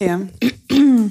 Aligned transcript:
Ja. 0.00 0.20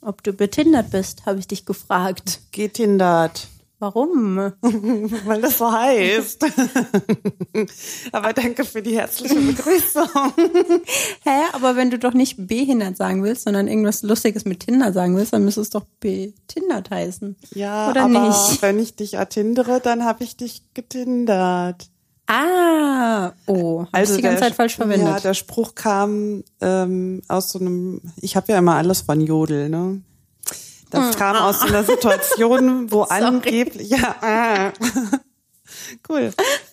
Ob 0.00 0.22
du 0.22 0.32
betindert 0.34 0.90
bist, 0.90 1.24
habe 1.24 1.38
ich 1.38 1.46
dich 1.48 1.64
gefragt. 1.64 2.40
Getindert. 2.52 3.48
Warum? 3.78 4.36
Weil 4.60 5.40
das 5.40 5.58
so 5.58 5.70
heißt. 5.72 6.44
Aber 8.12 8.32
danke 8.32 8.64
für 8.64 8.82
die 8.82 8.96
herzliche 8.96 9.34
Begrüßung. 9.34 10.08
Hä, 11.24 11.40
aber 11.52 11.76
wenn 11.76 11.90
du 11.90 11.98
doch 11.98 12.14
nicht 12.14 12.46
behindert 12.46 12.96
sagen 12.96 13.22
willst, 13.22 13.44
sondern 13.44 13.68
irgendwas 13.68 14.02
Lustiges 14.02 14.44
mit 14.44 14.60
Tinder 14.60 14.92
sagen 14.92 15.16
willst, 15.16 15.32
dann 15.32 15.44
müsste 15.44 15.60
es 15.60 15.70
doch 15.70 15.84
betindert 16.00 16.90
heißen. 16.90 17.36
Ja, 17.54 17.90
Oder 17.90 18.04
aber 18.04 18.28
nicht? 18.28 18.62
wenn 18.62 18.78
ich 18.78 18.94
dich 18.96 19.18
attindere, 19.18 19.80
dann 19.80 20.04
habe 20.04 20.24
ich 20.24 20.36
dich 20.36 20.62
getindert. 20.74 21.90
Ah, 22.26 23.32
oh, 23.46 23.84
du 23.92 23.98
die 24.16 24.22
ganze 24.22 24.22
der- 24.22 24.38
Zeit 24.38 24.54
falsch 24.54 24.76
verwendet. 24.76 25.06
Ja, 25.06 25.20
der 25.20 25.34
Spruch 25.34 25.74
kam 25.74 26.42
ähm, 26.60 27.20
aus 27.28 27.50
so 27.50 27.58
einem, 27.58 28.00
ich 28.20 28.34
habe 28.36 28.52
ja 28.52 28.58
immer 28.58 28.76
alles 28.76 29.02
von 29.02 29.20
Jodel, 29.20 29.68
ne? 29.68 30.00
Das 30.90 31.16
kam 31.16 31.36
aus 31.36 31.60
so 31.60 31.66
einer 31.66 31.82
Situation, 31.84 32.90
wo 32.90 33.02
angeblich, 33.08 33.90
ja, 33.90 34.14
ah. 34.20 34.72
Cool. 36.08 36.32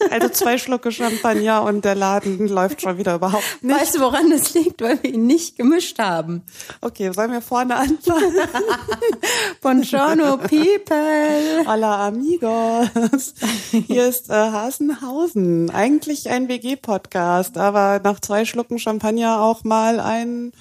Also 0.09 0.29
zwei 0.29 0.57
Schlucke 0.57 0.91
Champagner 0.91 1.63
und 1.63 1.85
der 1.85 1.95
Laden 1.95 2.47
läuft 2.47 2.81
schon 2.81 2.97
wieder 2.97 3.15
überhaupt 3.15 3.43
nicht. 3.61 3.79
Weißt 3.79 3.95
du, 3.95 3.99
woran 4.01 4.29
das 4.29 4.53
liegt? 4.53 4.81
Weil 4.81 5.01
wir 5.03 5.13
ihn 5.13 5.27
nicht 5.27 5.57
gemischt 5.57 5.99
haben. 5.99 6.43
Okay, 6.81 7.11
sollen 7.13 7.31
wir 7.31 7.41
vorne 7.41 7.75
anfangen? 7.75 8.33
Buongiorno, 9.61 10.37
people. 10.37 11.65
Hola 11.65 12.07
amigos. 12.07 13.33
Hier 13.71 14.07
ist 14.07 14.29
äh, 14.29 14.33
Hasenhausen. 14.33 15.69
Eigentlich 15.69 16.29
ein 16.29 16.47
WG-Podcast, 16.47 17.57
aber 17.57 18.01
nach 18.03 18.19
zwei 18.19 18.45
Schlucken 18.45 18.79
Champagner 18.79 19.41
auch 19.41 19.63
mal 19.63 19.99
ein 19.99 20.51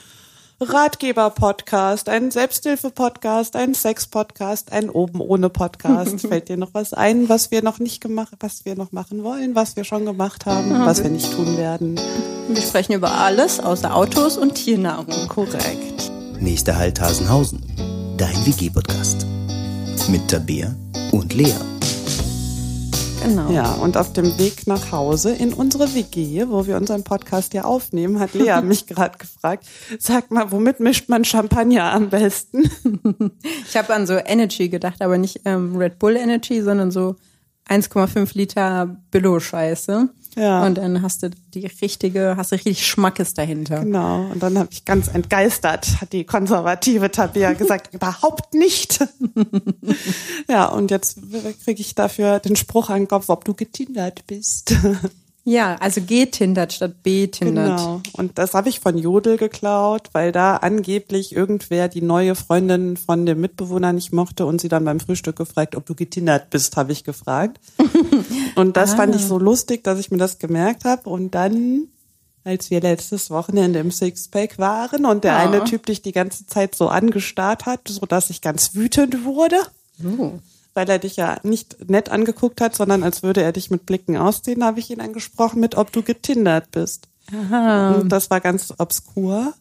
Ratgeber-Podcast, 0.63 2.11
ein 2.11 2.31
Selbsthilfe-Podcast, 2.31 3.57
ein 3.57 3.73
Sex-Podcast, 3.73 4.73
ein 4.73 4.91
Oben 4.91 5.23
ohne 5.23 5.49
Podcast. 5.49 6.21
Fällt 6.29 6.51
dir 6.51 6.59
noch 6.59 6.75
was 6.75 6.93
ein, 6.93 7.31
was 7.31 7.51
wir 7.51 7.63
noch 7.63 7.79
nicht 7.79 8.03
gemacht, 8.03 8.35
was 8.41 8.67
wir 8.67 8.77
noch 8.77 8.93
machen 8.93 9.25
wollen, 9.25 9.55
was 9.55 9.77
wir 9.77 9.85
schon 9.85 10.05
gemacht 10.05 10.45
haben, 10.45 10.71
was 10.85 11.03
wir 11.03 11.11
nicht 11.11 11.33
tun 11.33 11.57
werden? 11.57 11.99
Wir 12.49 12.61
sprechen 12.61 12.93
über 12.93 13.11
alles 13.11 13.59
außer 13.59 13.97
Autos 13.97 14.37
und 14.37 14.55
Tiernahrung. 14.55 15.29
Korrekt. 15.29 16.13
Nächster 16.41 16.77
Halt 16.77 17.01
Hasenhausen. 17.01 17.63
Dein 18.19 18.37
WG-Podcast. 18.45 19.27
Mit 20.11 20.29
Tabea 20.29 20.75
und 21.13 21.33
Lea. 21.33 21.55
Genau. 23.23 23.51
Ja, 23.51 23.73
und 23.75 23.97
auf 23.97 24.13
dem 24.13 24.39
Weg 24.39 24.67
nach 24.67 24.93
Hause 24.93 25.33
in 25.33 25.53
unsere 25.53 25.95
WG, 25.95 26.47
wo 26.49 26.67
wir 26.67 26.77
unseren 26.77 27.05
Podcast 27.05 27.53
ja 27.53 27.65
aufnehmen, 27.65 28.19
hat 28.19 28.35
Lea 28.35 28.61
mich 28.65 28.87
gerade 28.87 29.19
gefragt, 29.19 29.67
sag 29.99 30.31
mal, 30.31 30.51
womit 30.51 30.81
mischt 30.81 31.09
man 31.09 31.25
Champagner 31.25 31.93
am 31.93 32.11
besten? 32.11 32.71
Ich 33.69 33.77
habe 33.77 33.95
an 33.95 34.07
so 34.07 34.15
Energy 34.15 34.69
gedacht, 34.69 35.01
aber 35.03 35.17
nicht 35.19 35.43
ähm, 35.45 35.77
Red 35.77 35.99
Bull 35.99 36.17
Energy, 36.17 36.63
sondern 36.63 36.91
so 36.91 37.17
1,5 37.71 38.31
Liter 38.35 38.97
Billo-Scheiße. 39.11 40.09
Ja. 40.37 40.65
Und 40.65 40.79
dann 40.79 41.03
hast 41.03 41.23
du 41.23 41.31
die 41.55 41.67
richtige, 41.67 42.37
hast 42.37 42.53
du 42.53 42.57
richtig 42.57 42.87
Schmackes 42.87 43.35
dahinter. 43.35 43.81
Genau, 43.81 44.27
und 44.27 44.43
dann 44.43 44.59
habe 44.59 44.69
ich 44.71 44.85
ganz 44.85 45.09
entgeistert, 45.09 46.01
hat 46.01 46.13
die 46.13 46.25
konservative 46.25 47.11
Tabea 47.11 47.53
gesagt, 47.55 47.95
überhaupt 47.95 48.55
nicht. 48.55 49.01
ja, 50.49 50.67
und 50.67 50.91
jetzt 50.91 51.19
kriege 51.65 51.81
ich 51.81 51.95
dafür 51.95 52.39
den 52.39 52.57
Spruch 52.57 52.91
an 52.91 53.03
den 53.03 53.09
Kopf, 53.09 53.29
ob 53.29 53.45
du 53.45 53.55
getindert 53.55 54.27
bist. 54.27 54.75
Ja, 55.51 55.75
also 55.81 56.01
G-Tindert 56.01 56.73
statt 56.73 57.03
B-Tindert. 57.03 57.79
Genau. 57.79 58.01
Und 58.13 58.39
das 58.39 58.55
habe 58.55 58.69
ich 58.69 58.79
von 58.79 58.97
Jodel 58.97 59.37
geklaut, 59.37 60.11
weil 60.13 60.31
da 60.31 60.59
angeblich 60.59 61.35
irgendwer 61.35 61.89
die 61.89 62.03
neue 62.03 62.37
Freundin 62.37 62.97
von 62.97 63.27
dem 63.27 63.41
Mitbewohner 63.41 63.93
nicht 63.93 64.13
mochte 64.13 64.47
und 64.47 64.61
sie 64.61 64.69
dann 64.69 64.85
beim 64.85 65.01
Frühstück 65.01 65.35
gefragt, 65.35 65.75
ob 65.75 65.87
du 65.87 65.97
getindert 65.97 66.51
bist, 66.51 66.77
habe 66.77 66.93
ich 66.93 67.03
gefragt. 67.03 67.59
und 68.55 68.77
das 68.77 68.95
fand 68.95 69.17
ich 69.17 69.25
so 69.25 69.41
lustig, 69.41 69.83
dass 69.83 69.99
ich 69.99 70.13
mir 70.13 70.19
das 70.19 70.39
gemerkt 70.39 70.85
habe. 70.85 71.11
Und 71.11 71.35
dann, 71.35 71.89
als 72.45 72.71
wir 72.71 72.81
letztes 72.81 73.29
Wochenende 73.31 73.81
im 73.81 73.91
Sixpack 73.91 74.57
waren 74.61 75.05
und 75.05 75.25
der 75.25 75.33
Ja. 75.33 75.39
eine 75.39 75.65
Typ 75.65 75.85
dich 75.85 76.01
die 76.01 76.13
ganze 76.13 76.47
Zeit 76.47 76.77
so 76.77 76.87
angestarrt 76.87 77.67
hat, 77.67 77.89
so 77.89 78.07
dass 78.07 78.31
ich 78.31 78.41
ganz 78.41 78.77
wütend 78.77 79.25
wurde. 79.25 79.57
Oh. 80.05 80.35
Weil 80.75 80.89
er 80.89 80.99
dich 80.99 81.17
ja 81.17 81.39
nicht 81.43 81.91
nett 81.91 82.11
angeguckt 82.11 82.61
hat, 82.61 82.75
sondern 82.75 83.03
als 83.03 83.23
würde 83.23 83.43
er 83.43 83.53
dich 83.53 83.71
mit 83.71 83.87
Blicken 83.87 84.17
ausziehen, 84.17 84.65
habe 84.65 84.79
ich 84.81 84.91
ihn 84.91 85.01
angesprochen 85.01 85.61
mit, 85.61 85.77
ob 85.77 85.91
du 85.93 86.03
getindert 86.03 86.71
bist. 86.71 87.09
Und 87.33 88.09
das 88.09 88.31
war 88.31 88.41
ganz 88.41 88.73
obskur. 88.79 89.55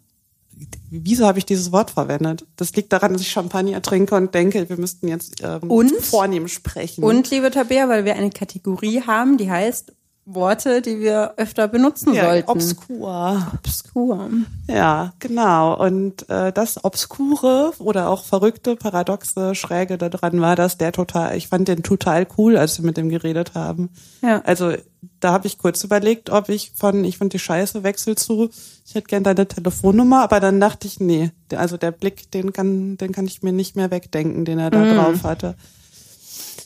Wieso 0.89 1.25
habe 1.25 1.39
ich 1.39 1.45
dieses 1.45 1.71
Wort 1.71 1.91
verwendet? 1.91 2.45
Das 2.57 2.75
liegt 2.75 2.91
daran, 2.91 3.13
dass 3.13 3.21
ich 3.21 3.31
Champagner 3.31 3.81
trinke 3.81 4.15
und 4.15 4.33
denke, 4.35 4.67
wir 4.67 4.77
müssten 4.77 5.07
jetzt 5.07 5.41
ähm, 5.41 5.69
Und? 5.71 5.95
vornehm 6.01 6.47
sprechen. 6.47 7.03
Und, 7.03 7.29
liebe 7.29 7.49
Tabea, 7.49 7.87
weil 7.87 8.03
wir 8.05 8.15
eine 8.15 8.29
Kategorie 8.29 9.01
haben, 9.03 9.37
die 9.37 9.49
heißt 9.49 9.93
Worte, 10.33 10.81
die 10.81 10.99
wir 10.99 11.33
öfter 11.37 11.67
benutzen 11.67 12.13
ja, 12.13 12.25
sollten. 12.25 12.49
obskur. 12.49 13.47
Obskur. 13.55 14.29
Ja, 14.67 15.13
genau. 15.19 15.75
Und 15.83 16.29
äh, 16.29 16.51
das 16.53 16.83
Obskure 16.83 17.73
oder 17.79 18.09
auch 18.09 18.23
verrückte, 18.23 18.75
paradoxe, 18.75 19.55
schräge 19.55 19.97
daran 19.97 20.39
war, 20.41 20.55
dass 20.55 20.77
der 20.77 20.91
total, 20.91 21.35
ich 21.35 21.47
fand 21.47 21.67
den 21.67 21.83
total 21.83 22.27
cool, 22.37 22.57
als 22.57 22.77
wir 22.79 22.85
mit 22.85 22.97
dem 22.97 23.09
geredet 23.09 23.55
haben. 23.55 23.89
Ja. 24.21 24.41
Also 24.45 24.73
da 25.19 25.31
habe 25.31 25.47
ich 25.47 25.57
kurz 25.57 25.83
überlegt, 25.83 26.29
ob 26.29 26.49
ich 26.49 26.71
von, 26.75 27.03
ich 27.03 27.17
fand 27.17 27.33
die 27.33 27.39
Scheiße 27.39 27.83
wechsel 27.83 28.15
zu, 28.15 28.49
ich 28.85 28.95
hätte 28.95 29.07
gern 29.07 29.23
deine 29.23 29.47
Telefonnummer, 29.47 30.21
aber 30.21 30.39
dann 30.39 30.59
dachte 30.59 30.87
ich, 30.87 30.99
nee, 30.99 31.31
also 31.55 31.77
der 31.77 31.91
Blick, 31.91 32.31
den 32.31 32.53
kann, 32.53 32.97
den 32.97 33.11
kann 33.11 33.25
ich 33.25 33.41
mir 33.41 33.53
nicht 33.53 33.75
mehr 33.75 33.91
wegdenken, 33.91 34.45
den 34.45 34.59
er 34.59 34.69
da 34.71 34.79
Mhm. 34.79 34.95
drauf 34.95 35.23
hatte. 35.23 35.55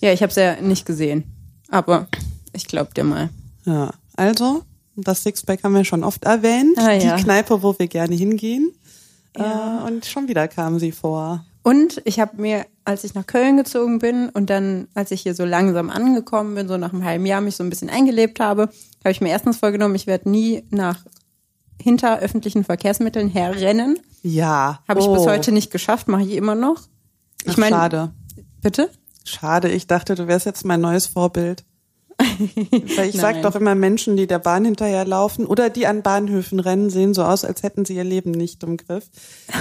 Ja, 0.01 0.12
ich 0.12 0.22
habe 0.22 0.30
es 0.31 0.35
ja 0.35 0.59
nicht 0.62 0.85
gesehen. 0.85 1.24
Aber 1.69 2.07
ich 2.51 2.68
glaub 2.68 2.94
dir 2.94 3.03
mal. 3.03 3.30
Ja, 3.66 3.91
also, 4.16 4.63
das 4.96 5.24
Sixpack 5.24 5.63
haben 5.63 5.74
wir 5.74 5.85
schon 5.85 6.03
oft 6.03 6.24
erwähnt, 6.25 6.78
Ah, 6.78 6.91
ja. 6.91 7.16
die 7.16 7.24
Kneipe, 7.24 7.63
wo 7.63 7.78
wir 7.78 7.88
gerne 7.88 8.16
hingehen. 8.16 8.72
Äh, 9.34 9.44
und 9.88 10.06
schon 10.06 10.28
wieder 10.28 10.47
kam 10.47 10.79
sie 10.79 10.91
vor. 10.91 11.44
Und 11.63 12.01
ich 12.03 12.19
habe 12.19 12.41
mir, 12.41 12.66
als 12.84 13.03
ich 13.06 13.16
nach 13.16 13.25
Köln 13.25 13.56
gezogen 13.57 14.00
bin 14.00 14.29
und 14.29 14.50
dann, 14.50 14.88
als 14.94 15.12
ich 15.12 15.22
hier 15.22 15.34
so 15.34 15.46
langsam 15.46 15.90
angekommen 15.90 16.56
bin, 16.56 16.68
so 16.68 16.78
nach 16.78 16.91
einem 16.91 17.06
halben 17.06 17.25
Jahr 17.25 17.41
mich 17.41 17.56
so 17.56 17.63
ein 17.63 17.69
bisschen 17.69 17.90
eingelebt 17.90 18.40
habe, 18.40 18.63
habe 18.63 19.12
ich 19.12 19.22
mir 19.22 19.29
erstens 19.29 19.57
vorgenommen, 19.57 19.95
ich 19.95 20.06
werde 20.06 20.30
nie 20.30 20.63
nach 20.69 21.00
hinter 21.81 22.19
öffentlichen 22.19 22.63
Verkehrsmitteln 22.63 23.30
herrennen. 23.30 23.97
Ja. 24.24 24.81
Habe 24.88 25.00
ich 25.00 25.07
oh. 25.07 25.13
bis 25.13 25.25
heute 25.25 25.51
nicht 25.51 25.72
geschafft, 25.72 26.07
mache 26.07 26.24
ich 26.24 26.34
immer 26.34 26.56
noch. 26.56 26.81
Ich 27.45 27.53
Ach, 27.53 27.57
meine, 27.57 27.75
schade. 27.75 28.12
bitte? 28.62 28.90
Schade, 29.25 29.69
ich 29.69 29.88
dachte, 29.88 30.16
du 30.16 30.28
wärst 30.28 30.45
jetzt 30.45 30.66
mein 30.66 30.81
neues 30.81 31.07
Vorbild. 31.07 31.63
Weil 32.97 33.09
ich 33.09 33.16
sag 33.16 33.35
Nein. 33.35 33.44
doch 33.44 33.56
immer, 33.56 33.75
Menschen, 33.75 34.16
die 34.17 34.28
der 34.28 34.39
Bahn 34.39 34.66
hinterherlaufen 34.66 35.45
oder 35.45 35.69
die 35.69 35.88
an 35.88 36.01
Bahnhöfen 36.01 36.59
rennen, 36.59 36.89
sehen 36.89 37.13
so 37.13 37.23
aus, 37.23 37.45
als 37.45 37.63
hätten 37.63 37.85
sie 37.85 37.95
ihr 37.95 38.03
Leben 38.03 38.31
nicht 38.31 38.63
im 38.63 38.78
Griff. 38.78 39.06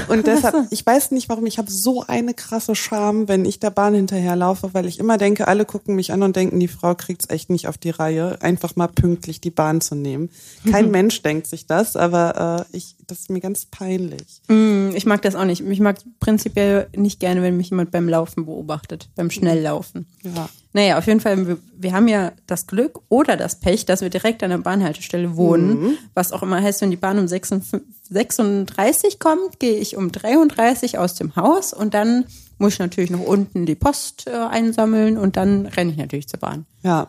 Und 0.08 0.26
deshalb, 0.26 0.66
ich 0.70 0.84
weiß 0.84 1.10
nicht 1.10 1.28
warum, 1.28 1.46
ich 1.46 1.58
habe 1.58 1.70
so 1.70 2.04
eine 2.06 2.34
krasse 2.34 2.74
Scham, 2.74 3.28
wenn 3.28 3.44
ich 3.44 3.60
der 3.60 3.70
Bahn 3.70 3.94
hinterherlaufe, 3.94 4.70
weil 4.72 4.86
ich 4.86 4.98
immer 4.98 5.18
denke, 5.18 5.48
alle 5.48 5.64
gucken 5.64 5.96
mich 5.96 6.12
an 6.12 6.22
und 6.22 6.36
denken, 6.36 6.60
die 6.60 6.68
Frau 6.68 6.94
kriegt's 6.94 7.28
echt 7.28 7.50
nicht 7.50 7.68
auf 7.68 7.78
die 7.78 7.90
Reihe, 7.90 8.38
einfach 8.40 8.76
mal 8.76 8.88
pünktlich 8.88 9.40
die 9.40 9.50
Bahn 9.50 9.80
zu 9.80 9.94
nehmen. 9.94 10.30
Kein 10.70 10.90
Mensch 10.92 11.22
denkt 11.22 11.46
sich 11.46 11.66
das, 11.66 11.96
aber 11.96 12.66
äh, 12.70 12.76
ich, 12.76 12.96
das 13.06 13.20
ist 13.20 13.30
mir 13.30 13.40
ganz 13.40 13.66
peinlich. 13.66 14.40
Mm, 14.48 14.90
Ich 14.94 15.06
mag 15.06 15.22
das 15.22 15.34
auch 15.34 15.44
nicht. 15.44 15.60
Ich 15.66 15.80
mag 15.80 15.96
prinzipiell 16.20 16.88
nicht 16.96 17.20
gerne, 17.20 17.42
wenn 17.42 17.56
mich 17.56 17.70
jemand 17.70 17.90
beim 17.90 18.08
Laufen 18.08 18.46
beobachtet, 18.46 19.08
beim 19.16 19.30
Schnelllaufen. 19.30 20.06
Ja. 20.22 20.48
Naja, 20.74 20.98
auf 20.98 21.06
jeden 21.06 21.20
Fall, 21.20 21.46
wir, 21.46 21.58
wir 21.76 21.92
haben 21.92 22.08
ja 22.08 22.32
das 22.46 22.66
Glück 22.66 23.00
oder 23.08 23.36
das 23.36 23.60
Pech, 23.60 23.84
dass 23.84 24.00
wir 24.00 24.08
direkt 24.10 24.42
an 24.42 24.50
der 24.50 24.58
Bahnhaltestelle 24.58 25.36
wohnen. 25.36 25.98
Was 26.14 26.32
auch 26.32 26.42
immer 26.42 26.62
heißt, 26.62 26.80
wenn 26.80 26.90
die 26.90 26.96
Bahn 26.96 27.18
um 27.18 27.28
56 27.28 27.80
36 28.08 29.18
kommt, 29.18 29.58
gehe 29.58 29.76
ich 29.78 29.96
um 29.96 30.12
33 30.12 30.98
aus 30.98 31.14
dem 31.14 31.34
Haus 31.36 31.72
und 31.72 31.94
dann 31.94 32.24
muss 32.58 32.74
ich 32.74 32.78
natürlich 32.78 33.10
noch 33.10 33.20
unten 33.20 33.66
die 33.66 33.74
Post 33.74 34.26
äh, 34.26 34.30
einsammeln 34.30 35.18
und 35.18 35.36
dann 35.36 35.66
renne 35.66 35.90
ich 35.92 35.96
natürlich 35.96 36.28
zur 36.28 36.38
Bahn. 36.40 36.66
Ja. 36.82 37.08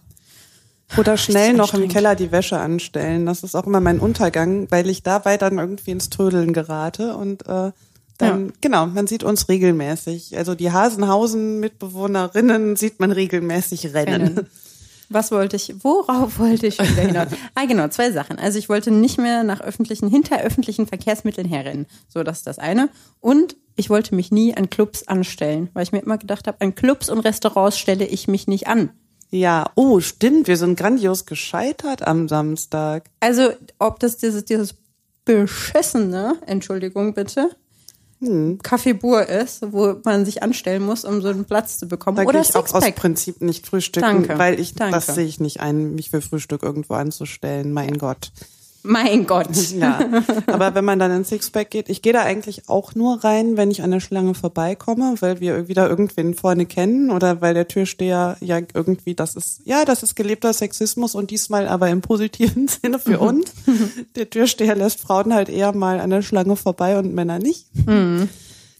Oder 0.97 1.17
schnell 1.17 1.53
noch 1.53 1.73
im. 1.73 1.87
Keller 1.87 2.15
die 2.15 2.31
Wäsche 2.31 2.59
anstellen. 2.59 3.25
Das 3.25 3.43
ist 3.43 3.55
auch 3.55 3.65
immer 3.65 3.79
mein 3.79 3.99
Untergang, 3.99 4.67
weil 4.69 4.89
ich 4.89 5.03
dabei 5.03 5.37
dann 5.37 5.57
irgendwie 5.57 5.91
ins 5.91 6.09
Trödeln 6.09 6.53
gerate 6.53 7.15
und 7.15 7.47
äh, 7.47 7.71
dann, 8.19 8.47
Ja. 8.47 8.53
genau, 8.61 8.85
man 8.85 9.07
sieht 9.07 9.23
uns 9.23 9.49
regelmäßig. 9.49 10.37
Also 10.37 10.53
die 10.55 10.71
Hasenhausen-Mitbewohnerinnen 10.71 12.75
sieht 12.75 12.99
man 12.99 13.11
regelmäßig 13.11 13.93
rennen. 13.93 14.21
Rennen. 14.37 14.47
Was 15.09 15.31
wollte 15.31 15.55
ich, 15.57 15.75
worauf 15.83 16.39
wollte 16.39 16.67
ich 16.67 16.79
wieder 16.79 17.01
hinaus? 17.03 17.27
ah, 17.55 17.65
genau, 17.65 17.87
zwei 17.89 18.11
Sachen. 18.11 18.39
Also 18.39 18.57
ich 18.57 18.69
wollte 18.69 18.89
nicht 18.91 19.17
mehr 19.19 19.43
nach 19.43 19.61
öffentlichen, 19.61 20.07
hinter 20.09 20.41
öffentlichen 20.41 20.87
Verkehrsmitteln 20.87 21.47
herrennen. 21.47 21.85
So, 22.07 22.23
das 22.23 22.39
ist 22.39 22.47
das 22.47 22.57
eine. 22.59 22.89
Und 23.19 23.55
ich 23.75 23.89
wollte 23.89 24.15
mich 24.15 24.31
nie 24.31 24.55
an 24.55 24.69
Clubs 24.69 25.07
anstellen, 25.07 25.69
weil 25.73 25.83
ich 25.83 25.91
mir 25.91 25.99
immer 25.99 26.17
gedacht 26.17 26.47
habe, 26.47 26.61
an 26.61 26.75
Clubs 26.75 27.09
und 27.09 27.19
Restaurants 27.19 27.77
stelle 27.77 28.05
ich 28.05 28.27
mich 28.27 28.47
nicht 28.47 28.67
an. 28.67 28.91
Ja, 29.33 29.71
oh, 29.73 29.99
stimmt, 29.99 30.47
wir 30.47 30.57
sind 30.57 30.77
grandios 30.77 31.25
gescheitert 31.25 32.05
am 32.05 32.29
Samstag. 32.29 33.09
Also, 33.19 33.49
ob 33.79 33.99
das 33.99 34.17
dieses, 34.17 34.45
dieses 34.45 34.75
beschissene, 35.25 36.35
Entschuldigung 36.45 37.15
bitte, 37.15 37.49
Hm. 38.19 38.59
Kaffeebur 38.61 39.27
ist, 39.27 39.73
wo 39.73 39.95
man 40.05 40.23
sich 40.23 40.43
anstellen 40.43 40.83
muss, 40.83 41.03
um 41.03 41.21
so 41.21 41.29
einen 41.29 41.45
Platz 41.45 41.77
zu 41.79 41.87
bekommen. 41.87 42.17
Da 42.17 42.23
Oder 42.23 42.41
ich 42.41 42.55
auch 42.55 42.63
aus 42.63 42.69
Sixpack. 42.69 42.95
Prinzip 42.95 43.41
nicht 43.41 43.67
frühstücken, 43.67 44.23
Danke, 44.23 44.37
weil 44.37 44.59
ich 44.59 44.75
danke. 44.75 44.93
das 44.93 45.07
sehe 45.07 45.25
ich 45.25 45.39
nicht 45.39 45.59
ein, 45.59 45.95
mich 45.95 46.11
für 46.11 46.21
Frühstück 46.21 46.63
irgendwo 46.63 46.93
anzustellen. 46.93 47.73
Mein 47.73 47.97
Gott. 47.97 48.31
Mein 48.83 49.25
Gott. 49.25 49.47
Ja, 49.73 49.99
aber 50.47 50.75
wenn 50.75 50.85
man 50.85 50.99
dann 50.99 51.11
ins 51.11 51.29
Sixpack 51.29 51.69
geht, 51.69 51.89
ich 51.89 52.01
gehe 52.01 52.13
da 52.13 52.21
eigentlich 52.21 52.69
auch 52.69 52.95
nur 52.95 53.23
rein, 53.23 53.57
wenn 53.57 53.71
ich 53.71 53.81
an 53.81 53.91
der 53.91 53.99
Schlange 53.99 54.33
vorbeikomme, 54.33 55.15
weil 55.19 55.39
wir 55.39 55.67
wieder 55.67 55.89
irgendwen 55.89 56.33
vorne 56.35 56.65
kennen 56.65 57.09
oder 57.09 57.41
weil 57.41 57.53
der 57.53 57.67
Türsteher 57.67 58.37
ja 58.39 58.59
irgendwie, 58.73 59.15
das 59.15 59.35
ist, 59.35 59.61
ja, 59.65 59.83
das 59.85 60.03
ist 60.03 60.15
gelebter 60.15 60.53
Sexismus 60.53 61.15
und 61.15 61.31
diesmal 61.31 61.67
aber 61.67 61.89
im 61.89 62.01
positiven 62.01 62.67
Sinne 62.83 62.99
für 62.99 63.19
uns. 63.19 63.51
Der 64.15 64.29
Türsteher 64.29 64.75
lässt 64.75 64.99
Frauen 64.99 65.33
halt 65.33 65.49
eher 65.49 65.73
mal 65.73 65.99
an 65.99 66.09
der 66.09 66.21
Schlange 66.21 66.55
vorbei 66.55 66.97
und 66.99 67.13
Männer 67.13 67.39
nicht. 67.39 67.65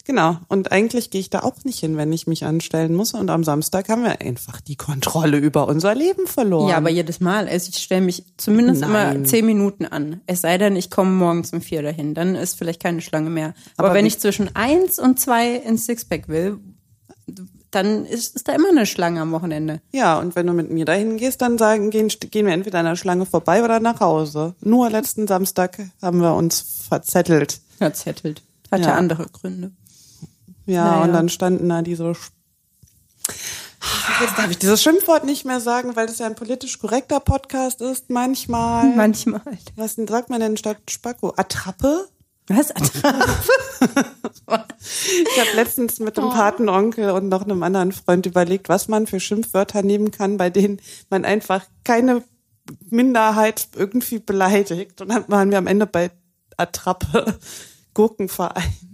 Genau. 0.05 0.38
Und 0.50 0.71
eigentlich 0.71 1.11
gehe 1.11 1.21
ich 1.21 1.29
da 1.29 1.39
auch 1.44 1.63
nicht 1.63 1.79
hin, 1.79 1.95
wenn 1.95 2.11
ich 2.11 2.27
mich 2.27 2.44
anstellen 2.44 2.94
muss. 2.94 3.13
Und 3.13 3.29
am 3.29 3.44
Samstag 3.45 3.88
haben 3.88 4.03
wir 4.03 4.19
einfach 4.19 4.59
die 4.59 4.75
Kontrolle 4.75 5.38
über 5.38 5.67
unser 5.67 5.95
Leben 5.95 6.27
verloren. 6.27 6.67
Ja, 6.69 6.77
aber 6.77 6.89
jedes 6.89 7.21
Mal. 7.21 7.47
Also 7.47 7.69
ich 7.69 7.77
stelle 7.81 8.01
mich 8.01 8.25
zumindest 8.38 8.81
Nein. 8.81 9.15
immer 9.15 9.25
zehn 9.25 9.45
Minuten 9.45 9.85
an. 9.85 10.19
Es 10.25 10.41
sei 10.41 10.57
denn, 10.57 10.75
ich 10.75 10.89
komme 10.89 11.11
morgens 11.11 11.53
um 11.53 11.61
vier 11.61 11.81
dahin. 11.83 12.13
Dann 12.15 12.35
ist 12.35 12.57
vielleicht 12.57 12.81
keine 12.81 13.00
Schlange 13.01 13.29
mehr. 13.29 13.53
Aber, 13.77 13.88
Aber 13.89 13.97
wenn 13.97 14.05
ich 14.05 14.19
zwischen 14.19 14.53
eins 14.55 15.00
und 15.00 15.19
zwei 15.21 15.55
ins 15.55 15.85
Sixpack 15.85 16.27
will, 16.27 16.59
dann 17.71 18.05
ist, 18.05 18.35
ist 18.35 18.47
da 18.47 18.53
immer 18.53 18.69
eine 18.69 18.85
Schlange 18.85 19.21
am 19.21 19.31
Wochenende. 19.31 19.81
Ja, 19.91 20.19
und 20.19 20.35
wenn 20.35 20.45
du 20.47 20.53
mit 20.53 20.69
mir 20.69 20.85
dahin 20.85 21.17
gehst, 21.17 21.41
dann 21.41 21.57
sagen, 21.57 21.89
gehen, 21.89 22.09
gehen 22.09 22.45
wir 22.45 22.53
entweder 22.53 22.79
an 22.79 22.85
der 22.85 22.95
Schlange 22.95 23.25
vorbei 23.25 23.63
oder 23.63 23.79
nach 23.79 24.00
Hause. 24.00 24.53
Nur 24.61 24.89
letzten 24.89 25.27
Samstag 25.27 25.79
haben 26.01 26.19
wir 26.19 26.35
uns 26.35 26.59
verzettelt. 26.89 27.59
Verzettelt. 27.77 28.44
Hat 28.71 28.81
ja, 28.81 28.88
Ja. 28.89 28.94
andere 28.95 29.25
Gründe. 29.31 29.71
Ja, 30.65 30.86
Naja. 30.86 31.04
und 31.04 31.13
dann 31.13 31.30
standen 31.30 31.69
da 31.69 31.81
diese. 31.81 32.13
Jetzt 34.21 34.38
darf 34.38 34.50
ich 34.50 34.57
dieses 34.60 34.81
Schimpfwort 34.81 35.24
nicht 35.25 35.45
mehr 35.45 35.60
sagen, 35.60 35.95
weil 35.95 36.07
das 36.07 36.19
ja 36.19 36.25
ein 36.25 36.36
politisch 36.36 36.80
korrekter 36.80 37.19
Podcast 37.19 37.81
ist. 37.81 38.10
Manchmal. 38.10 38.86
Manchmal. 38.95 39.42
Was 39.75 39.95
sagt 39.95 40.30
man 40.30 40.39
denn 40.39 40.57
statt 40.57 40.77
Spacko? 40.89 41.33
Attrappe? 41.36 42.07
Was? 42.48 42.74
Ich 44.42 45.39
habe 45.39 45.56
letztens 45.56 46.00
mit 46.00 46.18
dem 46.18 46.30
Patenonkel 46.30 47.12
und 47.12 47.30
noch 47.30 47.44
einem 47.44 47.63
anderen 47.63 47.92
Freund 47.94 48.25
überlegt, 48.25 48.68
was 48.69 48.88
man 48.89 49.07
für 49.07 49.19
Schimpfwörter 49.21 49.81
nehmen 49.81 50.12
kann, 50.12 50.38
bei 50.38 50.50
denen 50.50 50.81
man 51.10 51.24
einfach 51.25 51.65
keine 51.86 52.24
Minderheit 52.89 53.69
irgendwie 53.75 54.19
beleidigt. 54.19 55.00
Und 55.01 55.10
dann 55.10 55.24
waren 55.30 55.51
wir 55.51 55.57
am 55.57 55.68
Ende 55.68 55.86
bei 55.86 56.12
Attrappe, 56.57 57.38
Gurkenverein. 57.94 58.93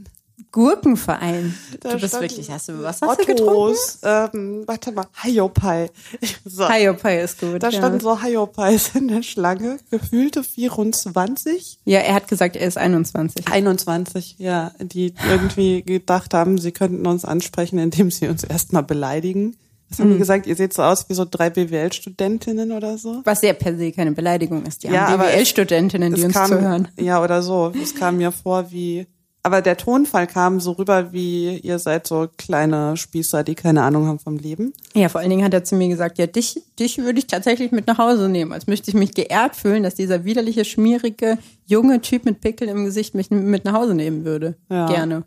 Gurkenverein. 0.52 1.54
Da 1.82 1.94
du 1.94 2.00
bist 2.00 2.20
wirklich, 2.20 2.50
hast 2.50 2.70
du, 2.70 2.82
was 2.84 3.02
hast 3.02 3.20
du 3.22 3.26
getrunken? 3.26 3.76
Ähm, 4.04 4.64
warte 4.66 4.92
mal, 4.92 5.06
Hayopai. 5.24 5.90
So. 6.46 6.68
Hayopai 6.68 7.22
ist 7.22 7.40
gut. 7.40 7.62
Da 7.62 7.70
ja. 7.70 7.78
standen 7.78 8.00
so 8.00 8.22
Hayopais 8.22 8.96
in 8.96 9.08
der 9.08 9.22
Schlange, 9.24 9.78
gefühlte 9.92 10.44
24. 10.44 11.80
ja, 11.86 12.00
er 12.00 12.16
hat 12.16 12.28
gesagt, 12.28 12.56
er 12.56 12.68
ist 12.68 12.78
21. 12.78 13.48
21, 13.48 14.36
ja, 14.40 14.72
die 14.80 15.14
irgendwie 15.30 15.84
gedacht 15.84 16.34
haben, 16.34 16.58
sie 16.58 16.72
könnten 16.72 17.06
uns 17.06 17.26
ansprechen, 17.26 17.78
indem 17.80 18.10
sie 18.12 18.28
uns 18.28 18.44
erstmal 18.44 18.84
beleidigen. 18.84 19.56
Was 19.90 20.00
Mhm. 20.00 20.04
haben 20.04 20.12
die 20.14 20.18
gesagt? 20.20 20.48
Ihr 20.48 20.56
seht 20.56 20.74
so 20.74 20.84
aus 20.84 21.10
wie 21.10 21.14
so 21.14 21.26
drei 21.30 21.50
BWL-Studentinnen 21.50 22.72
oder 22.72 22.98
so? 22.98 23.22
Was 23.26 23.42
ja 23.42 23.54
per 23.54 23.76
se 23.78 23.92
keine 23.92 24.12
Beleidigung 24.12 24.64
ist. 24.66 24.84
Die 24.84 24.88
Ja, 24.88 25.16
BWL-Studentinnen, 25.16 26.14
die 26.14 26.24
uns 26.24 26.34
kam, 26.34 26.50
zuhören. 26.50 26.88
Ja, 27.00 27.24
oder 27.24 27.42
so. 27.42 27.72
Es 27.82 27.96
kam 27.96 28.18
mir 28.18 28.32
vor 28.32 28.72
wie, 28.72 29.08
aber 29.42 29.62
der 29.62 29.78
Tonfall 29.78 30.28
kam 30.28 30.60
so 30.60 30.74
rüber 30.74 31.14
wie, 31.14 31.58
ihr 31.60 31.80
seid 31.80 32.08
so 32.08 32.28
kleine 32.38 32.98
Spießer, 32.98 33.44
die 33.44 33.56
keine 33.56 33.84
Ahnung 33.84 34.06
haben 34.08 34.20
vom 34.20 34.38
Leben. 34.38 34.74
Ja, 34.94 35.08
vor 35.10 35.22
allen 35.22 35.30
Dingen 35.30 35.46
hat 35.46 35.54
er 35.54 35.64
zu 35.64 35.76
mir 35.76 35.88
gesagt, 35.88 36.18
ja, 36.18 36.28
dich, 36.28 36.62
dich 36.78 36.98
würde 36.98 37.20
ich 37.20 37.28
tatsächlich 37.28 37.72
mit 37.72 37.88
nach 37.88 37.98
Hause 37.98 38.28
nehmen. 38.28 38.52
Als 38.52 38.68
müsste 38.68 38.92
ich 38.92 38.96
mich 38.96 39.14
geehrt 39.14 39.56
fühlen, 39.56 39.84
dass 39.84 39.96
dieser 39.96 40.26
widerliche, 40.26 40.66
schmierige, 40.66 41.38
junge 41.66 42.02
Typ 42.02 42.26
mit 42.26 42.42
Pickeln 42.42 42.70
im 42.70 42.86
Gesicht 42.86 43.16
mich 43.16 43.30
mit 43.32 43.64
nach 43.66 43.74
Hause 43.74 43.94
nehmen 43.96 44.26
würde. 44.26 44.58
Ja. 44.70 44.88
Gerne. 44.88 45.24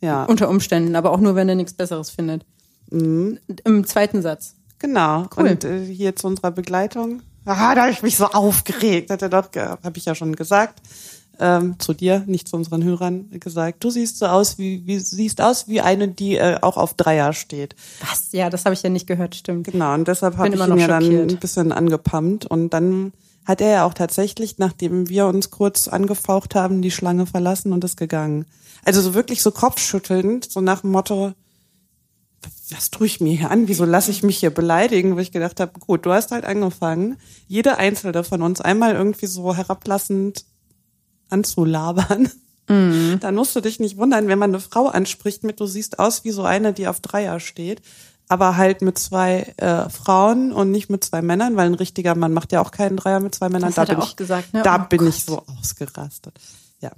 Ja, 0.00 0.24
Unter 0.24 0.48
Umständen, 0.48 0.94
aber 0.94 1.10
auch 1.10 1.18
nur, 1.18 1.34
wenn 1.34 1.48
er 1.48 1.56
nichts 1.56 1.72
Besseres 1.72 2.10
findet. 2.10 2.46
Mhm. 2.90 3.40
Im 3.64 3.84
zweiten 3.84 4.22
Satz. 4.22 4.54
genau. 4.78 5.26
Cool. 5.36 5.48
Und 5.50 5.64
äh, 5.64 5.84
hier 5.84 6.14
zu 6.14 6.28
unserer 6.28 6.52
Begleitung. 6.52 7.22
Ah, 7.44 7.74
da 7.74 7.82
habe 7.82 7.90
ich 7.90 8.02
mich 8.02 8.16
so 8.16 8.26
aufgeregt. 8.26 9.10
Hat 9.10 9.22
er 9.22 9.28
doch, 9.30 9.48
habe 9.56 9.96
ich 9.98 10.04
ja 10.04 10.14
schon 10.14 10.36
gesagt. 10.36 10.80
Ähm, 11.40 11.78
zu 11.78 11.94
dir, 11.94 12.24
nicht 12.26 12.48
zu 12.48 12.56
unseren 12.56 12.82
Hörern 12.82 13.30
gesagt. 13.38 13.84
Du 13.84 13.90
siehst 13.90 14.18
so 14.18 14.26
aus 14.26 14.58
wie, 14.58 14.84
wie 14.86 14.98
siehst 14.98 15.40
aus 15.40 15.68
wie 15.68 15.80
eine, 15.80 16.08
die 16.08 16.34
äh, 16.34 16.58
auch 16.62 16.76
auf 16.76 16.94
Dreier 16.94 17.32
steht. 17.32 17.76
Was? 18.00 18.32
Ja, 18.32 18.50
das 18.50 18.64
habe 18.64 18.74
ich 18.74 18.82
ja 18.82 18.90
nicht 18.90 19.06
gehört, 19.06 19.36
stimmt. 19.36 19.68
Genau, 19.68 19.94
und 19.94 20.08
deshalb 20.08 20.36
habe 20.36 20.48
ich 20.48 20.60
ihn 20.60 20.78
ja 20.78 20.88
dann 20.88 21.04
ein 21.04 21.36
bisschen 21.36 21.70
angepumpt. 21.70 22.46
Und 22.46 22.70
dann 22.70 23.12
hat 23.44 23.60
er 23.60 23.70
ja 23.70 23.84
auch 23.84 23.94
tatsächlich, 23.94 24.58
nachdem 24.58 25.08
wir 25.08 25.26
uns 25.26 25.50
kurz 25.50 25.86
angefaucht 25.86 26.56
haben, 26.56 26.82
die 26.82 26.90
Schlange 26.90 27.24
verlassen 27.24 27.72
und 27.72 27.84
ist 27.84 27.96
gegangen. 27.96 28.44
Also 28.84 29.00
so 29.00 29.14
wirklich 29.14 29.42
so 29.42 29.52
kopfschüttelnd, 29.52 30.50
so 30.50 30.60
nach 30.60 30.80
dem 30.80 30.90
Motto, 30.90 31.32
was 32.70 32.90
tue 32.90 33.06
ich 33.06 33.20
mir 33.20 33.36
hier 33.36 33.50
an? 33.50 33.68
Wieso 33.68 33.84
lasse 33.84 34.10
ich 34.10 34.22
mich 34.22 34.38
hier 34.38 34.50
beleidigen? 34.50 35.16
Wo 35.16 35.20
ich 35.20 35.32
gedacht 35.32 35.60
habe, 35.60 35.78
gut, 35.80 36.04
du 36.04 36.12
hast 36.12 36.30
halt 36.30 36.44
angefangen, 36.44 37.16
jede 37.46 37.78
einzelne 37.78 38.24
von 38.24 38.42
uns 38.42 38.60
einmal 38.60 38.94
irgendwie 38.94 39.26
so 39.26 39.56
herablassend 39.56 40.44
anzulabern. 41.30 42.30
Dann 42.66 43.34
musst 43.34 43.56
du 43.56 43.62
dich 43.62 43.80
nicht 43.80 43.96
wundern, 43.96 44.28
wenn 44.28 44.38
man 44.38 44.50
eine 44.50 44.60
Frau 44.60 44.88
anspricht 44.88 45.42
mit, 45.42 45.58
du 45.58 45.64
siehst 45.64 45.98
aus 45.98 46.24
wie 46.24 46.32
so 46.32 46.42
eine, 46.44 46.74
die 46.74 46.86
auf 46.86 47.00
Dreier 47.00 47.40
steht, 47.40 47.80
aber 48.28 48.58
halt 48.58 48.82
mit 48.82 48.98
zwei 48.98 49.54
äh, 49.56 49.88
Frauen 49.88 50.52
und 50.52 50.70
nicht 50.70 50.90
mit 50.90 51.02
zwei 51.02 51.22
Männern, 51.22 51.56
weil 51.56 51.64
ein 51.64 51.74
richtiger 51.74 52.14
Mann 52.14 52.34
macht 52.34 52.52
ja 52.52 52.60
auch 52.60 52.70
keinen 52.70 52.98
Dreier 52.98 53.20
mit 53.20 53.34
zwei 53.34 53.48
Männern. 53.48 53.72
Das 53.74 53.86
da 53.88 53.94
bin 53.94 54.04
ich, 54.04 54.16
gesagt, 54.16 54.52
ne? 54.52 54.62
Da 54.62 54.82
Oh 54.84 54.88
bin 54.88 54.98
Gott. 54.98 55.08
ich 55.08 55.24
so 55.24 55.42
ausgerastet. 55.58 56.34
Ja. 56.80 56.90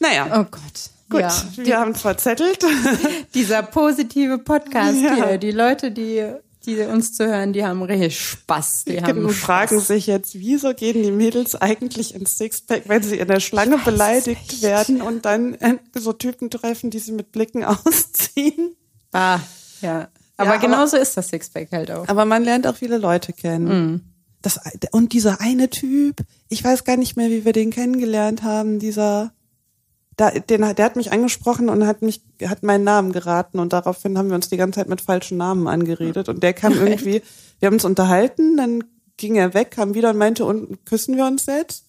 Naja, 0.00 0.26
Oh 0.40 0.44
Gott. 0.50 0.90
gut. 1.08 1.20
Ja. 1.20 1.32
Wir 1.56 1.78
haben 1.78 1.92
es 1.92 2.00
verzettelt. 2.00 2.58
Dieser 3.34 3.62
positive 3.62 4.38
Podcast 4.38 4.98
Ja. 5.00 5.14
hier. 5.14 5.38
Die 5.38 5.52
Leute, 5.52 5.92
die, 5.92 6.32
die 6.66 6.78
uns 6.80 7.12
zuhören, 7.14 7.52
die 7.52 7.64
haben 7.64 7.82
richtig 7.82 8.18
Spaß. 8.18 8.84
Die 8.86 9.02
haben 9.02 9.24
und 9.24 9.32
Spaß. 9.32 9.44
fragen 9.44 9.80
sich 9.80 10.06
jetzt, 10.06 10.34
wieso 10.34 10.72
gehen 10.74 11.02
die 11.02 11.10
Mädels 11.12 11.54
eigentlich 11.54 12.14
ins 12.14 12.38
Sixpack, 12.38 12.84
wenn 12.88 13.02
sie 13.02 13.18
in 13.18 13.28
der 13.28 13.40
Schlange 13.40 13.78
beleidigt 13.78 14.62
werden 14.62 15.02
und 15.02 15.24
dann 15.24 15.54
äh, 15.54 15.78
so 15.98 16.12
Typen 16.12 16.50
treffen, 16.50 16.90
die 16.90 16.98
sie 16.98 17.12
mit 17.12 17.32
Blicken 17.32 17.64
ausziehen? 17.64 18.76
Ah, 19.12 19.40
ja. 19.80 20.08
Aber 20.36 20.54
aber- 20.54 20.58
genauso 20.58 20.96
ist 20.96 21.16
das 21.16 21.28
Sixpack 21.28 21.70
halt 21.72 21.90
auch. 21.90 22.08
Aber 22.08 22.24
man 22.24 22.42
lernt 22.44 22.66
auch 22.66 22.76
viele 22.76 22.98
Leute 22.98 23.32
kennen. 23.32 24.08
Das, 24.40 24.58
und 24.90 25.12
dieser 25.12 25.40
eine 25.40 25.70
Typ, 25.70 26.16
ich 26.48 26.64
weiß 26.64 26.82
gar 26.84 26.96
nicht 26.96 27.16
mehr, 27.16 27.30
wie 27.30 27.44
wir 27.44 27.52
den 27.52 27.70
kennengelernt 27.70 28.42
haben, 28.42 28.80
dieser, 28.80 29.32
da, 30.16 30.30
den, 30.30 30.60
der 30.60 30.84
hat 30.84 30.96
mich 30.96 31.12
angesprochen 31.12 31.68
und 31.68 31.86
hat 31.86 32.02
mich, 32.02 32.22
hat 32.44 32.62
meinen 32.62 32.84
Namen 32.84 33.12
geraten 33.12 33.58
und 33.58 33.72
daraufhin 33.72 34.18
haben 34.18 34.28
wir 34.28 34.34
uns 34.34 34.50
die 34.50 34.56
ganze 34.56 34.80
Zeit 34.80 34.88
mit 34.88 35.00
falschen 35.00 35.38
Namen 35.38 35.66
angeredet 35.68 36.28
und 36.28 36.42
der 36.42 36.52
kam 36.52 36.72
irgendwie, 36.86 37.22
wir 37.60 37.66
haben 37.66 37.74
uns 37.74 37.84
unterhalten, 37.84 38.56
dann 38.56 38.84
ging 39.16 39.36
er 39.36 39.54
weg, 39.54 39.70
kam 39.70 39.94
wieder 39.94 40.10
und 40.10 40.18
meinte, 40.18 40.44
und 40.44 40.84
küssen 40.84 41.16
wir 41.16 41.26
uns 41.26 41.46
jetzt? 41.46 41.86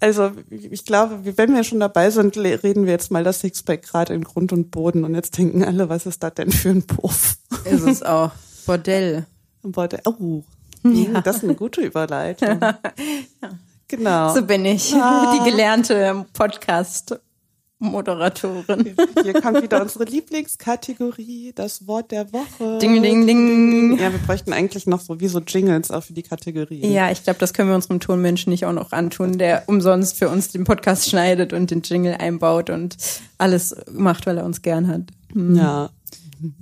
Also 0.00 0.32
ich 0.50 0.84
glaube, 0.84 1.20
wenn 1.38 1.54
wir 1.54 1.64
schon 1.64 1.80
dabei 1.80 2.10
sind, 2.10 2.36
reden 2.36 2.84
wir 2.84 2.92
jetzt 2.92 3.10
mal 3.10 3.24
das 3.24 3.40
Sixpack 3.40 3.82
gerade 3.82 4.12
in 4.12 4.22
Grund 4.22 4.52
und 4.52 4.70
Boden 4.70 5.04
und 5.04 5.14
jetzt 5.14 5.38
denken 5.38 5.64
alle, 5.64 5.88
was 5.88 6.04
ist 6.04 6.22
das 6.22 6.34
denn 6.34 6.52
für 6.52 6.70
ein 6.70 6.82
Puff? 6.82 7.38
Ist 7.64 7.86
es 7.86 8.02
auch. 8.02 8.32
Bordell. 8.66 9.26
Wollte, 9.62 10.00
oh, 10.04 10.42
hm, 10.82 11.22
das 11.24 11.36
ist 11.36 11.44
eine 11.44 11.54
gute 11.54 11.80
Überleitung. 11.80 12.60
Genau. 13.88 14.34
So 14.34 14.42
bin 14.42 14.64
ich. 14.64 14.94
Ah. 15.04 15.36
Die 15.36 15.50
gelernte 15.50 16.24
Podcast-Moderatorin. 16.32 18.94
Hier 19.22 19.40
kommt 19.40 19.62
wieder 19.62 19.82
unsere 19.82 20.04
Lieblingskategorie, 20.04 21.52
das 21.54 21.86
Wort 21.86 22.10
der 22.10 22.32
Woche. 22.32 22.78
Ding, 22.78 23.02
ding, 23.02 23.26
ding. 23.26 23.98
Ja, 23.98 24.10
wir 24.12 24.18
bräuchten 24.20 24.52
eigentlich 24.52 24.86
noch 24.86 25.00
so 25.00 25.20
wie 25.20 25.28
so 25.28 25.40
Jingles 25.40 25.90
auch 25.90 26.02
für 26.04 26.12
die 26.14 26.22
Kategorie. 26.22 26.86
Ja, 26.86 27.10
ich 27.10 27.22
glaube, 27.24 27.38
das 27.38 27.52
können 27.52 27.68
wir 27.68 27.74
unserem 27.74 28.00
Tonmenschen 28.00 28.50
nicht 28.50 28.64
auch 28.64 28.72
noch 28.72 28.92
antun, 28.92 29.36
der 29.38 29.64
umsonst 29.66 30.16
für 30.18 30.28
uns 30.30 30.48
den 30.48 30.64
Podcast 30.64 31.10
schneidet 31.10 31.52
und 31.52 31.70
den 31.70 31.82
Jingle 31.82 32.14
einbaut 32.14 32.70
und 32.70 32.96
alles 33.36 33.76
macht, 33.92 34.24
weil 34.26 34.38
er 34.38 34.44
uns 34.44 34.62
gern 34.62 34.88
hat. 34.88 35.02
Ja. 35.34 35.90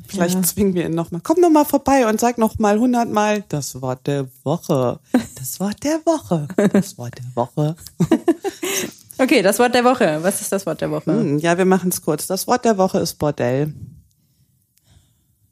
Vielleicht 0.07 0.35
Ja. 0.35 0.43
zwingen 0.43 0.75
wir 0.75 0.87
ihn 0.87 0.95
nochmal. 0.95 1.21
Komm 1.25 1.41
noch 1.41 1.51
mal 1.51 1.65
vorbei 1.65 2.07
und 2.09 2.21
sag 2.21 2.39
noch 2.39 2.59
mal 2.59 2.79
hundertmal 2.79 3.45
das 3.49 3.81
Wort 3.83 4.07
der 4.07 4.29
Woche. 4.45 5.01
Das 5.39 5.59
Wort 5.61 5.83
der 5.85 5.99
Woche. 6.07 6.47
Das 6.73 6.97
Wort 6.99 7.15
der 7.19 7.37
Woche. 7.37 7.77
Okay, 9.19 9.43
das 9.43 9.59
Wort 9.59 9.75
der 9.75 9.85
Woche. 9.85 10.19
Was 10.23 10.41
ist 10.41 10.51
das 10.51 10.65
Wort 10.67 10.81
der 10.81 10.91
Woche? 10.91 11.13
Hm, 11.13 11.39
Ja, 11.39 11.57
wir 11.59 11.67
machen 11.67 11.91
es 11.91 12.01
kurz. 12.03 12.27
Das 12.27 12.47
Wort 12.49 12.65
der 12.65 12.77
Woche 12.79 12.99
ist 12.99 13.15
Bordell. 13.19 13.73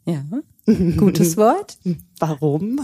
Ja. 0.06 0.24
Gutes 0.96 1.36
Wort. 1.36 1.76
Warum? 2.18 2.80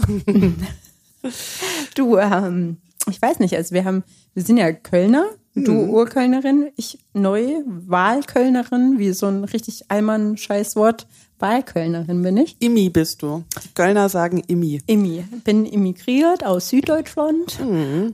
Du, 1.95 2.17
ähm, 2.17 2.77
ich 3.09 3.21
weiß 3.21 3.39
nicht, 3.39 3.55
also 3.55 3.73
wir 3.73 3.83
haben, 3.85 4.03
wir 4.33 4.43
sind 4.43 4.57
ja 4.57 4.71
Kölner 4.71 5.25
Du 5.55 5.71
Urkölnerin, 5.73 6.69
ich 6.75 6.99
neu 7.13 7.55
Wahlkölnerin, 7.65 8.99
wie 8.99 9.11
so 9.11 9.25
ein 9.25 9.43
richtig 9.43 9.89
Allmann-Scheißwort. 9.89 11.07
Wahlkölnerin 11.39 12.21
bin 12.23 12.37
ich. 12.37 12.55
Immi 12.59 12.89
bist 12.89 13.21
du. 13.21 13.43
Kölner 13.75 14.09
sagen 14.09 14.43
Immi. 14.47 14.81
Immi. 14.87 15.23
Bin 15.43 15.65
immigriert 15.65 16.45
aus 16.45 16.69
Süddeutschland 16.69 17.59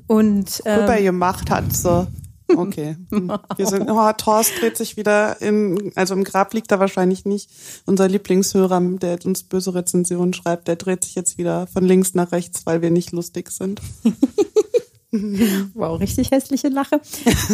und 0.07 0.61
ähm, 0.65 0.79
Rüber 0.81 1.01
gemacht 1.01 1.49
hat 1.49 1.73
sie. 1.75 2.07
Okay. 2.55 2.97
Wir 3.09 3.65
sind, 3.65 3.89
oh, 3.89 4.11
Thorst 4.15 4.61
dreht 4.61 4.77
sich 4.77 4.95
wieder 4.95 5.41
in, 5.41 5.91
also 5.95 6.13
im 6.13 6.23
Grab 6.23 6.53
liegt 6.53 6.71
er 6.71 6.79
wahrscheinlich 6.79 7.25
nicht. 7.25 7.49
Unser 7.85 8.07
Lieblingshörer, 8.07 8.79
der 9.01 9.17
uns 9.25 9.43
böse 9.43 9.73
Rezensionen 9.73 10.33
schreibt, 10.33 10.67
der 10.67 10.75
dreht 10.75 11.03
sich 11.03 11.15
jetzt 11.15 11.39
wieder 11.39 11.65
von 11.67 11.83
links 11.83 12.13
nach 12.13 12.31
rechts, 12.31 12.65
weil 12.65 12.83
wir 12.83 12.91
nicht 12.91 13.11
lustig 13.11 13.49
sind. 13.49 13.81
wow, 15.73 15.99
richtig 15.99 16.31
hässliche 16.31 16.69
Lache. 16.69 17.01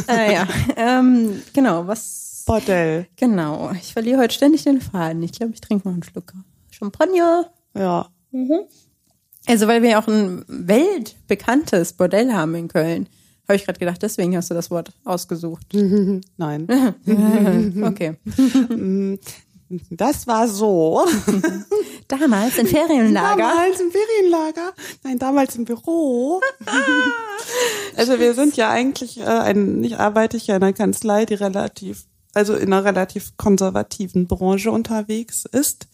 äh, 0.09 0.33
ja, 0.33 0.47
ähm, 0.75 1.41
genau, 1.53 1.88
was 1.88 2.28
Bordell. 2.49 3.05
Genau, 3.15 3.71
ich 3.73 3.93
verliere 3.93 4.19
heute 4.21 4.33
ständig 4.33 4.63
den 4.63 4.81
Faden. 4.81 5.21
Ich 5.21 5.33
glaube, 5.33 5.53
ich 5.53 5.61
trinke 5.61 5.87
noch 5.87 5.93
einen 5.93 6.01
Schluck 6.01 6.33
Champagner. 6.71 7.51
Ja. 7.77 8.09
Also, 9.45 9.67
weil 9.67 9.83
wir 9.83 9.99
auch 9.99 10.07
ein 10.07 10.43
weltbekanntes 10.47 11.93
Bordell 11.93 12.33
haben 12.33 12.55
in 12.55 12.67
Köln. 12.67 13.07
Habe 13.47 13.55
ich 13.55 13.65
gerade 13.65 13.77
gedacht, 13.77 14.01
deswegen 14.01 14.35
hast 14.35 14.49
du 14.49 14.55
das 14.55 14.71
Wort 14.71 14.91
ausgesucht. 15.05 15.67
Nein. 16.37 16.67
Okay. 17.83 18.17
Das 19.91 20.25
war 20.25 20.47
so. 20.47 21.05
Damals 22.07 22.57
in 22.57 22.65
Ferienlager. 22.65 23.37
Damals 23.37 23.79
im 23.79 23.91
Ferienlager. 23.91 24.73
Nein, 25.03 25.19
damals 25.19 25.55
im 25.55 25.65
Büro. 25.65 26.41
also 27.95 28.19
wir 28.19 28.33
sind 28.33 28.57
ja 28.57 28.71
eigentlich, 28.71 29.19
äh, 29.19 29.25
ein, 29.25 29.83
ich 29.83 29.99
arbeite 29.99 30.37
ja 30.37 30.55
in 30.55 30.63
einer 30.63 30.73
Kanzlei, 30.73 31.25
die 31.25 31.35
relativ, 31.35 32.07
also 32.33 32.55
in 32.55 32.71
einer 32.71 32.86
relativ 32.86 33.36
konservativen 33.38 34.27
Branche 34.27 34.71
unterwegs 34.71 35.45
ist. 35.45 35.88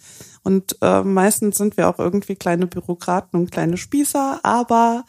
Und 0.43 0.77
äh, 0.81 1.01
meistens 1.01 1.57
sind 1.57 1.77
wir 1.77 1.89
auch 1.89 1.99
irgendwie 1.99 2.35
kleine 2.35 2.67
Bürokraten 2.67 3.39
und 3.39 3.51
kleine 3.51 3.77
Spießer, 3.77 4.41
aber 4.43 5.05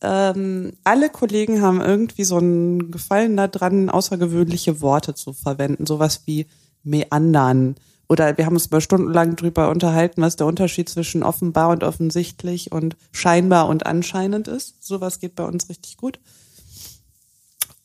ähm, 0.00 0.72
alle 0.84 1.10
Kollegen 1.10 1.60
haben 1.60 1.80
irgendwie 1.80 2.24
so 2.24 2.38
einen 2.38 2.90
Gefallen 2.90 3.36
daran, 3.36 3.90
außergewöhnliche 3.90 4.80
Worte 4.80 5.14
zu 5.14 5.32
verwenden. 5.32 5.86
Sowas 5.86 6.22
wie 6.26 6.46
meandern. 6.84 7.74
Oder 8.08 8.38
wir 8.38 8.46
haben 8.46 8.54
uns 8.54 8.70
mal 8.70 8.80
stundenlang 8.80 9.36
drüber 9.36 9.68
unterhalten, 9.68 10.22
was 10.22 10.36
der 10.36 10.46
Unterschied 10.46 10.88
zwischen 10.88 11.22
offenbar 11.22 11.68
und 11.68 11.84
offensichtlich 11.84 12.72
und 12.72 12.96
scheinbar 13.12 13.68
und 13.68 13.84
anscheinend 13.84 14.48
ist. 14.48 14.82
Sowas 14.82 15.20
geht 15.20 15.34
bei 15.34 15.44
uns 15.44 15.68
richtig 15.68 15.98
gut. 15.98 16.18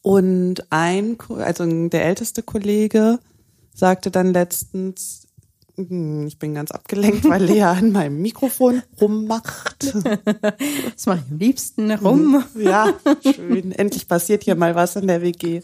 Und 0.04 0.70
ein, 0.70 1.18
also 1.30 1.66
der 1.88 2.06
älteste 2.06 2.44
Kollege 2.44 3.20
sagte 3.74 4.12
dann 4.12 4.34
letztens, 4.34 5.28
hm, 5.76 6.28
ich 6.28 6.38
bin 6.38 6.54
ganz 6.54 6.72
abgelenkt, 6.72 7.28
weil 7.28 7.44
Lea 7.44 7.64
an 7.64 7.92
meinem 7.92 8.22
Mikrofon 8.22 8.84
rummacht. 9.02 9.94
Das 10.94 11.08
mache 11.08 11.24
ich 11.26 11.32
am 11.32 11.38
liebsten 11.40 11.92
rum. 11.92 12.44
Ja, 12.56 12.94
schön. 13.24 13.72
Endlich 13.72 14.08
passiert 14.08 14.44
hier 14.44 14.56
mal 14.56 14.76
was 14.76 14.96
in 14.96 15.08
der 15.08 15.22
WG. 15.22 15.62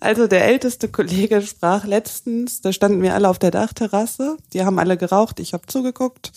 Also 0.00 0.26
der 0.26 0.46
älteste 0.46 0.88
Kollege 0.88 1.42
sprach 1.42 1.84
letztens, 1.84 2.62
da 2.62 2.72
standen 2.72 3.02
wir 3.02 3.14
alle 3.14 3.28
auf 3.28 3.38
der 3.38 3.50
Dachterrasse, 3.50 4.38
die 4.52 4.64
haben 4.64 4.78
alle 4.78 4.96
geraucht, 4.96 5.38
ich 5.40 5.52
habe 5.52 5.66
zugeguckt. 5.66 6.32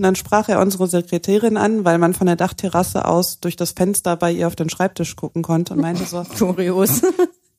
Und 0.00 0.04
dann 0.04 0.16
sprach 0.16 0.48
er 0.48 0.60
unsere 0.60 0.86
Sekretärin 0.86 1.58
an, 1.58 1.84
weil 1.84 1.98
man 1.98 2.14
von 2.14 2.26
der 2.26 2.34
Dachterrasse 2.36 3.04
aus 3.04 3.38
durch 3.38 3.54
das 3.56 3.72
Fenster 3.72 4.16
bei 4.16 4.32
ihr 4.32 4.46
auf 4.46 4.56
den 4.56 4.70
Schreibtisch 4.70 5.14
gucken 5.14 5.42
konnte 5.42 5.74
und 5.74 5.80
meinte 5.82 6.04
so, 6.06 6.24
Kurios. 6.38 7.02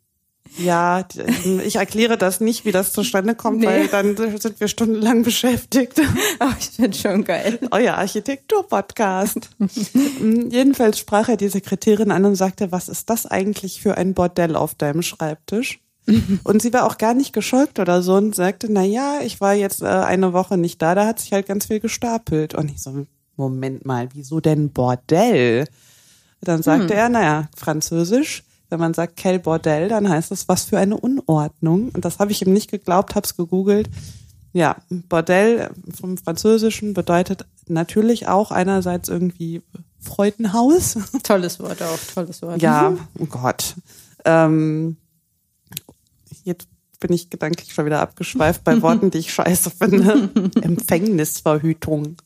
ja, 0.57 1.03
die- 1.03 1.61
ich 1.63 1.75
erkläre 1.75 2.17
das 2.17 2.39
nicht, 2.39 2.65
wie 2.65 2.71
das 2.71 2.93
zustande 2.93 3.35
kommt, 3.35 3.59
Nee. 3.59 3.67
weil 3.67 3.87
dann 3.89 4.17
sind 4.17 4.59
wir 4.59 4.67
stundenlang 4.67 5.21
beschäftigt. 5.23 6.01
Aber 6.39 6.55
ich 6.59 6.69
finde 6.71 6.97
schon 6.97 7.23
geil. 7.25 7.59
Euer 7.69 7.93
Architektur-Podcast. 7.93 9.51
Mm, 9.59 10.49
Jedenfalls 10.49 10.97
sprach 10.97 11.29
er 11.29 11.37
die 11.37 11.47
Sekretärin 11.49 12.09
an 12.09 12.25
und 12.25 12.33
sagte, 12.33 12.71
was 12.71 12.89
ist 12.89 13.11
das 13.11 13.27
eigentlich 13.27 13.81
für 13.83 13.97
ein 13.99 14.15
Bordell 14.15 14.55
auf 14.55 14.73
deinem 14.73 15.03
Schreibtisch? 15.03 15.79
Und 16.43 16.61
sie 16.61 16.73
war 16.73 16.85
auch 16.85 16.97
gar 16.97 17.13
nicht 17.13 17.33
geschockt 17.33 17.79
oder 17.79 18.01
so 18.01 18.15
und 18.15 18.35
sagte, 18.35 18.67
na 18.71 18.83
ja, 18.83 19.19
ich 19.23 19.39
war 19.39 19.53
jetzt 19.53 19.81
äh, 19.81 19.85
eine 19.85 20.33
Woche 20.33 20.57
nicht 20.57 20.81
da, 20.81 20.95
da 20.95 21.05
hat 21.05 21.19
sich 21.19 21.31
halt 21.31 21.47
ganz 21.47 21.67
viel 21.67 21.79
gestapelt. 21.79 22.55
Und 22.55 22.71
ich 22.71 22.81
so, 22.81 23.05
Moment 23.35 23.85
mal, 23.85 24.09
wieso 24.13 24.39
denn 24.39 24.71
Bordell? 24.71 25.67
Dann 26.41 26.63
sagte 26.63 26.95
er, 26.95 27.09
naja, 27.09 27.49
französisch, 27.55 28.43
wenn 28.69 28.79
man 28.79 28.93
sagt 28.93 29.17
Quel 29.17 29.37
Bordell, 29.37 29.89
dann 29.89 30.09
heißt 30.09 30.31
das, 30.31 30.47
was 30.47 30.63
für 30.63 30.79
eine 30.79 30.97
Unordnung. 30.97 31.89
Und 31.89 32.03
das 32.03 32.19
habe 32.19 32.31
ich 32.31 32.41
ihm 32.45 32.53
nicht 32.53 32.71
geglaubt, 32.71 33.15
hab's 33.15 33.37
gegoogelt. 33.37 33.89
Ja, 34.53 34.77
Bordell 34.89 35.69
vom 35.93 36.17
Französischen 36.17 36.93
bedeutet 36.93 37.45
natürlich 37.67 38.27
auch 38.27 38.51
einerseits 38.51 39.07
irgendwie 39.07 39.61
Freudenhaus. 39.99 40.97
Tolles 41.23 41.59
Wort 41.59 41.81
auch, 41.83 41.99
tolles 42.13 42.41
Wort. 42.41 42.61
Ja, 42.61 42.93
oh 43.19 43.25
Gott. 43.25 43.75
Ähm, 44.25 44.97
jetzt 46.43 46.67
bin 46.99 47.13
ich 47.13 47.29
gedanklich 47.29 47.73
schon 47.73 47.85
wieder 47.85 47.99
abgeschweift 47.99 48.63
bei 48.63 48.81
Worten, 48.81 49.11
die 49.11 49.19
ich 49.19 49.33
scheiße 49.33 49.71
finde. 49.71 50.29
Empfängnisverhütung. 50.61 52.17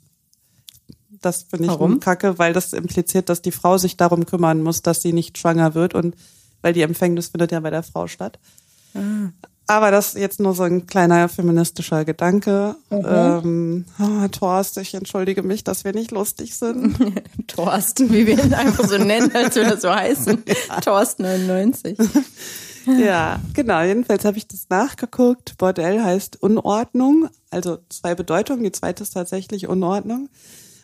Das 1.21 1.43
finde 1.43 1.65
ich 1.65 1.71
Warum? 1.71 1.99
kacke, 1.99 2.37
weil 2.37 2.53
das 2.53 2.73
impliziert, 2.73 3.29
dass 3.29 3.41
die 3.41 3.51
Frau 3.51 3.77
sich 3.77 3.97
darum 3.97 4.25
kümmern 4.25 4.61
muss, 4.61 4.81
dass 4.81 5.01
sie 5.01 5.13
nicht 5.13 5.37
schwanger 5.37 5.73
wird 5.73 5.95
und 5.95 6.15
weil 6.61 6.73
die 6.73 6.81
Empfängnis 6.81 7.29
findet 7.29 7.51
ja 7.51 7.59
bei 7.61 7.69
der 7.69 7.83
Frau 7.83 8.07
statt. 8.07 8.37
Aber 9.67 9.89
das 9.89 10.09
ist 10.09 10.21
jetzt 10.21 10.39
nur 10.39 10.53
so 10.53 10.63
ein 10.63 10.85
kleiner 10.85 11.27
feministischer 11.27 12.05
Gedanke. 12.05 12.75
Ähm, 12.91 13.85
oh, 13.99 14.27
Thorst, 14.27 14.77
ich 14.77 14.93
entschuldige 14.93 15.41
mich, 15.41 15.63
dass 15.63 15.83
wir 15.83 15.93
nicht 15.93 16.11
lustig 16.11 16.55
sind. 16.55 16.97
Thorsten, 17.47 18.11
wie 18.13 18.27
wir 18.27 18.43
ihn 18.43 18.53
einfach 18.53 18.87
so 18.87 18.97
nennen, 18.97 19.31
als 19.33 19.55
wir 19.55 19.63
das 19.63 19.81
so 19.81 19.93
heißen. 19.93 20.43
Thorsten 20.83 21.23
99. 21.23 21.97
Ja, 22.99 23.39
genau. 23.53 23.81
Jedenfalls 23.81 24.25
habe 24.25 24.37
ich 24.37 24.47
das 24.47 24.67
nachgeguckt. 24.69 25.57
Bordell 25.57 26.01
heißt 26.03 26.41
Unordnung, 26.41 27.29
also 27.49 27.79
zwei 27.89 28.15
Bedeutungen. 28.15 28.63
Die 28.63 28.71
zweite 28.71 29.03
ist 29.03 29.11
tatsächlich 29.11 29.67
Unordnung. 29.67 30.29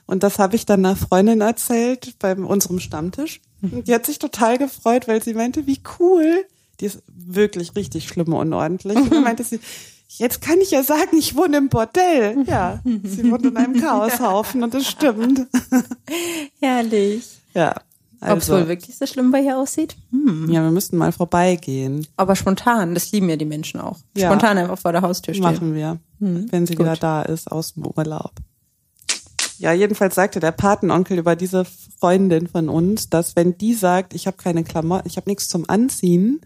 Und 0.07 0.23
das 0.23 0.39
habe 0.39 0.55
ich 0.55 0.65
dann 0.65 0.85
einer 0.85 0.95
Freundin 0.95 1.41
erzählt 1.41 2.15
bei 2.19 2.35
unserem 2.35 2.79
Stammtisch. 2.79 3.39
Und 3.61 3.87
die 3.87 3.93
hat 3.93 4.05
sich 4.05 4.19
total 4.19 4.57
gefreut, 4.57 5.07
weil 5.07 5.23
sie 5.23 5.33
meinte, 5.33 5.67
wie 5.67 5.79
cool. 5.99 6.45
Die 6.79 6.85
ist 6.85 7.03
wirklich 7.07 7.75
richtig 7.75 8.07
schlimm 8.07 8.33
und 8.33 8.39
unordentlich. 8.39 8.97
Und 8.97 9.13
dann 9.13 9.23
meinte 9.23 9.43
sie, 9.43 9.59
jetzt 10.07 10.41
kann 10.41 10.59
ich 10.59 10.71
ja 10.71 10.83
sagen, 10.83 11.15
ich 11.17 11.35
wohne 11.35 11.57
im 11.57 11.69
Bordell. 11.69 12.43
Ja, 12.47 12.81
sie 12.83 13.29
wohnt 13.31 13.45
in 13.45 13.55
einem 13.55 13.73
Chaoshaufen 13.81 14.63
und 14.63 14.73
das 14.73 14.87
stimmt. 14.87 15.47
Herrlich. 16.59 17.27
Ja, 17.53 17.75
Ob 18.21 18.37
es 18.37 18.49
also, 18.49 18.53
wohl 18.53 18.67
wirklich 18.67 18.95
so 18.95 19.07
schlimm 19.07 19.31
bei 19.31 19.41
ihr 19.41 19.57
aussieht? 19.57 19.95
ja, 20.11 20.63
wir 20.63 20.71
müssten 20.71 20.95
mal 20.95 21.11
vorbeigehen. 21.11 22.05
Aber 22.17 22.35
spontan, 22.35 22.93
das 22.93 23.11
lieben 23.11 23.29
ja 23.29 23.35
die 23.35 23.45
Menschen 23.45 23.81
auch. 23.81 23.97
Ja. 24.15 24.27
Spontan 24.27 24.59
einfach 24.59 24.77
vor 24.77 24.91
der 24.91 25.01
Haustür 25.01 25.33
stehen. 25.33 25.43
Machen 25.43 25.73
wir, 25.73 25.97
wenn 26.19 26.67
sie 26.67 26.75
gut. 26.75 26.85
wieder 26.85 26.95
da 26.95 27.23
ist 27.23 27.51
aus 27.51 27.73
dem 27.73 27.87
Urlaub. 27.87 28.31
Ja, 29.57 29.73
jedenfalls 29.73 30.15
sagte 30.15 30.39
der 30.39 30.51
Patenonkel 30.51 31.17
über 31.17 31.35
diese 31.35 31.65
Freundin 31.99 32.47
von 32.47 32.69
uns, 32.69 33.09
dass 33.09 33.35
wenn 33.35 33.57
die 33.57 33.73
sagt, 33.73 34.13
ich 34.13 34.27
habe 34.27 34.37
keine 34.37 34.63
Klamotten, 34.63 35.07
ich 35.07 35.17
habe 35.17 35.29
nichts 35.29 35.49
zum 35.49 35.69
Anziehen, 35.69 36.41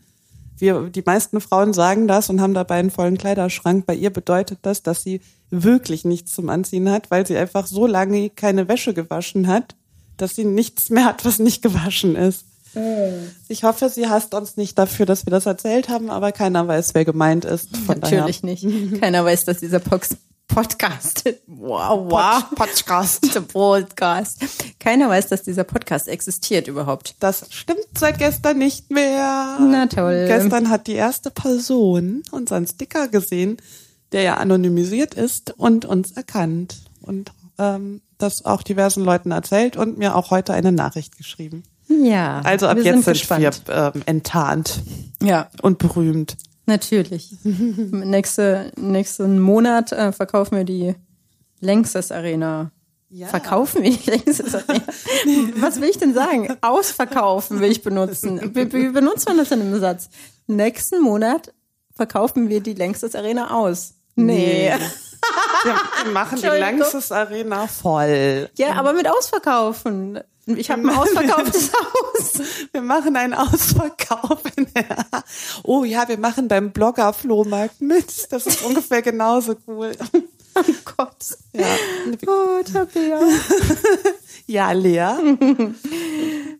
wir, 0.58 0.90
die 0.90 1.04
meisten 1.06 1.42
Frauen 1.42 1.74
sagen 1.74 2.08
das 2.08 2.30
und 2.30 2.40
haben 2.42 2.54
dabei 2.54 2.76
einen 2.76 2.92
vollen 2.92 3.18
Kleiderschrank. 3.18 3.86
Bei 3.86 3.94
ihr 3.94 4.10
bedeutet 4.10 4.60
das, 4.62 4.84
dass 4.84 5.04
sie 5.04 5.22
wirklich 5.50 6.06
nichts 6.06 6.34
zum 6.34 6.50
Anziehen 6.50 6.90
hat, 6.90 7.12
weil 7.12 7.28
sie 7.28 7.38
einfach 7.38 7.68
so 7.68 7.88
lange 7.88 8.30
keine 8.30 8.68
Wäsche 8.68 8.94
gewaschen 8.94 9.48
hat, 9.48 9.76
dass 10.18 10.36
sie 10.36 10.46
nichts 10.46 10.90
mehr 10.90 11.06
hat, 11.06 11.26
was 11.26 11.40
nicht 11.40 11.62
gewaschen 11.62 12.16
ist. 12.16 12.46
Ich 13.48 13.64
hoffe, 13.64 13.88
sie 13.90 14.10
hasst 14.10 14.34
uns 14.34 14.58
nicht 14.58 14.78
dafür, 14.78 15.06
dass 15.06 15.26
wir 15.26 15.32
das 15.32 15.46
erzählt 15.46 15.88
haben, 15.88 16.10
aber 16.10 16.34
keiner 16.34 16.68
weiß, 16.68 16.94
wer 16.94 17.06
gemeint 17.06 17.46
ist. 17.46 17.76
Von 17.78 18.00
Natürlich 18.00 18.44
nicht. 18.44 18.66
Keiner 19.00 19.24
weiß, 19.24 19.46
dass 19.46 19.60
dieser 19.60 19.80
Pox 19.80 20.18
Podcast, 20.48 21.24
wow, 21.48 22.10
wow, 22.10 22.44
Podcast. 22.56 23.48
Podcast. 23.48 24.46
Keiner 24.80 25.10
weiß, 25.10 25.28
dass 25.28 25.42
dieser 25.42 25.64
Podcast 25.64 26.08
existiert 26.08 26.68
überhaupt. 26.68 27.16
Das 27.20 27.48
stimmt 27.50 27.88
seit 27.98 28.20
gestern 28.20 28.60
nicht 28.60 28.92
mehr. 28.92 29.58
Na 29.60 29.88
toll. 29.88 30.26
Gestern 30.28 30.70
hat 30.70 30.86
die 30.88 30.94
erste 30.94 31.32
Person 31.32 32.22
unseren 32.32 32.68
Sticker 32.68 33.08
gesehen, 33.08 33.58
der 34.12 34.22
ja 34.22 34.36
anonymisiert 34.36 35.16
ist 35.16 35.52
und 35.58 35.84
uns 35.84 36.12
erkannt. 36.12 36.76
Und 37.02 37.32
ähm, 37.58 38.02
das 38.18 38.46
auch 38.46 38.64
diversen 38.64 39.04
Leuten 39.04 39.32
erzählt 39.32 39.78
und 39.78 39.98
mir 39.98 40.16
auch 40.16 40.32
heute 40.32 40.54
eine 40.54 40.72
Nachricht 40.72 41.18
geschrieben. 41.18 41.64
Ja. 41.88 42.42
Also 42.44 42.68
ab 42.68 42.78
wir 42.78 42.84
jetzt 42.84 43.04
sind 43.06 43.18
sind, 43.18 43.40
wir 43.40 43.52
ähm, 43.70 44.02
enttarnt 44.06 44.82
Ja, 45.22 45.50
und 45.62 45.78
berühmt. 45.78 46.36
natürlich. 46.66 47.32
Nächste, 47.44 48.72
nächsten 48.78 49.40
Monat 49.40 49.92
äh, 49.92 50.12
verkaufen 50.12 50.58
wir 50.58 50.64
die 50.64 50.96
Lanxess 51.60 52.12
Arena 52.12 52.72
Ja. 53.10 53.28
Verkaufen 53.28 53.84
wir 53.84 53.92
die 53.92 54.10
längstes 54.10 54.56
Arena? 54.56 54.84
Was 55.58 55.80
will 55.80 55.90
ich 55.90 55.98
denn 56.00 56.14
sagen? 56.14 56.56
Ausverkaufen 56.62 57.60
will 57.60 57.72
ich 57.72 57.84
benutzen. 57.84 58.56
Wie, 58.56 58.72
wie 58.74 58.90
benutzt 58.90 59.28
man 59.28 59.38
das 59.38 59.52
in 59.52 59.62
einem 59.62 59.80
Satz? 59.80 60.10
Nächsten 60.48 61.02
Monat 61.02 61.54
verkaufen 61.96 62.50
wir 62.50 62.62
die 62.62 62.74
längstes 62.74 63.16
Arena 63.16 63.52
aus. 63.52 63.94
Nee. 64.16 64.70
nee. 64.70 64.86
Wir 66.04 66.12
machen 66.12 66.40
die 66.40 66.48
längstes 66.48 67.12
Arena 67.12 67.68
voll. 67.68 68.50
Ja, 68.56 68.74
aber 68.74 68.94
mit 68.94 69.08
Ausverkaufen. 69.08 70.20
Ich 70.48 70.70
habe 70.70 70.82
ein 70.82 70.90
ausverkauftes 70.98 71.72
Haus. 71.74 72.40
Wir 72.72 72.82
machen 72.82 73.16
einen 73.16 73.34
Ausverkauf. 73.34 74.42
oh 75.64 75.84
ja, 75.84 76.08
wir 76.08 76.20
machen 76.20 76.48
beim 76.48 76.72
Blogger-Flohmarkt 76.72 77.82
mit. 77.82 78.32
Das 78.32 78.46
ist 78.46 78.64
ungefähr 78.64 79.02
genauso 79.02 79.56
cool. 79.68 79.92
Oh 80.58 80.64
Gott. 80.96 81.38
Ja. 81.52 81.66
Oh, 82.28 82.64
Tabea. 82.64 83.20
ja, 84.48 84.72
Lea. 84.72 85.16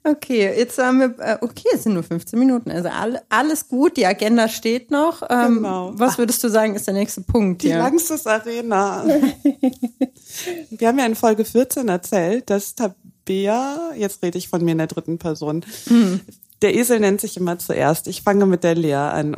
Okay, 0.08 0.54
jetzt 0.56 0.78
haben 0.78 1.00
wir, 1.00 1.16
äh, 1.18 1.38
okay, 1.42 1.68
es 1.74 1.82
sind 1.82 1.96
nur 1.96 2.04
15 2.04 2.38
Minuten, 2.38 2.70
also 2.70 2.90
alles 3.30 3.68
gut, 3.68 3.98
die 3.98 4.06
Agenda 4.06 4.48
steht 4.48 4.92
noch. 4.92 5.24
Ähm, 5.28 5.56
genau. 5.56 5.94
Was 5.96 6.20
würdest 6.20 6.44
du 6.44 6.48
sagen, 6.48 6.76
ist 6.76 6.86
der 6.86 6.94
nächste 6.94 7.22
Punkt 7.22 7.64
Die 7.64 7.72
Langstes 7.72 8.28
Arena. 8.28 9.04
wir 10.70 10.88
haben 10.88 11.00
ja 11.00 11.08
in 11.08 11.16
Folge 11.16 11.44
14 11.44 11.90
erzählt, 11.90 12.52
dass 12.52 12.76
Tabea, 12.76 13.94
jetzt 13.98 14.22
rede 14.22 14.38
ich 14.38 14.48
von 14.48 14.64
mir 14.64 14.74
in 14.74 14.78
der 14.78 14.86
dritten 14.86 15.18
Person, 15.18 15.66
mhm. 15.90 16.22
Der 16.62 16.76
Esel 16.76 17.00
nennt 17.00 17.22
sich 17.22 17.38
immer 17.38 17.60
zuerst. 17.60 18.08
Ich 18.08 18.22
fange 18.22 18.46
mit 18.46 18.64
der 18.64 18.76
Lea 18.76 18.94
an. 18.94 19.36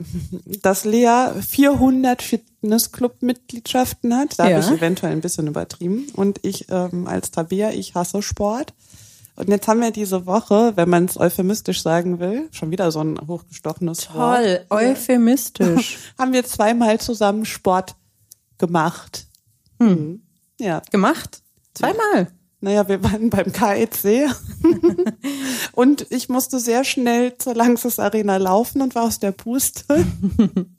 Dass 0.62 0.86
Lea 0.86 1.32
400 1.48 2.22
Fitnessclub-Mitgliedschaften 2.22 4.16
hat, 4.16 4.38
da 4.38 4.48
ja. 4.48 4.58
habe 4.58 4.66
ich 4.66 4.72
eventuell 4.80 5.12
ein 5.12 5.22
bisschen 5.22 5.48
übertrieben. 5.48 6.08
Und 6.14 6.40
ich 6.44 6.68
ähm, 6.70 7.08
als 7.08 7.32
Tabea, 7.32 7.72
ich 7.72 7.96
hasse 7.96 8.22
Sport. 8.22 8.74
Und 9.36 9.50
jetzt 9.50 9.68
haben 9.68 9.82
wir 9.82 9.92
diese 9.92 10.26
Woche, 10.26 10.74
wenn 10.76 10.90
man 10.90 11.06
es 11.06 11.20
euphemistisch 11.20 11.84
sagen 11.84 12.20
will, 12.20 12.50
schon 12.52 12.72
wieder 12.72 12.92
so 12.92 13.04
ein 13.04 13.20
hochgestochenes 13.28 14.00
Toll, 14.00 14.16
Wort. 14.16 14.66
Toll, 14.70 14.90
euphemistisch. 14.90 15.98
haben 16.18 16.34
wir 16.34 16.44
zweimal 16.44 17.00
zusammen 17.00 17.46
Sport 17.46 17.96
gemacht. 18.58 19.28
Hm. 19.80 20.22
Ja. 20.60 20.82
Gemacht? 20.92 21.42
Zweimal? 21.76 22.32
Naja, 22.60 22.88
wir 22.88 23.04
waren 23.04 23.30
beim 23.30 23.52
KEC 23.52 24.30
und 25.74 26.08
ich 26.10 26.28
musste 26.28 26.60
sehr 26.60 26.84
schnell 26.84 27.38
zur 27.38 27.54
Langsys 27.54 28.00
Arena 28.00 28.38
laufen 28.38 28.82
und 28.82 28.96
war 28.96 29.04
aus 29.04 29.20
der 29.20 29.32
Puste. 29.32 29.84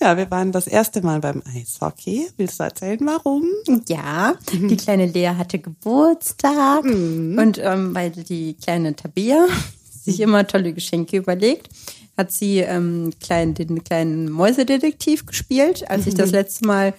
Ja, 0.00 0.16
wir 0.16 0.30
waren 0.30 0.52
das 0.52 0.66
erste 0.66 1.02
Mal 1.02 1.20
beim 1.20 1.42
Eishockey. 1.54 2.28
Willst 2.36 2.60
du 2.60 2.64
erzählen, 2.64 3.00
warum? 3.04 3.44
Ja, 3.88 4.34
die 4.52 4.76
kleine 4.76 5.06
Lea 5.06 5.30
hatte 5.36 5.58
Geburtstag 5.58 6.84
mhm. 6.84 7.38
und 7.38 7.58
ähm, 7.58 7.94
weil 7.94 8.10
die 8.10 8.54
kleine 8.54 8.96
Tabea 8.96 9.46
sich 10.02 10.20
immer 10.20 10.46
tolle 10.46 10.72
Geschenke 10.72 11.16
überlegt, 11.18 11.68
hat 12.16 12.32
sie 12.32 12.58
ähm, 12.58 13.12
klein, 13.20 13.54
den 13.54 13.84
kleinen 13.84 14.30
Mäusedetektiv 14.30 15.26
gespielt. 15.26 15.88
Als 15.90 16.06
ich 16.06 16.14
das 16.14 16.30
mhm. 16.30 16.36
letzte 16.36 16.66
Mal 16.66 16.94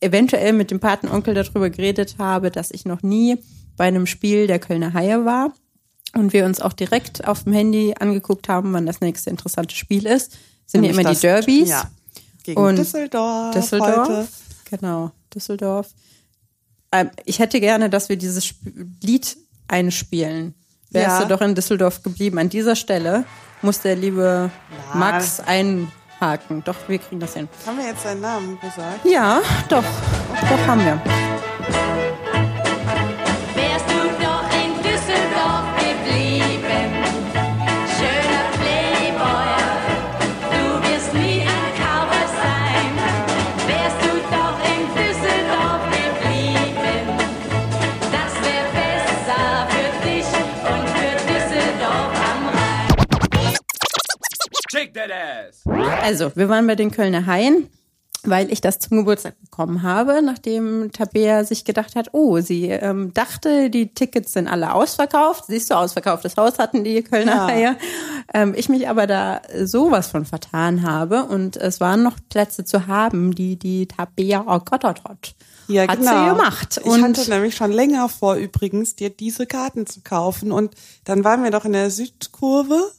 eventuell 0.00 0.52
mit 0.52 0.70
dem 0.70 0.80
Patenonkel 0.80 1.34
darüber 1.34 1.70
geredet 1.70 2.16
habe, 2.18 2.50
dass 2.50 2.70
ich 2.70 2.84
noch 2.84 3.02
nie 3.02 3.36
bei 3.76 3.84
einem 3.84 4.06
Spiel 4.06 4.46
der 4.46 4.58
Kölner 4.58 4.94
Haie 4.94 5.24
war 5.24 5.52
und 6.14 6.32
wir 6.32 6.44
uns 6.44 6.60
auch 6.60 6.72
direkt 6.72 7.26
auf 7.26 7.44
dem 7.44 7.52
Handy 7.52 7.94
angeguckt 7.98 8.48
haben, 8.48 8.72
wann 8.72 8.86
das 8.86 9.00
nächste 9.00 9.30
interessante 9.30 9.74
Spiel 9.74 10.06
ist. 10.06 10.36
Sind 10.66 10.84
ja 10.84 10.90
immer 10.90 11.04
die 11.04 11.20
Derbys. 11.20 11.68
Ja. 11.68 11.90
Gegen 12.42 12.60
und 12.60 12.76
Düsseldorf. 12.76 13.54
Düsseldorf. 13.54 14.08
Heute. 14.08 14.28
Genau, 14.70 15.10
Düsseldorf. 15.34 15.88
Ähm, 16.92 17.10
ich 17.24 17.38
hätte 17.38 17.60
gerne, 17.60 17.90
dass 17.90 18.08
wir 18.08 18.16
dieses 18.16 18.54
Lied 19.02 19.36
einspielen. 19.68 20.54
Wärst 20.90 21.20
ja. 21.20 21.22
du 21.22 21.28
doch 21.28 21.40
in 21.40 21.54
Düsseldorf 21.54 22.02
geblieben. 22.02 22.38
An 22.38 22.48
dieser 22.48 22.76
Stelle 22.76 23.24
muss 23.62 23.80
der 23.80 23.96
liebe 23.96 24.50
Na. 24.92 24.98
Max 24.98 25.40
ein 25.40 25.90
Haken. 26.20 26.62
Doch, 26.64 26.76
wir 26.86 26.98
kriegen 26.98 27.20
das 27.20 27.34
hin. 27.34 27.48
Haben 27.66 27.78
wir 27.78 27.86
jetzt 27.86 28.02
seinen 28.02 28.20
Namen 28.20 28.58
gesagt? 28.60 29.04
Ja, 29.04 29.40
doch. 29.68 29.84
Doch 30.48 30.66
haben 30.66 30.84
wir. 30.84 31.49
Also, 56.10 56.32
wir 56.34 56.48
waren 56.48 56.66
bei 56.66 56.74
den 56.74 56.90
Kölner 56.90 57.26
Haien, 57.26 57.68
weil 58.24 58.52
ich 58.52 58.60
das 58.60 58.80
zum 58.80 58.96
Geburtstag 58.96 59.40
bekommen 59.40 59.84
habe, 59.84 60.22
nachdem 60.22 60.90
Tabea 60.90 61.44
sich 61.44 61.64
gedacht 61.64 61.94
hat, 61.94 62.08
oh, 62.10 62.40
sie 62.40 62.64
ähm, 62.64 63.14
dachte, 63.14 63.70
die 63.70 63.94
Tickets 63.94 64.32
sind 64.32 64.48
alle 64.48 64.74
ausverkauft. 64.74 65.44
Siehst 65.46 65.70
du, 65.70 65.76
ausverkauftes 65.76 66.36
Haus 66.36 66.58
hatten 66.58 66.82
die 66.82 67.04
Kölner 67.04 67.36
ja. 67.36 67.46
Haie. 67.46 67.76
Ähm, 68.34 68.54
ich 68.56 68.68
mich 68.68 68.88
aber 68.88 69.06
da 69.06 69.40
sowas 69.62 70.08
von 70.08 70.24
vertan 70.24 70.82
habe 70.82 71.26
und 71.26 71.56
es 71.56 71.78
waren 71.78 72.02
noch 72.02 72.16
Plätze 72.28 72.64
zu 72.64 72.88
haben, 72.88 73.32
die 73.32 73.56
die 73.56 73.86
Tabea 73.86 74.44
oh 74.48 74.58
Gott. 74.64 74.82
Ja, 75.68 75.86
hat 75.86 76.00
genau. 76.00 76.24
sie 76.24 76.30
gemacht. 76.30 76.80
Und 76.82 76.98
ich 76.98 77.20
hatte 77.20 77.30
nämlich 77.30 77.54
schon 77.54 77.70
länger 77.70 78.08
vor 78.08 78.34
übrigens, 78.34 78.96
dir 78.96 79.10
diese 79.10 79.46
Karten 79.46 79.86
zu 79.86 80.00
kaufen. 80.00 80.50
Und 80.50 80.74
dann 81.04 81.22
waren 81.22 81.44
wir 81.44 81.52
doch 81.52 81.64
in 81.64 81.72
der 81.72 81.92
Südkurve 81.92 82.90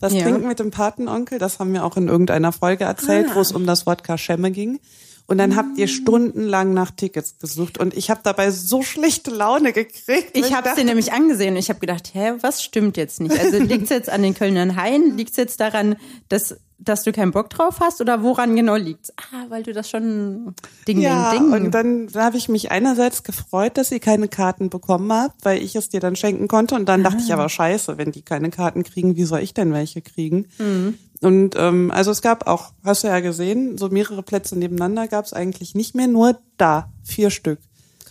das 0.00 0.12
ja. 0.12 0.22
Trinken 0.22 0.46
mit 0.46 0.58
dem 0.58 0.70
Patenonkel, 0.70 1.38
das 1.38 1.58
haben 1.58 1.72
wir 1.72 1.84
auch 1.84 1.96
in 1.96 2.08
irgendeiner 2.08 2.52
Folge 2.52 2.84
erzählt, 2.84 3.28
ah. 3.30 3.36
wo 3.36 3.40
es 3.40 3.52
um 3.52 3.66
das 3.66 3.86
Wort 3.86 4.04
Kaschemme 4.04 4.50
ging. 4.50 4.78
Und 5.26 5.38
dann 5.38 5.56
habt 5.56 5.76
ihr 5.76 5.88
stundenlang 5.88 6.72
nach 6.72 6.92
Tickets 6.92 7.38
gesucht 7.40 7.78
und 7.78 7.94
ich 7.94 8.10
habe 8.10 8.20
dabei 8.22 8.52
so 8.52 8.82
schlechte 8.82 9.32
Laune 9.32 9.72
gekriegt. 9.72 10.36
Ich 10.36 10.54
habe 10.54 10.70
sie 10.76 10.84
nämlich 10.84 11.12
angesehen 11.12 11.54
und 11.54 11.58
ich 11.58 11.68
habe 11.68 11.80
gedacht, 11.80 12.14
hä, 12.14 12.34
was 12.42 12.62
stimmt 12.62 12.96
jetzt 12.96 13.20
nicht? 13.20 13.36
Also 13.36 13.58
liegt 13.58 13.84
es 13.84 13.90
jetzt 13.90 14.08
an 14.08 14.22
den 14.22 14.34
Kölnern 14.34 14.76
Haien? 14.76 15.16
Liegt 15.16 15.32
es 15.32 15.36
jetzt 15.36 15.58
daran, 15.58 15.96
dass 16.28 16.56
dass 16.78 17.04
du 17.04 17.12
keinen 17.12 17.32
Bock 17.32 17.48
drauf 17.50 17.80
hast 17.80 18.00
oder 18.00 18.22
woran 18.22 18.54
genau 18.54 18.76
liegt's? 18.76 19.12
Ah, 19.16 19.46
weil 19.48 19.62
du 19.62 19.72
das 19.72 19.88
schon 19.88 20.54
Ding, 20.86 21.00
ja, 21.00 21.32
Ding, 21.32 21.50
Ding. 21.50 21.52
Und 21.52 21.70
dann 21.70 22.08
habe 22.14 22.36
ich 22.36 22.48
mich 22.48 22.70
einerseits 22.70 23.22
gefreut, 23.22 23.78
dass 23.78 23.90
ihr 23.90 24.00
keine 24.00 24.28
Karten 24.28 24.68
bekommen 24.68 25.10
habt, 25.12 25.44
weil 25.44 25.62
ich 25.62 25.74
es 25.74 25.88
dir 25.88 26.00
dann 26.00 26.16
schenken 26.16 26.48
konnte. 26.48 26.74
Und 26.74 26.86
dann 26.86 27.00
ah. 27.00 27.10
dachte 27.10 27.22
ich 27.24 27.32
aber 27.32 27.48
scheiße, 27.48 27.96
wenn 27.98 28.12
die 28.12 28.22
keine 28.22 28.50
Karten 28.50 28.84
kriegen, 28.84 29.16
wie 29.16 29.24
soll 29.24 29.40
ich 29.40 29.54
denn 29.54 29.72
welche 29.72 30.02
kriegen? 30.02 30.48
Mhm. 30.58 30.98
Und 31.20 31.54
ähm, 31.56 31.90
also 31.90 32.10
es 32.10 32.22
gab 32.22 32.46
auch, 32.46 32.72
hast 32.84 33.04
du 33.04 33.08
ja 33.08 33.20
gesehen, 33.20 33.78
so 33.78 33.88
mehrere 33.88 34.22
Plätze 34.22 34.58
nebeneinander 34.58 35.08
gab 35.08 35.24
es 35.24 35.32
eigentlich 35.32 35.74
nicht 35.74 35.94
mehr, 35.94 36.08
nur 36.08 36.38
da, 36.58 36.90
vier 37.02 37.30
Stück. 37.30 37.58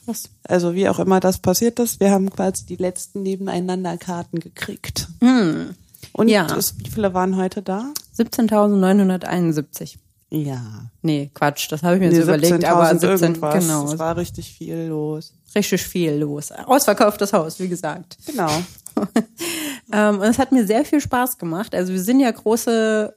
Krass. 0.06 0.30
Also 0.44 0.74
wie 0.74 0.90
auch 0.90 1.00
immer 1.00 1.20
das 1.20 1.40
passiert 1.40 1.80
ist, 1.80 2.00
wir 2.00 2.12
haben 2.12 2.30
quasi 2.30 2.66
die 2.66 2.76
letzten 2.76 3.24
nebeneinander 3.24 3.98
Karten 3.98 4.40
gekriegt. 4.40 5.08
Mhm. 5.22 5.76
Und 6.14 6.30
ja. 6.30 6.46
das, 6.46 6.76
wie 6.80 6.90
viele 6.90 7.14
waren 7.14 7.36
heute 7.36 7.62
da? 7.62 7.92
17.971. 8.18 9.98
Ja. 10.30 10.90
Nee, 11.02 11.30
Quatsch, 11.34 11.72
das 11.72 11.84
habe 11.84 11.96
ich 11.96 12.02
mir 12.02 12.10
nee, 12.10 12.16
so 12.16 12.24
überlegt, 12.24 12.66
aber 12.66 12.90
17, 12.90 13.10
irgendwas. 13.10 13.60
genau. 13.60 13.92
Es 13.92 14.00
war 14.00 14.18
richtig 14.18 14.52
viel 14.52 14.88
los. 14.88 15.34
Richtig 15.54 15.84
viel 15.84 16.14
los. 16.14 16.52
Ausverkauftes 16.52 17.32
Haus, 17.34 17.60
wie 17.60 17.70
gesagt. 17.70 18.18
Genau. 18.26 18.52
ähm, 19.92 20.20
und 20.20 20.26
es 20.26 20.40
hat 20.40 20.52
mir 20.52 20.66
sehr 20.66 20.86
viel 20.86 21.02
Spaß 21.02 21.38
gemacht. 21.38 21.76
Also 21.76 21.94
wir 21.94 22.02
sind 22.02 22.20
ja 22.20 22.32
große 22.32 23.16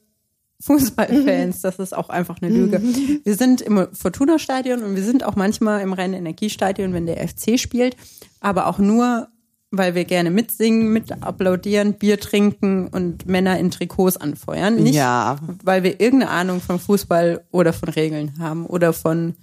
Fußballfans, 0.61 1.61
das 1.61 1.79
ist 1.79 1.97
auch 1.97 2.09
einfach 2.09 2.43
eine 2.43 2.53
Lüge. 2.53 2.83
Wir 3.25 3.37
sind 3.37 3.61
im 3.61 3.87
Fortuna-Stadion 3.93 4.83
und 4.83 4.97
wir 4.97 5.05
sind 5.05 5.25
auch 5.25 5.37
manchmal 5.37 5.83
im 5.83 5.93
Rhein-Energiestadion, 5.93 6.93
wenn 6.93 7.07
der 7.07 7.27
FC 7.29 7.59
spielt, 7.59 7.97
aber 8.41 8.67
auch 8.67 8.79
nur 8.79 9.29
weil 9.71 9.95
wir 9.95 10.05
gerne 10.05 10.31
mitsingen, 10.31 10.93
mit 10.93 11.23
applaudieren, 11.23 11.95
Bier 11.95 12.19
trinken 12.19 12.89
und 12.89 13.27
Männer 13.27 13.59
in 13.59 13.71
Trikots 13.71 14.17
anfeuern. 14.17 14.77
Nicht, 14.77 14.95
ja. 14.95 15.39
weil 15.63 15.83
wir 15.83 16.01
irgendeine 16.01 16.31
Ahnung 16.31 16.61
von 16.61 16.79
Fußball 16.79 17.45
oder 17.51 17.73
von 17.73 17.91
Regeln 17.91 18.39
haben 18.39 18.65
oder 18.67 18.93
von 18.93 19.35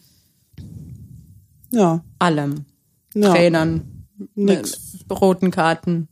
ja. 1.72 2.04
allem. 2.18 2.66
Ja. 3.14 3.30
Trainern, 3.32 4.06
Nix. 4.34 5.06
roten 5.10 5.52
Karten. 5.52 6.08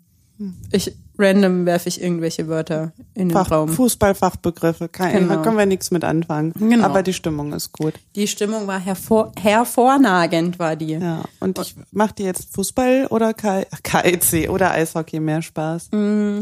Ich, 0.72 0.92
random 1.18 1.66
werfe 1.66 1.90
ich 1.90 2.02
irgendwelche 2.02 2.48
Wörter 2.48 2.92
in 3.14 3.30
den 3.30 3.32
Fach, 3.32 3.52
Raum. 3.52 3.70
Fußballfachbegriffe, 3.70 4.90
kein, 4.90 5.14
genau. 5.14 5.36
da 5.36 5.42
können 5.42 5.58
wir 5.58 5.66
nichts 5.66 5.92
mit 5.92 6.04
anfangen. 6.04 6.54
Genau. 6.58 6.86
Aber 6.86 7.04
die 7.04 7.14
Stimmung 7.14 7.54
ist 7.54 7.72
gut. 7.72 7.94
Die 8.16 8.28
Stimmung 8.28 8.68
war 8.68 8.80
hervor, 8.80 9.32
hervorragend, 9.40 10.60
war 10.60 10.76
die. 10.76 10.94
Ja, 10.94 11.24
und 11.40 11.60
ich 11.60 11.76
mache 11.92 12.16
dir 12.16 12.26
jetzt 12.26 12.54
Fußball 12.54 13.08
oder 13.08 13.34
KEC 13.34 14.50
oder 14.50 14.72
Eishockey 14.72 15.20
mehr 15.20 15.42
Spaß? 15.42 15.90
Mm. 15.92 16.42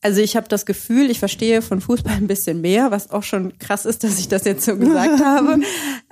Also 0.00 0.20
ich 0.20 0.36
habe 0.36 0.46
das 0.48 0.64
Gefühl, 0.64 1.10
ich 1.10 1.18
verstehe 1.18 1.60
von 1.60 1.80
Fußball 1.80 2.14
ein 2.14 2.28
bisschen 2.28 2.60
mehr, 2.60 2.92
was 2.92 3.10
auch 3.10 3.24
schon 3.24 3.58
krass 3.58 3.84
ist, 3.84 4.04
dass 4.04 4.18
ich 4.18 4.28
das 4.28 4.44
jetzt 4.44 4.64
so 4.64 4.76
gesagt 4.76 5.20
habe, 5.24 5.60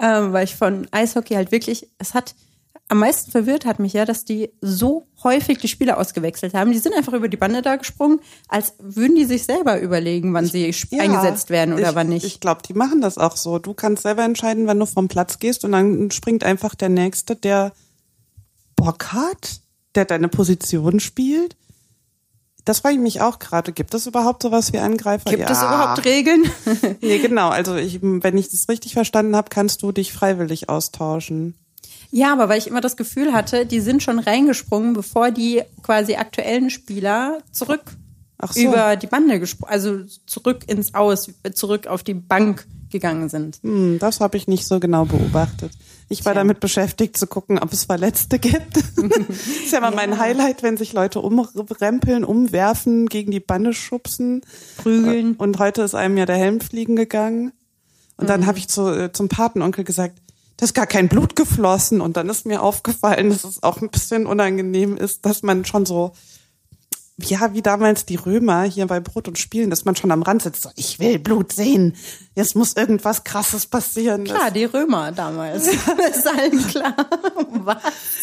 ähm, 0.00 0.32
weil 0.32 0.44
ich 0.44 0.56
von 0.56 0.88
Eishockey 0.90 1.34
halt 1.34 1.52
wirklich, 1.52 1.88
es 1.98 2.12
hat 2.12 2.34
am 2.88 2.98
meisten 2.98 3.32
verwirrt 3.32 3.64
hat 3.64 3.80
mich 3.80 3.94
ja, 3.94 4.04
dass 4.04 4.24
die 4.24 4.50
so 4.60 5.08
häufig 5.24 5.58
die 5.58 5.68
Spieler 5.68 5.98
ausgewechselt 5.98 6.54
haben. 6.54 6.70
Die 6.70 6.78
sind 6.78 6.94
einfach 6.94 7.14
über 7.14 7.28
die 7.28 7.36
Bande 7.36 7.60
da 7.60 7.76
gesprungen, 7.76 8.20
als 8.48 8.74
würden 8.78 9.16
die 9.16 9.24
sich 9.24 9.44
selber 9.44 9.80
überlegen, 9.80 10.32
wann 10.32 10.46
sie 10.46 10.70
Ja, 10.90 11.02
eingesetzt 11.02 11.50
werden 11.50 11.74
oder 11.74 11.90
ich, 11.90 11.94
wann 11.96 12.08
nicht. 12.08 12.24
Ich 12.24 12.38
glaube, 12.38 12.62
die 12.66 12.74
machen 12.74 13.00
das 13.00 13.18
auch 13.18 13.36
so. 13.36 13.58
Du 13.58 13.74
kannst 13.74 14.04
selber 14.04 14.22
entscheiden, 14.24 14.68
wann 14.68 14.78
du 14.78 14.86
vom 14.86 15.08
Platz 15.08 15.40
gehst 15.40 15.64
und 15.64 15.72
dann 15.72 16.10
springt 16.12 16.44
einfach 16.44 16.76
der 16.76 16.88
Nächste, 16.88 17.34
der 17.34 17.72
Bock 18.76 19.12
hat, 19.12 19.60
der 19.96 20.04
deine 20.04 20.28
Position 20.28 21.00
spielt. 21.00 21.56
Das 22.64 22.80
frage 22.80 22.96
ich 22.96 23.00
mich 23.00 23.20
auch 23.20 23.38
gerade. 23.38 23.72
Gibt 23.72 23.94
es 23.94 24.06
überhaupt 24.06 24.42
sowas 24.42 24.72
wie 24.72 24.78
Angreifer? 24.78 25.30
Gibt 25.30 25.42
ja. 25.42 25.50
es 25.50 25.58
überhaupt 25.58 26.04
Regeln? 26.04 26.44
Nee, 27.00 27.18
genau. 27.18 27.48
Also 27.48 27.76
ich, 27.76 28.00
wenn 28.02 28.36
ich 28.36 28.48
das 28.48 28.68
richtig 28.68 28.92
verstanden 28.92 29.36
habe, 29.36 29.48
kannst 29.50 29.82
du 29.82 29.92
dich 29.92 30.12
freiwillig 30.12 30.68
austauschen. 30.68 31.54
Ja, 32.10 32.32
aber 32.32 32.48
weil 32.48 32.58
ich 32.58 32.66
immer 32.66 32.80
das 32.80 32.96
Gefühl 32.96 33.32
hatte, 33.32 33.66
die 33.66 33.80
sind 33.80 34.02
schon 34.02 34.18
reingesprungen, 34.18 34.92
bevor 34.92 35.30
die 35.30 35.62
quasi 35.82 36.14
aktuellen 36.14 36.70
Spieler 36.70 37.38
zurück 37.52 37.82
so. 38.50 38.60
über 38.60 38.96
die 38.96 39.06
Bande 39.06 39.40
gesprungen, 39.40 39.72
also 39.72 40.00
zurück 40.26 40.64
ins 40.66 40.94
Aus, 40.94 41.30
zurück 41.54 41.86
auf 41.86 42.02
die 42.02 42.14
Bank 42.14 42.66
gegangen 42.90 43.28
sind. 43.28 43.58
Hm, 43.62 43.98
das 43.98 44.20
habe 44.20 44.36
ich 44.36 44.46
nicht 44.46 44.66
so 44.66 44.78
genau 44.78 45.04
beobachtet. 45.04 45.72
Ich 46.08 46.24
war 46.24 46.32
Tja. 46.32 46.42
damit 46.42 46.60
beschäftigt 46.60 47.16
zu 47.16 47.26
gucken, 47.26 47.58
ob 47.58 47.72
es 47.72 47.84
Verletzte 47.84 48.38
gibt. 48.38 48.76
ist 48.76 49.72
ja 49.72 49.78
immer 49.78 49.90
mein 49.90 50.18
Highlight, 50.18 50.62
wenn 50.62 50.76
sich 50.76 50.92
Leute 50.92 51.20
umrempeln, 51.20 52.24
umwerfen, 52.24 53.06
gegen 53.06 53.32
die 53.32 53.40
Bande 53.40 53.72
schubsen. 53.72 54.42
Prügeln. 54.76 55.34
Und 55.34 55.58
heute 55.58 55.82
ist 55.82 55.94
einem 55.94 56.16
ja 56.16 56.26
der 56.26 56.36
Helm 56.36 56.60
fliegen 56.60 56.94
gegangen. 56.94 57.52
Und 58.18 58.30
dann 58.30 58.46
habe 58.46 58.58
ich 58.58 58.68
zu, 58.68 58.88
äh, 58.88 59.12
zum 59.12 59.28
Patenonkel 59.28 59.84
gesagt, 59.84 60.18
da 60.56 60.64
ist 60.64 60.74
gar 60.74 60.86
kein 60.86 61.08
Blut 61.08 61.36
geflossen. 61.36 62.00
Und 62.00 62.16
dann 62.16 62.28
ist 62.28 62.46
mir 62.46 62.62
aufgefallen, 62.62 63.30
dass 63.30 63.44
es 63.44 63.62
auch 63.62 63.80
ein 63.80 63.90
bisschen 63.90 64.26
unangenehm 64.26 64.96
ist, 64.96 65.24
dass 65.26 65.42
man 65.42 65.64
schon 65.64 65.86
so, 65.86 66.12
ja, 67.18 67.54
wie 67.54 67.62
damals 67.62 68.04
die 68.04 68.16
Römer 68.16 68.62
hier 68.64 68.86
bei 68.86 69.00
Brot 69.00 69.28
und 69.28 69.38
Spielen, 69.38 69.70
dass 69.70 69.84
man 69.84 69.96
schon 69.96 70.10
am 70.12 70.22
Rand 70.22 70.42
sitzt, 70.42 70.62
so, 70.62 70.70
ich 70.76 70.98
will 70.98 71.18
Blut 71.18 71.52
sehen. 71.52 71.96
Jetzt 72.34 72.56
muss 72.56 72.74
irgendwas 72.74 73.24
Krasses 73.24 73.66
passieren. 73.66 74.24
Klar, 74.24 74.50
die 74.50 74.64
Römer 74.64 75.12
damals. 75.12 75.66
Das 75.96 76.18
ist 76.18 76.26
allen 76.26 76.66
klar. 76.68 76.94
Was? 77.64 77.82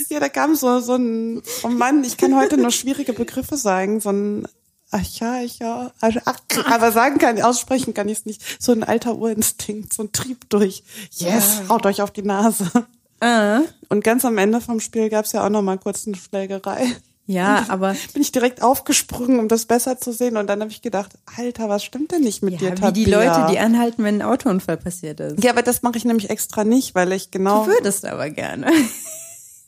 Ja, 0.10 0.20
da 0.20 0.30
kam 0.30 0.56
so, 0.56 0.80
so 0.80 0.96
ein, 0.96 1.42
oh 1.64 1.70
Mann, 1.70 2.04
ich 2.04 2.18
kann 2.18 2.36
heute 2.36 2.58
nur 2.58 2.72
schwierige 2.72 3.14
Begriffe 3.14 3.58
sagen, 3.58 4.00
so 4.00 4.10
ein, 4.10 4.48
ach 4.94 5.20
ja, 5.20 5.42
ich 5.42 5.60
ja, 5.60 5.92
ach, 6.00 6.40
aber 6.66 6.92
sagen 6.92 7.18
kann, 7.18 7.42
aussprechen 7.42 7.94
kann 7.94 8.08
ich 8.08 8.20
es 8.20 8.26
nicht. 8.26 8.42
So 8.62 8.72
ein 8.72 8.84
alter 8.84 9.16
Urinstinkt, 9.16 9.94
so 9.94 10.04
ein 10.04 10.12
Trieb 10.12 10.50
durch. 10.50 10.84
Yes, 11.12 11.64
haut 11.68 11.86
euch 11.86 12.02
auf 12.02 12.12
die 12.12 12.24
Nase. 12.24 12.70
Äh. 13.20 13.62
Und 13.90 14.04
ganz 14.04 14.26
am 14.26 14.38
Ende 14.38 14.60
vom 14.62 14.80
Spiel 14.80 15.10
gab's 15.10 15.32
ja 15.32 15.46
auch 15.46 15.50
noch 15.50 15.62
mal 15.62 15.78
kurz 15.78 16.06
eine 16.06 16.16
Schlägerei. 16.16 16.94
Ja, 17.26 17.66
aber 17.70 17.96
Bin 18.12 18.22
ich 18.22 18.34
direkt 18.34 18.62
aufgesprungen, 18.62 19.40
um 19.40 19.48
das 19.48 19.66
besser 19.66 19.98
zu 19.98 20.12
sehen. 20.12 20.36
Und 20.36 20.48
dann 20.48 20.60
habe 20.60 20.72
ich 20.72 20.82
gedacht, 20.82 21.14
Alter, 21.38 21.70
was 21.70 21.84
stimmt 21.84 22.12
denn 22.12 22.22
nicht 22.22 22.44
mit 22.44 22.60
dir, 22.60 22.76
ja, 22.76 22.90
wie 22.90 22.92
die? 22.92 23.06
Leute, 23.06 23.48
die 23.50 23.60
anhalten, 23.60 24.04
wenn 24.04 24.16
ein 24.16 24.22
Autounfall 24.22 24.76
passiert 24.76 25.22
ist. 25.22 25.42
Ja, 25.42 25.52
aber 25.52 25.62
das 25.62 25.84
mache 25.84 25.98
ich 25.98 26.04
nämlich 26.04 26.30
extra 26.30 26.66
nicht, 26.66 26.96
weil 26.96 27.14
ich 27.14 27.32
genau. 27.32 27.64
Du 27.64 27.72
würdest 27.72 28.06
aber 28.06 28.30
gerne. 28.30 28.68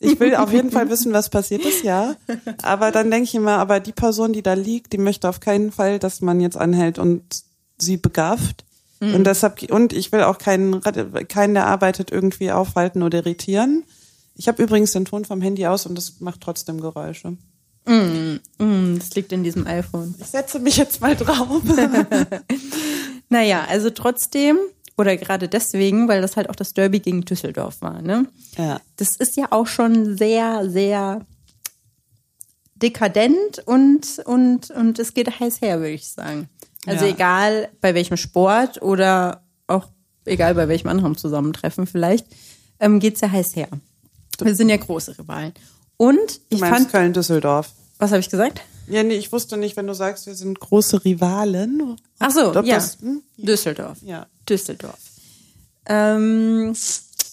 Ich 0.06 0.20
will 0.20 0.34
auf 0.34 0.52
jeden 0.52 0.70
Fall 0.70 0.88
wissen, 0.90 1.12
was 1.12 1.28
passiert 1.28 1.64
ist, 1.64 1.82
ja. 1.82 2.16
Aber 2.62 2.90
dann 2.90 3.10
denke 3.10 3.24
ich 3.24 3.34
immer, 3.34 3.58
aber 3.58 3.80
die 3.80 3.92
Person, 3.92 4.32
die 4.32 4.42
da 4.42 4.54
liegt, 4.54 4.92
die 4.92 4.98
möchte 4.98 5.28
auf 5.28 5.40
keinen 5.40 5.72
Fall, 5.72 5.98
dass 5.98 6.20
man 6.20 6.40
jetzt 6.40 6.56
anhält 6.56 6.98
und 6.98 7.22
sie 7.78 7.96
begafft. 7.96 8.64
Und 8.98 9.24
deshalb, 9.24 9.62
und 9.70 9.92
ich 9.92 10.10
will 10.10 10.22
auch 10.22 10.38
keinen, 10.38 10.80
keinen, 10.80 11.52
der 11.52 11.66
arbeitet, 11.66 12.10
irgendwie 12.10 12.50
aufhalten 12.50 13.02
oder 13.02 13.18
irritieren. 13.18 13.84
Ich 14.34 14.48
habe 14.48 14.62
übrigens 14.62 14.92
den 14.92 15.04
Ton 15.04 15.26
vom 15.26 15.42
Handy 15.42 15.66
aus 15.66 15.84
und 15.84 15.96
das 15.96 16.20
macht 16.20 16.40
trotzdem 16.40 16.80
Geräusche. 16.80 17.36
Mm, 17.84 18.98
das 18.98 19.14
liegt 19.14 19.32
in 19.32 19.44
diesem 19.44 19.66
iPhone. 19.66 20.14
Ich 20.18 20.26
setze 20.26 20.58
mich 20.58 20.78
jetzt 20.78 21.00
mal 21.00 21.14
drauf. 21.14 21.62
Naja, 23.28 23.64
also 23.68 23.90
trotzdem, 23.90 24.56
oder 24.96 25.16
gerade 25.16 25.48
deswegen, 25.48 26.08
weil 26.08 26.20
das 26.22 26.36
halt 26.36 26.48
auch 26.50 26.54
das 26.56 26.72
Derby 26.74 27.00
gegen 27.00 27.22
Düsseldorf 27.22 27.80
war, 27.82 28.00
ne? 28.02 28.26
Ja. 28.56 28.80
Das 28.96 29.16
ist 29.18 29.36
ja 29.36 29.46
auch 29.50 29.66
schon 29.66 30.16
sehr, 30.16 30.68
sehr 30.70 31.24
dekadent 32.74 33.60
und, 33.66 34.18
und, 34.24 34.70
und 34.70 34.98
es 34.98 35.14
geht 35.14 35.40
heiß 35.40 35.60
her, 35.60 35.78
würde 35.80 35.92
ich 35.94 36.06
sagen. 36.08 36.48
Also 36.86 37.04
Ja. 37.06 37.10
egal 37.12 37.68
bei 37.80 37.94
welchem 37.94 38.16
Sport 38.16 38.82
oder 38.82 39.42
auch 39.66 39.86
egal 40.24 40.54
bei 40.54 40.68
welchem 40.68 40.88
anderen 40.88 41.16
Zusammentreffen 41.16 41.86
vielleicht, 41.86 42.26
ähm, 42.78 43.00
geht's 43.00 43.20
ja 43.22 43.30
heiß 43.30 43.56
her. 43.56 43.68
Wir 44.40 44.54
sind 44.54 44.68
ja 44.68 44.76
große 44.76 45.18
Rivalen. 45.18 45.52
Und 45.96 46.18
Du 46.50 46.56
ich 46.56 46.60
meinst 46.60 46.78
fand, 46.80 46.92
Köln-Düsseldorf. 46.92 47.70
was 47.98 48.10
habe 48.10 48.20
ich 48.20 48.28
gesagt? 48.28 48.60
Ja, 48.88 49.02
nee, 49.02 49.14
ich 49.14 49.32
wusste 49.32 49.56
nicht, 49.56 49.76
wenn 49.76 49.86
du 49.86 49.94
sagst, 49.94 50.26
wir 50.26 50.34
sind 50.34 50.60
große 50.60 51.04
Rivalen. 51.04 51.96
Ach 52.18 52.30
so, 52.30 52.52
ja. 52.54 52.62
das- 52.76 52.98
hm? 53.00 53.22
Düsseldorf. 53.36 53.98
Ja. 54.02 54.26
Düsseldorf. 54.48 54.98
Ähm, 55.86 56.74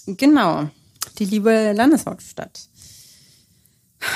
genau. 0.08 0.70
Die 1.20 1.26
liebe 1.26 1.74
Landeshauptstadt. 1.74 2.68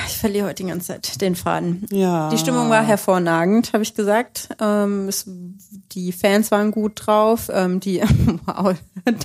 Ich 0.07 0.17
verliere 0.17 0.47
heute 0.47 0.63
die 0.63 0.69
ganze 0.69 0.87
Zeit 0.87 1.21
den 1.21 1.35
Faden. 1.35 1.85
Ja. 1.91 2.29
Die 2.29 2.37
Stimmung 2.37 2.69
war 2.69 2.83
hervorragend, 2.83 3.71
habe 3.71 3.83
ich 3.83 3.93
gesagt. 3.93 4.49
Ähm, 4.59 5.07
es, 5.07 5.23
die 5.93 6.11
Fans 6.11 6.51
waren 6.51 6.71
gut 6.71 6.93
drauf. 7.05 7.49
Ähm, 7.53 7.79
die, 7.79 8.01
wow, 8.45 8.75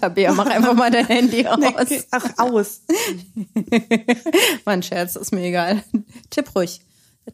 Tabea, 0.01 0.33
mach 0.35 0.47
einfach 0.47 0.75
mal 0.75 0.91
dein 0.91 1.07
Handy 1.07 1.47
aus. 1.49 1.59
Nee, 1.59 2.03
ach, 2.13 2.27
aus. 2.39 2.83
War 4.65 4.73
ein 4.75 4.83
Scherz, 4.85 5.17
ist 5.17 5.33
mir 5.33 5.43
egal. 5.47 5.83
Tipp 6.31 6.55
ruhig. 6.55 6.81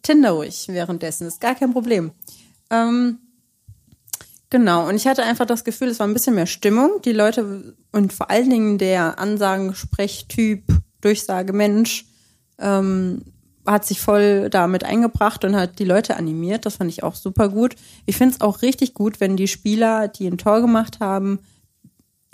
Tinder 0.03 0.33
ruhig 0.33 0.67
währenddessen, 0.69 1.27
ist 1.27 1.41
gar 1.41 1.55
kein 1.55 1.73
Problem. 1.73 2.13
Ähm, 2.71 3.19
genau, 4.51 4.89
und 4.89 4.97
ich 4.97 5.07
hatte 5.07 5.23
einfach 5.23 5.47
das 5.47 5.65
Gefühl, 5.65 5.89
es 5.89 5.99
war 5.99 6.07
ein 6.07 6.15
bisschen 6.15 6.35
mehr 6.35 6.47
Stimmung. 6.47 7.01
Die 7.05 7.13
Leute 7.13 7.75
und 7.93 8.13
vor 8.13 8.31
allen 8.31 8.51
Dingen 8.51 8.79
der 8.79 9.19
Ansagensprechtyp, 9.19 10.65
Durchsagemensch, 11.01 12.07
ähm, 12.59 13.23
hat 13.67 13.85
sich 13.85 14.01
voll 14.01 14.49
damit 14.51 14.85
eingebracht 14.85 15.45
und 15.45 15.55
hat 15.55 15.79
die 15.79 15.85
Leute 15.85 16.17
animiert. 16.17 16.65
Das 16.67 16.77
fand 16.77 16.91
ich 16.91 17.03
auch 17.03 17.15
super 17.15 17.49
gut. 17.49 17.77
Ich 18.07 18.17
finde 18.17 18.35
es 18.35 18.41
auch 18.41 18.63
richtig 18.63 18.95
gut, 18.95 19.21
wenn 19.21 19.37
die 19.37 19.49
Spieler, 19.49 20.09
die 20.09 20.27
ein 20.27 20.39
Tor 20.39 20.61
gemacht 20.61 21.01
haben, 21.01 21.41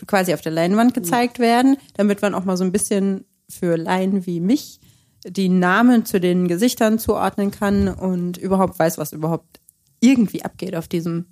quasi 0.07 0.33
auf 0.33 0.41
der 0.41 0.53
Leinwand 0.53 0.95
gezeigt 0.95 1.39
werden, 1.39 1.77
damit 1.95 2.23
man 2.23 2.35
auch 2.35 2.45
mal 2.45 2.57
so 2.57 2.65
ein 2.65 2.73
bisschen 2.73 3.25
für 3.49 3.77
Laien 3.77 4.27
wie 4.27 4.41
mich 4.41 4.81
die 5.25 5.49
Namen 5.49 6.05
zu 6.05 6.21
den 6.21 6.49
Gesichtern 6.49 6.99
zuordnen 6.99 7.51
kann 7.51 7.89
und 7.89 8.37
überhaupt 8.37 8.79
weiß, 8.79 8.99
was 8.99 9.13
überhaupt 9.13 9.61
irgendwie 10.01 10.45
abgeht 10.45 10.77
auf 10.77 10.87
diesem 10.87 11.27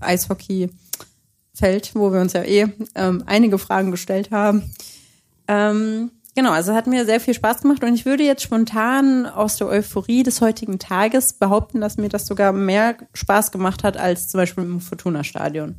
Eishockey-Feld, 0.00 1.94
wo 1.94 2.12
wir 2.12 2.20
uns 2.20 2.34
ja 2.34 2.42
eh 2.42 2.68
ähm, 2.94 3.22
einige 3.26 3.58
Fragen 3.58 3.90
gestellt 3.90 4.30
haben. 4.30 4.70
Ähm, 5.48 6.10
genau, 6.34 6.52
also 6.52 6.74
hat 6.74 6.86
mir 6.86 7.06
sehr 7.06 7.20
viel 7.20 7.34
Spaß 7.34 7.62
gemacht 7.62 7.82
und 7.82 7.94
ich 7.94 8.04
würde 8.04 8.22
jetzt 8.22 8.42
spontan 8.42 9.26
aus 9.26 9.56
der 9.56 9.68
Euphorie 9.68 10.22
des 10.22 10.40
heutigen 10.40 10.78
Tages 10.78 11.32
behaupten, 11.32 11.80
dass 11.80 11.96
mir 11.96 12.10
das 12.10 12.26
sogar 12.26 12.52
mehr 12.52 12.96
Spaß 13.14 13.50
gemacht 13.50 13.82
hat 13.82 13.96
als 13.96 14.28
zum 14.28 14.38
Beispiel 14.38 14.64
im 14.64 14.80
Fortuna-Stadion. 14.80 15.74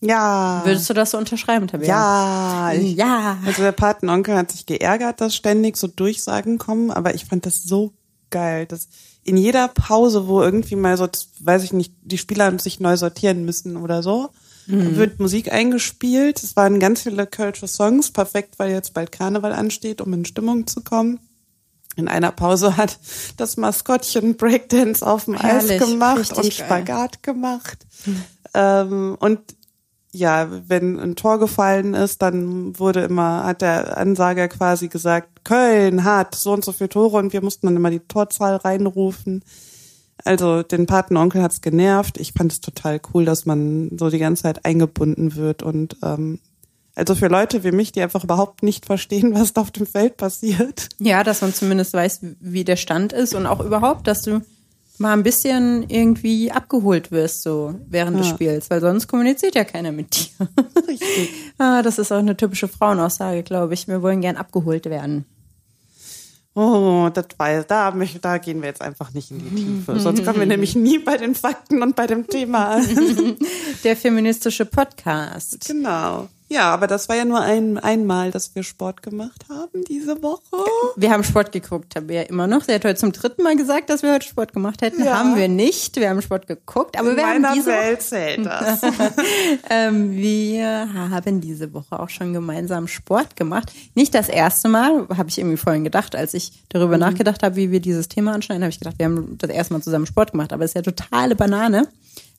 Ja. 0.00 0.62
Würdest 0.64 0.88
du 0.88 0.94
das 0.94 1.10
so 1.10 1.18
unterschreiben, 1.18 1.66
Tabea? 1.66 1.88
Ja. 1.88 2.72
Ich, 2.72 2.96
Ja. 2.96 3.38
Also 3.44 3.62
der 3.62 3.72
Patenonkel 3.72 4.36
hat 4.36 4.52
sich 4.52 4.66
geärgert, 4.66 5.20
dass 5.20 5.34
ständig 5.34 5.76
so 5.76 5.88
Durchsagen 5.88 6.58
kommen, 6.58 6.90
aber 6.90 7.14
ich 7.14 7.24
fand 7.24 7.46
das 7.46 7.62
so 7.64 7.92
geil, 8.30 8.66
dass 8.66 8.88
in 9.24 9.36
jeder 9.36 9.68
Pause, 9.68 10.28
wo 10.28 10.42
irgendwie 10.42 10.76
mal 10.76 10.96
so, 10.96 11.08
weiß 11.40 11.64
ich 11.64 11.72
nicht, 11.72 11.92
die 12.02 12.18
Spieler 12.18 12.56
sich 12.58 12.80
neu 12.80 12.96
sortieren 12.96 13.44
müssen 13.44 13.76
oder 13.76 14.02
so, 14.02 14.30
wird 14.70 15.18
Musik 15.18 15.50
eingespielt. 15.50 16.42
Es 16.42 16.54
waren 16.54 16.78
ganz 16.78 17.00
viele 17.00 17.26
kölsche 17.26 17.66
Songs, 17.66 18.10
perfekt, 18.10 18.58
weil 18.58 18.70
jetzt 18.70 18.92
bald 18.92 19.12
Karneval 19.12 19.54
ansteht, 19.54 20.02
um 20.02 20.12
in 20.12 20.26
Stimmung 20.26 20.66
zu 20.66 20.82
kommen. 20.82 21.20
In 21.96 22.06
einer 22.06 22.32
Pause 22.32 22.76
hat 22.76 22.98
das 23.38 23.56
Maskottchen 23.56 24.36
Breakdance 24.36 25.04
auf 25.04 25.24
dem 25.24 25.34
Herrlich, 25.40 25.80
Eis 25.80 25.88
gemacht 25.88 26.32
und 26.36 26.42
geil. 26.42 26.52
Spagat 26.52 27.22
gemacht. 27.22 27.78
Ähm, 28.52 29.16
und 29.18 29.40
ja, 30.12 30.48
wenn 30.68 30.98
ein 30.98 31.16
Tor 31.16 31.38
gefallen 31.38 31.94
ist, 31.94 32.22
dann 32.22 32.78
wurde 32.78 33.02
immer, 33.02 33.44
hat 33.44 33.62
der 33.62 33.98
Ansager 33.98 34.48
quasi 34.48 34.88
gesagt, 34.88 35.44
Köln 35.44 36.04
hat 36.04 36.34
so 36.34 36.52
und 36.52 36.64
so 36.64 36.72
viele 36.72 36.88
Tore 36.88 37.18
und 37.18 37.32
wir 37.32 37.42
mussten 37.42 37.66
dann 37.66 37.76
immer 37.76 37.90
die 37.90 38.00
Torzahl 38.00 38.56
reinrufen. 38.56 39.44
Also 40.24 40.62
den 40.62 40.86
Patenonkel 40.86 41.42
hat's 41.42 41.60
genervt. 41.60 42.18
Ich 42.18 42.32
fand 42.32 42.52
es 42.52 42.60
total 42.60 43.00
cool, 43.12 43.24
dass 43.24 43.46
man 43.46 43.90
so 43.98 44.10
die 44.10 44.18
ganze 44.18 44.44
Zeit 44.44 44.64
eingebunden 44.64 45.36
wird 45.36 45.62
und 45.62 45.96
ähm, 46.02 46.40
also 46.94 47.14
für 47.14 47.28
Leute 47.28 47.62
wie 47.62 47.70
mich, 47.70 47.92
die 47.92 48.02
einfach 48.02 48.24
überhaupt 48.24 48.64
nicht 48.64 48.84
verstehen, 48.84 49.32
was 49.32 49.52
da 49.52 49.60
auf 49.60 49.70
dem 49.70 49.86
Feld 49.86 50.16
passiert. 50.16 50.88
Ja, 50.98 51.22
dass 51.22 51.42
man 51.42 51.54
zumindest 51.54 51.92
weiß, 51.92 52.20
wie 52.40 52.64
der 52.64 52.74
Stand 52.74 53.12
ist 53.12 53.34
und 53.34 53.46
auch 53.46 53.60
überhaupt, 53.60 54.08
dass 54.08 54.22
du 54.22 54.40
mal 55.00 55.12
ein 55.12 55.22
bisschen 55.22 55.88
irgendwie 55.88 56.50
abgeholt 56.50 57.10
wirst 57.10 57.42
so 57.42 57.74
während 57.88 58.18
des 58.18 58.28
Ja. 58.28 58.34
Spiels, 58.34 58.70
weil 58.70 58.80
sonst 58.80 59.06
kommuniziert 59.08 59.54
ja 59.54 59.64
keiner 59.64 59.92
mit 59.92 60.14
dir. 60.16 60.48
Richtig. 60.88 61.30
ah, 61.58 61.82
das 61.82 61.98
ist 61.98 62.12
auch 62.12 62.18
eine 62.18 62.36
typische 62.36 62.68
Frauenaussage, 62.68 63.42
glaube 63.42 63.74
ich. 63.74 63.88
Wir 63.88 64.02
wollen 64.02 64.20
gern 64.20 64.36
abgeholt 64.36 64.86
werden. 64.86 65.24
Oh, 66.54 67.08
das 67.14 67.26
weiß, 67.36 67.66
da, 67.68 67.94
da 68.20 68.38
gehen 68.38 68.60
wir 68.62 68.68
jetzt 68.68 68.82
einfach 68.82 69.12
nicht 69.14 69.30
in 69.30 69.38
die 69.38 69.64
Tiefe. 69.64 70.00
Sonst 70.00 70.24
kommen 70.24 70.40
wir 70.40 70.46
nämlich 70.46 70.74
nie 70.74 70.98
bei 70.98 71.16
den 71.16 71.36
Fakten 71.36 71.82
und 71.82 71.94
bei 71.94 72.08
dem 72.08 72.26
Thema 72.26 72.70
an. 72.76 72.84
Der 73.84 73.96
feministische 73.96 74.66
Podcast. 74.66 75.64
Genau. 75.68 76.28
Ja, 76.50 76.72
aber 76.72 76.86
das 76.86 77.08
war 77.08 77.16
ja 77.16 77.24
nur 77.26 77.40
ein, 77.40 77.76
einmal, 77.78 78.30
dass 78.30 78.54
wir 78.54 78.62
Sport 78.62 79.02
gemacht 79.02 79.44
haben 79.50 79.84
diese 79.84 80.22
Woche. 80.22 80.40
Wir 80.96 81.10
haben 81.10 81.22
Sport 81.22 81.52
geguckt, 81.52 81.94
haben 81.94 82.08
wir 82.08 82.16
ja 82.16 82.22
immer 82.22 82.46
noch. 82.46 82.64
Sie 82.64 82.72
hat 82.72 82.84
heute 82.84 82.98
zum 82.98 83.12
dritten 83.12 83.42
Mal 83.42 83.54
gesagt, 83.56 83.90
dass 83.90 84.02
wir 84.02 84.12
heute 84.14 84.26
Sport 84.26 84.54
gemacht 84.54 84.80
hätten. 84.80 85.04
Ja. 85.04 85.18
Haben 85.18 85.36
wir 85.36 85.48
nicht. 85.48 85.96
Wir 85.96 86.08
haben 86.08 86.22
Sport 86.22 86.46
geguckt, 86.46 86.98
aber 86.98 87.10
In 87.10 87.16
wir 87.16 87.26
haben 87.26 87.42
meiner 87.42 87.54
diese 87.54 87.70
Welt 87.70 88.00
zählt 88.02 88.46
das. 88.46 88.80
ähm, 89.70 90.12
wir 90.16 90.88
haben 90.94 91.40
diese 91.40 91.72
Woche 91.74 92.00
auch 92.00 92.08
schon 92.08 92.32
gemeinsam 92.32 92.88
Sport 92.88 93.36
gemacht. 93.36 93.70
Nicht 93.94 94.14
das 94.14 94.28
erste 94.28 94.68
Mal, 94.68 95.06
habe 95.16 95.28
ich 95.28 95.38
irgendwie 95.38 95.56
vorhin 95.58 95.84
gedacht, 95.84 96.16
als 96.16 96.34
ich 96.34 96.52
darüber 96.70 96.94
Mhm. 96.94 97.00
nachgedacht 97.00 97.42
habe, 97.42 97.56
wie 97.56 97.70
wir 97.70 97.80
dieses 97.80 98.08
Thema 98.08 98.32
anschneiden, 98.32 98.62
habe 98.62 98.70
ich 98.70 98.78
gedacht, 98.78 98.98
wir 98.98 99.06
haben 99.06 99.36
das 99.38 99.50
erste 99.50 99.74
Mal 99.74 99.82
zusammen 99.82 100.06
Sport 100.06 100.32
gemacht, 100.32 100.52
aber 100.52 100.64
es 100.64 100.70
ist 100.70 100.74
ja 100.76 100.82
totale 100.82 101.36
Banane. 101.36 101.88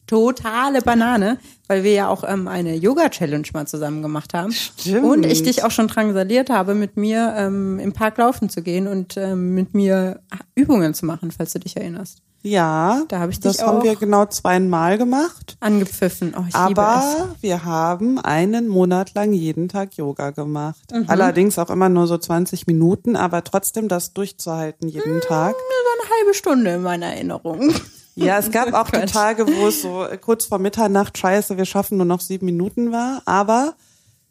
Totale 0.09 0.81
Banane, 0.81 1.37
weil 1.67 1.83
wir 1.83 1.93
ja 1.93 2.07
auch 2.09 2.23
ähm, 2.27 2.47
eine 2.47 2.75
Yoga-Challenge 2.75 3.47
mal 3.53 3.67
zusammen 3.67 4.01
gemacht 4.01 4.33
haben. 4.33 4.51
Stimmt. 4.51 5.05
Und 5.05 5.25
ich 5.25 5.43
dich 5.43 5.63
auch 5.63 5.71
schon 5.71 5.87
drangsaliert 5.87 6.49
habe, 6.49 6.73
mit 6.73 6.97
mir 6.97 7.33
ähm, 7.37 7.77
im 7.79 7.93
Park 7.93 8.17
laufen 8.17 8.49
zu 8.49 8.63
gehen 8.63 8.87
und 8.87 9.17
ähm, 9.17 9.53
mit 9.53 9.73
mir 9.75 10.19
Übungen 10.55 10.93
zu 10.95 11.05
machen, 11.05 11.29
falls 11.31 11.53
du 11.53 11.59
dich 11.59 11.77
erinnerst. 11.77 12.17
Ja, 12.41 13.03
Da 13.09 13.19
habe 13.19 13.31
ich 13.33 13.39
das 13.41 13.57
dich 13.57 13.65
haben 13.67 13.79
auch- 13.79 13.83
wir 13.83 13.97
genau 13.97 14.25
zweimal 14.25 14.97
gemacht. 14.97 15.57
Angepfiffen. 15.59 16.33
Oh, 16.39 16.43
ich. 16.47 16.55
Aber 16.55 17.35
wir 17.41 17.65
haben 17.65 18.17
einen 18.17 18.67
Monat 18.69 19.13
lang 19.13 19.33
jeden 19.33 19.67
Tag 19.67 19.95
Yoga 19.97 20.31
gemacht. 20.31 20.79
Mhm. 20.91 21.03
Allerdings 21.07 21.59
auch 21.59 21.69
immer 21.69 21.89
nur 21.89 22.07
so 22.07 22.17
20 22.17 22.65
Minuten, 22.65 23.15
aber 23.17 23.43
trotzdem 23.43 23.89
das 23.89 24.13
durchzuhalten 24.13 24.87
jeden 24.87 25.19
Tag. 25.19 25.53
Das 25.53 25.61
war 25.61 26.01
eine 26.01 26.09
halbe 26.17 26.33
Stunde 26.33 26.71
in 26.75 26.81
meiner 26.81 27.07
Erinnerung. 27.07 27.73
Ja, 28.15 28.37
es 28.37 28.51
gab 28.51 28.73
auch 28.73 28.89
die. 28.89 29.05
Tage, 29.05 29.47
wo 29.47 29.67
es 29.67 29.81
so 29.81 30.05
kurz 30.21 30.45
vor 30.45 30.59
Mitternacht 30.59 31.17
scheiße, 31.17 31.57
wir 31.57 31.65
schaffen 31.65 31.97
nur 31.97 32.05
noch 32.05 32.21
sieben 32.21 32.45
Minuten 32.45 32.91
war. 32.91 33.21
Aber 33.25 33.75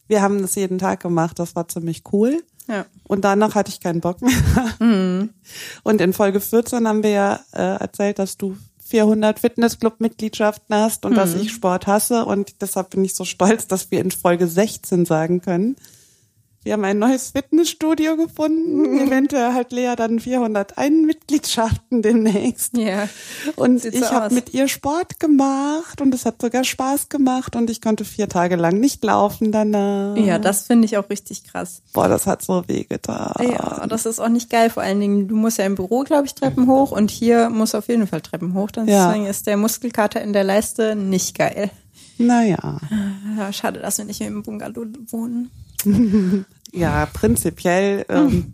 wir 0.06 0.22
haben 0.22 0.42
das 0.42 0.54
jeden 0.54 0.78
Tag 0.78 1.00
gemacht. 1.00 1.38
Das 1.38 1.54
war 1.56 1.68
ziemlich 1.68 2.02
cool. 2.12 2.42
Ja. 2.68 2.84
Und 3.04 3.24
danach 3.24 3.54
hatte 3.54 3.70
ich 3.70 3.80
keinen 3.80 4.00
Bock 4.00 4.20
mehr. 4.20 4.32
Mhm. 4.78 5.30
Und 5.82 6.00
in 6.00 6.12
Folge 6.12 6.40
14 6.40 6.86
haben 6.86 7.02
wir 7.02 7.10
ja 7.10 7.40
äh, 7.52 7.80
erzählt, 7.80 8.18
dass 8.18 8.36
du 8.36 8.56
400 8.84 9.38
Fitnessclub-Mitgliedschaften 9.38 10.74
hast 10.74 11.04
und 11.04 11.12
Mhm. 11.12 11.16
dass 11.16 11.34
ich 11.34 11.50
Sport 11.52 11.86
hasse. 11.86 12.24
Und 12.24 12.60
deshalb 12.60 12.90
bin 12.90 13.04
ich 13.04 13.14
so 13.14 13.24
stolz, 13.24 13.66
dass 13.66 13.90
wir 13.90 14.00
in 14.00 14.10
Folge 14.10 14.46
16 14.46 15.04
sagen 15.06 15.40
können, 15.40 15.76
wir 16.68 16.74
haben 16.74 16.84
ein 16.84 16.98
neues 16.98 17.30
Fitnessstudio 17.30 18.18
gefunden. 18.18 18.82
Mhm. 18.82 19.08
Eventuell 19.08 19.54
hat 19.54 19.72
Lea 19.72 19.94
dann 19.96 20.20
401 20.20 21.06
Mitgliedschaften 21.06 22.02
demnächst. 22.02 22.76
Ja. 22.76 23.08
Und 23.56 23.80
Sieht 23.80 23.94
ich 23.94 24.00
so 24.00 24.10
habe 24.10 24.34
mit 24.34 24.52
ihr 24.52 24.68
Sport 24.68 25.18
gemacht 25.18 26.02
und 26.02 26.12
es 26.12 26.26
hat 26.26 26.42
sogar 26.42 26.64
Spaß 26.64 27.08
gemacht 27.08 27.56
und 27.56 27.70
ich 27.70 27.80
konnte 27.80 28.04
vier 28.04 28.28
Tage 28.28 28.56
lang 28.56 28.78
nicht 28.80 29.02
laufen 29.02 29.50
danach. 29.50 30.14
Ja, 30.18 30.38
das 30.38 30.64
finde 30.64 30.84
ich 30.84 30.98
auch 30.98 31.08
richtig 31.08 31.44
krass. 31.44 31.80
Boah, 31.94 32.06
das 32.06 32.26
hat 32.26 32.42
so 32.42 32.62
weh 32.68 32.84
getan. 32.84 33.32
Ja, 33.50 33.86
das 33.86 34.04
ist 34.04 34.20
auch 34.20 34.28
nicht 34.28 34.50
geil. 34.50 34.68
Vor 34.68 34.82
allen 34.82 35.00
Dingen, 35.00 35.26
du 35.26 35.36
musst 35.36 35.56
ja 35.56 35.64
im 35.64 35.74
Büro, 35.74 36.02
glaube 36.02 36.26
ich, 36.26 36.34
Treppen 36.34 36.66
hoch 36.66 36.90
und 36.90 37.10
hier 37.10 37.48
muss 37.48 37.74
auf 37.74 37.88
jeden 37.88 38.06
Fall 38.06 38.20
Treppen 38.20 38.52
hoch. 38.52 38.70
Dann 38.70 38.86
Ja. 38.86 39.06
Deswegen 39.06 39.24
ist 39.24 39.46
der 39.46 39.56
Muskelkater 39.56 40.20
in 40.20 40.34
der 40.34 40.44
Leiste 40.44 40.94
nicht 40.94 41.38
geil. 41.38 41.70
Naja. 42.18 42.78
Ja, 43.38 43.52
schade, 43.54 43.80
dass 43.80 43.96
wir 43.96 44.04
nicht 44.04 44.20
mehr 44.20 44.28
im 44.28 44.42
Bungalow 44.42 44.84
wohnen. 45.10 45.50
Ja, 46.72 47.06
prinzipiell 47.06 48.04
ähm, 48.08 48.52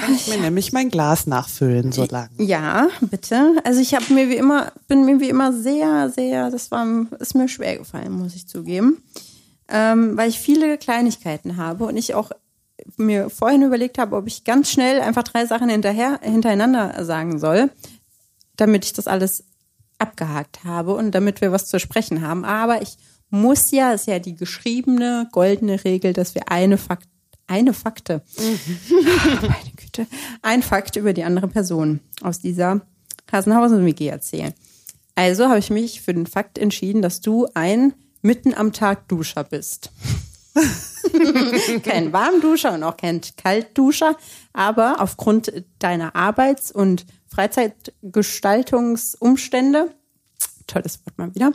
Kann 0.00 0.14
ich 0.14 0.28
mir 0.28 0.38
nämlich 0.38 0.72
mein 0.72 0.90
Glas 0.90 1.26
nachfüllen 1.26 1.92
so 1.92 2.04
lang. 2.04 2.30
Ja, 2.38 2.88
bitte. 3.00 3.56
Also 3.64 3.80
ich 3.80 3.94
habe 3.94 4.12
mir 4.12 4.28
wie 4.28 4.36
immer, 4.36 4.72
bin 4.88 5.04
mir 5.04 5.20
wie 5.20 5.28
immer 5.28 5.52
sehr, 5.52 6.10
sehr, 6.10 6.50
das 6.50 6.70
war, 6.70 6.86
ist 7.18 7.34
mir 7.34 7.48
schwer 7.48 7.78
gefallen, 7.78 8.12
muss 8.12 8.34
ich 8.34 8.46
zugeben. 8.46 9.02
Ähm, 9.68 10.16
weil 10.16 10.28
ich 10.28 10.38
viele 10.38 10.76
Kleinigkeiten 10.78 11.56
habe 11.56 11.86
und 11.86 11.96
ich 11.96 12.14
auch 12.14 12.30
mir 12.96 13.30
vorhin 13.30 13.62
überlegt 13.62 13.98
habe, 13.98 14.16
ob 14.16 14.26
ich 14.26 14.44
ganz 14.44 14.70
schnell 14.70 15.00
einfach 15.00 15.22
drei 15.22 15.46
Sachen 15.46 15.68
hinterher, 15.68 16.20
hintereinander 16.22 17.04
sagen 17.04 17.38
soll, 17.38 17.70
damit 18.56 18.84
ich 18.84 18.92
das 18.92 19.06
alles 19.06 19.44
abgehakt 19.98 20.64
habe 20.64 20.94
und 20.94 21.12
damit 21.12 21.40
wir 21.40 21.52
was 21.52 21.66
zu 21.66 21.80
sprechen 21.80 22.20
haben. 22.20 22.44
Aber 22.44 22.82
ich 22.82 22.98
muss 23.30 23.70
ja, 23.70 23.92
ist 23.92 24.06
ja 24.06 24.18
die 24.18 24.36
geschriebene 24.36 25.28
goldene 25.32 25.82
Regel, 25.84 26.12
dass 26.12 26.34
wir 26.34 26.50
eine 26.50 26.78
Fakt, 26.78 27.08
eine 27.46 27.74
Fakte, 27.74 28.22
meine 28.88 29.72
Güte, 29.76 30.06
ein 30.42 30.62
Fakt 30.62 30.96
über 30.96 31.12
die 31.12 31.24
andere 31.24 31.48
Person 31.48 32.00
aus 32.22 32.40
dieser 32.40 32.80
Hasenhausen-WG 33.30 34.08
erzählen. 34.08 34.54
Also 35.14 35.48
habe 35.48 35.58
ich 35.58 35.68
mich 35.70 36.00
für 36.00 36.14
den 36.14 36.26
Fakt 36.26 36.58
entschieden, 36.58 37.02
dass 37.02 37.20
du 37.20 37.46
ein 37.54 37.94
mitten 38.22 38.54
am 38.54 38.72
Tag 38.72 39.06
Duscher 39.08 39.44
bist. 39.44 39.92
kein 41.82 42.12
Warmduscher 42.12 42.72
und 42.72 42.84
auch 42.84 42.96
kein 42.96 43.20
Kaltduscher, 43.36 44.16
aber 44.52 45.00
aufgrund 45.00 45.52
deiner 45.78 46.16
Arbeits- 46.16 46.72
und 46.72 47.06
Freizeitgestaltungsumstände, 47.26 49.94
tolles 50.66 51.00
Wort 51.04 51.18
mal 51.18 51.34
wieder, 51.34 51.52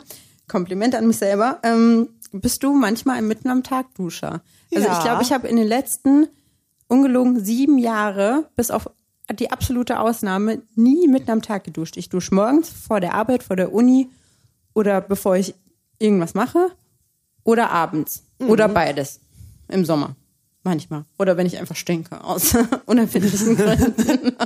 Kompliment 0.48 0.94
an 0.94 1.06
mich 1.06 1.16
selber, 1.16 1.60
ähm, 1.62 2.10
bist 2.32 2.62
du 2.62 2.72
manchmal 2.74 3.18
ein 3.18 3.26
mitten 3.26 3.48
am 3.48 3.62
Tag 3.62 3.94
Duscher. 3.94 4.42
Also 4.74 4.86
Ja. 4.86 4.96
ich 4.98 5.04
glaube, 5.04 5.22
ich 5.22 5.32
habe 5.32 5.48
in 5.48 5.56
den 5.56 5.66
letzten 5.66 6.28
ungelogen 6.88 7.44
sieben 7.44 7.78
Jahre, 7.78 8.48
bis 8.56 8.70
auf 8.70 8.90
die 9.32 9.50
absolute 9.50 10.00
Ausnahme, 10.00 10.62
nie 10.74 11.06
mitten 11.06 11.30
am 11.30 11.42
Tag 11.42 11.64
geduscht. 11.64 11.96
Ich 11.96 12.08
dusche 12.08 12.34
morgens 12.34 12.68
vor 12.68 13.00
der 13.00 13.14
Arbeit, 13.14 13.42
vor 13.42 13.56
der 13.56 13.72
Uni 13.72 14.08
oder 14.74 15.00
bevor 15.00 15.36
ich 15.36 15.54
irgendwas 15.98 16.34
mache 16.34 16.70
oder 17.44 17.70
abends 17.70 18.24
oder 18.40 18.68
beides 18.68 19.20
im 19.68 19.84
Sommer. 19.84 20.16
Manchmal. 20.62 21.04
Oder 21.18 21.36
wenn 21.36 21.46
ich 21.46 21.58
einfach 21.58 21.76
stinke 21.76 22.22
aus 22.22 22.54
unerfindlichen 22.86 23.56
Gründen. 23.56 24.36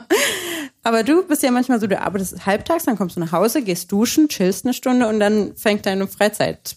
Aber 0.83 1.03
du 1.03 1.25
bist 1.27 1.43
ja 1.43 1.51
manchmal 1.51 1.81
so, 1.81 1.87
du 1.87 1.99
arbeitest 2.01 2.45
halbtags, 2.47 2.85
dann 2.85 2.97
kommst 2.97 3.17
du 3.17 3.21
nach 3.21 3.33
Hause, 3.33 3.63
gehst 3.63 3.91
duschen, 3.91 4.29
chillst 4.29 4.65
eine 4.65 4.75
Stunde 4.75 5.09
und 5.09 5.19
dann 5.19 5.57
fängt 5.57 5.87
deine 5.87 6.07
Freizeit, 6.07 6.77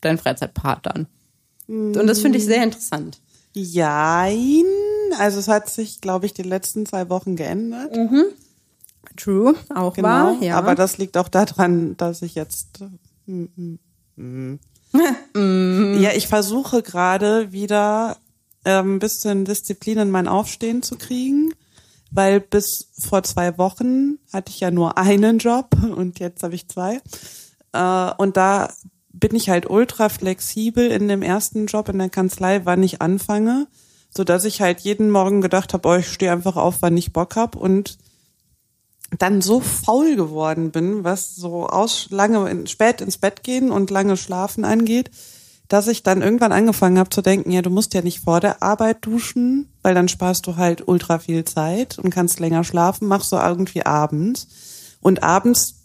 dein 0.00 0.18
Freizeitpart 0.18 0.86
an. 0.88 1.06
Und 1.68 1.94
das 2.06 2.20
finde 2.20 2.38
ich 2.38 2.44
sehr 2.44 2.62
interessant. 2.64 3.20
Jein. 3.54 4.64
Also 5.18 5.38
es 5.38 5.48
hat 5.48 5.68
sich, 5.68 6.00
glaube 6.00 6.26
ich, 6.26 6.34
die 6.34 6.42
letzten 6.42 6.86
zwei 6.86 7.08
Wochen 7.08 7.36
geändert. 7.36 7.96
True, 9.16 9.54
auch 9.74 9.94
Genau. 9.94 10.08
wahr, 10.08 10.36
ja. 10.40 10.56
Aber 10.56 10.74
das 10.74 10.98
liegt 10.98 11.16
auch 11.16 11.28
daran, 11.28 11.96
dass 11.96 12.22
ich 12.22 12.34
jetzt. 12.34 12.80
mm, 13.26 13.44
mm, 14.16 14.58
mm. 15.34 16.00
ja, 16.00 16.10
ich 16.14 16.28
versuche 16.28 16.82
gerade 16.82 17.52
wieder 17.52 18.16
ähm, 18.64 18.96
ein 18.96 18.98
bisschen 18.98 19.44
Disziplin 19.44 19.98
in 19.98 20.10
mein 20.10 20.28
Aufstehen 20.28 20.82
zu 20.82 20.96
kriegen, 20.96 21.54
weil 22.10 22.40
bis 22.40 22.88
vor 22.98 23.22
zwei 23.22 23.56
Wochen 23.58 24.18
hatte 24.32 24.50
ich 24.50 24.60
ja 24.60 24.70
nur 24.70 24.98
einen 24.98 25.38
Job 25.38 25.76
und 25.96 26.18
jetzt 26.18 26.42
habe 26.42 26.54
ich 26.54 26.68
zwei. 26.68 27.00
Äh, 27.72 28.12
und 28.18 28.36
da 28.36 28.72
bin 29.12 29.34
ich 29.34 29.48
halt 29.48 29.68
ultra 29.68 30.08
flexibel 30.08 30.90
in 30.90 31.08
dem 31.08 31.22
ersten 31.22 31.66
Job 31.66 31.88
in 31.88 31.98
der 31.98 32.10
Kanzlei, 32.10 32.64
wann 32.64 32.82
ich 32.82 33.02
anfange, 33.02 33.66
so 34.10 34.24
dass 34.24 34.44
ich 34.44 34.60
halt 34.60 34.80
jeden 34.80 35.10
Morgen 35.10 35.40
gedacht 35.40 35.74
habe, 35.74 35.88
oh, 35.88 35.94
ich 35.96 36.08
stehe 36.08 36.32
einfach 36.32 36.56
auf, 36.56 36.76
wann 36.80 36.96
ich 36.96 37.12
Bock 37.12 37.36
hab 37.36 37.56
und 37.56 37.98
dann 39.18 39.42
so 39.42 39.60
faul 39.60 40.14
geworden 40.14 40.70
bin, 40.70 41.02
was 41.02 41.34
so 41.34 41.66
aus 41.66 42.08
lange 42.10 42.48
in, 42.48 42.66
spät 42.66 43.00
ins 43.00 43.18
Bett 43.18 43.42
gehen 43.42 43.72
und 43.72 43.90
lange 43.90 44.16
schlafen 44.16 44.64
angeht, 44.64 45.10
dass 45.66 45.88
ich 45.88 46.02
dann 46.02 46.22
irgendwann 46.22 46.52
angefangen 46.52 46.98
habe 46.98 47.10
zu 47.10 47.22
denken, 47.22 47.50
ja, 47.50 47.62
du 47.62 47.70
musst 47.70 47.94
ja 47.94 48.02
nicht 48.02 48.24
vor 48.24 48.40
der 48.40 48.62
Arbeit 48.62 48.98
duschen, 49.02 49.72
weil 49.82 49.94
dann 49.94 50.08
sparst 50.08 50.46
du 50.46 50.56
halt 50.56 50.86
ultra 50.86 51.18
viel 51.18 51.44
Zeit 51.44 51.98
und 51.98 52.10
kannst 52.10 52.40
länger 52.40 52.64
schlafen, 52.64 53.06
machst 53.06 53.32
du 53.32 53.36
irgendwie 53.36 53.86
abends. 53.86 54.48
Und 55.00 55.22
abends, 55.22 55.79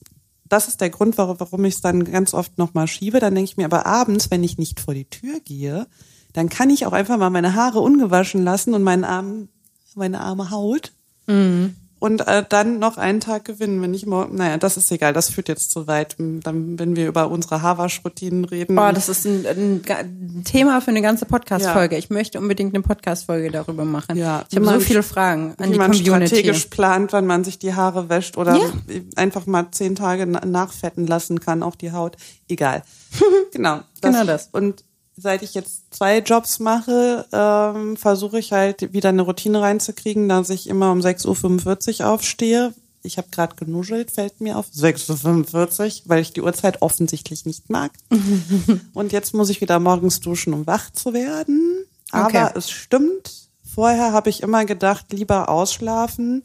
das 0.48 0.68
ist 0.68 0.82
der 0.82 0.90
Grund, 0.90 1.18
warum 1.18 1.66
ich 1.66 1.76
es 1.76 1.82
dann 1.82 2.04
ganz 2.04 2.34
oft 2.34 2.58
nochmal 2.58 2.88
schiebe, 2.88 3.20
dann 3.20 3.36
denke 3.36 3.50
ich 3.50 3.58
mir, 3.58 3.66
aber 3.66 3.86
abends, 3.86 4.30
wenn 4.32 4.44
ich 4.44 4.58
nicht 4.58 4.80
vor 4.80 4.94
die 4.94 5.10
Tür 5.10 5.40
gehe, 5.44 5.88
dann 6.34 6.50
kann 6.50 6.70
ich 6.70 6.86
auch 6.86 6.94
einfach 6.94 7.18
mal 7.18 7.30
meine 7.30 7.56
Haare 7.56 7.80
ungewaschen 7.80 8.44
lassen 8.44 8.74
und 8.74 8.84
meinen 8.84 9.04
Arm, 9.04 9.50
meine 9.96 10.20
arme 10.20 10.52
Haut. 10.52 10.92
Mhm 11.28 11.76
und 12.06 12.22
äh, 12.28 12.46
dann 12.48 12.78
noch 12.78 13.00
einen 13.00 13.20
Tag 13.20 13.46
gewinnen, 13.46 13.82
wenn 13.82 13.96
ich 13.96 14.06
morgen, 14.06 14.36
naja, 14.36 14.60
das 14.60 14.78
ist 14.78 14.92
egal, 14.92 15.12
das 15.12 15.32
führt 15.32 15.48
jetzt 15.48 15.72
zu 15.72 15.88
weit, 15.88 16.16
dann, 16.20 16.78
wenn 16.78 16.96
wir 16.96 17.08
über 17.08 17.32
unsere 17.32 17.64
Haarwaschroutinen 17.64 18.46
reden. 18.46 18.78
Oh, 18.78 18.92
das 18.92 19.10
ist 19.10 19.26
ein, 19.26 19.44
ein 19.48 20.44
Thema 20.44 20.82
für 20.82 20.92
eine 20.92 21.02
ganze 21.02 21.26
Podcast-Folge. 21.26 21.96
Ja. 21.96 22.00
Ich 22.00 22.12
möchte 22.12 22.40
unbedingt 22.40 22.76
eine 22.76 22.84
Podcast-Folge 22.84 23.50
darüber 23.50 23.86
machen. 23.86 24.18
Ja, 24.18 24.46
ich 24.48 24.56
habe 24.56 24.68
so 24.68 24.80
viele 24.82 25.02
Fragen 25.02 25.56
an 25.58 25.72
die 25.72 25.80
man 25.80 25.94
Community. 25.94 26.28
strategisch 26.28 26.66
plant, 26.66 27.12
wann 27.12 27.26
man 27.26 27.44
sich 27.44 27.58
die 27.58 27.74
Haare 27.74 28.08
wäscht 28.08 28.38
oder 28.38 28.56
ja. 28.56 28.72
einfach 29.16 29.48
mal 29.48 29.72
zehn 29.72 29.96
Tage 29.96 30.28
nachfetten 30.28 31.08
lassen 31.08 31.40
kann, 31.40 31.64
auch 31.64 31.76
die 31.76 31.92
Haut. 31.92 32.18
Egal. 32.48 32.84
genau. 33.52 33.80
Das, 34.02 34.12
genau 34.12 34.26
das. 34.26 34.50
Und 34.52 34.84
seit 35.18 35.44
ich 35.44 35.54
jetzt 35.54 35.94
zwei 35.94 36.20
Jobs 36.20 36.60
mache, 36.60 37.26
ähm, 37.32 37.98
versuche 37.98 38.40
ich 38.40 38.52
halt 38.52 38.94
wieder 38.94 39.10
eine 39.10 39.22
Routine 39.22 39.62
reinzukriegen, 39.62 40.28
dass 40.28 40.50
ich 40.50 40.68
immer 40.68 40.92
um 40.92 41.00
6.45 41.00 42.02
Uhr 42.02 42.10
aufstehe. 42.10 42.74
Ich 43.04 43.18
habe 43.18 43.28
gerade 43.32 43.56
genuschelt, 43.56 44.12
fällt 44.12 44.42
mir 44.42 44.58
auf. 44.58 44.68
6.45 44.76 45.84
Uhr, 45.84 46.02
weil 46.06 46.22
ich 46.22 46.34
die 46.34 46.42
Uhrzeit 46.42 46.82
offensichtlich 46.82 47.46
nicht 47.46 47.70
mag. 47.70 47.92
Und 48.94 49.12
jetzt 49.12 49.34
muss 49.34 49.50
ich 49.50 49.62
wieder 49.62 49.80
morgens 49.80 50.20
duschen, 50.20 50.54
um 50.54 50.66
wach 50.66 50.92
zu 50.92 51.14
werden. 51.14 51.86
Aber 52.12 52.26
okay. 52.26 52.50
es 52.56 52.72
stimmt. 52.72 53.32
Vorher 53.74 54.12
habe 54.12 54.30
ich 54.30 54.42
immer 54.42 54.66
gedacht, 54.66 55.12
lieber 55.12 55.50
ausschlafen 55.50 56.44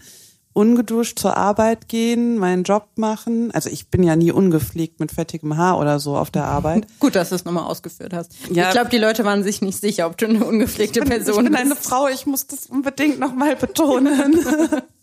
ungeduscht 0.61 1.19
zur 1.19 1.39
Arbeit 1.39 1.89
gehen, 1.89 2.37
meinen 2.37 2.65
Job 2.65 2.87
machen. 2.97 3.51
Also 3.53 3.71
ich 3.71 3.89
bin 3.89 4.03
ja 4.03 4.15
nie 4.15 4.31
ungepflegt 4.31 5.01
mit 5.01 5.11
fettigem 5.11 5.57
Haar 5.57 5.79
oder 5.79 5.99
so 5.99 6.19
auf 6.19 6.31
der 6.31 6.45
Arbeit. 6.45 6.87
Gut, 7.01 7.15
dass 7.15 7.31
du 7.31 7.35
es 7.35 7.47
nochmal 7.47 7.65
ausgeführt 7.65 8.13
hast. 8.13 8.35
Ja. 8.51 8.67
Ich 8.67 8.73
glaube, 8.73 8.91
die 8.91 8.99
Leute 8.99 9.25
waren 9.25 9.43
sich 9.43 9.63
nicht 9.63 9.81
sicher, 9.81 10.07
ob 10.07 10.19
du 10.19 10.27
eine 10.27 10.45
ungepflegte 10.45 11.01
bin, 11.01 11.09
Person 11.09 11.45
bist. 11.45 11.47
Ich 11.47 11.59
bin 11.59 11.73
eine 11.73 11.77
Frau, 11.77 12.09
ich 12.09 12.27
muss 12.27 12.47
das 12.47 12.67
unbedingt 12.67 13.19
nochmal 13.19 13.57
betonen. 13.57 14.45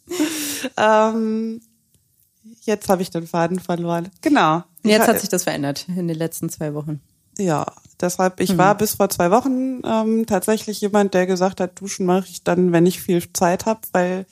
ähm, 0.78 1.62
jetzt 2.62 2.88
habe 2.88 3.02
ich 3.02 3.10
den 3.10 3.26
Faden 3.26 3.60
verloren. 3.60 4.10
Genau. 4.22 4.64
Jetzt 4.84 5.08
hat 5.08 5.20
sich 5.20 5.30
das 5.30 5.44
verändert 5.44 5.88
in 5.90 6.08
den 6.08 6.18
letzten 6.18 6.50
zwei 6.50 6.76
Wochen. 6.76 7.02
Ja, 7.40 7.66
deshalb, 8.00 8.40
ich 8.40 8.54
mhm. 8.54 8.58
war 8.60 8.78
bis 8.78 8.96
vor 8.96 9.10
zwei 9.10 9.32
Wochen 9.32 9.82
ähm, 9.84 10.26
tatsächlich 10.28 10.82
jemand, 10.82 11.16
der 11.16 11.26
gesagt 11.26 11.60
hat, 11.60 11.82
duschen 11.82 12.06
mache 12.06 12.28
ich 12.30 12.44
dann, 12.44 12.72
wenn 12.72 12.86
ich 12.86 13.02
viel 13.02 13.24
Zeit 13.34 13.66
habe, 13.66 13.82
weil 13.92 14.26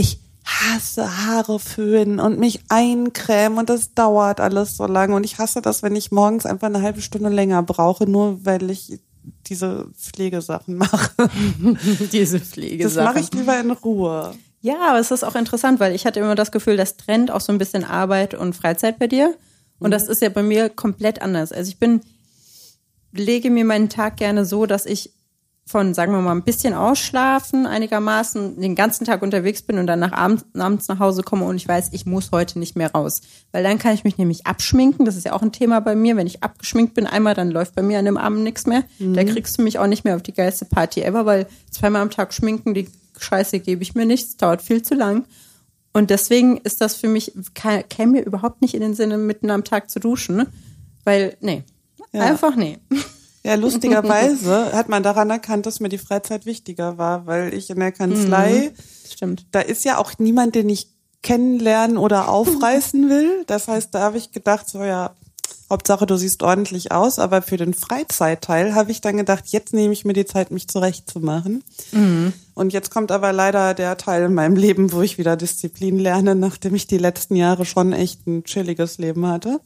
ich 0.00 0.20
hasse 0.44 1.26
Haare 1.26 1.58
föhnen 1.58 2.18
und 2.18 2.38
mich 2.38 2.60
eincremen 2.68 3.58
und 3.58 3.68
das 3.68 3.94
dauert 3.94 4.40
alles 4.40 4.76
so 4.76 4.86
lange 4.86 5.14
und 5.14 5.24
ich 5.24 5.38
hasse 5.38 5.62
das, 5.62 5.82
wenn 5.82 5.94
ich 5.94 6.10
morgens 6.10 6.46
einfach 6.46 6.66
eine 6.66 6.82
halbe 6.82 7.02
Stunde 7.02 7.28
länger 7.28 7.62
brauche, 7.62 8.08
nur 8.08 8.44
weil 8.44 8.70
ich 8.70 9.00
diese 9.46 9.86
Pflegesachen 9.96 10.76
mache. 10.76 11.10
diese 12.12 12.40
Pflegesachen. 12.40 13.04
Das 13.04 13.14
mache 13.14 13.20
ich 13.20 13.32
lieber 13.32 13.58
in 13.60 13.70
Ruhe. 13.70 14.34
Ja, 14.62 14.90
aber 14.90 14.98
es 14.98 15.10
ist 15.10 15.24
auch 15.24 15.34
interessant, 15.34 15.80
weil 15.80 15.94
ich 15.94 16.06
hatte 16.06 16.20
immer 16.20 16.34
das 16.34 16.52
Gefühl, 16.52 16.76
das 16.76 16.96
trennt 16.96 17.30
auch 17.30 17.40
so 17.40 17.52
ein 17.52 17.58
bisschen 17.58 17.84
Arbeit 17.84 18.34
und 18.34 18.54
Freizeit 18.54 18.98
bei 18.98 19.06
dir. 19.06 19.34
Und 19.78 19.88
mhm. 19.88 19.92
das 19.92 20.08
ist 20.08 20.22
ja 20.22 20.28
bei 20.28 20.42
mir 20.42 20.68
komplett 20.68 21.22
anders. 21.22 21.52
Also 21.52 21.70
ich 21.70 21.78
bin, 21.78 22.00
lege 23.12 23.50
mir 23.50 23.64
meinen 23.64 23.88
Tag 23.88 24.16
gerne 24.16 24.44
so, 24.44 24.66
dass 24.66 24.86
ich 24.86 25.12
von, 25.66 25.94
sagen 25.94 26.12
wir 26.12 26.20
mal, 26.20 26.32
ein 26.32 26.42
bisschen 26.42 26.74
ausschlafen 26.74 27.66
einigermaßen, 27.66 28.60
den 28.60 28.74
ganzen 28.74 29.04
Tag 29.04 29.22
unterwegs 29.22 29.62
bin 29.62 29.78
und 29.78 29.86
dann 29.86 30.00
nach 30.00 30.12
abends, 30.12 30.44
abends 30.58 30.88
nach 30.88 30.98
Hause 30.98 31.22
komme 31.22 31.44
und 31.44 31.56
ich 31.56 31.68
weiß, 31.68 31.90
ich 31.92 32.06
muss 32.06 32.30
heute 32.32 32.58
nicht 32.58 32.76
mehr 32.76 32.90
raus. 32.90 33.20
Weil 33.52 33.62
dann 33.62 33.78
kann 33.78 33.94
ich 33.94 34.02
mich 34.02 34.18
nämlich 34.18 34.46
abschminken. 34.46 35.04
Das 35.04 35.16
ist 35.16 35.26
ja 35.26 35.32
auch 35.32 35.42
ein 35.42 35.52
Thema 35.52 35.80
bei 35.80 35.94
mir. 35.94 36.16
Wenn 36.16 36.26
ich 36.26 36.42
abgeschminkt 36.42 36.94
bin 36.94 37.06
einmal, 37.06 37.34
dann 37.34 37.50
läuft 37.50 37.76
bei 37.76 37.82
mir 37.82 38.00
an 38.00 38.04
dem 38.04 38.16
Abend 38.16 38.42
nichts 38.42 38.66
mehr. 38.66 38.82
Mhm. 38.98 39.14
Da 39.14 39.24
kriegst 39.24 39.58
du 39.58 39.62
mich 39.62 39.78
auch 39.78 39.86
nicht 39.86 40.04
mehr 40.04 40.16
auf 40.16 40.22
die 40.22 40.34
geilste 40.34 40.64
Party 40.64 41.02
ever, 41.02 41.24
weil 41.24 41.46
zweimal 41.70 42.02
am 42.02 42.10
Tag 42.10 42.34
schminken, 42.34 42.74
die 42.74 42.88
Scheiße 43.18 43.60
gebe 43.60 43.82
ich 43.82 43.94
mir 43.94 44.06
nicht. 44.06 44.26
Es 44.26 44.36
dauert 44.36 44.62
viel 44.62 44.82
zu 44.82 44.94
lang. 44.94 45.24
Und 45.92 46.10
deswegen 46.10 46.56
ist 46.58 46.80
das 46.80 46.96
für 46.96 47.08
mich, 47.08 47.32
käme 47.88 48.12
mir 48.12 48.24
überhaupt 48.24 48.62
nicht 48.62 48.74
in 48.74 48.80
den 48.80 48.94
Sinne, 48.94 49.18
mitten 49.18 49.50
am 49.50 49.64
Tag 49.64 49.90
zu 49.90 50.00
duschen. 50.00 50.46
Weil, 51.04 51.36
nee. 51.40 51.64
Ja. 52.12 52.22
Einfach 52.22 52.56
nee. 52.56 52.78
Ja, 53.42 53.54
lustigerweise 53.54 54.72
hat 54.72 54.88
man 54.88 55.02
daran 55.02 55.30
erkannt, 55.30 55.66
dass 55.66 55.80
mir 55.80 55.88
die 55.88 55.98
Freizeit 55.98 56.46
wichtiger 56.46 56.98
war, 56.98 57.26
weil 57.26 57.54
ich 57.54 57.70
in 57.70 57.80
der 57.80 57.92
Kanzlei, 57.92 58.72
mhm, 58.72 59.10
stimmt. 59.10 59.46
da 59.50 59.60
ist 59.60 59.84
ja 59.84 59.98
auch 59.98 60.12
niemand, 60.18 60.54
den 60.54 60.68
ich 60.68 60.88
kennenlernen 61.22 61.96
oder 61.96 62.28
aufreißen 62.28 63.08
will. 63.10 63.44
Das 63.46 63.68
heißt, 63.68 63.94
da 63.94 64.00
habe 64.00 64.18
ich 64.18 64.32
gedacht, 64.32 64.68
so 64.68 64.84
ja, 64.84 65.14
Hauptsache 65.70 66.04
du 66.04 66.16
siehst 66.16 66.42
ordentlich 66.42 66.90
aus, 66.90 67.20
aber 67.20 67.42
für 67.42 67.56
den 67.56 67.74
Freizeitteil 67.74 68.74
habe 68.74 68.90
ich 68.90 69.00
dann 69.00 69.16
gedacht, 69.16 69.44
jetzt 69.46 69.72
nehme 69.72 69.92
ich 69.92 70.04
mir 70.04 70.14
die 70.14 70.26
Zeit, 70.26 70.50
mich 70.50 70.66
zurechtzumachen. 70.68 71.62
Mhm. 71.92 72.32
Und 72.54 72.72
jetzt 72.72 72.90
kommt 72.90 73.12
aber 73.12 73.32
leider 73.32 73.72
der 73.74 73.96
Teil 73.96 74.24
in 74.24 74.34
meinem 74.34 74.56
Leben, 74.56 74.92
wo 74.92 75.00
ich 75.00 75.16
wieder 75.16 75.36
Disziplin 75.36 75.98
lerne, 75.98 76.34
nachdem 76.34 76.74
ich 76.74 76.88
die 76.88 76.98
letzten 76.98 77.36
Jahre 77.36 77.64
schon 77.64 77.92
echt 77.92 78.26
ein 78.26 78.42
chilliges 78.42 78.98
Leben 78.98 79.26
hatte. 79.26 79.60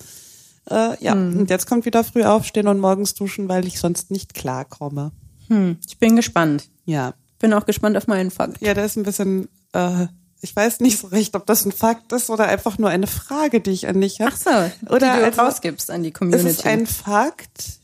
Äh, 0.71 1.03
ja, 1.03 1.13
hm. 1.13 1.39
und 1.41 1.51
jetzt 1.51 1.67
kommt 1.67 1.85
wieder 1.85 2.05
früh 2.05 2.25
aufstehen 2.25 2.69
und 2.69 2.81
morgens 2.81 3.15
duschen, 3.15 3.49
weil 3.49 3.67
ich 3.67 3.79
sonst 3.79 4.11
nicht 4.11 4.35
klarkomme. 4.35 5.13
Hm. 5.49 5.79
Ich 5.87 5.99
bin 5.99 6.17
gespannt. 6.17 6.69
Ja. 6.87 7.15
Bin 7.39 7.53
auch 7.53 7.67
gespannt 7.67 7.97
auf 7.97 8.07
meinen 8.07 8.31
Fakt. 8.31 8.61
Ja, 8.61 8.73
der 8.73 8.87
ist 8.87 8.97
ein 8.97 9.03
bisschen, 9.03 9.49
äh, 9.73 10.07
ich 10.41 10.55
weiß 10.57 10.81
nicht 10.81 10.99
so 10.99 11.09
recht, 11.09 11.37
ob 11.37 11.47
das 11.47 11.65
ein 11.67 11.73
Fakt 11.73 12.13
ist 12.13 12.31
oder 12.31 12.47
einfach 12.47 12.79
nur 12.79 12.89
eine 12.89 13.07
Frage, 13.07 13.61
die 13.61 13.73
ich 13.73 13.87
an 13.87 14.01
dich 14.01 14.21
habe. 14.21 14.33
Ach 14.33 14.37
so, 14.37 14.95
oder 14.95 15.13
die 15.15 15.19
du 15.21 15.25
also, 15.25 15.43
rausgibst 15.43 15.91
an 15.91 16.03
die 16.03 16.13
Community. 16.13 16.49
Es 16.49 16.59
ist 16.59 16.67
ein 16.67 16.87
Fakt, 16.87 17.81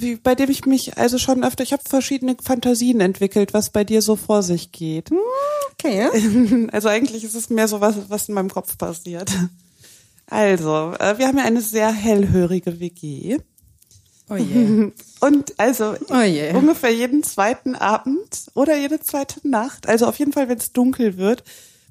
wie, 0.00 0.16
bei 0.16 0.34
dem 0.34 0.50
ich 0.50 0.66
mich 0.66 0.98
also 0.98 1.18
schon 1.18 1.42
öfter, 1.42 1.62
ich 1.62 1.72
habe 1.72 1.82
verschiedene 1.88 2.36
Fantasien 2.42 3.00
entwickelt, 3.00 3.54
was 3.54 3.70
bei 3.70 3.84
dir 3.84 4.02
so 4.02 4.16
vor 4.16 4.42
sich 4.42 4.72
geht. 4.72 5.10
Hm, 5.10 5.18
okay. 5.72 6.68
Also 6.72 6.88
eigentlich 6.88 7.24
ist 7.24 7.34
es 7.34 7.50
mehr 7.50 7.68
so 7.68 7.80
was, 7.80 7.96
was 8.08 8.28
in 8.28 8.34
meinem 8.34 8.50
Kopf 8.50 8.76
passiert. 8.76 9.32
Also, 10.28 10.92
äh, 10.98 11.18
wir 11.18 11.28
haben 11.28 11.38
ja 11.38 11.44
eine 11.44 11.60
sehr 11.60 11.92
hellhörige 11.92 12.80
WG. 12.80 13.38
Oh 14.28 14.36
je. 14.36 14.92
Und 15.20 15.54
also 15.58 15.94
oh 16.10 16.20
je. 16.20 16.52
ungefähr 16.52 16.92
jeden 16.92 17.22
zweiten 17.22 17.74
Abend 17.74 18.46
oder 18.54 18.76
jede 18.76 19.00
zweite 19.00 19.46
Nacht, 19.48 19.88
also 19.88 20.06
auf 20.06 20.18
jeden 20.18 20.32
Fall, 20.32 20.48
wenn 20.48 20.58
es 20.58 20.72
dunkel 20.72 21.16
wird, 21.16 21.44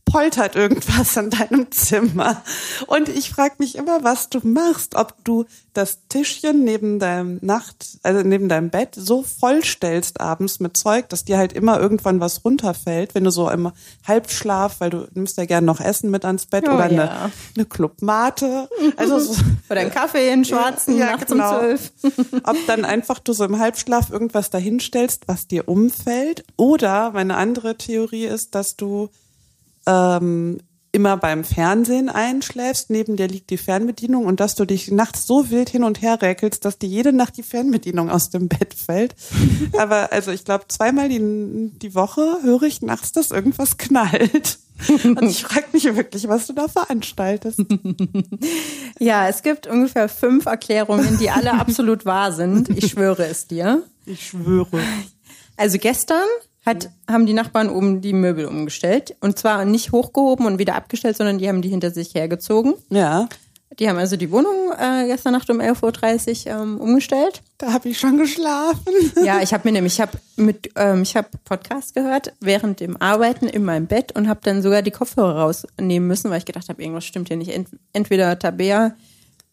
poltert 0.06 0.56
irgendwas 0.56 1.18
in 1.18 1.30
deinem 1.30 1.72
Zimmer. 1.72 2.42
Und 2.88 3.10
ich 3.10 3.30
frage 3.30 3.56
mich 3.58 3.76
immer, 3.76 4.04
was 4.04 4.30
du 4.30 4.40
machst, 4.44 4.96
ob 4.96 5.14
du 5.24 5.46
das 5.74 6.00
Tischchen 6.08 6.64
neben 6.64 7.00
deinem 7.00 7.40
Nacht, 7.42 7.98
also 8.04 8.22
neben 8.22 8.48
deinem 8.48 8.70
Bett 8.70 8.96
so 8.96 9.24
vollstellst 9.24 10.22
abends 10.22 10.60
mit 10.60 10.78
Zeug, 10.78 11.10
dass 11.10 11.26
dir 11.26 11.38
halt 11.38 11.52
immer 11.52 11.80
irgendwann 11.80 12.22
was 12.22 12.46
runterfällt, 12.46 13.14
wenn 13.14 13.26
du 13.26 13.32
so 13.32 13.50
im 13.50 13.72
Halbschlaf, 14.08 14.80
weil 14.80 14.92
du 14.92 15.08
nimmst 15.14 15.38
ja 15.38 15.46
gern 15.46 15.66
noch 15.66 15.82
Essen 15.82 16.12
mit 16.12 16.24
ans 16.24 16.46
Bett 16.46 16.66
oh, 16.68 16.74
oder 16.76 16.92
ja. 16.92 17.02
eine, 17.02 17.32
eine 17.56 17.66
Clubmate. 17.66 18.70
Also 18.96 19.20
so, 19.20 19.34
oder 19.70 19.82
einen 19.82 19.92
Kaffee 19.92 20.32
in 20.32 20.46
schwarzen 20.46 20.98
ja, 20.98 21.08
nachts 21.08 21.32
genau. 21.32 21.56
um 21.56 21.60
zwölf. 21.60 21.92
ob 22.44 22.56
dann 22.68 22.86
einfach 22.86 23.20
du 23.20 23.34
so 23.34 23.44
im 23.44 23.60
Halbschlaf 23.60 24.12
irgendwas 24.12 24.50
dahinstellst, 24.50 25.28
was 25.28 25.48
dir 25.48 25.68
umfällt. 25.68 26.46
Oder 26.56 27.12
meine 27.12 27.36
andere 27.36 27.76
Theorie 27.78 28.26
ist, 28.26 28.56
dass 28.56 28.78
du 28.78 29.10
ähm, 29.86 30.60
immer 30.96 31.18
beim 31.18 31.44
Fernsehen 31.44 32.08
einschläfst, 32.08 32.90
neben 32.90 33.18
dir 33.18 33.28
liegt 33.28 33.50
die 33.50 33.58
Fernbedienung 33.58 34.26
und 34.26 34.40
dass 34.40 34.56
du 34.56 34.64
dich 34.64 34.90
nachts 34.92 35.28
so 35.28 35.50
wild 35.50 35.70
hin 35.70 35.84
und 35.84 36.02
her 36.02 36.22
räkelst, 36.22 36.64
dass 36.64 36.80
dir 36.80 36.88
jede 36.88 37.12
Nacht 37.12 37.36
die 37.36 37.44
Fernbedienung 37.44 38.10
aus 38.10 38.30
dem 38.30 38.48
Bett 38.48 38.74
fällt. 38.74 39.14
Aber 39.78 40.14
also 40.14 40.32
ich 40.32 40.46
glaube, 40.46 40.66
zweimal 40.70 41.10
die, 41.10 41.20
die 41.20 41.96
Woche 41.96 42.40
höre 42.44 42.64
ich 42.64 42.82
nachts, 42.82 43.12
dass 43.12 43.32
irgendwas 43.32 43.78
knallt. 43.78 44.60
Und 45.04 45.24
ich 45.24 45.44
frage 45.44 45.68
mich 45.74 45.84
wirklich, 45.84 46.30
was 46.30 46.48
du 46.48 46.54
da 46.54 46.68
veranstaltest. 46.68 47.60
Ja, 48.98 49.28
es 49.28 49.44
gibt 49.44 49.68
ungefähr 49.68 50.08
fünf 50.08 50.46
Erklärungen, 50.46 51.18
die 51.20 51.30
alle 51.30 51.52
absolut 51.52 52.06
wahr 52.06 52.32
sind. 52.32 52.70
Ich 52.70 52.92
schwöre 52.92 53.26
es 53.26 53.46
dir. 53.46 53.84
Ich 54.06 54.28
schwöre. 54.28 54.80
Also 55.58 55.78
gestern 55.80 56.26
hat, 56.66 56.90
haben 57.10 57.26
die 57.26 57.34
Nachbarn 57.34 57.70
oben 57.70 58.02
die 58.02 58.14
Möbel 58.14 58.46
umgestellt. 58.46 59.16
Und 59.20 59.38
zwar 59.38 59.66
nicht 59.66 59.92
hochgehoben 59.92 60.46
und 60.46 60.60
wieder 60.60 60.76
abgestellt, 60.76 61.18
sondern 61.18 61.38
die 61.38 61.48
haben 61.48 61.62
die 61.62 61.70
hinter 61.70 61.92
sich 61.92 62.16
hergezogen. 62.16 62.74
Ja. 62.90 63.30
Die 63.80 63.90
haben 63.90 63.98
also 63.98 64.16
die 64.16 64.32
Wohnung 64.32 64.72
äh, 64.80 65.06
gestern 65.08 65.34
Nacht 65.34 65.50
um 65.50 65.60
11.30 65.60 66.46
Uhr 66.46 66.62
ähm, 66.62 66.80
umgestellt. 66.80 67.42
Da 67.58 67.74
habe 67.74 67.90
ich 67.90 68.00
schon 68.00 68.18
geschlafen. 68.18 68.94
Ja, 69.24 69.42
ich 69.42 69.54
habe 69.54 69.68
mir 69.68 69.74
nämlich, 69.74 69.96
ich 69.96 70.02
habe 70.02 70.18
mit, 70.38 70.70
ähm, 70.76 71.02
ich 71.02 71.16
habe 71.16 71.28
Podcast 71.44 71.94
gehört 71.94 72.34
während 72.40 72.80
dem 72.80 73.00
Arbeiten 73.02 73.48
in 73.48 73.66
meinem 73.66 73.88
Bett 73.88 74.14
und 74.14 74.30
habe 74.30 74.40
dann 74.44 74.62
sogar 74.62 74.82
die 74.82 74.92
Kopfhörer 74.92 75.40
rausnehmen 75.40 76.08
müssen, 76.08 76.30
weil 76.30 76.38
ich 76.38 76.46
gedacht 76.46 76.70
habe, 76.70 76.82
irgendwas 76.82 77.06
stimmt 77.06 77.28
hier 77.28 77.38
nicht. 77.38 77.52
Ent 77.52 77.70
entweder 77.92 78.40
Tabea 78.40 78.96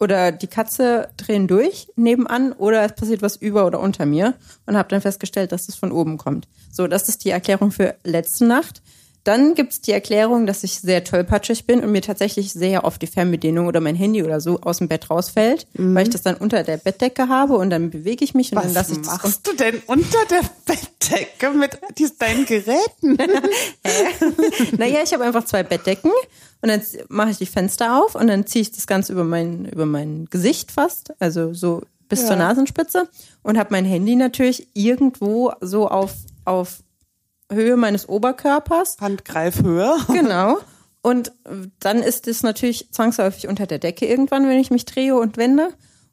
oder 0.02 0.32
die 0.32 0.48
Katze 0.48 1.08
drehen 1.16 1.46
durch 1.46 1.86
nebenan 1.94 2.52
oder 2.52 2.84
es 2.84 2.92
passiert 2.92 3.22
was 3.22 3.36
über 3.36 3.64
oder 3.66 3.78
unter 3.78 4.04
mir 4.04 4.34
und 4.66 4.76
habe 4.76 4.88
dann 4.88 5.00
festgestellt, 5.00 5.52
dass 5.52 5.68
es 5.68 5.76
von 5.76 5.92
oben 5.92 6.18
kommt. 6.18 6.48
So, 6.72 6.88
das 6.88 7.08
ist 7.08 7.24
die 7.24 7.30
Erklärung 7.30 7.70
für 7.70 7.94
letzte 8.02 8.44
Nacht. 8.44 8.82
Dann 9.24 9.54
gibt's 9.54 9.80
die 9.80 9.92
Erklärung, 9.92 10.46
dass 10.46 10.64
ich 10.64 10.80
sehr 10.80 11.04
tollpatschig 11.04 11.64
bin 11.66 11.80
und 11.80 11.92
mir 11.92 12.02
tatsächlich 12.02 12.52
sehr 12.52 12.84
oft 12.84 13.00
die 13.00 13.06
Fernbedienung 13.06 13.68
oder 13.68 13.80
mein 13.80 13.94
Handy 13.94 14.22
oder 14.24 14.40
so 14.40 14.60
aus 14.62 14.78
dem 14.78 14.88
Bett 14.88 15.10
rausfällt, 15.10 15.66
mhm. 15.74 15.94
weil 15.94 16.04
ich 16.04 16.10
das 16.10 16.22
dann 16.22 16.34
unter 16.34 16.64
der 16.64 16.76
Bettdecke 16.76 17.28
habe 17.28 17.56
und 17.56 17.70
dann 17.70 17.90
bewege 17.90 18.24
ich 18.24 18.34
mich 18.34 18.50
und 18.50 18.56
Was 18.56 18.64
dann 18.64 18.74
lasse 18.74 18.92
ich 18.92 18.98
das. 18.98 19.08
Was 19.08 19.22
machst 19.22 19.46
du 19.46 19.52
denn 19.54 19.80
unter 19.86 20.18
der 20.28 20.42
Bettdecke 20.66 21.50
mit 21.50 21.78
deinen 22.18 22.46
Geräten? 22.46 23.16
naja, 24.76 25.00
ich 25.04 25.12
habe 25.12 25.24
einfach 25.24 25.44
zwei 25.44 25.62
Bettdecken 25.62 26.10
und 26.60 26.68
dann 26.68 26.82
mache 27.08 27.30
ich 27.30 27.38
die 27.38 27.46
Fenster 27.46 28.02
auf 28.02 28.16
und 28.16 28.26
dann 28.26 28.46
ziehe 28.46 28.62
ich 28.62 28.72
das 28.72 28.88
Ganze 28.88 29.12
über 29.12 29.24
mein, 29.24 29.66
über 29.66 29.86
mein 29.86 30.26
Gesicht 30.30 30.72
fast, 30.72 31.12
also 31.20 31.54
so 31.54 31.82
bis 32.08 32.22
ja. 32.22 32.26
zur 32.28 32.36
Nasenspitze 32.36 33.08
und 33.42 33.56
habe 33.56 33.70
mein 33.70 33.84
Handy 33.84 34.16
natürlich 34.16 34.68
irgendwo 34.74 35.52
so 35.60 35.88
auf, 35.88 36.12
auf 36.44 36.82
Höhe 37.50 37.76
meines 37.76 38.08
Oberkörpers. 38.08 38.96
Handgreifhöhe. 39.00 39.96
Genau. 40.08 40.58
Und 41.02 41.32
dann 41.80 42.00
ist 42.00 42.28
es 42.28 42.44
natürlich 42.44 42.92
zwangsläufig 42.92 43.48
unter 43.48 43.66
der 43.66 43.80
Decke 43.80 44.06
irgendwann, 44.06 44.48
wenn 44.48 44.58
ich 44.58 44.70
mich 44.70 44.84
drehe 44.84 45.16
und 45.16 45.36
wende. 45.36 45.70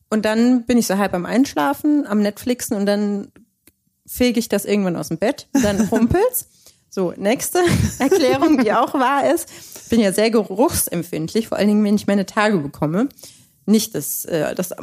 Und 0.10 0.26
dann 0.26 0.66
bin 0.66 0.80
ich 0.80 0.88
so 0.88 0.98
halb 0.98 1.14
am 1.14 1.28
Einschlafen, 1.28 2.08
am 2.08 2.22
Netflixen 2.22 2.76
und 2.76 2.88
dann 2.88 3.32
fege 4.08 4.40
ich 4.40 4.50
das 4.50 4.66
irgendwann 4.66 4.96
aus 4.96 5.10
dem 5.10 5.20
Bett. 5.20 5.48
Dann 5.54 5.82
rumpelt's. 5.92 6.48
So, 6.90 7.14
nächste 7.16 7.60
Erklärung, 8.00 8.58
die 8.64 8.74
auch 8.74 8.96
wahr 8.96 9.32
ist. 9.32 9.48
Ich 9.84 9.90
bin 9.90 10.00
ja 10.00 10.12
sehr 10.12 10.32
geruchsempfindlich, 10.32 11.48
vor 11.48 11.60
allen 11.60 11.68
Dingen, 11.68 11.84
wenn 11.84 11.96
ich 11.96 12.08
meine 12.08 12.26
Tage 12.26 12.58
bekomme. 12.58 13.10
Nicht, 13.68 13.94
dass 13.94 14.26
äh, 14.26 14.56
das 14.56 14.74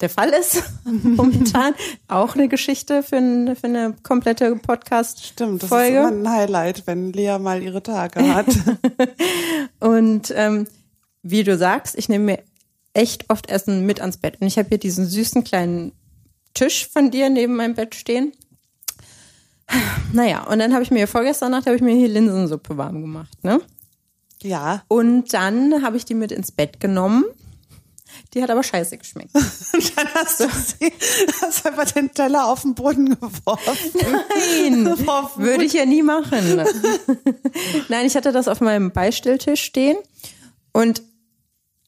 der 0.00 0.08
Fall 0.08 0.30
ist 0.30 0.62
momentan. 0.84 1.74
Auch 2.08 2.34
eine 2.34 2.48
Geschichte 2.48 3.02
für, 3.02 3.16
ein, 3.16 3.54
für 3.56 3.66
eine 3.66 3.94
komplette 4.02 4.56
Podcast-Folge. 4.56 5.32
Stimmt, 5.32 5.62
das 5.62 5.70
ist 5.70 5.88
immer 5.90 6.08
ein 6.08 6.28
Highlight, 6.28 6.86
wenn 6.86 7.12
Lea 7.12 7.38
mal 7.38 7.62
ihre 7.62 7.82
Tage 7.82 8.34
hat. 8.34 8.46
und 9.80 10.32
ähm, 10.34 10.66
wie 11.22 11.44
du 11.44 11.56
sagst, 11.56 11.96
ich 11.98 12.08
nehme 12.08 12.24
mir 12.24 12.38
echt 12.94 13.28
oft 13.28 13.50
Essen 13.50 13.86
mit 13.86 14.00
ans 14.00 14.16
Bett. 14.16 14.40
Und 14.40 14.46
ich 14.46 14.58
habe 14.58 14.68
hier 14.68 14.78
diesen 14.78 15.06
süßen 15.06 15.44
kleinen 15.44 15.92
Tisch 16.54 16.88
von 16.88 17.10
dir 17.10 17.30
neben 17.30 17.56
meinem 17.56 17.74
Bett 17.74 17.94
stehen. 17.94 18.32
Naja, 20.12 20.42
und 20.48 20.58
dann 20.58 20.72
habe 20.72 20.82
ich 20.82 20.90
mir 20.90 21.06
vorgestern 21.06 21.52
Nacht 21.52 21.66
habe 21.66 21.76
ich 21.76 21.82
mir 21.82 21.94
hier 21.94 22.08
Linsensuppe 22.08 22.76
warm 22.76 23.00
gemacht, 23.00 23.44
ne? 23.44 23.60
Ja. 24.42 24.82
Und 24.88 25.32
dann 25.32 25.84
habe 25.84 25.96
ich 25.96 26.04
die 26.04 26.14
mit 26.14 26.32
ins 26.32 26.50
Bett 26.50 26.80
genommen 26.80 27.24
die 28.32 28.42
hat 28.42 28.50
aber 28.50 28.62
scheiße 28.62 28.96
geschmeckt. 28.96 29.34
Und 29.34 29.96
dann 29.96 30.08
hast 30.14 30.40
du 30.40 30.48
sie, 30.48 30.92
hast 31.42 31.66
einfach 31.66 31.90
den 31.90 32.12
Teller 32.12 32.46
auf 32.46 32.62
den 32.62 32.74
Boden 32.74 33.10
geworfen. 33.10 33.90
Nein, 33.94 34.86
würde 35.36 35.64
ich 35.64 35.72
ja 35.72 35.84
nie 35.84 36.02
machen. 36.02 36.56
Nein, 37.88 38.06
ich 38.06 38.16
hatte 38.16 38.32
das 38.32 38.48
auf 38.48 38.60
meinem 38.60 38.92
Beistelltisch 38.92 39.62
stehen 39.62 39.96
und 40.72 41.02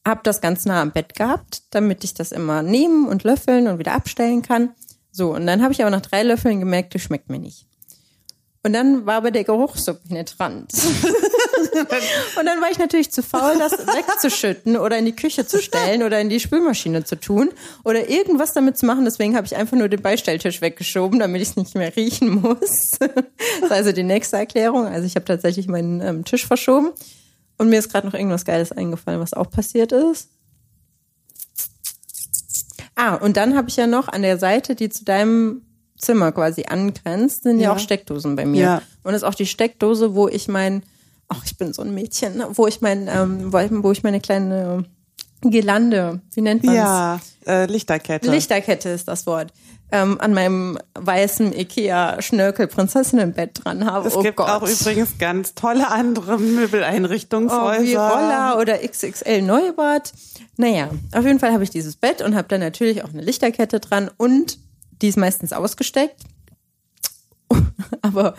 habe 0.05 0.21
das 0.23 0.41
ganz 0.41 0.65
nah 0.65 0.81
am 0.81 0.91
Bett 0.91 1.15
gehabt, 1.15 1.63
damit 1.69 2.03
ich 2.03 2.13
das 2.13 2.33
immer 2.33 2.61
nehmen 2.61 3.07
und 3.07 3.23
löffeln 3.23 3.67
und 3.67 3.79
wieder 3.79 3.93
abstellen 3.93 4.41
kann. 4.41 4.75
So, 5.11 5.33
und 5.33 5.47
dann 5.47 5.61
habe 5.61 5.71
ich 5.71 5.81
aber 5.81 5.91
nach 5.91 6.01
drei 6.01 6.23
Löffeln 6.23 6.59
gemerkt, 6.59 6.93
die 6.93 6.99
schmeckt 6.99 7.29
mir 7.29 7.39
nicht. 7.39 7.67
Und 8.63 8.73
dann 8.73 9.05
war 9.05 9.15
aber 9.15 9.31
der 9.31 9.43
Geruch 9.43 9.77
so 9.77 9.93
penetrant. 9.93 10.71
und 12.39 12.45
dann 12.45 12.61
war 12.61 12.71
ich 12.71 12.77
natürlich 12.77 13.11
zu 13.11 13.21
faul, 13.21 13.57
das 13.57 13.71
wegzuschütten 13.71 14.77
oder 14.77 14.97
in 14.97 15.05
die 15.05 15.15
Küche 15.15 15.45
zu 15.45 15.61
stellen 15.61 16.03
oder 16.03 16.19
in 16.19 16.29
die 16.29 16.39
Spülmaschine 16.39 17.03
zu 17.03 17.19
tun 17.19 17.51
oder 17.83 18.09
irgendwas 18.09 18.53
damit 18.53 18.77
zu 18.77 18.85
machen. 18.85 19.05
Deswegen 19.05 19.35
habe 19.35 19.45
ich 19.45 19.55
einfach 19.55 19.77
nur 19.77 19.89
den 19.89 20.01
Beistelltisch 20.01 20.61
weggeschoben, 20.61 21.19
damit 21.19 21.41
ich 21.41 21.49
es 21.49 21.55
nicht 21.55 21.75
mehr 21.75 21.95
riechen 21.95 22.41
muss. 22.41 22.97
das 22.99 23.63
ist 23.63 23.71
also 23.71 23.91
die 23.91 24.03
nächste 24.03 24.37
Erklärung. 24.37 24.87
Also 24.87 25.05
ich 25.05 25.15
habe 25.15 25.25
tatsächlich 25.25 25.67
meinen 25.67 26.01
ähm, 26.01 26.25
Tisch 26.25 26.45
verschoben 26.45 26.91
und 27.57 27.69
mir 27.69 27.79
ist 27.79 27.91
gerade 27.91 28.07
noch 28.07 28.13
irgendwas 28.13 28.45
Geiles 28.45 28.71
eingefallen, 28.71 29.19
was 29.19 29.33
auch 29.33 29.49
passiert 29.49 29.91
ist. 29.91 30.29
Ah, 32.95 33.15
und 33.15 33.37
dann 33.37 33.55
habe 33.55 33.69
ich 33.69 33.75
ja 33.75 33.87
noch 33.87 34.07
an 34.07 34.21
der 34.21 34.37
Seite, 34.37 34.75
die 34.75 34.89
zu 34.89 35.03
deinem 35.03 35.63
Zimmer 35.97 36.31
quasi 36.31 36.65
angrenzt, 36.67 37.43
sind 37.43 37.59
ja, 37.59 37.69
ja 37.69 37.73
auch 37.73 37.79
Steckdosen 37.79 38.35
bei 38.35 38.45
mir. 38.45 38.61
Ja. 38.61 38.81
Und 39.03 39.13
das 39.13 39.21
ist 39.21 39.27
auch 39.27 39.35
die 39.35 39.45
Steckdose, 39.45 40.15
wo 40.15 40.27
ich 40.27 40.47
mein 40.47 40.83
ach, 41.27 41.43
ich 41.45 41.57
bin 41.57 41.73
so 41.73 41.81
ein 41.81 41.93
Mädchen, 41.93 42.37
ne, 42.37 42.47
wo 42.53 42.67
ich 42.67 42.81
mein, 42.81 43.07
ähm, 43.07 43.51
wo 43.51 43.91
ich 43.91 44.03
meine 44.03 44.19
kleine 44.19 44.85
Girlande, 45.41 46.21
wie 46.33 46.41
nennt 46.41 46.63
man 46.63 46.75
Ja, 46.75 47.19
äh, 47.45 47.65
Lichterkette. 47.65 48.29
Lichterkette 48.29 48.89
ist 48.89 49.07
das 49.07 49.25
Wort. 49.27 49.51
Ähm, 49.91 50.19
an 50.19 50.33
meinem 50.33 50.79
weißen 50.95 51.53
Ikea 51.53 52.21
Schnörkel 52.21 52.67
Prinzessinnenbett 52.67 53.63
dran 53.63 53.85
habe. 53.85 54.07
Es 54.07 54.15
oh 54.15 54.21
gibt 54.21 54.37
Gott. 54.37 54.49
auch 54.49 54.67
übrigens 54.67 55.19
ganz 55.19 55.53
tolle 55.53 55.89
andere 55.89 56.39
Möbeleinrichtungshäuser. 56.39 57.79
Oh, 57.79 57.83
wie 57.83 57.93
Roller 57.93 58.57
oder 58.59 58.79
XXL 58.79 59.43
Neubad. 59.43 60.11
Naja, 60.57 60.89
auf 61.11 61.25
jeden 61.25 61.39
Fall 61.39 61.53
habe 61.53 61.63
ich 61.63 61.69
dieses 61.69 61.95
Bett 61.95 62.21
und 62.23 62.35
habe 62.35 62.47
dann 62.47 62.61
natürlich 62.61 63.03
auch 63.03 63.09
eine 63.09 63.21
Lichterkette 63.21 63.79
dran 63.79 64.09
und 64.17 64.57
die 65.01 65.09
ist 65.09 65.17
meistens 65.17 65.53
ausgesteckt. 65.53 66.21
Aber 68.01 68.35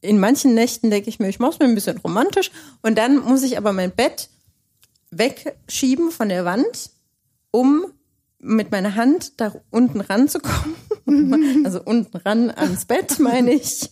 in 0.00 0.18
manchen 0.18 0.54
Nächten 0.54 0.90
denke 0.90 1.08
ich 1.08 1.18
mir, 1.18 1.28
ich 1.28 1.38
mache 1.38 1.52
es 1.52 1.58
mir 1.58 1.66
ein 1.66 1.74
bisschen 1.74 1.98
romantisch 1.98 2.50
und 2.82 2.96
dann 2.96 3.18
muss 3.18 3.42
ich 3.42 3.56
aber 3.56 3.72
mein 3.72 3.90
Bett 3.90 4.28
wegschieben 5.10 6.10
von 6.10 6.28
der 6.28 6.44
Wand, 6.44 6.90
um 7.50 7.86
mit 8.38 8.70
meiner 8.70 8.94
Hand 8.94 9.40
da 9.40 9.52
unten 9.70 10.00
ranzukommen, 10.00 11.64
also 11.64 11.82
unten 11.82 12.16
ran 12.18 12.50
ans 12.50 12.84
Bett, 12.84 13.18
meine 13.18 13.52
ich, 13.52 13.88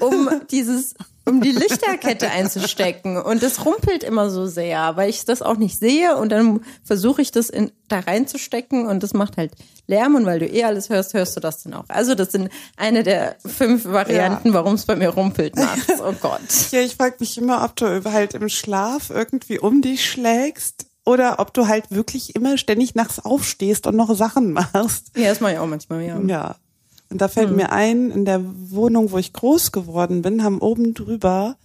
um 0.00 0.28
dieses, 0.50 0.94
um 1.30 1.40
die 1.40 1.52
Lichterkette 1.52 2.30
einzustecken. 2.30 3.16
Und 3.16 3.42
das 3.42 3.64
rumpelt 3.64 4.02
immer 4.02 4.30
so 4.30 4.46
sehr, 4.46 4.96
weil 4.96 5.08
ich 5.08 5.24
das 5.24 5.42
auch 5.42 5.56
nicht 5.56 5.78
sehe 5.78 6.16
und 6.16 6.30
dann 6.30 6.60
versuche 6.84 7.22
ich 7.22 7.30
das 7.30 7.48
in, 7.48 7.72
da 7.88 8.00
reinzustecken 8.00 8.86
und 8.86 9.02
das 9.02 9.14
macht 9.14 9.36
halt 9.36 9.52
Lärm 9.86 10.14
und 10.14 10.26
weil 10.26 10.38
du 10.38 10.46
eh 10.46 10.64
alles 10.64 10.88
hörst, 10.88 11.14
hörst 11.14 11.36
du 11.36 11.40
das 11.40 11.62
dann 11.62 11.74
auch. 11.74 11.84
Also 11.88 12.14
das 12.14 12.32
sind 12.32 12.50
eine 12.76 13.02
der 13.02 13.36
fünf 13.44 13.84
Varianten, 13.84 14.48
ja. 14.48 14.54
warum 14.54 14.74
es 14.74 14.86
bei 14.86 14.96
mir 14.96 15.08
rumpelt 15.10 15.56
nachts. 15.56 16.00
Oh 16.00 16.14
Gott. 16.20 16.40
Ja, 16.70 16.80
ich 16.80 16.94
frage 16.94 17.16
mich 17.18 17.36
immer, 17.36 17.64
ob 17.64 17.74
du 17.76 18.04
halt 18.04 18.34
im 18.34 18.48
Schlaf 18.48 19.10
irgendwie 19.10 19.58
um 19.58 19.82
dich 19.82 20.08
schlägst 20.08 20.86
oder 21.04 21.40
ob 21.40 21.52
du 21.52 21.66
halt 21.66 21.90
wirklich 21.90 22.36
immer 22.36 22.58
ständig 22.58 22.94
nachts 22.94 23.18
aufstehst 23.18 23.86
und 23.86 23.96
noch 23.96 24.14
Sachen 24.14 24.52
machst. 24.52 25.10
Ja, 25.16 25.30
das 25.30 25.40
mache 25.40 25.54
ich 25.54 25.58
auch 25.58 25.66
manchmal, 25.66 26.02
ja. 26.02 26.20
Ja. 26.20 26.56
Und 27.10 27.20
da 27.20 27.28
fällt 27.28 27.50
hm. 27.50 27.56
mir 27.56 27.72
ein, 27.72 28.10
in 28.10 28.24
der 28.24 28.40
Wohnung, 28.44 29.10
wo 29.10 29.18
ich 29.18 29.32
groß 29.32 29.72
geworden 29.72 30.22
bin, 30.22 30.44
haben 30.44 30.60
oben 30.60 30.94
drüber 30.94 31.56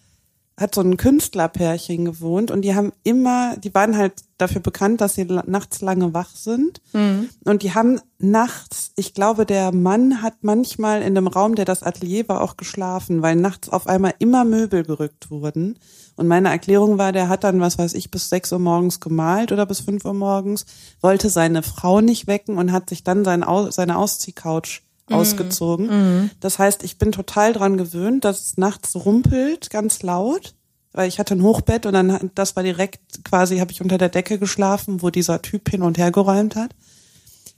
hat 0.57 0.73
so 0.73 0.81
ein 0.81 0.95
Künstlerpärchen 0.95 2.05
gewohnt 2.05 2.49
und 2.49 2.61
die 2.61 2.75
haben 2.75 2.93
immer, 3.03 3.57
die 3.57 3.73
waren 3.73 3.97
halt 3.97 4.13
dafür 4.37 4.61
bekannt, 4.61 5.01
dass 5.01 5.15
sie 5.15 5.25
nachts 5.25 5.81
lange 5.81 6.13
wach 6.13 6.29
sind. 6.33 6.81
Mhm. 6.93 7.29
Und 7.43 7.61
die 7.61 7.73
haben 7.73 7.99
nachts, 8.19 8.91
ich 8.95 9.13
glaube, 9.13 9.45
der 9.45 9.73
Mann 9.73 10.21
hat 10.21 10.35
manchmal 10.41 11.01
in 11.01 11.13
dem 11.13 11.27
Raum, 11.27 11.55
der 11.55 11.65
das 11.65 11.83
Atelier 11.83 12.27
war, 12.29 12.41
auch 12.41 12.55
geschlafen, 12.55 13.21
weil 13.21 13.35
nachts 13.35 13.67
auf 13.67 13.87
einmal 13.87 14.13
immer 14.19 14.45
Möbel 14.45 14.83
gerückt 14.83 15.29
wurden. 15.29 15.77
Und 16.15 16.27
meine 16.27 16.49
Erklärung 16.49 16.97
war, 16.97 17.11
der 17.11 17.27
hat 17.27 17.43
dann, 17.43 17.59
was 17.59 17.77
weiß 17.77 17.93
ich, 17.93 18.09
bis 18.09 18.29
sechs 18.29 18.53
Uhr 18.53 18.59
morgens 18.59 19.01
gemalt 19.01 19.51
oder 19.51 19.65
bis 19.65 19.81
fünf 19.81 20.05
Uhr 20.05 20.13
morgens, 20.13 20.65
wollte 21.01 21.29
seine 21.29 21.63
Frau 21.63 21.99
nicht 21.99 22.27
wecken 22.27 22.57
und 22.57 22.71
hat 22.71 22.89
sich 22.89 23.03
dann 23.03 23.25
sein, 23.25 23.43
seine 23.71 23.97
Ausziehcouch. 23.97 24.83
Ausgezogen. 25.09 25.87
Mhm. 25.87 26.29
Das 26.39 26.59
heißt, 26.59 26.83
ich 26.83 26.97
bin 26.97 27.11
total 27.11 27.53
dran 27.53 27.77
gewöhnt, 27.77 28.25
dass 28.25 28.41
es 28.41 28.57
nachts 28.57 28.95
rumpelt, 28.95 29.69
ganz 29.69 30.01
laut, 30.01 30.55
weil 30.93 31.07
ich 31.07 31.19
hatte 31.19 31.35
ein 31.35 31.43
Hochbett 31.43 31.85
und 31.85 31.93
dann, 31.93 32.31
das 32.35 32.55
war 32.55 32.63
direkt 32.63 33.23
quasi, 33.23 33.59
habe 33.59 33.71
ich 33.71 33.81
unter 33.81 33.97
der 33.97 34.09
Decke 34.09 34.39
geschlafen, 34.39 35.01
wo 35.01 35.09
dieser 35.09 35.41
Typ 35.41 35.69
hin 35.69 35.81
und 35.81 35.97
her 35.97 36.11
geräumt 36.11 36.55
hat. 36.55 36.71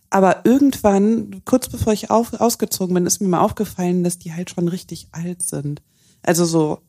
Aber 0.09 0.45
irgendwann, 0.45 1.41
kurz 1.45 1.67
bevor 1.67 1.93
ich 1.93 2.09
auf, 2.09 2.33
ausgezogen 2.33 2.93
bin, 2.93 3.05
ist 3.05 3.21
mir 3.21 3.27
mal 3.27 3.41
aufgefallen, 3.41 4.03
dass 4.03 4.17
die 4.17 4.33
halt 4.33 4.49
schon 4.49 4.67
richtig 4.67 5.09
alt 5.11 5.43
sind. 5.43 5.81
Also 6.23 6.45
so, 6.45 6.79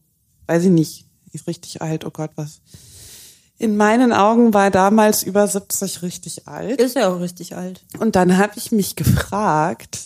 weiß 0.46 0.64
ich 0.64 0.70
nicht, 0.70 1.06
ist 1.32 1.46
richtig 1.46 1.82
alt, 1.82 2.04
oh 2.04 2.10
Gott, 2.10 2.30
was. 2.36 2.60
In 3.58 3.76
meinen 3.76 4.12
Augen 4.12 4.54
war 4.54 4.70
damals 4.70 5.24
über 5.24 5.46
70 5.46 6.02
richtig 6.02 6.46
alt. 6.46 6.80
Ist 6.80 6.94
ja 6.94 7.12
auch 7.12 7.18
richtig 7.18 7.56
alt. 7.56 7.84
Und 7.98 8.14
dann 8.14 8.38
habe 8.38 8.52
ich 8.56 8.70
mich 8.70 8.94
gefragt, 8.94 9.98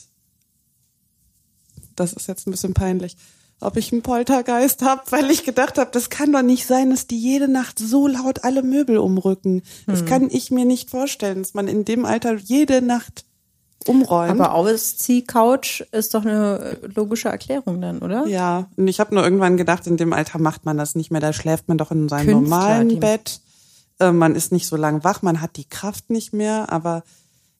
das 1.97 2.13
ist 2.13 2.29
jetzt 2.29 2.47
ein 2.47 2.51
bisschen 2.51 2.75
peinlich, 2.75 3.17
ob 3.61 3.77
ich 3.77 3.93
einen 3.93 4.03
Poltergeist 4.03 4.83
habe, 4.83 5.03
weil 5.11 5.31
ich 5.31 5.45
gedacht 5.45 5.79
habe, 5.79 5.91
das 5.93 6.11
kann 6.11 6.33
doch 6.33 6.43
nicht 6.43 6.67
sein, 6.67 6.91
dass 6.91 7.07
die 7.07 7.19
jede 7.19 7.49
Nacht 7.49 7.79
so 7.79 8.09
laut 8.09 8.45
alle 8.45 8.63
Möbel 8.63 8.99
umrücken. 8.99 9.63
Das 9.87 10.01
hm. 10.01 10.07
kann 10.07 10.31
ich 10.31 10.51
mir 10.51 10.65
nicht 10.65 10.91
vorstellen, 10.91 11.39
dass 11.43 11.55
man 11.55 11.69
in 11.69 11.85
dem 11.85 12.05
Alter 12.05 12.35
jede 12.35 12.83
Nacht 12.83 13.25
umräumt. 13.89 14.31
Aber 14.31 14.55
Auszieh-Couch 14.55 15.83
ist 15.93 16.15
doch 16.15 16.25
eine 16.25 16.79
logische 16.95 17.29
Erklärung 17.29 17.81
dann, 17.81 17.99
oder? 18.01 18.27
Ja, 18.27 18.69
und 18.77 18.89
ich 18.89 19.01
habe 19.01 19.15
nur 19.15 19.25
irgendwann 19.25 19.57
gedacht, 19.57 19.87
in 19.87 19.97
dem 19.97 20.13
Alter 20.13 20.39
macht 20.39 20.65
man 20.65 20.79
das 20.79 20.95
nicht 20.95 21.11
mehr, 21.11 21.21
da 21.21 21.33
schläft 21.33 21.69
man 21.69 21.79
doch 21.79 21.91
in 21.91 22.09
seinem 22.09 22.27
Künstler, 22.27 22.59
normalen 22.59 23.01
Bett. 23.01 23.41
Äh, 23.99 24.13
man 24.13 24.35
ist 24.35 24.53
nicht 24.53 24.67
so 24.67 24.77
lang 24.77 25.05
wach, 25.05 25.23
man 25.23 25.41
hat 25.41 25.57
die 25.57 25.69
Kraft 25.69 26.11
nicht 26.11 26.33
mehr, 26.33 26.73
aber 26.73 27.03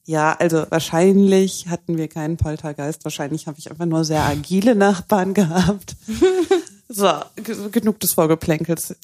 ja, 0.05 0.33
also 0.33 0.65
wahrscheinlich 0.69 1.67
hatten 1.69 1.97
wir 1.97 2.07
keinen 2.07 2.37
Poltergeist. 2.37 3.05
Wahrscheinlich 3.05 3.47
habe 3.47 3.59
ich 3.59 3.71
einfach 3.71 3.85
nur 3.85 4.03
sehr 4.03 4.23
agile 4.23 4.75
Nachbarn 4.75 5.33
gehabt. 5.33 5.95
so, 6.89 7.09
genug 7.71 7.99
des 7.99 8.13
Vorgeplänkels. 8.13 8.95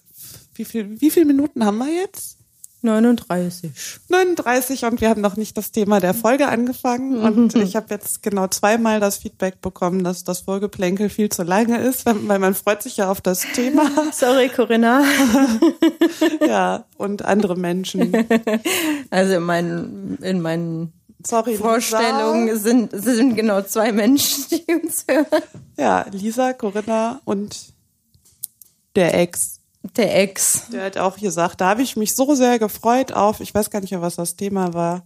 Wie 0.55 0.65
viel, 0.65 0.99
wie 0.99 1.09
viele 1.09 1.25
Minuten 1.25 1.65
haben 1.65 1.77
wir 1.77 1.89
jetzt? 1.89 2.38
39. 2.81 3.71
39 4.07 4.85
und 4.85 5.01
wir 5.01 5.09
haben 5.09 5.21
noch 5.21 5.35
nicht 5.35 5.57
das 5.57 5.71
Thema 5.71 5.99
der 5.99 6.13
Folge 6.13 6.47
angefangen 6.47 7.17
und 7.17 7.55
ich 7.63 7.75
habe 7.75 7.87
jetzt 7.89 8.23
genau 8.23 8.47
zweimal 8.47 8.99
das 8.99 9.17
Feedback 9.17 9.61
bekommen, 9.61 10.03
dass 10.03 10.23
das 10.23 10.41
Vorgeplänkel 10.41 11.09
viel 11.09 11.29
zu 11.29 11.43
lange 11.43 11.79
ist, 11.79 12.05
weil 12.05 12.39
man 12.39 12.55
freut 12.55 12.81
sich 12.81 12.97
ja 12.97 13.11
auf 13.11 13.21
das 13.21 13.41
Thema. 13.53 13.89
Sorry, 14.13 14.49
Corinna. 14.49 15.03
ja, 16.47 16.85
und 16.97 17.25
andere 17.25 17.57
Menschen. 17.57 18.13
Also 19.09 19.33
in 19.35 19.43
meinen, 19.43 20.17
in 20.21 20.41
meinen 20.41 20.93
Sorry, 21.25 21.55
Vorstellungen 21.55 22.47
Lisa. 22.47 22.59
sind, 22.59 22.91
sind 22.93 23.35
genau 23.35 23.61
zwei 23.61 23.91
Menschen, 23.91 24.45
die 24.51 24.73
uns 24.73 25.05
hören. 25.09 25.43
Ja, 25.77 26.05
Lisa, 26.11 26.53
Corinna 26.53 27.21
und 27.25 27.73
der 28.95 29.19
Ex. 29.19 29.58
Der 29.95 30.21
Ex. 30.21 30.67
Der 30.71 30.83
hat 30.83 30.97
auch 30.97 31.17
gesagt, 31.17 31.61
da 31.61 31.69
habe 31.69 31.81
ich 31.81 31.95
mich 31.95 32.15
so 32.15 32.35
sehr 32.35 32.59
gefreut 32.59 33.13
auf, 33.13 33.39
ich 33.39 33.53
weiß 33.53 33.69
gar 33.69 33.79
nicht 33.81 33.91
mehr, 33.91 34.01
was 34.01 34.15
das 34.15 34.35
Thema 34.35 34.73
war. 34.73 35.05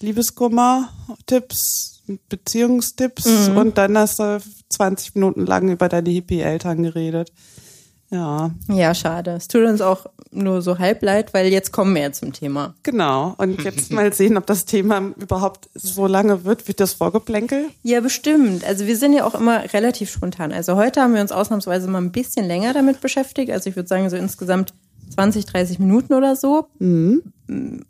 Liebeskummer, 0.00 0.88
Tipps, 1.26 2.02
Beziehungstipps 2.28 3.48
und 3.54 3.78
dann 3.78 3.96
hast 3.96 4.18
du 4.18 4.42
20 4.70 5.14
Minuten 5.14 5.46
lang 5.46 5.68
über 5.68 5.88
deine 5.88 6.10
Hippie-Eltern 6.10 6.82
geredet. 6.82 7.32
Ja, 8.12 8.50
Ja, 8.68 8.94
schade. 8.94 9.32
Es 9.32 9.48
tut 9.48 9.64
uns 9.64 9.80
auch 9.80 10.06
nur 10.30 10.62
so 10.62 10.78
halb 10.78 11.02
leid, 11.02 11.34
weil 11.34 11.46
jetzt 11.48 11.72
kommen 11.72 11.94
wir 11.94 12.02
ja 12.02 12.12
zum 12.12 12.32
Thema. 12.32 12.74
genau. 12.82 13.34
Und 13.38 13.62
jetzt 13.64 13.90
mal 13.92 14.12
sehen, 14.12 14.36
ob 14.36 14.46
das 14.46 14.64
Thema 14.64 15.12
überhaupt 15.18 15.68
so 15.74 16.06
lange 16.06 16.44
wird 16.44 16.68
wie 16.68 16.74
das 16.74 16.92
Vorgeplänkel. 16.94 17.66
Ja, 17.82 18.00
bestimmt. 18.00 18.64
Also 18.64 18.86
wir 18.86 18.96
sind 18.96 19.12
ja 19.14 19.24
auch 19.24 19.34
immer 19.34 19.72
relativ 19.72 20.10
spontan. 20.10 20.52
Also 20.52 20.76
heute 20.76 21.00
haben 21.02 21.14
wir 21.14 21.20
uns 21.22 21.32
ausnahmsweise 21.32 21.88
mal 21.88 21.98
ein 22.02 22.12
bisschen 22.12 22.46
länger 22.46 22.72
damit 22.74 23.00
beschäftigt. 23.00 23.50
Also 23.50 23.68
ich 23.70 23.76
würde 23.76 23.88
sagen 23.88 24.08
so 24.10 24.16
insgesamt 24.16 24.72
20, 25.14 25.44
30 25.44 25.78
Minuten 25.78 26.14
oder 26.14 26.36
so. 26.36 26.68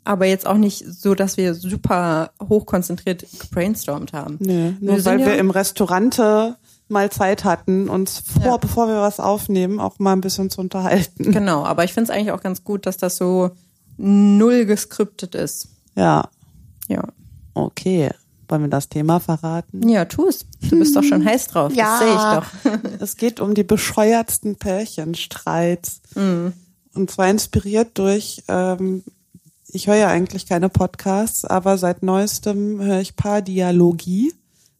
Aber 0.03 0.25
jetzt 0.25 0.45
auch 0.45 0.57
nicht 0.57 0.83
so, 0.85 1.15
dass 1.15 1.37
wir 1.37 1.53
super 1.53 2.31
hochkonzentriert 2.49 3.25
gebrainstormt 3.39 4.11
haben. 4.11 4.37
Nee, 4.41 4.75
nur 4.81 4.95
sind 4.95 5.05
weil 5.05 5.19
ja- 5.21 5.25
wir 5.27 5.35
im 5.37 5.49
Restaurante 5.49 6.57
mal 6.89 7.09
Zeit 7.11 7.43
hatten, 7.43 7.89
uns 7.89 8.19
vor, 8.19 8.43
Ja. 8.45 8.57
bevor 8.57 8.87
wir 8.87 8.97
was 9.01 9.19
aufnehmen, 9.19 9.79
auch 9.79 9.99
mal 9.99 10.13
ein 10.13 10.21
bisschen 10.21 10.49
zu 10.49 10.61
unterhalten. 10.61 11.31
Genau, 11.31 11.63
aber 11.65 11.83
ich 11.83 11.93
finde 11.93 12.11
es 12.11 12.15
eigentlich 12.17 12.31
auch 12.31 12.41
ganz 12.43 12.63
gut, 12.63 12.85
dass 12.85 12.97
das 12.97 13.17
so 13.17 13.51
null 13.97 14.65
geskriptet 14.65 15.35
ist. 15.35 15.69
Ja, 15.95 16.29
Ja. 16.87 17.03
okay. 17.53 18.11
Wollen 18.49 18.63
wir 18.63 18.69
das 18.69 18.89
Thema 18.89 19.19
verraten? 19.19 19.87
Ja, 19.87 20.05
tu 20.05 20.27
es. 20.27 20.45
Du 20.69 20.77
bist 20.77 20.95
doch 20.95 21.01
schon 21.03 21.23
heiß 21.25 21.47
drauf. 21.47 21.71
Das 21.75 21.99
sehe 21.99 22.13
ich 22.13 22.21
doch. 22.21 22.45
Es 22.99 23.15
geht 23.17 23.39
um 23.39 23.53
die 23.55 23.63
bescheuertsten 23.63 24.57
Pärchenstreits. 24.57 26.01
Und 26.15 27.09
zwar 27.09 27.29
inspiriert 27.29 27.97
durch, 27.97 28.43
ähm, 28.49 29.03
ich 29.69 29.87
höre 29.87 29.95
ja 29.95 30.07
eigentlich 30.09 30.45
keine 30.45 30.69
Podcasts, 30.69 31.45
aber 31.45 31.77
seit 31.79 32.03
neuestem 32.03 32.79
höre 32.81 32.99
ich 32.99 33.15
Paardialogie 33.15 34.33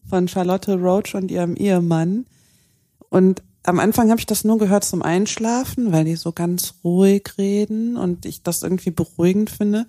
von 0.08 0.28
Charlotte 0.28 0.74
Roach 0.74 1.14
und 1.14 1.30
ihrem 1.30 1.56
Ehemann. 1.56 2.26
Und 3.08 3.42
am 3.62 3.80
Anfang 3.80 4.10
habe 4.10 4.20
ich 4.20 4.26
das 4.26 4.44
nur 4.44 4.58
gehört 4.58 4.84
zum 4.84 5.02
Einschlafen, 5.02 5.92
weil 5.92 6.04
die 6.04 6.16
so 6.16 6.32
ganz 6.32 6.74
ruhig 6.84 7.38
reden 7.38 7.96
und 7.96 8.26
ich 8.26 8.42
das 8.42 8.62
irgendwie 8.62 8.90
beruhigend 8.90 9.50
finde. 9.50 9.86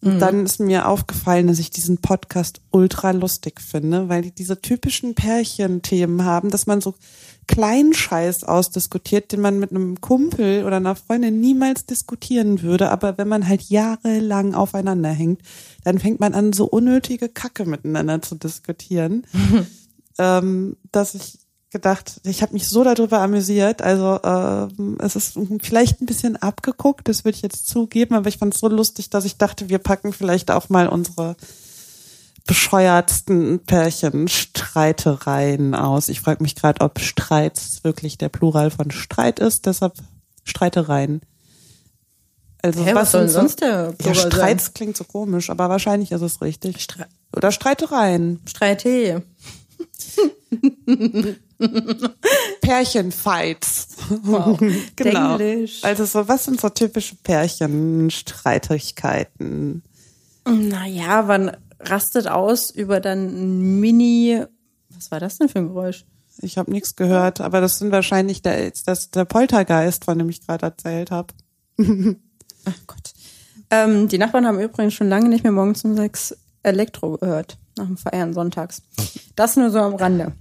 Und 0.00 0.20
dann 0.20 0.44
ist 0.44 0.60
mir 0.60 0.86
aufgefallen, 0.86 1.48
dass 1.48 1.58
ich 1.58 1.70
diesen 1.70 1.98
Podcast 1.98 2.60
ultra 2.70 3.10
lustig 3.10 3.60
finde, 3.60 4.08
weil 4.08 4.22
die 4.22 4.30
diese 4.30 4.60
typischen 4.60 5.16
Pärchenthemen 5.16 6.24
haben, 6.24 6.50
dass 6.50 6.68
man 6.68 6.80
so 6.80 6.94
Kleinscheiß 7.48 8.44
ausdiskutiert, 8.44 9.32
den 9.32 9.40
man 9.40 9.58
mit 9.58 9.70
einem 9.70 10.00
Kumpel 10.00 10.64
oder 10.64 10.76
einer 10.76 10.94
Freundin 10.94 11.40
niemals 11.40 11.86
diskutieren 11.86 12.62
würde. 12.62 12.90
Aber 12.90 13.18
wenn 13.18 13.26
man 13.26 13.48
halt 13.48 13.62
jahrelang 13.62 14.54
aufeinander 14.54 15.08
hängt, 15.08 15.42
dann 15.82 15.98
fängt 15.98 16.20
man 16.20 16.34
an, 16.34 16.52
so 16.52 16.66
unnötige 16.66 17.28
Kacke 17.28 17.64
miteinander 17.64 18.22
zu 18.22 18.36
diskutieren, 18.36 19.26
ähm, 20.18 20.76
dass 20.92 21.14
ich 21.14 21.38
gedacht, 21.70 22.20
ich 22.24 22.42
habe 22.42 22.54
mich 22.54 22.68
so 22.68 22.84
darüber 22.84 23.20
amüsiert. 23.20 23.82
Also 23.82 24.20
ähm, 24.22 24.98
es 25.00 25.16
ist 25.16 25.38
vielleicht 25.60 26.00
ein 26.00 26.06
bisschen 26.06 26.36
abgeguckt, 26.36 27.08
das 27.08 27.24
würde 27.24 27.36
ich 27.36 27.42
jetzt 27.42 27.66
zugeben, 27.66 28.14
aber 28.14 28.28
ich 28.28 28.38
fand 28.38 28.54
es 28.54 28.60
so 28.60 28.68
lustig, 28.68 29.10
dass 29.10 29.24
ich 29.24 29.36
dachte, 29.36 29.68
wir 29.68 29.78
packen 29.78 30.12
vielleicht 30.12 30.50
auch 30.50 30.68
mal 30.68 30.88
unsere 30.88 31.36
bescheuertsten 32.48 33.60
Pärchenstreitereien 33.64 35.76
aus. 35.76 36.08
Ich 36.08 36.20
frage 36.20 36.42
mich 36.42 36.56
gerade, 36.56 36.80
ob 36.80 36.98
Streits 36.98 37.84
wirklich 37.84 38.18
der 38.18 38.28
Plural 38.30 38.72
von 38.72 38.90
Streit 38.90 39.38
ist, 39.38 39.66
deshalb 39.66 39.92
Streitereien. 40.42 41.20
Also 42.60 42.84
Hä, 42.84 42.90
was 42.94 43.12
soll 43.12 43.20
denn 43.20 43.28
sind 43.30 43.34
so- 43.34 43.40
sonst 43.40 43.60
der 43.60 43.84
Ja, 43.84 43.92
Plural 43.92 44.14
sein? 44.16 44.32
Streits 44.32 44.74
klingt 44.74 44.96
so 44.96 45.04
komisch, 45.04 45.48
aber 45.50 45.68
wahrscheinlich 45.68 46.10
ist 46.10 46.22
es 46.22 46.40
richtig. 46.42 46.82
Stre 46.82 47.06
Oder 47.36 47.52
Streitereien. 47.52 48.40
Streitee. 48.46 49.20
Pärchenfights. 52.60 53.88
Wow. 54.22 54.58
genau. 54.96 55.38
Denglisch. 55.38 55.82
Also 55.84 56.04
so, 56.04 56.26
was 56.28 56.44
sind 56.44 56.60
so 56.60 56.68
typische 56.70 57.14
Pärchenstreitigkeiten? 57.22 59.82
Naja, 60.46 61.22
man 61.22 61.56
rastet 61.80 62.28
aus 62.28 62.70
über 62.70 63.00
dann 63.00 63.26
ein 63.26 63.80
Mini. 63.80 64.42
Was 64.90 65.10
war 65.10 65.20
das 65.20 65.38
denn 65.38 65.48
für 65.48 65.58
ein 65.58 65.68
Geräusch? 65.68 66.04
Ich 66.40 66.56
habe 66.56 66.70
nichts 66.70 66.96
gehört, 66.96 67.40
aber 67.40 67.60
das 67.60 67.78
sind 67.78 67.90
wahrscheinlich 67.90 68.42
der, 68.42 68.70
das 68.86 69.10
der 69.10 69.24
Poltergeist, 69.24 70.04
von 70.04 70.18
dem 70.18 70.28
ich 70.28 70.46
gerade 70.46 70.66
erzählt 70.66 71.10
habe. 71.10 71.34
Ach 71.78 72.78
Gott. 72.86 73.12
Ähm, 73.70 74.08
die 74.08 74.18
Nachbarn 74.18 74.46
haben 74.46 74.60
übrigens 74.60 74.94
schon 74.94 75.08
lange 75.08 75.28
nicht 75.28 75.42
mehr 75.42 75.52
morgens 75.52 75.84
um 75.84 75.96
sechs 75.96 76.36
Elektro 76.62 77.18
gehört, 77.18 77.58
nach 77.76 77.86
dem 77.86 77.96
Feiern 77.96 78.32
sonntags. 78.32 78.82
Das 79.36 79.56
nur 79.56 79.70
so 79.70 79.78
am 79.78 79.94
Rande. 79.94 80.32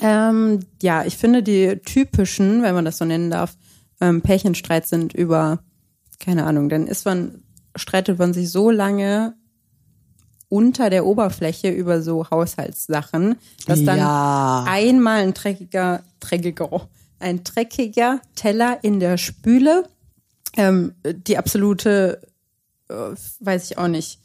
Ähm, 0.00 0.60
ja, 0.80 1.04
ich 1.04 1.16
finde 1.16 1.42
die 1.42 1.76
typischen, 1.84 2.62
wenn 2.62 2.74
man 2.74 2.84
das 2.84 2.98
so 2.98 3.04
nennen 3.04 3.30
darf, 3.30 3.56
ähm, 4.00 4.22
Pärchenstreit 4.22 4.86
sind 4.86 5.12
über, 5.12 5.60
keine 6.18 6.44
Ahnung, 6.44 6.68
dann 6.68 6.86
ist 6.86 7.04
man, 7.04 7.42
streitet 7.76 8.18
man 8.18 8.32
sich 8.32 8.50
so 8.50 8.70
lange 8.70 9.34
unter 10.52 10.90
der 10.90 11.06
Oberfläche 11.06 11.70
über 11.70 12.02
so 12.02 12.28
Haushaltssachen, 12.30 13.36
dass 13.66 13.82
dann 13.84 13.98
Ja. 13.98 14.64
einmal 14.68 15.22
ein 15.22 15.32
dreckiger, 15.32 16.02
dreckiger, 16.20 16.88
ein 17.18 17.42
dreckiger 17.42 18.20
Teller 18.34 18.78
in 18.82 19.00
der 19.00 19.16
Spüle 19.16 19.84
ähm, 20.54 20.94
die 21.04 21.38
absolute, 21.38 22.20
äh, 22.90 22.94
weiß 23.40 23.70
ich 23.70 23.78
auch 23.78 23.88
nicht, 23.88 24.18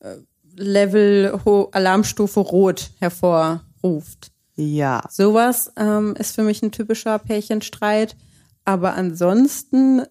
äh, 0.00 0.16
Level 0.54 1.40
Ho 1.46 1.70
Alarmstufe 1.72 2.40
Rot 2.40 2.90
hervorruft. 3.00 4.30
Ja. 4.56 5.02
Sowas 5.08 5.72
ähm, 5.76 6.14
ist 6.18 6.34
für 6.34 6.42
mich 6.42 6.62
ein 6.62 6.72
typischer 6.72 7.18
Pärchenstreit. 7.18 8.16
Aber 8.66 8.92
ansonsten 8.94 10.02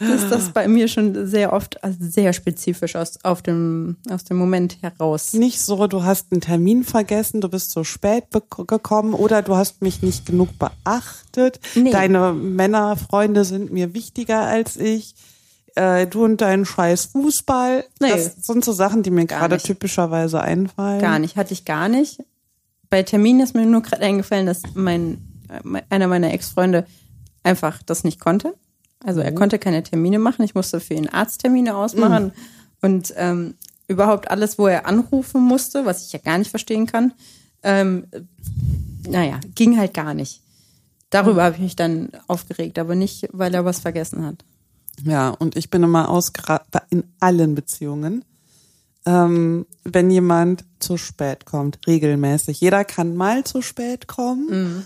ist 0.00 0.30
das 0.30 0.50
bei 0.50 0.66
mir 0.66 0.88
schon 0.88 1.26
sehr 1.26 1.52
oft 1.52 1.82
also 1.84 1.98
sehr 2.00 2.32
spezifisch 2.32 2.96
aus, 2.96 3.22
auf 3.22 3.42
dem, 3.42 3.96
aus 4.10 4.24
dem 4.24 4.38
Moment 4.38 4.78
heraus. 4.80 5.34
Nicht 5.34 5.60
so, 5.60 5.86
du 5.86 6.02
hast 6.02 6.32
einen 6.32 6.40
Termin 6.40 6.84
vergessen, 6.84 7.40
du 7.40 7.48
bist 7.48 7.70
zu 7.70 7.84
spät 7.84 8.24
gekommen 8.30 9.14
oder 9.14 9.42
du 9.42 9.56
hast 9.56 9.82
mich 9.82 10.02
nicht 10.02 10.26
genug 10.26 10.48
beachtet. 10.58 11.60
Nee. 11.74 11.90
Deine 11.90 12.32
Männerfreunde 12.32 13.44
sind 13.44 13.72
mir 13.72 13.92
wichtiger 13.94 14.42
als 14.42 14.76
ich. 14.76 15.14
Äh, 15.76 16.06
du 16.06 16.24
und 16.24 16.40
dein 16.40 16.64
scheiß 16.64 17.06
Fußball. 17.06 17.84
Nee. 18.00 18.10
Das 18.10 18.46
sind 18.46 18.64
so 18.64 18.72
Sachen, 18.72 19.02
die 19.02 19.10
mir 19.10 19.26
gerade 19.26 19.58
typischerweise 19.58 20.40
einfallen. 20.40 21.00
Gar 21.00 21.18
nicht, 21.18 21.36
hatte 21.36 21.52
ich 21.52 21.64
gar 21.64 21.88
nicht. 21.88 22.22
Bei 22.88 23.02
Terminen 23.02 23.40
ist 23.40 23.54
mir 23.54 23.66
nur 23.66 23.82
gerade 23.82 24.02
eingefallen, 24.02 24.46
dass 24.46 24.62
mein, 24.74 25.18
äh, 25.48 25.82
einer 25.90 26.08
meiner 26.08 26.32
Ex-Freunde 26.32 26.86
einfach 27.42 27.82
das 27.84 28.02
nicht 28.02 28.18
konnte. 28.18 28.54
Also 29.04 29.20
er 29.20 29.32
konnte 29.32 29.58
keine 29.58 29.82
Termine 29.82 30.18
machen. 30.18 30.44
Ich 30.44 30.54
musste 30.54 30.80
für 30.80 30.94
ihn 30.94 31.08
Arzttermine 31.08 31.74
ausmachen 31.74 32.32
und 32.82 33.14
ähm, 33.16 33.54
überhaupt 33.88 34.30
alles, 34.30 34.58
wo 34.58 34.66
er 34.66 34.86
anrufen 34.86 35.42
musste, 35.42 35.84
was 35.86 36.06
ich 36.06 36.12
ja 36.12 36.18
gar 36.18 36.38
nicht 36.38 36.50
verstehen 36.50 36.86
kann. 36.86 37.12
Ähm, 37.62 38.06
naja, 39.08 39.40
ging 39.54 39.78
halt 39.78 39.94
gar 39.94 40.14
nicht. 40.14 40.42
Darüber 41.10 41.42
habe 41.42 41.56
ich 41.56 41.62
mich 41.62 41.76
dann 41.76 42.10
aufgeregt, 42.28 42.78
aber 42.78 42.94
nicht, 42.94 43.28
weil 43.32 43.52
er 43.54 43.64
was 43.64 43.80
vergessen 43.80 44.24
hat. 44.24 44.44
Ja, 45.02 45.30
und 45.30 45.56
ich 45.56 45.70
bin 45.70 45.82
immer 45.82 46.08
ausgera 46.08 46.62
in 46.90 47.04
allen 47.18 47.54
Beziehungen, 47.54 48.24
ähm, 49.06 49.66
wenn 49.82 50.10
jemand 50.10 50.64
zu 50.78 50.96
spät 50.96 51.46
kommt, 51.46 51.78
regelmäßig. 51.86 52.60
Jeder 52.60 52.84
kann 52.84 53.16
mal 53.16 53.44
zu 53.44 53.62
spät 53.62 54.06
kommen, 54.06 54.84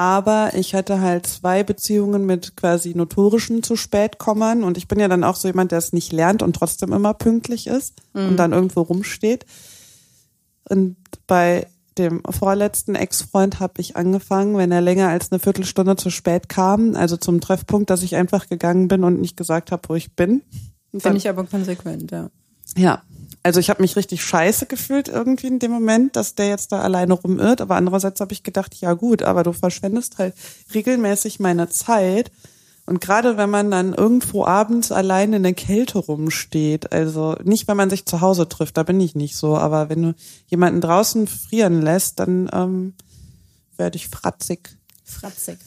Aber 0.00 0.52
ich 0.54 0.74
hatte 0.74 1.02
halt 1.02 1.26
zwei 1.26 1.62
Beziehungen 1.62 2.24
mit 2.24 2.56
quasi 2.56 2.94
notorischen 2.94 3.62
zu 3.62 3.76
spät 3.76 4.16
kommern 4.16 4.64
und 4.64 4.78
ich 4.78 4.88
bin 4.88 4.98
ja 4.98 5.08
dann 5.08 5.24
auch 5.24 5.36
so 5.36 5.46
jemand, 5.46 5.72
der 5.72 5.78
es 5.78 5.92
nicht 5.92 6.10
lernt 6.10 6.42
und 6.42 6.56
trotzdem 6.56 6.94
immer 6.94 7.12
pünktlich 7.12 7.66
ist 7.66 8.00
und 8.14 8.38
dann 8.38 8.54
irgendwo 8.54 8.80
rumsteht. 8.80 9.44
Und 10.70 10.96
bei 11.26 11.66
dem 11.98 12.22
vorletzten 12.30 12.94
Ex-Freund 12.94 13.60
habe 13.60 13.74
ich 13.76 13.94
angefangen, 13.94 14.56
wenn 14.56 14.72
er 14.72 14.80
länger 14.80 15.10
als 15.10 15.30
eine 15.32 15.38
Viertelstunde 15.38 15.96
zu 15.96 16.08
spät 16.08 16.48
kam, 16.48 16.94
also 16.96 17.18
zum 17.18 17.42
Treffpunkt, 17.42 17.90
dass 17.90 18.02
ich 18.02 18.16
einfach 18.16 18.48
gegangen 18.48 18.88
bin 18.88 19.04
und 19.04 19.20
nicht 19.20 19.36
gesagt 19.36 19.70
habe, 19.70 19.82
wo 19.86 19.96
ich 19.96 20.16
bin. 20.16 20.40
Finde 20.96 21.18
ich 21.18 21.28
aber 21.28 21.44
konsequent, 21.44 22.10
ja. 22.10 22.30
Ja, 22.76 23.02
also 23.42 23.58
ich 23.58 23.70
habe 23.70 23.82
mich 23.82 23.96
richtig 23.96 24.22
scheiße 24.22 24.66
gefühlt 24.66 25.08
irgendwie 25.08 25.46
in 25.46 25.58
dem 25.58 25.70
Moment, 25.70 26.16
dass 26.16 26.34
der 26.34 26.48
jetzt 26.48 26.72
da 26.72 26.80
alleine 26.80 27.14
rumirrt. 27.14 27.60
Aber 27.60 27.76
andererseits 27.76 28.20
habe 28.20 28.32
ich 28.32 28.42
gedacht, 28.42 28.74
ja 28.76 28.92
gut, 28.92 29.22
aber 29.22 29.42
du 29.42 29.52
verschwendest 29.52 30.18
halt 30.18 30.34
regelmäßig 30.74 31.40
meine 31.40 31.68
Zeit. 31.68 32.30
Und 32.86 33.00
gerade 33.00 33.36
wenn 33.36 33.50
man 33.50 33.70
dann 33.70 33.94
irgendwo 33.94 34.44
abends 34.44 34.90
alleine 34.92 35.36
in 35.36 35.42
der 35.44 35.54
Kälte 35.54 35.98
rumsteht, 35.98 36.92
also 36.92 37.36
nicht, 37.44 37.68
wenn 37.68 37.76
man 37.76 37.88
sich 37.88 38.04
zu 38.04 38.20
Hause 38.20 38.48
trifft, 38.48 38.76
da 38.76 38.82
bin 38.82 39.00
ich 39.00 39.14
nicht 39.14 39.36
so, 39.36 39.56
aber 39.56 39.88
wenn 39.88 40.02
du 40.02 40.14
jemanden 40.48 40.80
draußen 40.80 41.28
frieren 41.28 41.82
lässt, 41.82 42.18
dann 42.18 42.50
ähm, 42.52 42.94
werde 43.76 43.96
ich 43.96 44.08
fratzig. 44.08 44.76
Fratzig. 45.04 45.58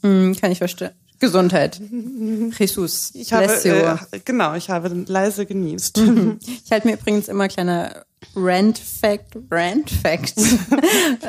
Mm, 0.00 0.32
kann 0.32 0.50
ich 0.50 0.58
verstehen. 0.58 0.92
Gesundheit. 1.22 1.80
Jesus. 2.58 3.12
Ich 3.14 3.32
habe, 3.32 3.46
bless 3.46 3.64
you. 3.64 3.74
äh, 3.74 3.96
genau, 4.24 4.54
ich 4.54 4.68
habe 4.68 4.88
leise 5.06 5.46
genießt. 5.46 6.02
Ich 6.64 6.72
halte 6.72 6.88
mir 6.88 6.94
übrigens 6.94 7.28
immer 7.28 7.48
kleiner 7.48 8.04
Rant-Fact, 8.34 9.36
Rant-Fact, 9.50 10.34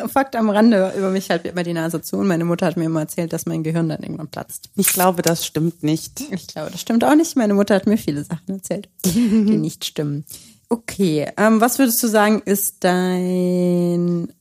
Fakt 0.12 0.36
am 0.36 0.50
Rande 0.50 0.94
über 0.98 1.10
mich 1.10 1.30
halt 1.30 1.46
immer 1.46 1.64
die 1.64 1.74
Nase 1.74 2.02
zu 2.02 2.18
und 2.18 2.28
meine 2.28 2.46
Mutter 2.46 2.66
hat 2.66 2.78
mir 2.78 2.86
immer 2.86 3.02
erzählt, 3.02 3.34
dass 3.34 3.46
mein 3.46 3.64
Gehirn 3.64 3.90
dann 3.90 4.02
irgendwann 4.02 4.30
platzt. 4.30 4.70
Ich 4.76 4.88
glaube, 4.88 5.22
das 5.22 5.46
stimmt 5.46 5.84
nicht. 5.84 6.22
Ich 6.32 6.48
glaube, 6.48 6.72
das 6.72 6.82
stimmt 6.82 7.04
auch 7.04 7.16
nicht. 7.16 7.36
Meine 7.36 7.54
Mutter 7.54 7.76
hat 7.76 7.88
mir 7.88 7.98
viele 7.98 8.24
Sachen 8.24 8.50
erzählt, 8.50 8.90
die 9.06 9.58
nicht 9.58 9.86
stimmen. 9.86 10.26
Okay, 10.70 11.28
ähm, 11.38 11.62
was 11.62 11.78
würdest 11.78 12.02
du 12.02 12.08
sagen, 12.08 12.42
ist 12.46 12.78
dein, 12.84 14.34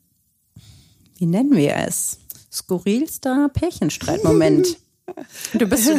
wie 1.18 1.26
nennen 1.26 1.56
wir 1.56 1.76
es? 1.76 2.18
Skurrilster 2.50 3.50
Pärchenstreitmoment? 3.52 4.78
Du 5.54 5.66
bist, 5.66 5.90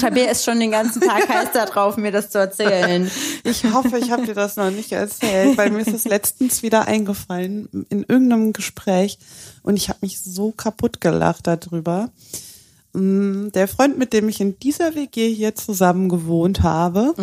Tabea 0.00 0.30
ist 0.30 0.44
schon 0.44 0.60
den 0.60 0.70
ganzen 0.70 1.00
Tag 1.00 1.28
heiß 1.28 1.48
da 1.54 1.66
drauf, 1.66 1.96
mir 1.96 2.12
das 2.12 2.30
zu 2.30 2.38
erzählen. 2.38 3.10
Ich 3.42 3.64
hoffe, 3.64 3.98
ich 3.98 4.10
habe 4.10 4.26
dir 4.26 4.34
das 4.34 4.56
noch 4.56 4.70
nicht 4.70 4.92
erzählt, 4.92 5.56
weil 5.58 5.70
mir 5.70 5.80
ist 5.80 5.92
es 5.94 6.04
letztens 6.04 6.62
wieder 6.62 6.86
eingefallen 6.86 7.68
in 7.88 8.04
irgendeinem 8.06 8.52
Gespräch 8.52 9.18
und 9.62 9.76
ich 9.76 9.88
habe 9.88 9.98
mich 10.02 10.20
so 10.20 10.52
kaputt 10.52 11.00
gelacht 11.00 11.46
darüber. 11.46 12.10
Mm, 12.92 13.48
Der 13.54 13.66
Freund, 13.66 13.98
mit 13.98 14.12
dem 14.12 14.28
ich 14.28 14.40
in 14.40 14.58
dieser 14.58 14.94
WG 14.94 15.32
hier 15.32 15.54
zusammen 15.54 16.08
gewohnt 16.08 16.62
habe, 16.62 17.14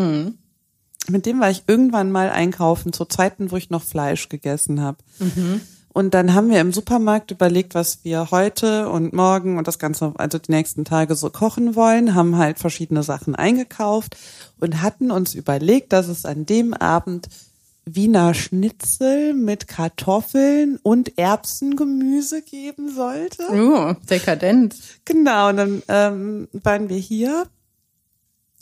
mit 1.10 1.26
dem 1.26 1.40
war 1.40 1.50
ich 1.52 1.64
irgendwann 1.68 2.12
mal 2.12 2.30
einkaufen 2.30 2.92
zu 2.94 3.06
Zeiten, 3.06 3.52
wo 3.52 3.58
ich 3.58 3.70
noch 3.70 3.84
Fleisch 3.84 4.28
gegessen 4.28 4.82
habe. 4.82 4.98
Und 5.98 6.14
dann 6.14 6.36
haben 6.36 6.52
wir 6.52 6.62
im 6.62 6.74
Supermarkt 6.74 7.32
überlegt, 7.32 7.74
was 7.74 8.04
wir 8.04 8.30
heute 8.30 8.88
und 8.88 9.14
morgen 9.14 9.58
und 9.58 9.68
das 9.68 9.80
Ganze, 9.80 10.14
also 10.20 10.38
die 10.38 10.52
nächsten 10.52 10.86
Tage 10.86 11.16
so 11.16 11.32
kochen 11.32 11.76
wollen, 11.76 12.14
haben 12.14 12.38
halt 12.38 12.60
verschiedene 12.60 13.02
Sachen 13.02 13.34
eingekauft 13.34 14.16
und 14.60 14.84
hatten 14.84 15.10
uns 15.10 15.34
überlegt, 15.34 15.94
dass 15.94 16.08
es 16.08 16.24
an 16.24 16.46
dem 16.46 16.76
Abend 16.76 17.30
Wiener 17.84 18.36
Schnitzel 18.36 19.34
mit 19.34 19.68
Kartoffeln 19.68 20.78
und 20.84 21.18
Erbsengemüse 21.18 22.44
geben 22.44 22.94
sollte. 22.94 23.42
Oh, 23.52 23.96
dekadent. 24.08 24.76
Genau, 25.04 25.50
und 25.50 25.58
dann 25.58 25.84
ähm, 25.88 26.48
waren 26.54 26.90
wir 26.90 26.98
hier. 26.98 27.48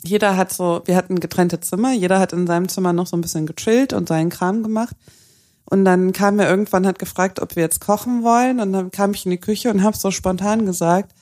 Jeder 0.02 0.38
hat 0.38 0.54
so, 0.54 0.80
wir 0.86 0.96
hatten 0.96 1.20
getrennte 1.20 1.60
Zimmer, 1.60 1.92
jeder 1.92 2.18
hat 2.18 2.32
in 2.32 2.46
seinem 2.46 2.70
Zimmer 2.70 2.94
noch 2.94 3.06
so 3.06 3.14
ein 3.14 3.20
bisschen 3.20 3.44
gechillt 3.44 3.92
und 3.92 4.08
seinen 4.08 4.30
Kram 4.30 4.62
gemacht. 4.62 4.96
Und 5.68 5.84
dann 5.84 6.12
kam 6.12 6.38
er 6.38 6.48
irgendwann, 6.48 6.86
hat 6.86 6.98
gefragt, 6.98 7.40
ob 7.40 7.56
wir 7.56 7.62
jetzt 7.62 7.80
kochen 7.80 8.22
wollen. 8.22 8.60
Und 8.60 8.72
dann 8.72 8.90
kam 8.90 9.12
ich 9.12 9.24
in 9.26 9.32
die 9.32 9.40
Küche 9.40 9.70
und 9.70 9.82
habe 9.82 9.96
so 9.96 10.10
spontan 10.10 10.64
gesagt, 10.64 11.12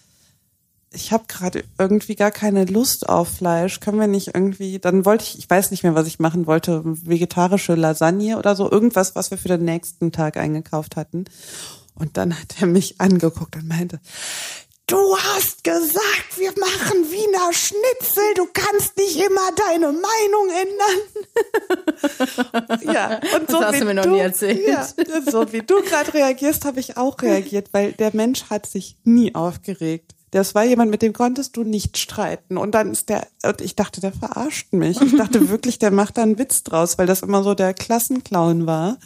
ich 0.94 1.12
habe 1.12 1.24
gerade 1.26 1.64
irgendwie 1.78 2.14
gar 2.14 2.30
keine 2.30 2.64
Lust 2.64 3.08
auf 3.08 3.28
Fleisch. 3.28 3.80
Können 3.80 3.98
wir 3.98 4.06
nicht 4.06 4.28
irgendwie, 4.34 4.78
dann 4.78 5.04
wollte 5.04 5.24
ich, 5.24 5.38
ich 5.38 5.50
weiß 5.50 5.70
nicht 5.70 5.82
mehr, 5.82 5.94
was 5.94 6.06
ich 6.06 6.20
machen 6.20 6.46
wollte, 6.46 6.82
vegetarische 6.84 7.74
Lasagne 7.74 8.38
oder 8.38 8.54
so, 8.54 8.70
irgendwas, 8.70 9.16
was 9.16 9.30
wir 9.30 9.38
für 9.38 9.48
den 9.48 9.64
nächsten 9.64 10.12
Tag 10.12 10.36
eingekauft 10.36 10.96
hatten. 10.96 11.24
Und 11.94 12.16
dann 12.16 12.38
hat 12.38 12.60
er 12.60 12.66
mich 12.66 13.00
angeguckt 13.00 13.56
und 13.56 13.68
meinte, 13.68 14.00
Du 14.86 15.16
hast 15.16 15.64
gesagt, 15.64 16.36
wir 16.36 16.52
machen 16.60 17.10
Wiener 17.10 17.52
Schnitzel. 17.52 18.34
Du 18.36 18.46
kannst 18.52 18.98
nicht 18.98 19.16
immer 19.16 19.50
deine 19.56 19.86
Meinung 19.86 20.50
ändern. 20.62 21.00
ja, 22.94 23.18
und 23.34 23.50
so 23.50 23.60
Das 23.60 23.66
hast 23.68 23.74
wie 23.76 23.78
du 23.80 23.84
mir 23.86 23.94
noch 23.94 24.04
nie 24.04 24.18
erzählt. 24.18 24.68
Ja, 24.68 24.86
so 25.30 25.50
wie 25.52 25.62
du 25.62 25.80
gerade 25.82 26.12
reagierst, 26.12 26.66
habe 26.66 26.80
ich 26.80 26.98
auch 26.98 27.22
reagiert, 27.22 27.70
weil 27.72 27.92
der 27.92 28.14
Mensch 28.14 28.50
hat 28.50 28.66
sich 28.66 28.98
nie 29.04 29.34
aufgeregt. 29.34 30.14
Das 30.32 30.54
war 30.54 30.64
jemand, 30.64 30.90
mit 30.90 31.00
dem 31.00 31.14
konntest 31.14 31.56
du 31.56 31.64
nicht 31.64 31.96
streiten. 31.96 32.58
Und 32.58 32.74
dann 32.74 32.90
ist 32.92 33.08
der, 33.08 33.26
und 33.42 33.62
ich 33.62 33.76
dachte, 33.76 34.02
der 34.02 34.12
verarscht 34.12 34.72
mich. 34.74 35.00
Ich 35.00 35.16
dachte 35.16 35.48
wirklich, 35.48 35.78
der 35.78 35.92
macht 35.92 36.18
da 36.18 36.22
einen 36.22 36.38
Witz 36.38 36.62
draus, 36.62 36.98
weil 36.98 37.06
das 37.06 37.22
immer 37.22 37.42
so 37.42 37.54
der 37.54 37.72
Klassenclown 37.72 38.66
war. 38.66 38.98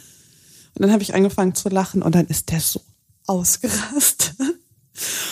Und 0.75 0.81
dann 0.81 0.91
habe 0.91 1.03
ich 1.03 1.13
angefangen 1.13 1.55
zu 1.55 1.69
lachen 1.69 2.01
und 2.01 2.15
dann 2.15 2.25
ist 2.25 2.51
der 2.51 2.59
so 2.59 2.81
ausgerastet. 3.27 4.33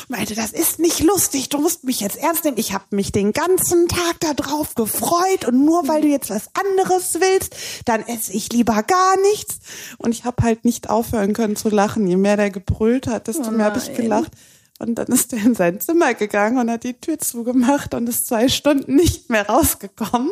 Meinte, 0.07 0.35
das 0.35 0.51
ist 0.51 0.79
nicht 0.79 0.99
lustig, 1.01 1.49
du 1.49 1.59
musst 1.59 1.83
mich 1.83 1.99
jetzt 1.99 2.17
ernst 2.17 2.43
nehmen. 2.43 2.57
Ich 2.57 2.73
habe 2.73 2.85
mich 2.91 3.11
den 3.11 3.33
ganzen 3.33 3.87
Tag 3.87 4.19
da 4.19 4.33
drauf 4.33 4.75
gefreut 4.75 5.45
und 5.47 5.63
nur 5.63 5.87
weil 5.87 6.01
du 6.01 6.07
jetzt 6.07 6.29
was 6.29 6.49
anderes 6.53 7.17
willst, 7.19 7.55
dann 7.85 8.05
esse 8.07 8.33
ich 8.33 8.51
lieber 8.51 8.83
gar 8.83 9.19
nichts. 9.21 9.59
Und 9.97 10.11
ich 10.11 10.25
habe 10.25 10.43
halt 10.43 10.65
nicht 10.65 10.89
aufhören 10.89 11.33
können 11.33 11.55
zu 11.55 11.69
lachen. 11.69 12.07
Je 12.07 12.17
mehr 12.17 12.37
der 12.37 12.49
gebrüllt 12.49 13.07
hat, 13.07 13.27
desto 13.27 13.49
Oh 13.49 13.51
mehr 13.51 13.65
habe 13.67 13.79
ich 13.79 13.95
gelacht. 13.95 14.31
Und 14.79 14.95
dann 14.95 15.07
ist 15.07 15.33
er 15.33 15.43
in 15.43 15.55
sein 15.55 15.79
Zimmer 15.79 16.13
gegangen 16.13 16.59
und 16.59 16.69
hat 16.69 16.83
die 16.83 16.93
Tür 16.93 17.17
zugemacht 17.17 17.93
und 17.93 18.07
ist 18.07 18.27
zwei 18.27 18.47
Stunden 18.47 18.95
nicht 18.95 19.29
mehr 19.29 19.47
rausgekommen. 19.47 20.31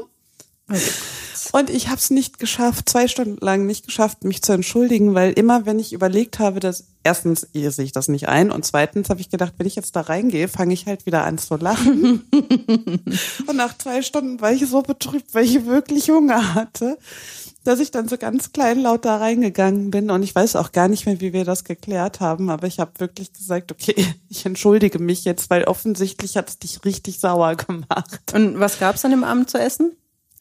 Und 1.52 1.70
ich 1.70 1.88
habe 1.88 1.98
es 1.98 2.10
nicht 2.10 2.40
geschafft, 2.40 2.90
zwei 2.90 3.08
Stunden 3.08 3.38
lang 3.44 3.66
nicht 3.66 3.86
geschafft, 3.86 4.24
mich 4.24 4.42
zu 4.42 4.52
entschuldigen, 4.52 5.14
weil 5.14 5.32
immer, 5.34 5.66
wenn 5.66 5.80
ich 5.80 5.94
überlegt 5.94 6.40
habe, 6.40 6.60
dass 6.60 6.86
erstens 7.04 7.48
sehe 7.54 7.86
ich 7.86 7.92
das 7.92 8.08
nicht 8.08 8.28
ein 8.28 8.52
und 8.52 8.66
zweitens 8.66 9.10
habe 9.10 9.22
ich 9.22 9.30
gedacht, 9.30 9.54
wenn 9.58 9.68
ich 9.68 9.76
jetzt 9.76 9.96
da 9.96 10.02
reingehe, 10.02 10.48
fange 10.48 10.74
ich 10.74 10.86
halt 10.86 11.06
wieder 11.06 11.24
an 11.24 11.38
zu 11.38 11.56
lachen. 11.56 12.24
und 13.48 13.56
nach 13.56 13.78
zwei 13.78 14.02
Stunden 14.02 14.42
war 14.42 14.52
ich 14.52 14.68
so 14.68 14.82
betrübt, 14.82 15.34
weil 15.34 15.46
ich 15.46 15.66
wirklich 15.66 16.10
Hunger 16.10 16.56
hatte, 16.56 16.98
dass 17.64 17.80
ich 17.80 17.92
dann 17.92 18.08
so 18.08 18.18
ganz 18.18 18.52
kleinlaut 18.52 19.06
da 19.06 19.18
reingegangen 19.18 19.92
bin 19.92 20.10
und 20.10 20.24
ich 20.24 20.34
weiß 20.34 20.56
auch 20.56 20.72
gar 20.72 20.88
nicht 20.88 21.06
mehr, 21.06 21.22
wie 21.22 21.34
wir 21.34 21.46
das 21.46 21.64
geklärt 21.64 22.20
haben, 22.20 22.50
aber 22.50 22.68
ich 22.68 22.80
habe 22.80 22.92
wirklich 23.00 23.34
gesagt, 23.34 23.72
okay, 23.72 23.96
ich 24.30 24.46
entschuldige 24.46 25.00
mich 25.00 25.26
jetzt, 25.26 25.50
weil 25.50 25.66
offensichtlich 25.66 26.38
hat 26.38 26.50
es 26.50 26.60
dich 26.60 26.84
richtig 26.86 27.20
sauer 27.20 27.56
gemacht. 27.56 28.34
Und 28.34 28.60
was 28.60 28.80
gab's 28.80 29.06
an 29.06 29.12
dem 29.12 29.24
Abend 29.24 29.50
zu 29.50 29.60
essen? 29.60 29.92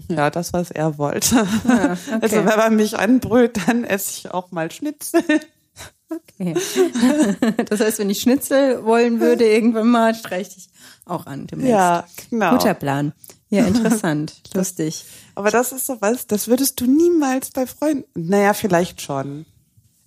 Ja, 0.09 0.31
das, 0.31 0.53
was 0.53 0.71
er 0.71 0.99
wollte. 0.99 1.47
Ah, 1.67 1.97
okay. 2.09 2.19
Also 2.21 2.37
wenn 2.37 2.57
man 2.59 2.77
mich 2.77 2.99
anbrüllt, 2.99 3.59
dann 3.67 3.85
esse 3.85 4.11
ich 4.19 4.31
auch 4.31 4.51
mal 4.51 4.71
Schnitzel. 4.71 5.23
Okay. 6.11 6.55
Das 7.67 7.81
heißt, 7.81 7.99
wenn 7.99 8.11
ich 8.11 8.21
Schnitzel 8.21 8.85
wollen 8.85 9.21
würde, 9.21 9.47
irgendwann 9.47 9.89
mal 9.89 10.15
streiche 10.15 10.53
ich 10.59 10.69
auch 11.07 11.27
an. 11.27 11.47
Demnächst. 11.47 11.71
Ja, 11.71 12.05
genau. 12.31 12.53
Guter 12.53 12.75
Plan. 12.75 13.13
Ja, 13.49 13.65
interessant. 13.65 14.35
Lustig. 14.55 15.05
Aber 15.35 15.51
das 15.51 15.73
ist 15.73 15.87
so 15.87 15.97
was, 16.01 16.27
das 16.27 16.49
würdest 16.49 16.81
du 16.81 16.87
niemals 16.87 17.51
bei 17.51 17.67
Freunden. 17.67 18.05
Naja, 18.15 18.53
vielleicht 18.53 19.01
schon. 19.01 19.47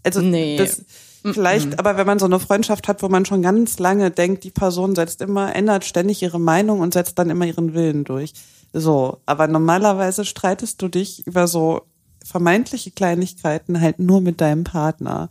Also 0.03 0.21
Nee. 0.21 0.57
das 0.57 0.83
vielleicht, 1.23 1.79
aber 1.79 1.97
wenn 1.97 2.07
man 2.07 2.19
so 2.19 2.25
eine 2.25 2.39
Freundschaft 2.39 2.87
hat, 2.87 3.03
wo 3.03 3.09
man 3.09 3.25
schon 3.25 3.41
ganz 3.41 3.79
lange 3.79 4.11
denkt, 4.11 4.43
die 4.45 4.51
Person 4.51 4.95
setzt 4.95 5.21
immer, 5.21 5.53
ändert 5.55 5.83
ständig 5.83 6.21
ihre 6.21 6.39
Meinung 6.39 6.79
und 6.79 6.93
setzt 6.93 7.19
dann 7.19 7.29
immer 7.29 7.45
ihren 7.45 7.73
Willen 7.73 8.03
durch. 8.05 8.33
So, 8.79 9.19
aber 9.25 9.47
normalerweise 9.47 10.25
streitest 10.25 10.81
du 10.81 10.87
dich 10.87 11.25
über 11.25 11.47
so 11.47 11.81
vermeintliche 12.23 12.91
Kleinigkeiten 12.91 13.79
halt 13.79 13.99
nur 13.99 14.21
mit 14.21 14.41
deinem 14.41 14.63
Partner. 14.63 15.29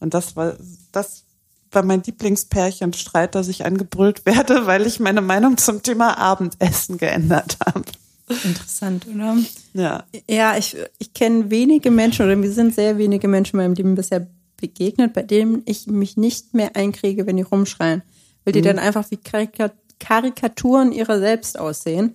Und 0.00 0.14
das 0.14 0.36
war 0.36 0.56
das 0.92 1.24
war 1.72 1.82
mein 1.82 2.02
Lieblingspärchenstreit, 2.02 3.34
dass 3.34 3.48
ich 3.48 3.64
angebrüllt 3.64 4.24
werde, 4.24 4.66
weil 4.66 4.86
ich 4.86 5.00
meine 5.00 5.20
Meinung 5.20 5.56
zum 5.56 5.82
Thema 5.82 6.18
Abendessen 6.18 6.98
geändert 6.98 7.58
habe. 7.64 7.84
Interessant, 8.28 9.06
oder? 9.06 9.36
Ja. 9.72 10.04
Ja, 10.28 10.56
ich, 10.56 10.76
ich 10.98 11.14
kenne 11.14 11.50
wenige 11.50 11.90
Menschen 11.92 12.24
oder 12.24 12.34
mir 12.34 12.50
sind 12.50 12.74
sehr 12.74 12.98
wenige 12.98 13.28
Menschen 13.28 13.56
in 13.56 13.64
meinem 13.64 13.74
Leben 13.74 13.94
bisher 13.94 14.26
begegnet, 14.56 15.12
bei 15.12 15.22
denen 15.22 15.62
ich 15.66 15.86
mich 15.86 16.16
nicht 16.16 16.54
mehr 16.54 16.74
einkriege, 16.74 17.26
wenn 17.26 17.36
die 17.36 17.42
rumschreien. 17.42 18.02
Weil 18.44 18.52
die 18.52 18.62
dann 18.62 18.78
einfach 18.78 19.10
wie 19.10 19.16
Karika 19.16 19.70
Karikaturen 19.98 20.92
ihrer 20.92 21.18
selbst 21.18 21.58
aussehen 21.58 22.14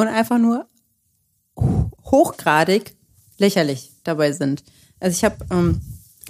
und 0.00 0.08
einfach 0.08 0.38
nur 0.38 0.66
hochgradig 2.04 2.96
lächerlich 3.36 3.92
dabei 4.02 4.32
sind. 4.32 4.64
Also 4.98 5.14
ich 5.14 5.24
habe 5.24 5.44
ähm, 5.50 5.80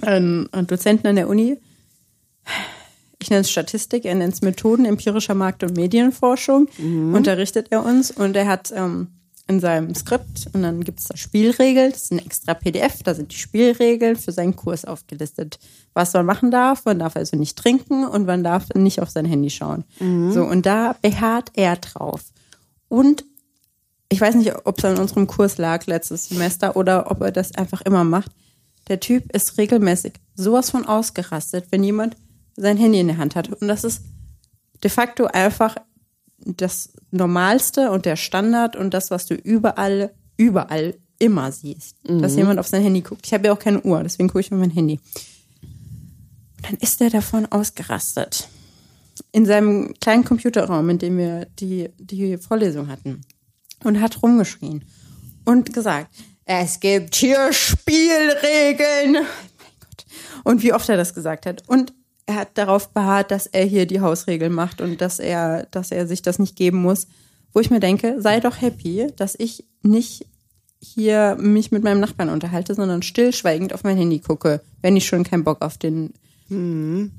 einen, 0.01 0.67
Dozenten 0.67 1.07
an 1.07 1.15
der 1.15 1.29
Uni, 1.29 1.57
ich 3.19 3.29
nenne 3.29 3.41
es 3.41 3.51
Statistik, 3.51 4.03
er 4.03 4.15
nennt 4.15 4.33
es 4.33 4.41
Methoden 4.41 4.83
empirischer 4.83 5.35
Markt- 5.35 5.63
und 5.63 5.77
Medienforschung, 5.77 6.67
unterrichtet 7.13 7.67
er 7.69 7.85
uns 7.85 8.11
und 8.11 8.35
er 8.35 8.47
hat 8.47 8.73
ähm, 8.75 9.07
in 9.47 9.61
seinem 9.61 9.95
Skript 9.95 10.49
und 10.51 10.63
dann 10.63 10.83
gibt 10.83 10.99
es 10.99 11.05
da 11.05 11.15
Spielregeln, 11.15 11.91
das 11.91 12.03
ist 12.03 12.11
ein 12.11 12.19
extra 12.19 12.53
PDF, 12.53 13.03
da 13.03 13.13
sind 13.13 13.31
die 13.31 13.37
Spielregeln 13.37 14.17
für 14.17 14.33
seinen 14.33 14.57
Kurs 14.57 14.83
aufgelistet. 14.83 15.59
Was 15.93 16.13
man 16.13 16.25
machen 16.25 16.51
darf, 16.51 16.83
man 16.83 16.99
darf 16.99 17.15
also 17.15 17.37
nicht 17.37 17.57
trinken 17.57 18.05
und 18.05 18.25
man 18.25 18.43
darf 18.43 18.67
nicht 18.73 19.01
auf 19.01 19.09
sein 19.09 19.25
Handy 19.25 19.49
schauen. 19.49 19.85
So, 20.31 20.43
und 20.43 20.65
da 20.65 20.95
beharrt 21.01 21.51
er 21.53 21.77
drauf. 21.77 22.21
Und 22.89 23.23
ich 24.11 24.19
weiß 24.19 24.35
nicht, 24.35 24.53
ob 24.65 24.77
es 24.77 24.85
an 24.85 24.97
unserem 24.97 25.25
Kurs 25.25 25.57
lag 25.57 25.85
letztes 25.85 26.27
Semester 26.27 26.75
oder 26.75 27.09
ob 27.09 27.21
er 27.21 27.31
das 27.31 27.55
einfach 27.55 27.81
immer 27.81 28.03
macht. 28.03 28.29
Der 28.89 28.99
Typ 28.99 29.33
ist 29.33 29.57
regelmäßig 29.57 30.13
sowas 30.35 30.69
von 30.69 30.85
ausgerastet, 30.85 31.67
wenn 31.71 31.81
jemand 31.81 32.17
sein 32.57 32.75
Handy 32.75 32.99
in 32.99 33.07
der 33.07 33.17
Hand 33.17 33.37
hat. 33.37 33.49
Und 33.49 33.69
das 33.69 33.85
ist 33.85 34.03
de 34.83 34.91
facto 34.91 35.27
einfach 35.27 35.77
das 36.39 36.91
Normalste 37.11 37.89
und 37.89 38.05
der 38.05 38.17
Standard 38.17 38.75
und 38.75 38.93
das, 38.93 39.11
was 39.11 39.27
du 39.27 39.35
überall, 39.35 40.13
überall 40.35 40.95
immer 41.17 41.53
siehst. 41.53 41.95
Dass 42.21 42.35
jemand 42.35 42.59
auf 42.59 42.67
sein 42.67 42.83
Handy 42.83 43.01
guckt. 43.01 43.25
Ich 43.25 43.33
habe 43.33 43.47
ja 43.47 43.53
auch 43.53 43.59
keine 43.59 43.81
Uhr, 43.81 44.03
deswegen 44.03 44.27
gucke 44.27 44.41
ich 44.41 44.51
auf 44.51 44.59
mein 44.59 44.71
Handy. 44.71 44.99
Und 45.61 46.65
dann 46.69 46.75
ist 46.81 46.99
er 46.99 47.11
davon 47.11 47.45
ausgerastet. 47.45 48.49
In 49.31 49.45
seinem 49.45 49.93
kleinen 50.01 50.25
Computerraum, 50.25 50.89
in 50.89 50.97
dem 50.97 51.17
wir 51.17 51.45
die, 51.59 51.89
die 51.97 52.37
Vorlesung 52.37 52.89
hatten. 52.89 53.21
Und 53.83 53.99
hat 54.01 54.21
rumgeschrien. 54.21 54.83
Und 55.45 55.73
gesagt, 55.73 56.13
es 56.45 56.79
gibt 56.79 57.15
hier 57.15 57.51
Spielregeln. 57.53 59.13
Mein 59.13 59.23
Gott. 59.79 60.05
Und 60.43 60.63
wie 60.63 60.73
oft 60.73 60.89
er 60.89 60.97
das 60.97 61.13
gesagt 61.13 61.45
hat. 61.45 61.67
Und 61.67 61.93
er 62.25 62.35
hat 62.35 62.57
darauf 62.57 62.89
beharrt, 62.89 63.31
dass 63.31 63.47
er 63.47 63.65
hier 63.65 63.85
die 63.85 64.01
Hausregeln 64.01 64.53
macht 64.53 64.81
und 64.81 65.01
dass 65.01 65.19
er, 65.19 65.67
dass 65.71 65.91
er 65.91 66.07
sich 66.07 66.21
das 66.21 66.39
nicht 66.39 66.55
geben 66.55 66.81
muss. 66.81 67.07
Wo 67.53 67.59
ich 67.59 67.69
mir 67.69 67.79
denke, 67.79 68.15
sei 68.19 68.39
doch 68.39 68.61
happy, 68.61 69.07
dass 69.17 69.35
ich 69.37 69.65
nicht 69.81 70.25
hier 70.79 71.37
mich 71.39 71.71
mit 71.71 71.83
meinem 71.83 71.99
Nachbarn 71.99 72.29
unterhalte, 72.29 72.73
sondern 72.75 73.03
stillschweigend 73.03 73.73
auf 73.73 73.83
mein 73.83 73.97
Handy 73.97 74.19
gucke, 74.19 74.61
wenn 74.81 74.95
ich 74.95 75.05
schon 75.05 75.23
keinen 75.23 75.43
Bock 75.43 75.61
auf 75.61 75.77
den 75.77 76.13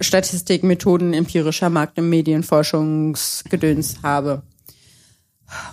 Statistik, 0.01 0.63
Methoden 0.63 1.15
empirischer 1.15 1.71
Markt- 1.71 1.99
und 1.99 2.11
Medienforschungsgedöns 2.11 4.03
habe. 4.03 4.43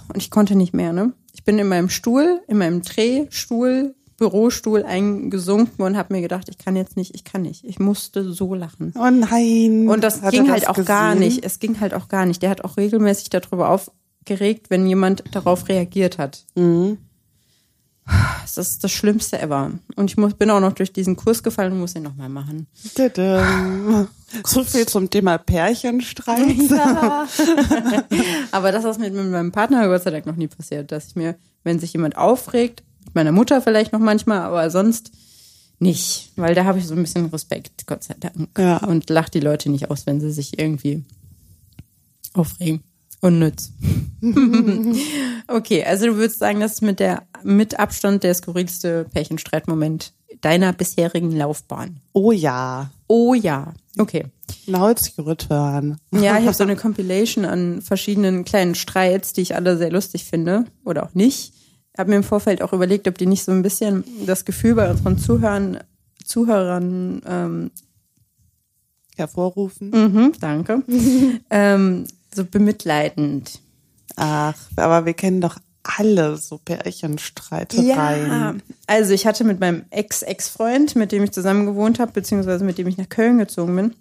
Und 0.07 0.17
ich 0.17 0.31
konnte 0.31 0.55
nicht 0.55 0.73
mehr, 0.73 0.93
ne? 0.93 1.13
Ich 1.33 1.43
bin 1.43 1.59
in 1.59 1.67
meinem 1.67 1.89
Stuhl, 1.89 2.41
in 2.47 2.57
meinem 2.57 2.81
Drehstuhl, 2.81 3.95
Bürostuhl 4.17 4.83
eingesunken 4.83 5.83
und 5.83 5.97
habe 5.97 6.13
mir 6.13 6.21
gedacht, 6.21 6.49
ich 6.49 6.57
kann 6.57 6.75
jetzt 6.75 6.97
nicht, 6.97 7.15
ich 7.15 7.23
kann 7.23 7.41
nicht. 7.41 7.63
Ich 7.63 7.79
musste 7.79 8.31
so 8.31 8.53
lachen. 8.53 8.93
Oh 8.95 9.09
nein. 9.09 9.87
Und 9.87 10.03
das 10.03 10.21
ging 10.29 10.47
er 10.47 10.51
halt 10.51 10.69
auch 10.69 10.83
gar 10.85 11.13
gesehen? 11.15 11.27
nicht. 11.27 11.45
Es 11.45 11.59
ging 11.59 11.79
halt 11.79 11.93
auch 11.93 12.09
gar 12.09 12.25
nicht. 12.25 12.41
Der 12.41 12.49
hat 12.49 12.63
auch 12.63 12.77
regelmäßig 12.77 13.29
darüber 13.29 13.69
aufgeregt, 13.69 14.69
wenn 14.69 14.85
jemand 14.85 15.23
darauf 15.31 15.69
reagiert 15.69 16.17
hat. 16.17 16.45
Das 18.55 18.57
ist 18.57 18.83
das 18.83 18.91
Schlimmste 18.91 19.39
ever. 19.39 19.71
Und 19.95 20.09
ich 20.09 20.17
muss, 20.17 20.33
bin 20.33 20.49
auch 20.49 20.59
noch 20.59 20.73
durch 20.73 20.91
diesen 20.91 21.15
Kurs 21.15 21.43
gefallen 21.43 21.73
und 21.73 21.79
muss 21.79 21.95
ihn 21.95 22.03
nochmal 22.03 22.29
machen. 22.29 22.67
Tadam. 22.95 24.07
So 24.45 24.63
viel 24.63 24.85
zum 24.87 25.09
Thema 25.09 25.37
Pärchenstreit. 25.37 26.39
Aber 28.51 28.71
das 28.71 28.85
ist 28.85 28.99
mir 28.99 29.09
mit 29.11 29.31
meinem 29.31 29.51
Partner 29.51 29.87
Gott 29.87 30.03
sei 30.03 30.11
Dank 30.11 30.25
noch 30.25 30.35
nie 30.35 30.47
passiert, 30.47 30.91
dass 30.91 31.07
ich 31.07 31.15
mir, 31.15 31.35
wenn 31.63 31.79
sich 31.79 31.93
jemand 31.93 32.17
aufregt, 32.17 32.83
mit 33.05 33.15
meiner 33.15 33.31
Mutter 33.31 33.61
vielleicht 33.61 33.93
noch 33.93 33.99
manchmal, 33.99 34.39
aber 34.39 34.69
sonst 34.69 35.11
nicht. 35.79 36.31
Weil 36.35 36.55
da 36.55 36.65
habe 36.65 36.79
ich 36.79 36.87
so 36.87 36.93
ein 36.93 37.01
bisschen 37.01 37.27
Respekt, 37.27 37.87
Gott 37.87 38.03
sei 38.03 38.15
Dank. 38.19 38.57
Ja. 38.57 38.77
Und 38.77 39.09
lache 39.09 39.31
die 39.31 39.39
Leute 39.39 39.69
nicht 39.69 39.89
aus, 39.89 40.05
wenn 40.05 40.19
sie 40.19 40.31
sich 40.31 40.59
irgendwie 40.59 41.03
aufregen. 42.33 42.83
Unnütz. 43.21 43.71
okay, 45.47 45.83
also 45.83 46.05
du 46.05 46.15
würdest 46.15 46.39
sagen, 46.39 46.59
das 46.61 46.73
ist 46.73 46.81
mit 46.81 46.99
der 46.99 47.23
mit 47.43 47.79
Abstand 47.79 48.23
der 48.23 48.33
skurrilste 48.33 49.05
Pärchenstreitmoment 49.11 50.13
deiner 50.41 50.73
bisherigen 50.73 51.35
Laufbahn. 51.35 51.99
Oh 52.13 52.31
ja. 52.31 52.91
Oh 53.07 53.33
ja. 53.33 53.73
Okay. 53.97 54.25
Laut 54.65 54.99
hören. 55.49 55.97
Ja, 56.11 56.37
ich 56.37 56.45
habe 56.45 56.53
so 56.53 56.63
eine 56.63 56.75
Compilation 56.77 57.45
an 57.45 57.81
verschiedenen 57.81 58.45
kleinen 58.45 58.75
Streits, 58.75 59.33
die 59.33 59.41
ich 59.41 59.55
alle 59.55 59.77
sehr 59.77 59.91
lustig 59.91 60.25
finde 60.25 60.65
oder 60.85 61.03
auch 61.03 61.13
nicht. 61.13 61.53
Habe 61.97 62.11
mir 62.11 62.17
im 62.17 62.23
Vorfeld 62.23 62.61
auch 62.61 62.71
überlegt, 62.73 63.07
ob 63.07 63.17
die 63.17 63.25
nicht 63.25 63.43
so 63.43 63.51
ein 63.51 63.61
bisschen 63.61 64.03
das 64.25 64.45
Gefühl 64.45 64.75
bei 64.75 64.89
unseren 64.89 65.17
Zuhörern, 65.17 65.79
Zuhörern, 66.23 67.21
ähm, 67.25 67.71
Hervorrufen. 69.17 69.89
mhm, 69.89 70.33
danke, 70.39 70.81
ähm, 71.49 72.05
so 72.33 72.45
bemitleidend. 72.45 73.59
Ach, 74.15 74.55
aber 74.77 75.05
wir 75.05 75.13
kennen 75.13 75.41
doch 75.41 75.57
alle 75.83 76.37
so 76.37 76.57
Pärchenstreitereien. 76.57 78.29
also 78.87 79.13
ich 79.13 79.25
hatte 79.25 79.43
mit 79.43 79.59
meinem 79.59 79.85
Ex-Ex-Freund, 79.89 80.95
mit 80.95 81.11
dem 81.11 81.23
ich 81.23 81.31
zusammen 81.31 81.65
gewohnt 81.65 81.99
habe, 81.99 82.11
beziehungsweise 82.11 82.63
mit 82.65 82.77
dem 82.77 82.87
ich 82.87 82.97
nach 82.97 83.09
Köln 83.09 83.37
gezogen 83.37 83.75
bin, 83.75 83.95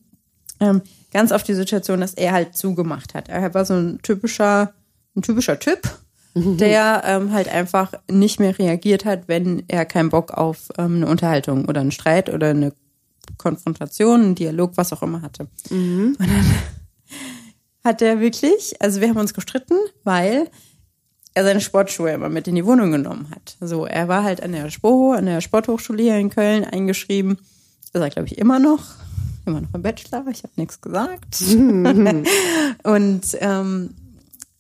ähm, 0.60 0.82
ganz 1.12 1.32
oft 1.32 1.46
die 1.46 1.54
Situation, 1.54 2.00
dass 2.00 2.14
er 2.14 2.32
halt 2.32 2.56
zugemacht 2.56 3.14
hat. 3.14 3.28
Er 3.28 3.54
war 3.54 3.64
so 3.64 3.74
ein 3.74 4.00
typischer, 4.02 4.72
ein 5.16 5.22
typischer 5.22 5.58
Typ, 5.58 5.82
der 6.34 7.02
ähm, 7.04 7.32
halt 7.32 7.48
einfach 7.48 7.92
nicht 8.10 8.40
mehr 8.40 8.58
reagiert 8.58 9.04
hat, 9.04 9.28
wenn 9.28 9.64
er 9.68 9.84
keinen 9.84 10.10
Bock 10.10 10.32
auf 10.32 10.68
ähm, 10.78 10.96
eine 10.96 11.06
Unterhaltung 11.06 11.66
oder 11.66 11.80
einen 11.80 11.92
Streit 11.92 12.28
oder 12.28 12.50
eine 12.50 12.72
Konfrontation, 13.36 14.22
einen 14.22 14.34
Dialog, 14.34 14.72
was 14.76 14.92
auch 14.92 15.02
immer 15.02 15.22
hatte. 15.22 15.48
Und 16.18 16.28
dann 16.28 16.44
hat 17.84 18.02
er 18.02 18.20
wirklich, 18.20 18.80
also 18.80 19.00
wir 19.00 19.08
haben 19.08 19.16
uns 19.16 19.34
gestritten, 19.34 19.76
weil 20.02 20.48
er 21.38 21.44
seine 21.44 21.60
Sportschuhe 21.60 22.10
immer 22.10 22.28
mit 22.28 22.48
in 22.48 22.56
die 22.56 22.66
Wohnung 22.66 22.90
genommen 22.90 23.30
hat. 23.30 23.56
So, 23.60 23.86
er 23.86 24.08
war 24.08 24.24
halt 24.24 24.42
an 24.42 24.52
der 24.52 24.70
Spoho, 24.70 25.12
an 25.12 25.26
der 25.26 25.40
Sporthochschule 25.40 26.02
hier 26.02 26.16
in 26.16 26.30
Köln 26.30 26.64
eingeschrieben. 26.64 27.38
Ist 27.84 27.94
er, 27.94 28.10
glaube 28.10 28.26
ich, 28.26 28.38
immer 28.38 28.58
noch. 28.58 28.82
Immer 29.46 29.60
noch 29.60 29.72
im 29.72 29.82
Bachelor, 29.82 30.24
ich 30.30 30.42
habe 30.42 30.52
nichts 30.56 30.80
gesagt. 30.80 31.40
und 32.82 33.22
ähm, 33.40 33.94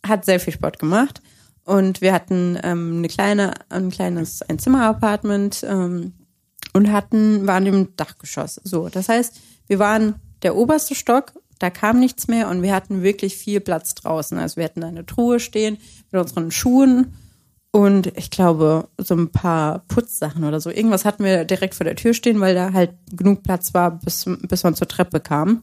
hat 0.06 0.24
sehr 0.24 0.38
viel 0.38 0.52
Sport 0.52 0.78
gemacht. 0.78 1.20
Und 1.64 2.00
wir 2.00 2.12
hatten 2.12 2.58
ähm, 2.62 2.98
eine 2.98 3.08
kleine, 3.08 3.54
ein 3.68 3.90
kleines 3.90 4.42
Einzimmer-Apartment 4.42 5.66
ähm, 5.68 6.12
und 6.72 6.92
hatten, 6.92 7.46
waren 7.46 7.66
im 7.66 7.96
Dachgeschoss. 7.96 8.60
So, 8.62 8.88
das 8.88 9.08
heißt, 9.08 9.34
wir 9.66 9.78
waren 9.80 10.14
der 10.42 10.54
oberste 10.54 10.94
Stock, 10.94 11.32
da 11.58 11.70
kam 11.70 11.98
nichts 11.98 12.28
mehr 12.28 12.48
und 12.48 12.62
wir 12.62 12.74
hatten 12.74 13.02
wirklich 13.02 13.36
viel 13.36 13.60
Platz 13.60 13.94
draußen. 13.94 14.38
Also 14.38 14.56
wir 14.56 14.64
hatten 14.64 14.84
eine 14.84 15.06
Truhe 15.06 15.40
stehen 15.40 15.78
mit 16.10 16.20
unseren 16.20 16.50
Schuhen 16.50 17.14
und 17.70 18.06
ich 18.16 18.30
glaube 18.30 18.88
so 18.98 19.14
ein 19.14 19.30
paar 19.30 19.80
Putzsachen 19.88 20.44
oder 20.44 20.60
so. 20.60 20.70
Irgendwas 20.70 21.04
hatten 21.04 21.24
wir 21.24 21.44
direkt 21.44 21.74
vor 21.74 21.84
der 21.84 21.96
Tür 21.96 22.14
stehen, 22.14 22.40
weil 22.40 22.54
da 22.54 22.72
halt 22.72 22.92
genug 23.12 23.42
Platz 23.42 23.74
war, 23.74 23.98
bis, 23.98 24.24
bis 24.42 24.62
man 24.62 24.74
zur 24.74 24.88
Treppe 24.88 25.20
kam. 25.20 25.62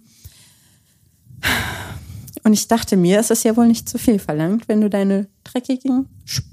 Und 2.43 2.53
ich 2.53 2.67
dachte 2.67 2.95
mir, 2.95 3.19
es 3.19 3.31
ist 3.31 3.43
ja 3.43 3.57
wohl 3.57 3.67
nicht 3.67 3.89
zu 3.89 3.97
viel 3.97 4.19
verlangt, 4.19 4.67
wenn 4.67 4.81
du 4.81 4.89
deine 4.89 5.27
dreckigen, 5.43 6.07
sch 6.25 6.43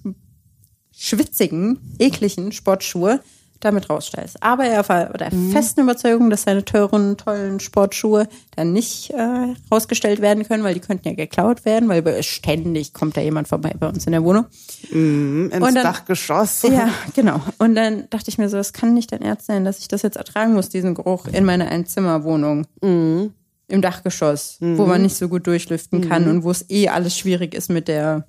schwitzigen, 0.94 1.78
ekligen 1.98 2.52
Sportschuhe 2.52 3.20
damit 3.64 3.88
rausstellst. 3.90 4.42
Aber 4.42 4.64
er 4.64 4.88
war 4.88 5.06
der 5.06 5.30
festen 5.52 5.80
Überzeugung, 5.82 6.30
dass 6.30 6.42
seine 6.42 6.64
teuren, 6.64 7.16
tollen 7.16 7.60
Sportschuhe 7.60 8.28
dann 8.56 8.72
nicht 8.72 9.10
äh, 9.10 9.54
rausgestellt 9.70 10.20
werden 10.20 10.46
können, 10.46 10.64
weil 10.64 10.74
die 10.74 10.80
könnten 10.80 11.08
ja 11.08 11.14
geklaut 11.14 11.64
werden, 11.64 11.88
weil 11.88 12.22
ständig 12.22 12.92
kommt 12.92 13.16
da 13.16 13.20
jemand 13.20 13.48
vorbei 13.48 13.72
bei 13.78 13.88
uns 13.88 14.04
in 14.06 14.12
der 14.12 14.24
Wohnung. 14.24 14.46
Ins 14.90 15.54
Und 15.54 15.60
dann- 15.74 15.74
Dachgeschoss. 15.74 16.62
Ja, 16.62 16.88
genau. 17.14 17.40
Und 17.58 17.74
dann 17.74 18.08
dachte 18.10 18.28
ich 18.30 18.38
mir 18.38 18.48
so, 18.48 18.56
das 18.56 18.72
kann 18.72 18.94
nicht 18.94 19.12
dein 19.12 19.22
Ernst 19.22 19.46
sein, 19.46 19.64
dass 19.64 19.78
ich 19.78 19.88
das 19.88 20.02
jetzt 20.02 20.16
ertragen 20.16 20.52
muss, 20.54 20.68
diesen 20.68 20.94
Geruch 20.94 21.26
in 21.26 21.44
meiner 21.44 21.68
Einzimmerwohnung. 21.68 22.66
Im 22.80 23.80
Dachgeschoss, 23.80 24.58
wo 24.60 24.84
man 24.86 25.02
nicht 25.02 25.16
so 25.16 25.28
gut 25.28 25.46
durchlüften 25.46 26.08
kann 26.08 26.28
und 26.28 26.44
wo 26.44 26.50
es 26.50 26.68
eh 26.68 26.88
alles 26.88 27.16
schwierig 27.16 27.54
ist 27.54 27.70
mit 27.70 27.88
der 27.88 28.26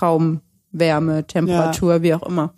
Raumwärme, 0.00 1.26
Temperatur, 1.26 2.00
wie 2.02 2.14
auch 2.14 2.22
immer. 2.22 2.54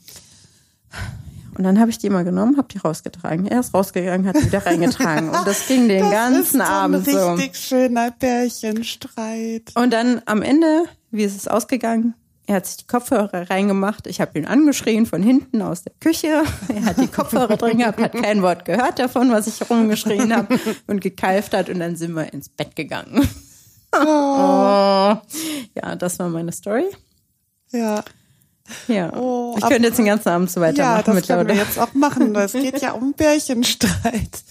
Und 1.57 1.65
dann 1.65 1.79
habe 1.79 1.91
ich 1.91 1.99
die 1.99 2.11
mal 2.11 2.25
genommen, 2.25 2.57
habe 2.57 2.69
die 2.73 2.79
rausgetragen. 2.79 3.47
Er 3.47 3.61
ist 3.61 3.75
rausgegangen, 3.75 4.27
hat 4.27 4.37
die 4.37 4.47
wieder 4.47 4.65
reingetragen. 4.67 5.29
Und 5.29 5.47
das 5.47 5.67
ging 5.67 5.89
den 5.89 6.01
Das 6.11 6.11
ganzen 6.11 6.61
ist 6.61 6.67
so 6.67 6.73
Abend 6.73 7.09
ein 7.09 7.15
so. 7.15 7.33
richtig 7.33 7.57
schöner 7.57 8.11
Pärchenstreit. 8.11 9.73
Und 9.75 9.93
dann 9.93 10.23
am 10.27 10.43
Ende, 10.43 10.85
wie 11.11 11.25
ist 11.25 11.37
es 11.37 11.49
ausgegangen? 11.49 12.15
Er 12.47 12.57
hat 12.57 12.67
sich 12.67 12.77
die 12.79 12.87
Kopfhörer 12.87 13.49
reingemacht. 13.49 14.07
Ich 14.07 14.21
habe 14.21 14.39
ihn 14.39 14.45
angeschrien 14.45 15.07
von 15.07 15.23
hinten 15.23 15.63
aus 15.63 15.83
der 15.83 15.95
Küche. 15.99 16.43
Er 16.69 16.85
hat 16.85 16.99
die 16.99 17.07
Kopfhörer 17.07 17.57
drin 17.57 17.79
gehabt, 17.79 17.99
hat 17.99 18.13
kein 18.13 18.43
Wort 18.43 18.67
gehört 18.67 18.99
davon, 18.99 19.31
was 19.31 19.47
ich 19.47 19.71
rumgeschrien 19.71 20.35
habe 20.37 20.59
und 20.87 21.01
gekeift 21.01 21.55
hat. 21.55 21.71
Und 21.71 21.79
dann 21.79 21.97
sind 21.97 22.13
wir 22.13 22.31
ins 22.35 22.51
Bett 22.51 22.77
gegangen. 22.77 23.27
Oh. 23.93 25.17
Ja, 25.77 25.97
das 25.97 26.19
war 26.19 26.29
meine 26.29 26.53
Story. 26.53 26.85
Ja. 27.71 28.05
Ja. 28.89 29.13
Oh, 29.15 29.55
ich 29.59 29.65
könnte 29.67 29.89
jetzt 29.89 29.99
den 29.99 30.07
ganzen 30.07 30.29
Abend 30.31 30.51
so 30.51 30.61
Ja, 30.61 30.69
weitermachen 30.69 31.05
das 31.05 31.15
mit 31.15 31.27
können 31.27 31.49
wir 31.49 31.55
jetzt 31.55 31.79
auch 31.79 31.93
machen. 31.95 32.35
Es 32.35 32.53
geht 32.55 32.81
ja 32.81 32.93
um 32.93 33.13
Bärchenstreit. 33.13 34.43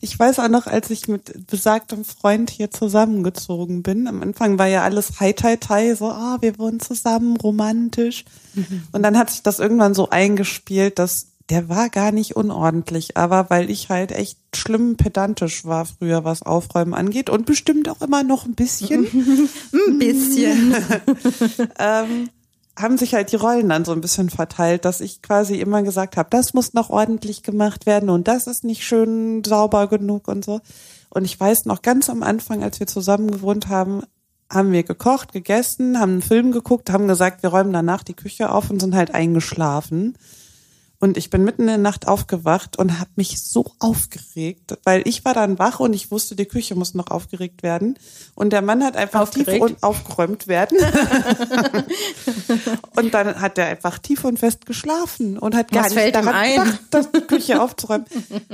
Ich 0.00 0.18
weiß 0.18 0.38
auch 0.40 0.48
noch, 0.48 0.66
als 0.66 0.90
ich 0.90 1.08
mit 1.08 1.46
besagtem 1.46 2.04
Freund 2.04 2.50
hier 2.50 2.70
zusammengezogen 2.70 3.82
bin. 3.82 4.06
Am 4.06 4.22
Anfang 4.22 4.58
war 4.58 4.66
ja 4.66 4.82
alles 4.82 5.20
hi 5.20 5.32
tai 5.32 5.56
tai, 5.56 5.94
so, 5.94 6.10
ah, 6.10 6.38
wir 6.40 6.58
wohnen 6.58 6.80
zusammen, 6.80 7.36
romantisch. 7.36 8.24
Und 8.92 9.02
dann 9.02 9.18
hat 9.18 9.30
sich 9.30 9.42
das 9.42 9.58
irgendwann 9.58 9.94
so 9.94 10.10
eingespielt, 10.10 10.98
dass 10.98 11.28
der 11.50 11.68
war 11.68 11.90
gar 11.90 12.10
nicht 12.10 12.36
unordentlich, 12.36 13.16
aber 13.16 13.50
weil 13.50 13.68
ich 13.68 13.90
halt 13.90 14.12
echt 14.12 14.38
schlimm 14.54 14.96
pedantisch 14.96 15.64
war 15.64 15.84
früher, 15.84 16.24
was 16.24 16.42
Aufräumen 16.42 16.94
angeht 16.94 17.28
und 17.28 17.44
bestimmt 17.44 17.88
auch 17.88 18.00
immer 18.00 18.22
noch 18.22 18.46
ein 18.46 18.54
bisschen. 18.54 19.06
Ein 19.72 19.98
bisschen. 19.98 20.74
ähm, 21.78 22.30
haben 22.76 22.98
sich 22.98 23.14
halt 23.14 23.30
die 23.30 23.36
Rollen 23.36 23.68
dann 23.68 23.84
so 23.84 23.92
ein 23.92 24.00
bisschen 24.00 24.30
verteilt, 24.30 24.84
dass 24.84 25.00
ich 25.00 25.22
quasi 25.22 25.60
immer 25.60 25.82
gesagt 25.82 26.16
habe, 26.16 26.28
das 26.30 26.54
muss 26.54 26.74
noch 26.74 26.90
ordentlich 26.90 27.42
gemacht 27.42 27.86
werden 27.86 28.10
und 28.10 28.26
das 28.26 28.46
ist 28.46 28.64
nicht 28.64 28.84
schön 28.84 29.44
sauber 29.44 29.86
genug 29.86 30.28
und 30.28 30.44
so. 30.44 30.60
Und 31.10 31.24
ich 31.24 31.38
weiß 31.38 31.66
noch 31.66 31.82
ganz 31.82 32.10
am 32.10 32.22
Anfang, 32.22 32.64
als 32.64 32.80
wir 32.80 32.88
zusammen 32.88 33.30
gewohnt 33.30 33.68
haben, 33.68 34.02
haben 34.50 34.72
wir 34.72 34.82
gekocht, 34.82 35.32
gegessen, 35.32 36.00
haben 36.00 36.12
einen 36.12 36.22
Film 36.22 36.52
geguckt, 36.52 36.90
haben 36.90 37.06
gesagt, 37.06 37.42
wir 37.42 37.50
räumen 37.50 37.72
danach 37.72 38.02
die 38.02 38.14
Küche 38.14 38.50
auf 38.50 38.70
und 38.70 38.80
sind 38.80 38.94
halt 38.94 39.14
eingeschlafen. 39.14 40.16
Und 41.04 41.18
ich 41.18 41.28
bin 41.28 41.44
mitten 41.44 41.60
in 41.64 41.68
der 41.68 41.76
Nacht 41.76 42.08
aufgewacht 42.08 42.78
und 42.78 42.98
habe 42.98 43.10
mich 43.16 43.38
so 43.42 43.66
aufgeregt, 43.78 44.78
weil 44.84 45.06
ich 45.06 45.22
war 45.26 45.34
dann 45.34 45.58
wach 45.58 45.78
und 45.78 45.92
ich 45.92 46.10
wusste, 46.10 46.34
die 46.34 46.46
Küche 46.46 46.76
muss 46.76 46.94
noch 46.94 47.10
aufgeregt 47.10 47.62
werden. 47.62 47.98
Und 48.34 48.54
der 48.54 48.62
Mann 48.62 48.82
hat 48.82 48.96
einfach 48.96 49.28
tief 49.28 49.42
Aufgeregt? 49.42 49.62
und 49.62 49.82
aufgeräumt 49.82 50.48
werden. 50.48 50.78
und 52.96 53.12
dann 53.12 53.38
hat 53.38 53.58
er 53.58 53.66
einfach 53.66 53.98
tief 53.98 54.24
und 54.24 54.38
fest 54.38 54.64
geschlafen 54.64 55.38
und 55.38 55.54
hat 55.54 55.70
gar 55.72 55.84
Was 55.84 55.94
nicht 55.94 56.14
daran 56.14 56.34
ein? 56.34 56.54
gedacht, 56.64 56.80
das 56.88 57.12
die 57.12 57.20
Küche 57.20 57.60
aufzuräumen. 57.60 58.06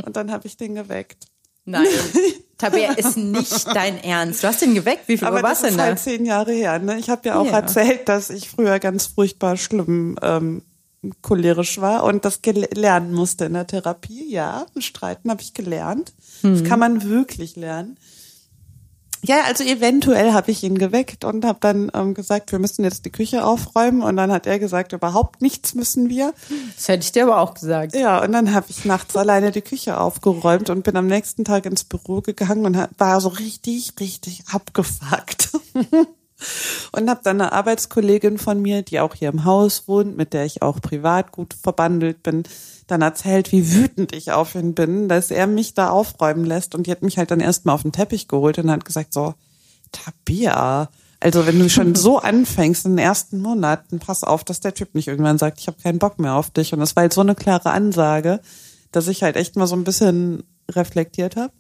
Und 0.05 0.17
dann 0.17 0.33
habe 0.33 0.49
ich 0.49 0.57
den 0.57 0.75
geweckt. 0.75 1.27
Nein. 1.67 1.87
Tabea 2.59 2.95
ist 2.95 3.17
nicht 3.17 3.65
dein 3.69 4.03
Ernst. 4.03 4.43
Du 4.43 4.49
hast 4.49 4.61
ihn 4.63 4.75
geweckt. 4.75 5.07
Wie 5.07 5.19
viel 5.19 5.29
Aber 5.29 5.37
Uhr 5.37 5.43
das 5.43 5.61
denn 5.61 5.71
ist 5.71 5.79
da? 5.79 5.85
halt 5.85 6.01
zehn 6.01 6.25
Jahre 6.25 6.51
her. 6.51 6.81
Ne? 6.81 6.99
Ich 6.99 7.11
habe 7.11 7.29
ja 7.29 7.39
auch 7.39 7.47
Ja. 7.47 7.61
erzählt, 7.61 8.09
dass 8.09 8.29
ich 8.29 8.51
früher 8.51 8.81
ganz 8.81 9.07
furchtbar 9.07 9.57
schlimm 9.57 10.19
ähm, 10.21 10.65
cholerisch 11.23 11.81
war 11.81 12.05
und 12.05 12.25
das 12.25 12.41
lernen 12.45 13.15
musste 13.15 13.47
in 13.47 13.55
der 13.55 13.67
Therapie. 13.67 14.31
Ja, 14.31 14.67
streiten 14.79 15.31
habe 15.31 15.43
ich 15.43 15.55
gelernt. 15.55 16.13
Hm. 16.43 16.55
Das 16.55 16.65
kann 16.65 16.79
man 16.79 17.05
wirklich 17.05 17.57
lernen. 17.57 17.97
Ja, 19.23 19.43
also 19.45 19.65
eventuell 19.65 20.33
habe 20.33 20.51
ich 20.51 20.63
ihn 20.63 20.79
geweckt 20.79 21.25
und 21.25 21.45
habe 21.45 21.59
dann 21.61 21.91
ähm, 21.95 22.15
gesagt, 22.15 22.53
wir 22.53 22.59
müssen 22.59 22.85
jetzt 22.85 23.05
die 23.05 23.13
Küche 23.13 23.45
aufräumen. 23.45 24.03
Und 24.03 24.17
dann 24.17 24.33
hat 24.33 24.47
er 24.47 24.59
gesagt, 24.59 24.95
überhaupt 24.95 25.43
nichts 25.43 25.75
müssen 25.75 26.09
wir. 26.09 26.33
Das 26.75 26.89
hätte 26.89 27.05
ich 27.05 27.13
dir 27.13 27.25
aber 27.25 27.41
auch 27.41 27.53
gesagt. 27.53 27.95
Ja, 27.95 28.23
und 28.23 28.33
dann 28.33 28.55
habe 28.55 28.67
ich 28.71 28.87
nachts 28.87 29.17
alleine 29.17 29.51
die 29.51 29.61
Küche 29.61 30.01
aufgeräumt 30.01 30.71
und 30.71 30.85
bin 30.85 30.97
am 30.97 31.07
nächsten 31.07 31.45
Tag 31.45 31.67
ins 31.67 31.85
Büro 31.85 32.23
gegangen 32.23 32.65
und 32.65 32.79
war 32.97 33.21
so 33.21 33.29
richtig, 33.29 33.93
richtig 34.01 34.45
abgefuckt. 34.51 35.51
und 36.93 37.09
habe 37.11 37.21
dann 37.23 37.41
eine 37.41 37.53
Arbeitskollegin 37.53 38.39
von 38.39 38.61
mir, 38.61 38.83
die 38.83 39.01
auch 39.01 39.15
hier 39.15 39.29
im 39.29 39.45
Haus 39.45 39.87
wohnt, 39.87 40.17
mit 40.17 40.33
der 40.33 40.45
ich 40.45 40.63
auch 40.63 40.81
privat 40.81 41.33
gut 41.33 41.55
verbandelt 41.55 42.23
bin, 42.23 42.45
dann 42.87 43.03
erzählt, 43.03 43.53
wie 43.53 43.73
wütend 43.73 44.13
ich 44.13 44.33
auf 44.33 44.55
ihn 44.55 44.75
bin, 44.75 45.09
dass 45.09 45.31
er 45.31 45.47
mich 45.47 45.75
da 45.75 45.91
aufräumen 45.91 46.45
lässt. 46.45 46.75
Und 46.75 46.87
die 46.87 46.91
hat 46.91 47.03
mich 47.03 47.19
halt 47.19 47.31
dann 47.31 47.41
erstmal 47.41 47.75
auf 47.75 47.83
den 47.83 47.93
Teppich 47.93 48.29
geholt 48.29 48.59
und 48.59 48.71
hat 48.71 48.85
gesagt 48.85 49.13
so, 49.13 49.35
Tabia, 49.93 50.89
also 51.21 51.47
wenn 51.47 51.59
du 51.59 51.69
schon 51.69 51.95
so 51.95 52.19
anfängst 52.19 52.87
in 52.87 52.93
den 52.93 53.05
ersten 53.05 53.41
Monaten, 53.41 53.99
pass 53.99 54.25
auf, 54.25 54.45
dass 54.45 54.61
der 54.61 54.75
Typ 54.75 54.95
nicht 54.95 55.09
irgendwann 55.09 55.39
sagt, 55.39 55.61
ich 55.61 55.67
habe 55.67 55.81
keinen 55.81 55.99
Bock 55.99 56.19
mehr 56.19 56.35
auf 56.35 56.51
dich. 56.51 56.73
Und 56.73 56.81
das 56.81 56.97
war 56.97 57.03
halt 57.03 57.13
so 57.13 57.21
eine 57.21 57.35
klare 57.35 57.71
Ansage, 57.71 58.41
dass 58.93 59.09
ich 59.09 59.23
halt 59.23 59.37
echt 59.37 59.57
mal 59.57 59.67
so 59.67 59.77
ein 59.77 59.85
bisschen 59.85 60.43
reflektiert 60.77 61.37
habe. 61.37 61.53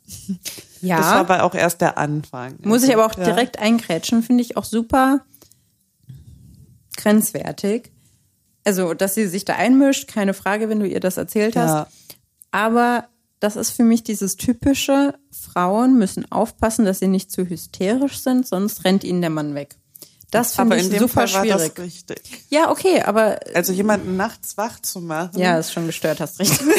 Ja. 0.81 0.97
Das 0.99 1.07
war 1.07 1.17
aber 1.17 1.43
auch 1.45 1.55
erst 1.55 1.81
der 1.81 1.99
Anfang. 1.99 2.57
Muss 2.63 2.83
ich 2.85 2.93
aber 2.95 3.05
auch 3.07 3.17
Ja. 3.17 3.25
direkt 3.25 3.59
eingrätschen, 3.59 4.23
finde 4.23 4.43
ich 4.43 4.57
auch 4.57 4.65
super 4.65 5.21
grenzwertig. 6.97 7.93
Also, 8.65 8.95
dass 8.95 9.15
sie 9.15 9.27
sich 9.27 9.45
da 9.45 9.55
einmischt, 9.57 10.09
keine 10.09 10.35
Frage, 10.35 10.69
wenn 10.69 10.81
du 10.81 10.87
ihr 10.87 11.01
das 11.01 11.17
erzählt 11.17 11.57
hast. 11.57 11.69
Ja. 11.71 11.87
Aber 12.51 13.09
das 13.41 13.57
ist 13.57 13.71
für 13.71 13.85
mich 13.85 14.03
dieses 14.05 14.37
typische, 14.37 15.15
Frauen 15.31 15.97
müssen 15.99 16.31
aufpassen, 16.31 16.85
dass 16.85 16.99
sie 16.99 17.09
nicht 17.09 17.33
zu 17.33 17.49
hysterisch 17.49 18.19
sind, 18.21 18.47
sonst 18.47 18.85
rennt 18.85 19.03
ihnen 19.05 19.23
der 19.23 19.31
Mann 19.31 19.55
weg. 19.55 19.77
Das 20.31 20.55
finde 20.55 20.77
ich 20.77 20.85
in 20.85 20.91
dem 20.91 20.99
super 21.01 21.27
Fall 21.27 21.29
schwierig. 21.29 21.73
Ja, 22.51 22.71
okay, 22.71 23.03
aber 23.03 23.41
Also 23.55 23.73
jemanden 23.73 24.17
nachts 24.17 24.57
wach 24.57 24.79
zu 24.81 25.01
machen. 25.01 25.39
ja, 25.39 25.59
ist 25.59 25.73
schon 25.73 25.87
gestört, 25.87 26.21
hast 26.21 26.39
recht. 26.39 26.61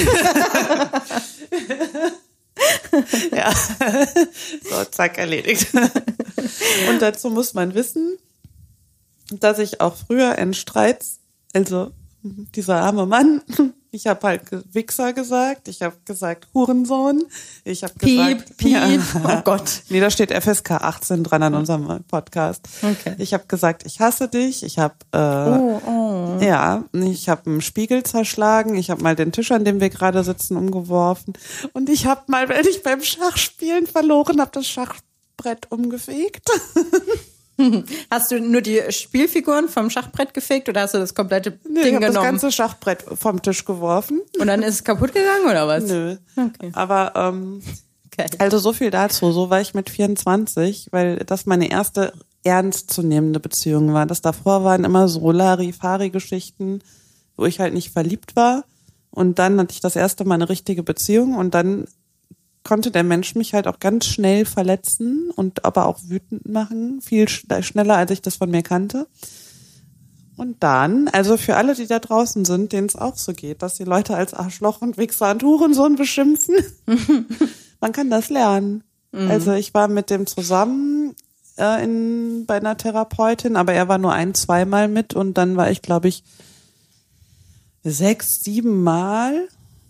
Ja. 3.35 3.51
so, 4.69 4.83
zack, 4.91 5.17
erledigt. 5.17 5.67
Und 6.89 7.01
dazu 7.01 7.29
muss 7.29 7.53
man 7.53 7.73
wissen, 7.73 8.17
dass 9.39 9.59
ich 9.59 9.81
auch 9.81 9.95
früher 9.95 10.37
in 10.37 10.53
Streits, 10.53 11.19
also 11.53 11.91
dieser 12.23 12.81
arme 12.81 13.05
Mann, 13.05 13.41
ich 13.91 14.07
habe 14.07 14.27
halt 14.27 14.41
Wichser 14.73 15.13
gesagt, 15.13 15.67
ich 15.67 15.81
habe 15.81 15.95
gesagt 16.05 16.47
Hurensohn, 16.53 17.23
ich 17.63 17.83
habe 17.83 17.93
gesagt, 17.95 18.57
Piep, 18.57 18.73
piep, 18.73 19.01
oh 19.23 19.41
Gott. 19.43 19.83
Nee, 19.89 19.99
da 19.99 20.09
steht 20.09 20.31
FSK 20.31 20.71
18 20.71 21.23
dran 21.23 21.43
an 21.43 21.55
unserem 21.55 22.03
Podcast. 22.03 22.67
Okay. 22.81 23.15
Ich 23.17 23.33
habe 23.33 23.45
gesagt, 23.47 23.85
ich 23.85 23.99
hasse 23.99 24.27
dich, 24.27 24.63
ich 24.63 24.77
habe 24.79 24.95
äh, 25.11 25.17
Oh, 25.17 25.81
oh. 25.85 26.10
Ja, 26.41 26.83
ich 26.93 27.29
habe 27.29 27.49
einen 27.49 27.61
Spiegel 27.61 28.03
zerschlagen, 28.03 28.75
ich 28.75 28.89
habe 28.89 29.01
mal 29.03 29.15
den 29.15 29.31
Tisch, 29.31 29.51
an 29.51 29.65
dem 29.65 29.79
wir 29.79 29.89
gerade 29.89 30.23
sitzen, 30.23 30.57
umgeworfen 30.57 31.33
und 31.73 31.89
ich 31.89 32.05
habe 32.05 32.21
mal, 32.27 32.49
wenn 32.49 32.65
ich 32.65 32.83
beim 32.83 33.01
Schachspielen 33.01 33.87
verloren 33.87 34.39
habe, 34.41 34.51
das 34.53 34.67
Schachbrett 34.67 35.69
umgefegt. 35.69 36.49
Hast 38.09 38.31
du 38.31 38.39
nur 38.39 38.61
die 38.61 38.81
Spielfiguren 38.89 39.69
vom 39.69 39.89
Schachbrett 39.89 40.33
gefegt 40.33 40.67
oder 40.67 40.81
hast 40.81 40.93
du 40.95 40.97
das 40.97 41.13
komplette 41.13 41.59
Nee, 41.69 41.79
ich 41.79 41.85
Ding 41.85 41.95
habe 41.95 42.05
das 42.05 42.15
genommen? 42.15 42.31
ganze 42.31 42.51
Schachbrett 42.51 43.03
vom 43.13 43.41
Tisch 43.41 43.65
geworfen. 43.65 44.21
Und 44.39 44.47
dann 44.47 44.63
ist 44.63 44.75
es 44.75 44.83
kaputt 44.83 45.13
gegangen 45.13 45.45
oder 45.45 45.67
was? 45.67 45.83
Nö. 45.83 46.15
Okay. 46.35 46.71
Aber 46.73 47.11
ähm, 47.15 47.61
Geil. 48.17 48.29
also 48.39 48.57
so 48.57 48.73
viel 48.73 48.89
dazu. 48.89 49.31
So 49.31 49.49
war 49.51 49.61
ich 49.61 49.73
mit 49.75 49.89
24, 49.89 50.87
weil 50.91 51.17
das 51.17 51.45
meine 51.45 51.69
erste 51.69 52.13
ernstzunehmende 52.43 53.39
Beziehung 53.39 53.93
war. 53.93 54.05
Das 54.05 54.21
davor 54.21 54.63
waren 54.63 54.83
immer 54.83 55.07
so 55.07 55.31
Larifari-Geschichten, 55.31 56.79
wo 57.37 57.45
ich 57.45 57.59
halt 57.59 57.73
nicht 57.73 57.91
verliebt 57.91 58.35
war. 58.35 58.63
Und 59.09 59.39
dann 59.39 59.59
hatte 59.59 59.73
ich 59.73 59.81
das 59.81 59.95
erste 59.95 60.23
Mal 60.25 60.35
eine 60.35 60.49
richtige 60.49 60.83
Beziehung 60.83 61.35
und 61.35 61.53
dann 61.53 61.85
konnte 62.63 62.91
der 62.91 63.03
Mensch 63.03 63.35
mich 63.35 63.53
halt 63.53 63.67
auch 63.67 63.79
ganz 63.79 64.05
schnell 64.05 64.45
verletzen 64.45 65.31
und 65.35 65.65
aber 65.65 65.85
auch 65.87 65.99
wütend 66.07 66.47
machen, 66.47 67.01
viel 67.01 67.25
sch- 67.25 67.63
schneller, 67.63 67.97
als 67.97 68.11
ich 68.11 68.21
das 68.21 68.35
von 68.35 68.51
mir 68.51 68.61
kannte. 68.61 69.07
Und 70.37 70.63
dann, 70.63 71.07
also 71.09 71.37
für 71.37 71.55
alle, 71.57 71.75
die 71.75 71.87
da 71.87 71.99
draußen 71.99 72.45
sind, 72.45 72.71
denen 72.71 72.87
es 72.87 72.95
auch 72.95 73.17
so 73.17 73.33
geht, 73.33 73.61
dass 73.61 73.75
die 73.75 73.83
Leute 73.83 74.15
als 74.15 74.33
Arschloch 74.33 74.81
und 74.81 74.97
Wichser 74.97 75.31
und 75.31 75.43
Hurensohn 75.43 75.95
beschimpfen, 75.95 76.55
man 77.81 77.91
kann 77.91 78.09
das 78.09 78.29
lernen. 78.29 78.83
Also 79.11 79.51
ich 79.51 79.73
war 79.73 79.87
mit 79.89 80.09
dem 80.09 80.25
zusammen 80.25 81.15
äh, 81.57 81.83
in, 81.83 82.45
bei 82.45 82.57
einer 82.57 82.77
Therapeutin, 82.77 83.55
aber 83.55 83.73
er 83.73 83.87
war 83.87 83.97
nur 83.97 84.13
ein, 84.13 84.33
zweimal 84.33 84.87
mit 84.87 85.13
und 85.13 85.35
dann 85.37 85.57
war 85.57 85.71
ich, 85.71 85.81
glaube 85.81 86.07
ich, 86.07 86.23
sechs, 87.83 88.39
sieben 88.41 88.83
Mal 88.83 89.47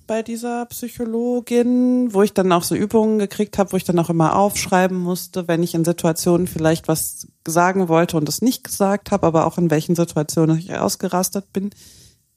bei 0.07 0.23
dieser 0.23 0.65
Psychologin, 0.65 2.13
wo 2.13 2.21
ich 2.21 2.33
dann 2.33 2.51
auch 2.51 2.63
so 2.63 2.75
Übungen 2.75 3.19
gekriegt 3.19 3.57
habe, 3.57 3.71
wo 3.71 3.77
ich 3.77 3.85
dann 3.85 3.99
auch 3.99 4.09
immer 4.09 4.35
aufschreiben 4.35 4.97
musste, 4.97 5.47
wenn 5.47 5.63
ich 5.63 5.73
in 5.73 5.85
Situationen 5.85 6.47
vielleicht 6.47 6.87
was 6.87 7.27
sagen 7.47 7.87
wollte 7.87 8.17
und 8.17 8.27
es 8.27 8.41
nicht 8.41 8.63
gesagt 8.63 9.11
habe, 9.11 9.25
aber 9.25 9.45
auch 9.45 9.57
in 9.57 9.71
welchen 9.71 9.95
Situationen 9.95 10.57
ich 10.57 10.75
ausgerastet 10.75 11.53
bin. 11.53 11.69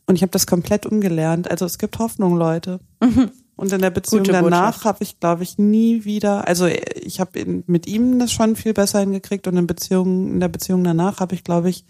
Und 0.06 0.16
ich 0.16 0.22
habe 0.22 0.30
das 0.30 0.46
komplett 0.46 0.86
umgelernt. 0.86 1.50
Also 1.50 1.64
es 1.64 1.78
gibt 1.78 1.98
Hoffnung, 1.98 2.36
Leute. 2.36 2.78
Und 3.56 3.72
in 3.72 3.80
der 3.80 3.90
Beziehung 3.90 4.24
Gute 4.24 4.32
danach 4.32 4.84
habe 4.84 5.02
ich, 5.02 5.20
glaube 5.20 5.42
ich, 5.44 5.58
nie 5.58 6.04
wieder, 6.04 6.46
also 6.46 6.66
ich 6.66 7.20
habe 7.20 7.62
mit 7.66 7.86
ihm 7.86 8.18
das 8.18 8.32
schon 8.32 8.56
viel 8.56 8.74
besser 8.74 9.00
hingekriegt 9.00 9.46
und 9.46 9.56
in 9.56 9.66
Beziehung, 9.66 10.32
in 10.32 10.40
der 10.40 10.48
Beziehung 10.48 10.82
danach 10.84 11.20
habe 11.20 11.34
ich, 11.34 11.44
glaube 11.44 11.70
ich, 11.70 11.84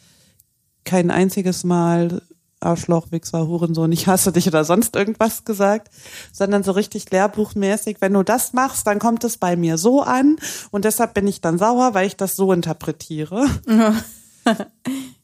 kein 0.85 1.11
einziges 1.11 1.65
Mal 1.65 2.21
Arschloch, 2.61 3.11
Wichser, 3.13 3.47
Hurensohn, 3.47 3.93
ich 3.93 4.07
hasse 4.07 4.33
dich 4.33 4.47
oder 4.47 4.65
sonst 4.65 4.95
irgendwas 4.97 5.45
gesagt, 5.45 5.91
sondern 6.33 6.63
so 6.63 6.73
richtig 6.73 7.11
lehrbuchmäßig, 7.11 7.99
wenn 8.01 8.13
du 8.13 8.23
das 8.23 8.53
machst, 8.53 8.87
dann 8.87 8.99
kommt 8.99 9.25
es 9.25 9.37
bei 9.39 9.57
mir 9.57 9.77
so 9.79 10.03
an 10.03 10.37
und 10.71 10.85
deshalb 10.85 11.15
bin 11.15 11.27
ich 11.27 11.41
dann 11.41 11.59
sauer, 11.59 11.95
weil 11.95 12.07
ich 12.07 12.17
das 12.17 12.37
so 12.37 12.53
interpretiere. 12.53 13.47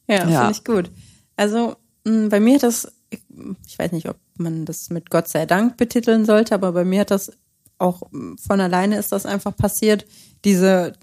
Ja, 0.07 0.27
Ja. 0.27 0.39
finde 0.39 0.51
ich 0.51 0.63
gut. 0.63 0.91
Also 1.37 1.75
bei 2.03 2.39
mir 2.39 2.55
hat 2.55 2.63
das, 2.63 2.91
ich, 3.09 3.77
weiß 3.77 3.91
nicht, 3.91 4.09
ob 4.09 4.17
man 4.37 4.65
das 4.65 4.89
mit 4.89 5.09
Gott 5.09 5.27
sei 5.27 5.45
Dank 5.45 5.77
betiteln 5.77 6.25
sollte, 6.25 6.55
aber 6.55 6.71
bei 6.71 6.85
mir 6.85 7.01
hat 7.01 7.11
das 7.11 7.31
auch 7.77 8.03
mh, 8.11 8.37
von 8.45 8.59
alleine 8.59 8.97
ist 8.97 9.11
das 9.11 9.25
einfach 9.25 9.55
passiert, 9.55 10.05
diese 10.45 10.93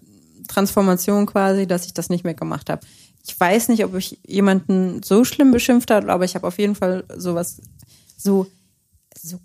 Transformation 0.48 1.26
quasi, 1.26 1.66
dass 1.66 1.86
ich 1.86 1.94
das 1.94 2.08
nicht 2.08 2.24
mehr 2.24 2.34
gemacht 2.34 2.70
habe. 2.70 2.86
ich 3.26 3.38
weiß 3.38 3.68
nicht, 3.68 3.84
ob 3.84 3.94
ich 3.94 4.18
jemanden 4.26 5.02
so 5.02 5.24
schlimm 5.24 5.50
beschimpft 5.50 5.90
habe, 5.90 6.10
aber 6.10 6.24
ich 6.24 6.34
habe 6.34 6.46
auf 6.46 6.58
jeden 6.58 6.74
Fall 6.74 7.04
sowas, 7.16 7.60
so, 8.16 8.46
so 9.20 9.38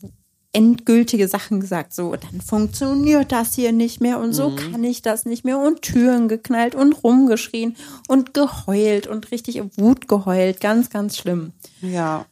endgültige 0.54 1.28
Sachen 1.28 1.60
gesagt. 1.60 1.94
So, 1.94 2.16
dann 2.16 2.40
funktioniert 2.40 3.32
das 3.32 3.56
hier 3.56 3.72
nicht 3.72 4.00
mehr 4.02 4.20
und 4.20 4.34
so 4.34 4.52
mhm. 4.52 4.56
kann 4.56 4.84
ich 4.84 5.02
das 5.02 5.26
nicht 5.26 5.44
mehr 5.44 5.58
und 5.60 5.82
Türen 5.82 6.28
geknallt 6.28 6.76
und 6.76 7.04
rumgeschrien 7.04 7.76
und 8.08 8.34
geheult 8.34 9.08
und 9.08 9.32
richtig 9.32 9.62
Wut 9.78 10.08
geheult. 10.08 10.62
Ganz, 10.62 10.90
ganz 10.90 11.18
schlimm. 11.18 11.52
Ja. 11.82 12.26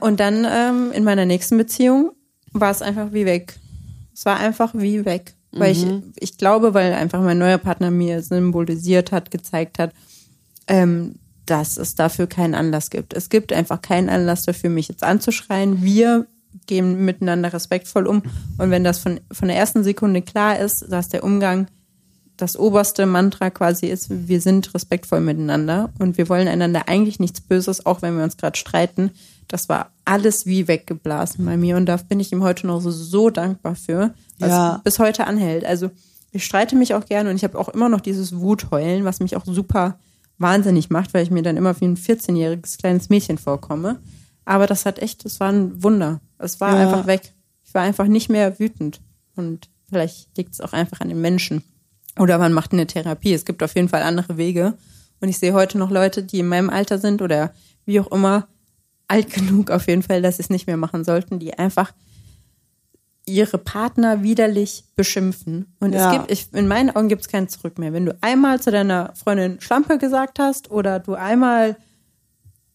Und 0.00 0.20
dann 0.20 0.46
ähm, 0.48 0.92
in 0.92 1.04
meiner 1.04 1.24
nächsten 1.24 1.56
Beziehung 1.56 2.12
war 2.52 2.70
es 2.70 2.82
einfach 2.82 3.12
wie 3.12 3.24
weg. 3.24 3.58
Es 4.14 4.24
war 4.24 4.38
einfach 4.38 4.74
wie 4.74 5.04
weg. 5.04 5.34
Weil 5.52 5.74
mhm. 5.74 6.12
ich, 6.16 6.30
ich 6.30 6.38
glaube, 6.38 6.74
weil 6.74 6.92
einfach 6.92 7.22
mein 7.22 7.38
neuer 7.38 7.58
Partner 7.58 7.90
mir 7.90 8.22
symbolisiert 8.22 9.12
hat, 9.12 9.30
gezeigt 9.30 9.78
hat, 9.78 9.92
ähm, 10.66 11.14
dass 11.46 11.78
es 11.78 11.94
dafür 11.94 12.26
keinen 12.26 12.54
Anlass 12.54 12.90
gibt. 12.90 13.14
Es 13.14 13.30
gibt 13.30 13.52
einfach 13.52 13.80
keinen 13.80 14.10
Anlass 14.10 14.44
dafür, 14.44 14.70
mich 14.70 14.88
jetzt 14.88 15.02
anzuschreien. 15.02 15.82
Wir 15.82 16.26
gehen 16.68 17.04
miteinander 17.04 17.52
respektvoll 17.52 18.06
um. 18.06 18.22
Und 18.58 18.70
wenn 18.70 18.84
das 18.84 19.00
von, 19.00 19.18
von 19.32 19.48
der 19.48 19.56
ersten 19.56 19.82
Sekunde 19.82 20.22
klar 20.22 20.58
ist, 20.58 20.86
dass 20.88 21.08
der 21.08 21.24
Umgang 21.24 21.66
das 22.36 22.56
oberste 22.56 23.04
Mantra 23.06 23.50
quasi 23.50 23.86
ist, 23.86 24.28
wir 24.28 24.40
sind 24.40 24.72
respektvoll 24.72 25.20
miteinander 25.20 25.90
und 25.98 26.16
wir 26.16 26.28
wollen 26.28 26.46
einander 26.46 26.88
eigentlich 26.88 27.18
nichts 27.18 27.40
Böses, 27.40 27.84
auch 27.84 28.00
wenn 28.00 28.16
wir 28.16 28.22
uns 28.22 28.36
gerade 28.36 28.56
streiten. 28.56 29.10
Das 29.48 29.68
war 29.68 29.90
alles 30.04 30.46
wie 30.46 30.68
weggeblasen 30.68 31.44
bei 31.44 31.56
mir 31.56 31.76
und 31.76 31.86
da 31.86 31.96
bin 31.96 32.20
ich 32.20 32.30
ihm 32.30 32.44
heute 32.44 32.66
noch 32.68 32.80
so, 32.80 32.92
so 32.92 33.30
dankbar 33.30 33.74
für, 33.74 34.14
was 34.38 34.50
ja. 34.50 34.80
bis 34.84 35.00
heute 35.00 35.26
anhält. 35.26 35.64
Also 35.64 35.90
ich 36.30 36.44
streite 36.44 36.76
mich 36.76 36.94
auch 36.94 37.06
gerne 37.06 37.30
und 37.30 37.36
ich 37.36 37.44
habe 37.44 37.58
auch 37.58 37.68
immer 37.68 37.88
noch 37.88 38.00
dieses 38.00 38.38
Wutheulen, 38.38 39.04
was 39.04 39.20
mich 39.20 39.36
auch 39.36 39.44
super 39.44 39.98
wahnsinnig 40.38 40.90
macht, 40.90 41.14
weil 41.14 41.24
ich 41.24 41.30
mir 41.30 41.42
dann 41.42 41.56
immer 41.56 41.78
wie 41.80 41.86
ein 41.86 41.96
14-jähriges 41.96 42.78
kleines 42.78 43.08
Mädchen 43.08 43.38
vorkomme. 43.38 43.98
Aber 44.44 44.66
das 44.66 44.86
hat 44.86 45.00
echt, 45.00 45.24
das 45.24 45.40
war 45.40 45.50
ein 45.50 45.82
Wunder. 45.82 46.20
Es 46.38 46.60
war 46.60 46.74
ja. 46.74 46.88
einfach 46.88 47.06
weg. 47.06 47.32
Ich 47.64 47.74
war 47.74 47.82
einfach 47.82 48.06
nicht 48.06 48.28
mehr 48.28 48.58
wütend. 48.58 49.00
Und 49.36 49.68
vielleicht 49.88 50.36
liegt 50.36 50.54
es 50.54 50.60
auch 50.60 50.72
einfach 50.72 51.00
an 51.00 51.08
den 51.08 51.20
Menschen. 51.20 51.62
Oder 52.18 52.38
man 52.38 52.52
macht 52.52 52.72
eine 52.72 52.86
Therapie. 52.86 53.32
Es 53.32 53.44
gibt 53.44 53.62
auf 53.62 53.74
jeden 53.74 53.88
Fall 53.88 54.02
andere 54.02 54.36
Wege. 54.36 54.74
Und 55.20 55.28
ich 55.28 55.38
sehe 55.38 55.52
heute 55.52 55.78
noch 55.78 55.90
Leute, 55.90 56.22
die 56.22 56.40
in 56.40 56.48
meinem 56.48 56.70
Alter 56.70 56.98
sind 56.98 57.22
oder 57.22 57.52
wie 57.84 58.00
auch 58.00 58.10
immer, 58.12 58.48
alt 59.08 59.32
genug 59.32 59.70
auf 59.70 59.86
jeden 59.86 60.02
Fall, 60.02 60.22
dass 60.22 60.36
sie 60.36 60.42
es 60.42 60.50
nicht 60.50 60.66
mehr 60.66 60.76
machen 60.76 61.04
sollten, 61.04 61.38
die 61.38 61.54
einfach 61.54 61.92
ihre 63.28 63.58
Partner 63.58 64.22
widerlich 64.22 64.84
beschimpfen. 64.96 65.74
Und 65.80 65.92
ja. 65.92 66.06
es 66.06 66.12
gibt, 66.12 66.30
ich, 66.30 66.52
in 66.52 66.68
meinen 66.68 66.90
Augen 66.90 67.08
gibt 67.08 67.22
es 67.22 67.28
kein 67.28 67.48
Zurück 67.48 67.78
mehr. 67.78 67.92
Wenn 67.92 68.06
du 68.06 68.16
einmal 68.20 68.60
zu 68.60 68.70
deiner 68.70 69.12
Freundin 69.14 69.60
Schlampe 69.60 69.98
gesagt 69.98 70.38
hast 70.38 70.70
oder 70.70 70.98
du 70.98 71.14
einmal 71.14 71.76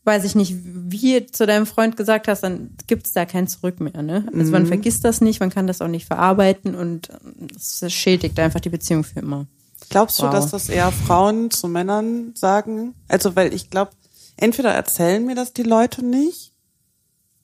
weiß 0.06 0.26
ich 0.26 0.36
nicht, 0.36 0.54
wie 0.64 1.26
zu 1.28 1.46
deinem 1.46 1.66
Freund 1.66 1.96
gesagt 1.96 2.28
hast, 2.28 2.42
dann 2.42 2.72
gibt 2.88 3.08
es 3.08 3.14
da 3.14 3.26
kein 3.26 3.48
Zurück 3.48 3.80
mehr. 3.80 4.02
Ne? 4.02 4.26
Also 4.34 4.46
mhm. 4.46 4.52
man 4.52 4.66
vergisst 4.66 5.06
das 5.06 5.22
nicht, 5.22 5.40
man 5.40 5.50
kann 5.50 5.68
das 5.68 5.82
auch 5.82 5.88
nicht 5.88 6.06
verarbeiten 6.06 6.76
und 6.76 7.10
es 7.56 7.92
schädigt 7.92 8.40
einfach 8.40 8.60
die 8.60 8.70
Beziehung 8.70 9.04
für 9.04 9.20
immer. 9.20 9.48
Glaubst 9.90 10.22
wow. 10.22 10.30
du, 10.30 10.36
dass 10.36 10.52
das 10.52 10.70
eher 10.70 10.92
Frauen 10.92 11.52
zu 11.52 11.68
Männern 11.68 12.34
sagen? 12.36 12.96
Also, 13.08 13.36
weil 13.36 13.54
ich 13.54 13.70
glaube, 13.70 13.92
entweder 14.38 14.72
erzählen 14.72 15.26
mir 15.26 15.36
das 15.36 15.54
die 15.54 15.64
Leute 15.64 16.06
nicht, 16.06 16.54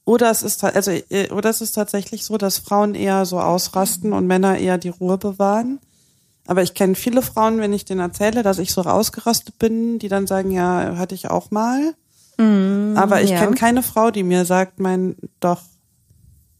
oder 0.09 0.31
es 0.31 0.41
ist 0.41 0.63
also 0.63 0.89
äh, 0.89 1.29
oder 1.29 1.51
es 1.51 1.61
ist 1.61 1.73
tatsächlich 1.73 2.25
so, 2.25 2.39
dass 2.39 2.57
Frauen 2.57 2.95
eher 2.95 3.27
so 3.27 3.39
ausrasten 3.39 4.11
und 4.11 4.25
Männer 4.25 4.57
eher 4.57 4.79
die 4.79 4.89
Ruhe 4.89 5.19
bewahren. 5.19 5.79
Aber 6.47 6.63
ich 6.63 6.73
kenne 6.73 6.95
viele 6.95 7.21
Frauen, 7.21 7.59
wenn 7.59 7.73
ich 7.73 7.85
denen 7.85 7.99
erzähle, 7.99 8.41
dass 8.41 8.57
ich 8.57 8.73
so 8.73 8.81
rausgerastet 8.81 9.59
bin, 9.59 9.99
die 9.99 10.07
dann 10.07 10.25
sagen, 10.25 10.49
ja, 10.49 10.95
hatte 10.97 11.13
ich 11.13 11.29
auch 11.29 11.51
mal. 11.51 11.93
Mm, 12.39 12.95
Aber 12.95 13.21
ich 13.21 13.31
ja. 13.31 13.39
kenne 13.39 13.55
keine 13.55 13.83
Frau, 13.83 14.11
die 14.11 14.23
mir 14.23 14.45
sagt, 14.45 14.79
mein, 14.79 15.17
doch, 15.39 15.61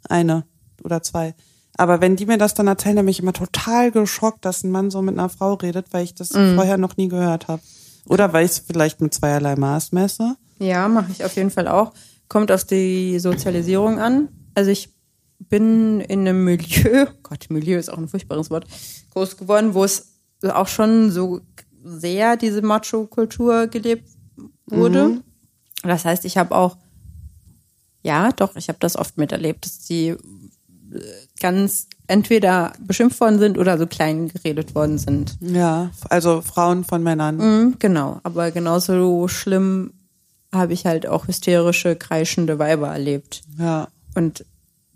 eine 0.08 0.44
oder 0.84 1.02
zwei. 1.02 1.34
Aber 1.78 2.02
wenn 2.02 2.18
die 2.18 2.26
mir 2.26 2.38
das 2.38 2.54
dann 2.54 2.68
erzählen, 2.68 2.98
dann 2.98 3.06
bin 3.06 3.12
ich 3.12 3.22
immer 3.22 3.34
total 3.34 3.92
geschockt, 3.92 4.44
dass 4.44 4.64
ein 4.64 4.72
Mann 4.72 4.92
so 4.92 5.02
mit 5.02 5.18
einer 5.18 5.30
Frau 5.30 5.54
redet, 5.54 5.88
weil 5.92 6.04
ich 6.04 6.14
das 6.14 6.34
mm. 6.34 6.56
vorher 6.56 6.78
noch 6.78 6.98
nie 6.98 7.08
gehört 7.08 7.48
habe. 7.48 7.62
Oder 8.06 8.34
weil 8.34 8.46
ich 8.46 8.52
es 8.52 8.60
vielleicht 8.60 9.00
mit 9.00 9.14
zweierlei 9.14 9.56
Maß 9.56 9.94
messe. 9.94 10.36
Ja, 10.60 10.90
mache 10.90 11.12
ich 11.12 11.24
auf 11.24 11.36
jeden 11.38 11.52
Fall 11.52 11.70
auch. 11.70 11.94
Kommt 12.28 12.52
auf 12.52 12.66
die 12.66 13.18
Sozialisierung 13.20 14.00
an. 14.00 14.28
Also 14.56 14.72
ich 14.72 14.90
bin 15.40 16.02
in 16.02 16.28
einem 16.28 16.44
Milieu, 16.44 17.08
Gott, 17.24 17.46
Milieu 17.50 17.78
ist 17.78 17.90
auch 17.90 17.98
ein 17.98 18.10
furchtbares 18.10 18.50
Wort, 18.50 18.66
groß 19.12 19.38
geworden, 19.38 19.74
wo 19.74 19.86
es 19.86 20.18
auch 20.44 20.68
schon 20.68 21.12
so 21.12 21.40
sehr 21.84 22.36
diese 22.36 22.62
Macho-Kultur 22.62 23.68
gelebt 23.68 24.10
wurde. 24.66 25.08
Mhm. 25.08 25.24
Das 25.84 26.06
heißt, 26.06 26.26
ich 26.26 26.38
habe 26.38 26.56
auch, 26.56 26.78
ja, 28.04 28.32
doch, 28.32 28.56
ich 28.56 28.70
habe 28.70 28.80
das 28.80 28.96
oft 28.96 29.18
miterlebt, 29.18 29.66
dass 29.66 29.80
die 29.80 30.10
äh, 30.10 30.18
ganz 31.40 31.88
entweder 32.08 32.74
beschimpft 32.80 33.20
worden 33.22 33.40
sind 33.40 33.58
oder 33.58 33.78
so 33.78 33.86
klein 33.86 34.30
geredet 34.30 34.74
worden 34.74 34.98
sind. 34.98 35.38
Ja, 35.42 35.92
also 36.10 36.42
Frauen 36.42 36.84
von 36.84 37.04
Männern. 37.04 37.38
Mhm, 37.38 37.76
genau, 37.80 38.20
aber 38.24 38.52
genauso 38.52 39.28
schlimm 39.28 39.94
habe 40.52 40.74
ich 40.74 40.86
halt 40.86 41.06
auch 41.08 41.28
hysterische, 41.28 41.96
kreischende 41.96 42.58
Weiber 42.58 42.88
erlebt. 42.88 43.44
Ja. 43.58 43.88
Und 44.16 44.46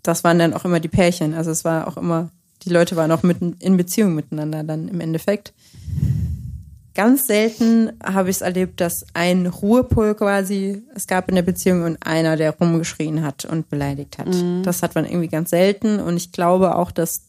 das 0.02 0.24
waren 0.24 0.38
dann 0.38 0.52
auch 0.54 0.64
immer 0.64 0.80
die 0.80 0.88
Pärchen. 0.88 1.34
Also 1.34 1.50
es 1.50 1.64
war 1.64 1.86
auch 1.86 1.96
immer, 1.96 2.30
die 2.62 2.70
Leute 2.70 2.96
waren 2.96 3.12
auch 3.12 3.22
mitten 3.22 3.56
in 3.60 3.76
Beziehung 3.76 4.14
miteinander 4.14 4.64
dann 4.64 4.88
im 4.88 5.00
Endeffekt. 5.00 5.52
Ganz 6.94 7.26
selten 7.26 7.92
habe 8.04 8.30
ich 8.30 8.36
es 8.36 8.42
erlebt, 8.42 8.80
dass 8.80 9.04
ein 9.14 9.46
Ruhepol 9.46 10.14
quasi 10.14 10.82
es 10.94 11.08
gab 11.08 11.28
in 11.28 11.34
der 11.34 11.42
Beziehung 11.42 11.82
und 11.82 11.98
einer, 12.06 12.36
der 12.36 12.56
rumgeschrien 12.56 13.22
hat 13.22 13.44
und 13.44 13.68
beleidigt 13.68 14.18
hat. 14.18 14.28
Mhm. 14.28 14.62
Das 14.62 14.82
hat 14.82 14.94
man 14.94 15.04
irgendwie 15.04 15.28
ganz 15.28 15.50
selten 15.50 15.98
und 15.98 16.16
ich 16.16 16.30
glaube 16.30 16.76
auch, 16.76 16.92
dass 16.92 17.22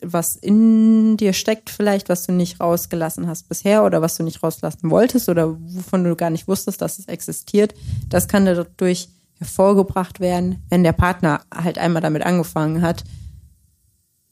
was 0.00 0.36
in 0.36 1.16
dir 1.16 1.32
steckt 1.32 1.70
vielleicht, 1.70 2.08
was 2.08 2.24
du 2.24 2.32
nicht 2.32 2.60
rausgelassen 2.60 3.26
hast 3.26 3.48
bisher 3.48 3.84
oder 3.84 4.00
was 4.00 4.16
du 4.16 4.22
nicht 4.22 4.42
rauslassen 4.42 4.90
wolltest 4.90 5.28
oder 5.28 5.56
wovon 5.58 6.04
du 6.04 6.14
gar 6.14 6.30
nicht 6.30 6.46
wusstest, 6.46 6.80
dass 6.80 6.98
es 6.98 7.08
existiert, 7.08 7.74
das 8.08 8.28
kann 8.28 8.44
dadurch 8.44 9.08
hervorgebracht 9.38 10.20
werden, 10.20 10.62
wenn 10.68 10.84
der 10.84 10.92
Partner 10.92 11.40
halt 11.52 11.78
einmal 11.78 12.02
damit 12.02 12.24
angefangen 12.24 12.82
hat, 12.82 13.04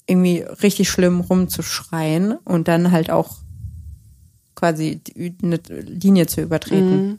irgendwie 0.07 0.43
richtig 0.62 0.89
schlimm 0.89 1.20
rumzuschreien 1.20 2.32
und 2.45 2.68
dann 2.68 2.93
halt 2.93 3.11
auch 3.11 3.37
quasi 4.57 5.00
eine 5.42 5.61
Linie 5.68 6.26
zu 6.26 6.40
übertreten. 6.40 7.07
Mhm. 7.07 7.18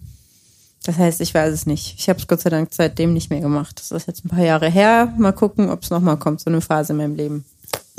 Das 0.84 0.98
heißt, 0.98 1.22
ich 1.22 1.34
weiß 1.34 1.54
es 1.54 1.66
nicht. 1.66 1.96
Ich 1.98 2.10
habe 2.10 2.20
es 2.20 2.28
Gott 2.28 2.42
sei 2.42 2.50
Dank 2.50 2.70
seitdem 2.72 3.14
nicht 3.14 3.30
mehr 3.30 3.40
gemacht. 3.40 3.80
Das 3.80 3.92
ist 3.92 4.08
jetzt 4.08 4.26
ein 4.26 4.30
paar 4.30 4.44
Jahre 4.44 4.70
her. 4.70 5.14
Mal 5.18 5.32
gucken, 5.32 5.70
ob 5.70 5.84
es 5.84 5.90
nochmal 5.90 6.18
kommt, 6.18 6.42
so 6.42 6.50
eine 6.50 6.62
Phase 6.62 6.94
in 6.94 6.98
meinem 6.98 7.16
Leben. 7.16 7.46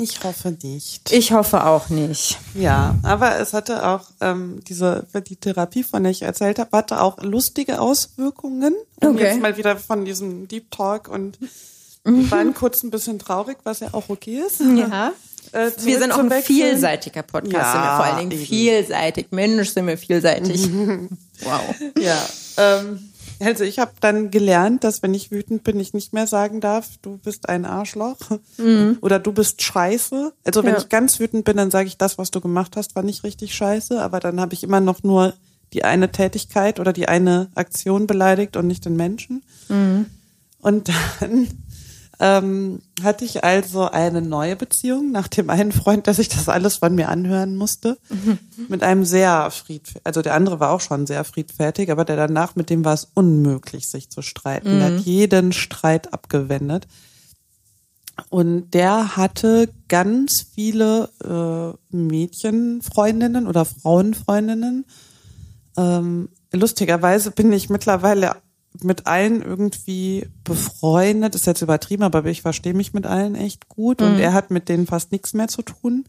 Ich 0.01 0.23
hoffe 0.23 0.55
nicht. 0.63 1.11
Ich 1.11 1.33
hoffe 1.33 1.65
auch 1.65 1.89
nicht. 1.89 2.37
Ja, 2.55 2.95
aber 3.03 3.37
es 3.37 3.53
hatte 3.53 3.85
auch 3.85 4.05
ähm, 4.21 4.61
diese 4.67 5.05
die 5.27 5.35
Therapie, 5.35 5.83
von 5.83 6.03
der 6.03 6.11
ich 6.13 6.21
erzählt 6.21 6.57
habe, 6.57 6.77
hatte 6.77 7.01
auch 7.01 7.21
lustige 7.21 7.81
Auswirkungen. 7.81 8.75
Um 9.01 9.15
okay. 9.15 9.23
jetzt 9.23 9.41
mal 9.41 9.57
wieder 9.57 9.75
von 9.75 10.05
diesem 10.05 10.47
Deep 10.47 10.71
Talk 10.71 11.09
und 11.09 11.37
mhm. 12.05 12.31
waren 12.31 12.53
kurz 12.53 12.81
ein 12.81 12.91
bisschen 12.91 13.19
traurig, 13.19 13.57
was 13.63 13.81
ja 13.81 13.89
auch 13.91 14.07
okay 14.07 14.39
ist. 14.39 14.61
Ja. 14.61 15.11
Äh, 15.51 15.71
wir 15.83 15.99
sind 15.99 16.11
auch 16.11 16.19
ein 16.19 16.31
vielseitiger 16.31 17.23
Podcast, 17.23 17.53
ja, 17.53 17.71
sind 17.71 17.81
wir 17.81 17.95
vor 17.95 18.05
allen 18.05 18.17
Dingen 18.17 18.31
eben. 18.31 18.45
vielseitig. 18.45 19.27
Mensch, 19.31 19.69
sind 19.69 19.87
wir 19.87 19.97
vielseitig. 19.97 20.69
wow. 21.41 21.75
Ja. 21.99 22.29
Ähm, 22.57 23.09
also 23.39 23.63
ich 23.63 23.79
habe 23.79 23.91
dann 24.01 24.31
gelernt, 24.31 24.83
dass 24.83 25.01
wenn 25.01 25.13
ich 25.13 25.31
wütend 25.31 25.63
bin, 25.63 25.79
ich 25.79 25.93
nicht 25.93 26.13
mehr 26.13 26.27
sagen 26.27 26.59
darf, 26.59 26.89
du 27.01 27.17
bist 27.17 27.47
ein 27.47 27.65
Arschloch 27.65 28.17
mhm. 28.57 28.97
oder 29.01 29.17
du 29.17 29.31
bist 29.31 29.61
scheiße. 29.61 30.33
Also 30.43 30.63
wenn 30.63 30.73
ja. 30.73 30.79
ich 30.79 30.89
ganz 30.89 31.19
wütend 31.19 31.45
bin, 31.45 31.55
dann 31.55 31.71
sage 31.71 31.87
ich, 31.87 31.97
das, 31.97 32.17
was 32.17 32.31
du 32.31 32.41
gemacht 32.41 32.75
hast, 32.75 32.95
war 32.95 33.03
nicht 33.03 33.23
richtig 33.23 33.55
scheiße, 33.55 34.01
aber 34.01 34.19
dann 34.19 34.41
habe 34.41 34.53
ich 34.53 34.63
immer 34.63 34.81
noch 34.81 35.03
nur 35.03 35.33
die 35.71 35.83
eine 35.85 36.11
Tätigkeit 36.11 36.79
oder 36.79 36.91
die 36.91 37.07
eine 37.07 37.49
Aktion 37.55 38.07
beleidigt 38.07 38.57
und 38.57 38.67
nicht 38.67 38.85
den 38.85 38.97
Menschen. 38.97 39.43
Mhm. 39.69 40.07
Und 40.61 40.91
dann 41.19 41.47
ähm, 42.19 42.81
hatte 43.01 43.23
ich 43.23 43.43
also 43.45 43.89
eine 43.89 44.21
neue 44.21 44.57
Beziehung 44.57 45.11
nach 45.11 45.29
dem 45.29 45.49
einen 45.49 45.71
Freund, 45.71 46.05
dass 46.07 46.19
ich 46.19 46.27
das 46.27 46.49
alles 46.49 46.77
von 46.77 46.93
mir 46.93 47.07
anhören 47.07 47.55
musste, 47.55 47.97
mhm. 48.09 48.37
mit 48.67 48.83
einem 48.83 49.05
sehr 49.05 49.49
friedfertig, 49.51 50.01
also 50.05 50.21
der 50.21 50.33
andere 50.33 50.59
war 50.59 50.71
auch 50.71 50.81
schon 50.81 51.07
sehr 51.07 51.23
friedfertig, 51.23 51.91
aber 51.91 52.03
der 52.03 52.17
danach, 52.17 52.55
mit 52.55 52.69
dem 52.69 52.83
war 52.83 52.93
es 52.93 53.07
unmöglich, 53.13 53.87
sich 53.87 54.09
zu 54.09 54.21
streiten. 54.21 54.75
Mhm. 54.75 54.79
Der 54.79 54.85
hat 54.87 54.99
jeden 55.01 55.53
Streit 55.53 56.13
abgewendet. 56.13 56.87
Und 58.27 58.73
der 58.73 59.15
hatte 59.15 59.69
ganz 59.87 60.45
viele 60.53 61.09
äh, 61.23 61.95
Mädchenfreundinnen 61.95 63.47
oder 63.47 63.63
Frauenfreundinnen. 63.63 64.83
Ähm, 65.77 66.27
lustigerweise 66.51 67.31
bin 67.31 67.53
ich 67.53 67.69
mittlerweile 67.69 68.35
mit 68.81 69.07
allen 69.07 69.41
irgendwie 69.41 70.27
befreundet, 70.43 71.35
ist 71.35 71.47
jetzt 71.47 71.61
übertrieben, 71.61 72.03
aber 72.03 72.25
ich 72.25 72.41
verstehe 72.41 72.73
mich 72.73 72.93
mit 72.93 73.05
allen 73.05 73.35
echt 73.35 73.67
gut 73.67 74.01
mhm. 74.01 74.07
und 74.07 74.19
er 74.19 74.33
hat 74.33 74.51
mit 74.51 74.69
denen 74.69 74.87
fast 74.87 75.11
nichts 75.11 75.33
mehr 75.33 75.47
zu 75.47 75.61
tun. 75.61 76.05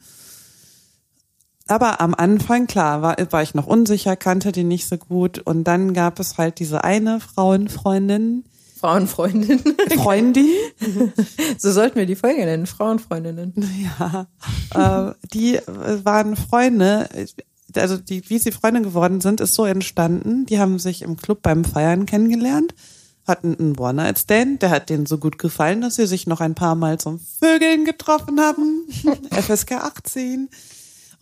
Aber 1.66 2.00
am 2.00 2.14
Anfang, 2.14 2.66
klar, 2.66 3.00
war, 3.00 3.16
war 3.30 3.42
ich 3.42 3.54
noch 3.54 3.66
unsicher, 3.66 4.16
kannte 4.16 4.50
die 4.50 4.64
nicht 4.64 4.88
so 4.88 4.98
gut. 4.98 5.38
Und 5.38 5.64
dann 5.64 5.94
gab 5.94 6.18
es 6.18 6.36
halt 6.36 6.58
diese 6.58 6.82
eine 6.82 7.20
Frauenfreundin, 7.20 8.44
Frauenfreundin. 8.80 9.60
Freundin, 9.96 10.48
so 11.58 11.70
sollten 11.70 11.96
wir 11.96 12.06
die 12.06 12.16
Folge 12.16 12.46
nennen, 12.46 12.66
Frauenfreundinnen. 12.66 13.52
ja, 14.00 14.26
äh, 15.10 15.14
die 15.34 15.58
waren 15.66 16.34
Freunde, 16.34 17.08
also 17.76 17.96
die, 17.96 18.28
wie 18.28 18.38
sie 18.38 18.52
Freunde 18.52 18.82
geworden 18.82 19.20
sind, 19.20 19.40
ist 19.40 19.54
so 19.54 19.64
entstanden. 19.64 20.46
Die 20.46 20.58
haben 20.58 20.78
sich 20.78 21.02
im 21.02 21.16
Club 21.16 21.40
beim 21.42 21.64
Feiern 21.64 22.06
kennengelernt, 22.06 22.74
hatten 23.26 23.56
einen 23.58 23.78
One-Night-Stand, 23.78 24.62
der 24.62 24.70
hat 24.70 24.90
denen 24.90 25.06
so 25.06 25.18
gut 25.18 25.38
gefallen, 25.38 25.80
dass 25.80 25.96
sie 25.96 26.06
sich 26.06 26.26
noch 26.26 26.40
ein 26.40 26.54
paar 26.54 26.74
Mal 26.74 26.98
zum 26.98 27.20
Vögeln 27.40 27.84
getroffen 27.84 28.40
haben. 28.40 28.86
FSK 29.30 29.72
18. 29.72 30.48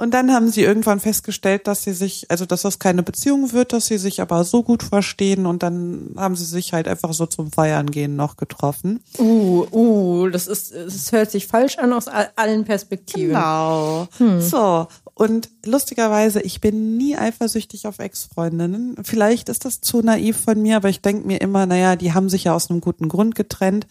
Und 0.01 0.15
dann 0.15 0.33
haben 0.33 0.49
sie 0.49 0.63
irgendwann 0.63 1.01
festgestellt, 1.01 1.67
dass 1.67 1.83
sie 1.83 1.93
sich, 1.93 2.31
also 2.31 2.47
dass 2.47 2.63
das 2.63 2.79
keine 2.79 3.03
Beziehung 3.03 3.53
wird, 3.53 3.73
dass 3.73 3.87
sie 3.87 3.99
sich 3.99 4.21
aber 4.21 4.45
so 4.45 4.63
gut 4.63 4.85
verstehen 4.85 5.45
und 5.45 5.65
dann 5.65 6.15
haben 6.17 6.37
sie 6.37 6.45
sich 6.45 6.73
halt 6.73 6.87
einfach 6.87 7.13
so 7.13 7.27
zum 7.27 7.51
Feiern 7.51 7.91
gehen 7.91 8.15
noch 8.15 8.37
getroffen. 8.37 9.01
Uh, 9.19 9.67
uh, 9.73 10.29
das 10.29 10.47
ist, 10.47 10.71
es 10.71 11.11
hört 11.11 11.33
sich 11.33 11.49
falsch 11.49 11.79
an 11.79 11.93
aus 11.93 12.07
all- 12.07 12.31
allen 12.37 12.65
Perspektiven. 12.65 13.31
Genau. 13.31 14.07
So. 14.39 14.87
Und 15.19 15.51
lustigerweise, 15.67 16.41
ich 16.41 16.61
bin 16.61 16.97
nie 16.97 17.17
eifersüchtig 17.17 17.89
auf 17.89 17.99
Ex-Freundinnen. 17.99 18.99
Vielleicht 19.03 19.49
ist 19.49 19.65
das 19.65 19.81
zu 19.81 20.01
naiv 20.01 20.37
von 20.37 20.63
mir, 20.63 20.77
aber 20.77 20.91
ich 20.91 21.01
denke 21.01 21.27
mir 21.27 21.41
immer, 21.41 21.67
naja, 21.67 21.97
die 21.97 22.15
haben 22.15 22.29
sich 22.29 22.45
ja 22.45 22.55
aus 22.55 22.71
einem 22.71 22.81
guten 22.81 23.09
Grund 23.09 23.35
getrennt. 23.35 23.89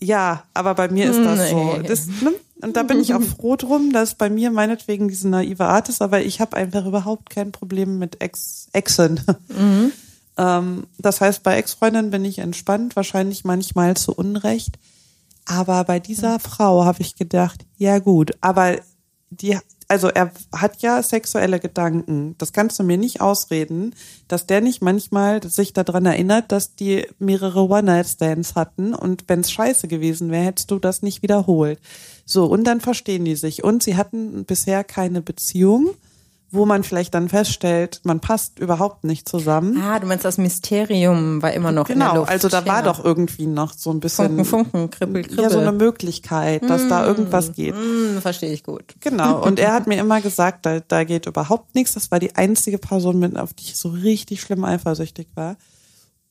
Ja, 0.00 0.44
aber 0.54 0.76
bei 0.76 0.88
mir 0.88 1.10
ist 1.10 1.18
das 1.18 1.50
so. 1.50 1.76
Nee. 1.76 1.88
Das, 1.88 2.06
ne? 2.06 2.32
Und 2.62 2.76
da 2.76 2.84
bin 2.84 3.00
ich 3.00 3.14
auch 3.14 3.22
froh 3.22 3.56
drum, 3.56 3.92
dass 3.92 4.14
bei 4.14 4.30
mir 4.30 4.52
meinetwegen 4.52 5.08
diese 5.08 5.28
naive 5.28 5.64
Art 5.64 5.88
ist, 5.88 6.02
aber 6.02 6.22
ich 6.22 6.40
habe 6.40 6.56
einfach 6.56 6.86
überhaupt 6.86 7.28
kein 7.28 7.50
Problem 7.50 7.98
mit 7.98 8.22
Ex 8.22 8.68
Exen. 8.72 9.20
ähm, 10.38 10.86
das 10.98 11.20
heißt, 11.20 11.42
bei 11.42 11.56
Ex-Freundinnen 11.56 12.12
bin 12.12 12.24
ich 12.24 12.38
entspannt, 12.38 12.94
wahrscheinlich 12.94 13.44
manchmal 13.44 13.96
zu 13.96 14.14
Unrecht. 14.14 14.78
Aber 15.46 15.82
bei 15.82 15.98
dieser 15.98 16.38
Frau 16.38 16.84
habe 16.84 17.02
ich 17.02 17.16
gedacht, 17.16 17.66
ja 17.76 17.98
gut, 17.98 18.30
aber 18.40 18.76
die, 19.40 19.58
also 19.88 20.08
er 20.08 20.30
hat 20.54 20.82
ja 20.82 21.02
sexuelle 21.02 21.58
Gedanken. 21.58 22.34
Das 22.38 22.52
kannst 22.52 22.78
du 22.78 22.84
mir 22.84 22.98
nicht 22.98 23.20
ausreden, 23.20 23.94
dass 24.28 24.46
der 24.46 24.60
nicht 24.60 24.82
manchmal 24.82 25.42
sich 25.42 25.72
daran 25.72 26.06
erinnert, 26.06 26.52
dass 26.52 26.74
die 26.74 27.06
mehrere 27.18 27.68
One-Night-Stands 27.68 28.54
hatten 28.54 28.94
und 28.94 29.24
wenn 29.28 29.40
es 29.40 29.50
scheiße 29.50 29.88
gewesen 29.88 30.30
wäre, 30.30 30.44
hättest 30.44 30.70
du 30.70 30.78
das 30.78 31.02
nicht 31.02 31.22
wiederholt. 31.22 31.80
So, 32.24 32.46
und 32.46 32.64
dann 32.64 32.80
verstehen 32.80 33.24
die 33.24 33.36
sich. 33.36 33.64
Und 33.64 33.82
sie 33.82 33.96
hatten 33.96 34.44
bisher 34.44 34.84
keine 34.84 35.22
Beziehung, 35.22 35.90
wo 36.54 36.66
man 36.66 36.84
vielleicht 36.84 37.14
dann 37.14 37.30
feststellt, 37.30 38.00
man 38.04 38.20
passt 38.20 38.58
überhaupt 38.58 39.04
nicht 39.04 39.26
zusammen. 39.28 39.80
Ah, 39.82 39.98
du 39.98 40.06
meinst, 40.06 40.24
das 40.24 40.36
Mysterium 40.36 41.40
war 41.42 41.52
immer 41.54 41.72
noch 41.72 41.88
in 41.88 41.98
der 41.98 42.08
Genau, 42.08 42.20
Luft. 42.20 42.30
also 42.30 42.48
da 42.48 42.64
war 42.66 42.82
doch 42.82 43.02
irgendwie 43.02 43.46
noch 43.46 43.72
so 43.72 43.90
ein 43.90 44.00
bisschen 44.00 44.44
Funken, 44.44 44.44
Funken, 44.44 44.90
Kribbel, 44.90 45.22
Kribbel. 45.22 45.44
ja 45.44 45.50
so 45.50 45.58
eine 45.58 45.72
Möglichkeit, 45.72 46.62
dass 46.68 46.86
da 46.88 47.06
irgendwas 47.06 47.54
geht. 47.54 47.74
Hm, 47.74 48.20
verstehe 48.20 48.52
ich 48.52 48.62
gut. 48.64 48.84
Genau. 49.00 49.42
Und 49.46 49.58
er 49.58 49.72
hat 49.72 49.86
mir 49.86 49.98
immer 49.98 50.20
gesagt, 50.20 50.66
da, 50.66 50.80
da 50.80 51.04
geht 51.04 51.26
überhaupt 51.26 51.74
nichts. 51.74 51.94
Das 51.94 52.10
war 52.10 52.18
die 52.18 52.36
einzige 52.36 52.76
Person, 52.78 53.18
mit, 53.18 53.38
auf 53.38 53.54
die 53.54 53.64
ich 53.64 53.76
so 53.78 53.88
richtig 53.88 54.42
schlimm 54.42 54.64
eifersüchtig 54.64 55.28
war. 55.34 55.56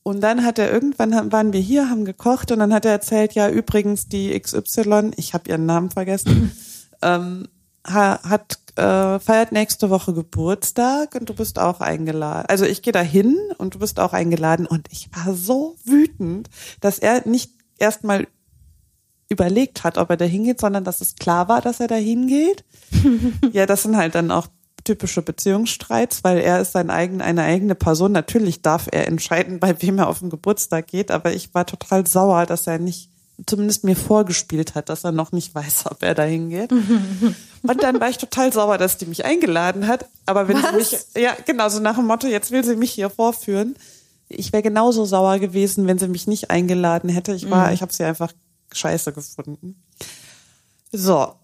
Und 0.04 0.20
dann 0.20 0.44
hat 0.44 0.58
er 0.58 0.72
irgendwann 0.72 1.32
waren 1.32 1.52
wir 1.52 1.60
hier, 1.60 1.90
haben 1.90 2.04
gekocht 2.04 2.50
und 2.52 2.60
dann 2.60 2.72
hat 2.72 2.84
er 2.84 2.92
erzählt, 2.92 3.34
ja 3.34 3.48
übrigens 3.48 4.08
die 4.08 4.38
XY, 4.38 5.12
ich 5.16 5.34
habe 5.34 5.48
ihren 5.48 5.66
Namen 5.66 5.90
vergessen, 5.90 6.52
ähm, 7.02 7.46
ha, 7.86 8.20
hat 8.28 8.58
äh, 8.76 9.18
feiert 9.18 9.52
nächste 9.52 9.90
Woche 9.90 10.12
Geburtstag 10.12 11.14
und 11.14 11.28
du 11.28 11.34
bist 11.34 11.58
auch 11.58 11.80
eingeladen. 11.80 12.46
Also 12.48 12.64
ich 12.64 12.82
gehe 12.82 12.92
da 12.92 13.02
hin 13.02 13.36
und 13.58 13.74
du 13.74 13.78
bist 13.78 14.00
auch 14.00 14.12
eingeladen 14.12 14.66
und 14.66 14.88
ich 14.90 15.10
war 15.14 15.34
so 15.34 15.76
wütend, 15.84 16.48
dass 16.80 16.98
er 16.98 17.26
nicht 17.26 17.52
erstmal 17.78 18.26
überlegt 19.28 19.84
hat, 19.84 19.98
ob 19.98 20.10
er 20.10 20.16
da 20.16 20.24
hingeht, 20.24 20.60
sondern 20.60 20.84
dass 20.84 21.00
es 21.00 21.16
klar 21.16 21.48
war, 21.48 21.60
dass 21.60 21.80
er 21.80 21.88
da 21.88 21.96
hingeht. 21.96 22.64
ja, 23.52 23.66
das 23.66 23.82
sind 23.82 23.96
halt 23.96 24.14
dann 24.14 24.30
auch 24.30 24.46
typische 24.84 25.22
Beziehungsstreits, 25.22 26.24
weil 26.24 26.38
er 26.38 26.60
ist 26.60 26.72
sein 26.72 26.90
eigen, 26.90 27.20
eine 27.20 27.42
eigene 27.42 27.74
Person. 27.74 28.12
Natürlich 28.12 28.62
darf 28.62 28.88
er 28.90 29.06
entscheiden, 29.06 29.60
bei 29.60 29.80
wem 29.80 29.98
er 29.98 30.08
auf 30.08 30.18
den 30.18 30.30
Geburtstag 30.30 30.88
geht, 30.88 31.10
aber 31.10 31.32
ich 31.32 31.54
war 31.54 31.66
total 31.66 32.06
sauer, 32.06 32.46
dass 32.46 32.66
er 32.66 32.78
nicht 32.78 33.11
zumindest 33.46 33.84
mir 33.84 33.96
vorgespielt 33.96 34.74
hat, 34.74 34.88
dass 34.88 35.04
er 35.04 35.12
noch 35.12 35.32
nicht 35.32 35.54
weiß, 35.54 35.86
ob 35.86 36.02
er 36.02 36.14
da 36.14 36.22
hingeht. 36.22 36.72
Und 37.62 37.82
dann 37.82 38.00
war 38.00 38.08
ich 38.08 38.18
total 38.18 38.52
sauer, 38.52 38.78
dass 38.78 38.98
die 38.98 39.06
mich 39.06 39.24
eingeladen 39.24 39.86
hat. 39.86 40.06
Aber 40.26 40.48
wenn 40.48 40.56
sie 40.56 40.72
mich, 40.72 40.96
ja, 41.16 41.36
genau, 41.46 41.68
so 41.68 41.80
nach 41.80 41.96
dem 41.96 42.06
Motto, 42.06 42.26
jetzt 42.26 42.50
will 42.50 42.64
sie 42.64 42.76
mich 42.76 42.92
hier 42.92 43.10
vorführen. 43.10 43.76
Ich 44.28 44.52
wäre 44.52 44.62
genauso 44.62 45.04
sauer 45.04 45.38
gewesen, 45.38 45.86
wenn 45.86 45.98
sie 45.98 46.08
mich 46.08 46.26
nicht 46.26 46.50
eingeladen 46.50 47.10
hätte. 47.10 47.34
Ich 47.34 47.50
war, 47.50 47.72
ich 47.72 47.82
habe 47.82 47.92
sie 47.92 48.04
einfach 48.04 48.32
scheiße 48.72 49.12
gefunden. 49.12 49.82
So. 50.90 51.34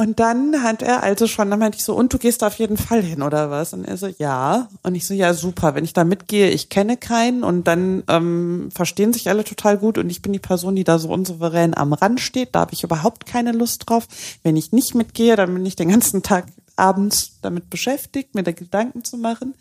Und 0.00 0.18
dann 0.18 0.62
hat 0.62 0.80
er 0.80 1.02
also 1.02 1.26
schon, 1.26 1.50
dann 1.50 1.58
meinte 1.58 1.76
ich 1.76 1.84
so, 1.84 1.94
und 1.94 2.10
du 2.10 2.16
gehst 2.16 2.40
da 2.40 2.46
auf 2.46 2.58
jeden 2.58 2.78
Fall 2.78 3.02
hin, 3.02 3.20
oder 3.20 3.50
was? 3.50 3.74
Und 3.74 3.84
er 3.84 3.98
so, 3.98 4.06
ja. 4.06 4.70
Und 4.82 4.94
ich 4.94 5.06
so, 5.06 5.12
ja, 5.12 5.34
super, 5.34 5.74
wenn 5.74 5.84
ich 5.84 5.92
da 5.92 6.04
mitgehe, 6.04 6.48
ich 6.48 6.70
kenne 6.70 6.96
keinen 6.96 7.44
und 7.44 7.66
dann 7.66 8.02
ähm, 8.08 8.70
verstehen 8.74 9.12
sich 9.12 9.28
alle 9.28 9.44
total 9.44 9.76
gut 9.76 9.98
und 9.98 10.08
ich 10.08 10.22
bin 10.22 10.32
die 10.32 10.38
Person, 10.38 10.74
die 10.74 10.84
da 10.84 10.98
so 10.98 11.10
unsouverän 11.10 11.76
am 11.76 11.92
Rand 11.92 12.18
steht, 12.18 12.54
da 12.54 12.60
habe 12.60 12.72
ich 12.72 12.82
überhaupt 12.82 13.26
keine 13.26 13.52
Lust 13.52 13.90
drauf. 13.90 14.08
Wenn 14.42 14.56
ich 14.56 14.72
nicht 14.72 14.94
mitgehe, 14.94 15.36
dann 15.36 15.52
bin 15.52 15.66
ich 15.66 15.76
den 15.76 15.90
ganzen 15.90 16.22
Tag 16.22 16.46
abends 16.76 17.32
damit 17.42 17.68
beschäftigt, 17.68 18.34
mir 18.34 18.42
da 18.42 18.52
Gedanken 18.52 19.04
zu 19.04 19.18
machen. 19.18 19.52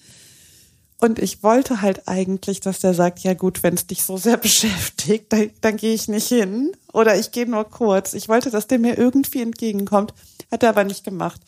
Und 1.02 1.20
ich 1.20 1.44
wollte 1.44 1.82
halt 1.82 2.08
eigentlich, 2.08 2.60
dass 2.60 2.80
der 2.80 2.94
sagt, 2.94 3.20
ja 3.20 3.34
gut, 3.34 3.64
wenn 3.64 3.74
es 3.74 3.88
dich 3.88 4.04
so 4.04 4.16
sehr 4.16 4.38
beschäftigt, 4.48 5.34
dann, 5.34 5.50
dann 5.60 5.76
gehe 5.76 5.94
ich 5.94 6.08
nicht 6.08 6.30
hin 6.30 6.72
oder 6.94 7.18
ich 7.18 7.32
gehe 7.32 7.46
nur 7.46 7.66
kurz. 7.66 8.14
Ich 8.14 8.30
wollte, 8.30 8.52
dass 8.52 8.68
der 8.68 8.80
mir 8.80 8.98
irgendwie 8.98 9.42
entgegenkommt, 9.42 10.14
hat 10.52 10.64
er 10.64 10.70
aber 10.70 10.84
nicht 10.84 11.04
gemacht. 11.04 11.42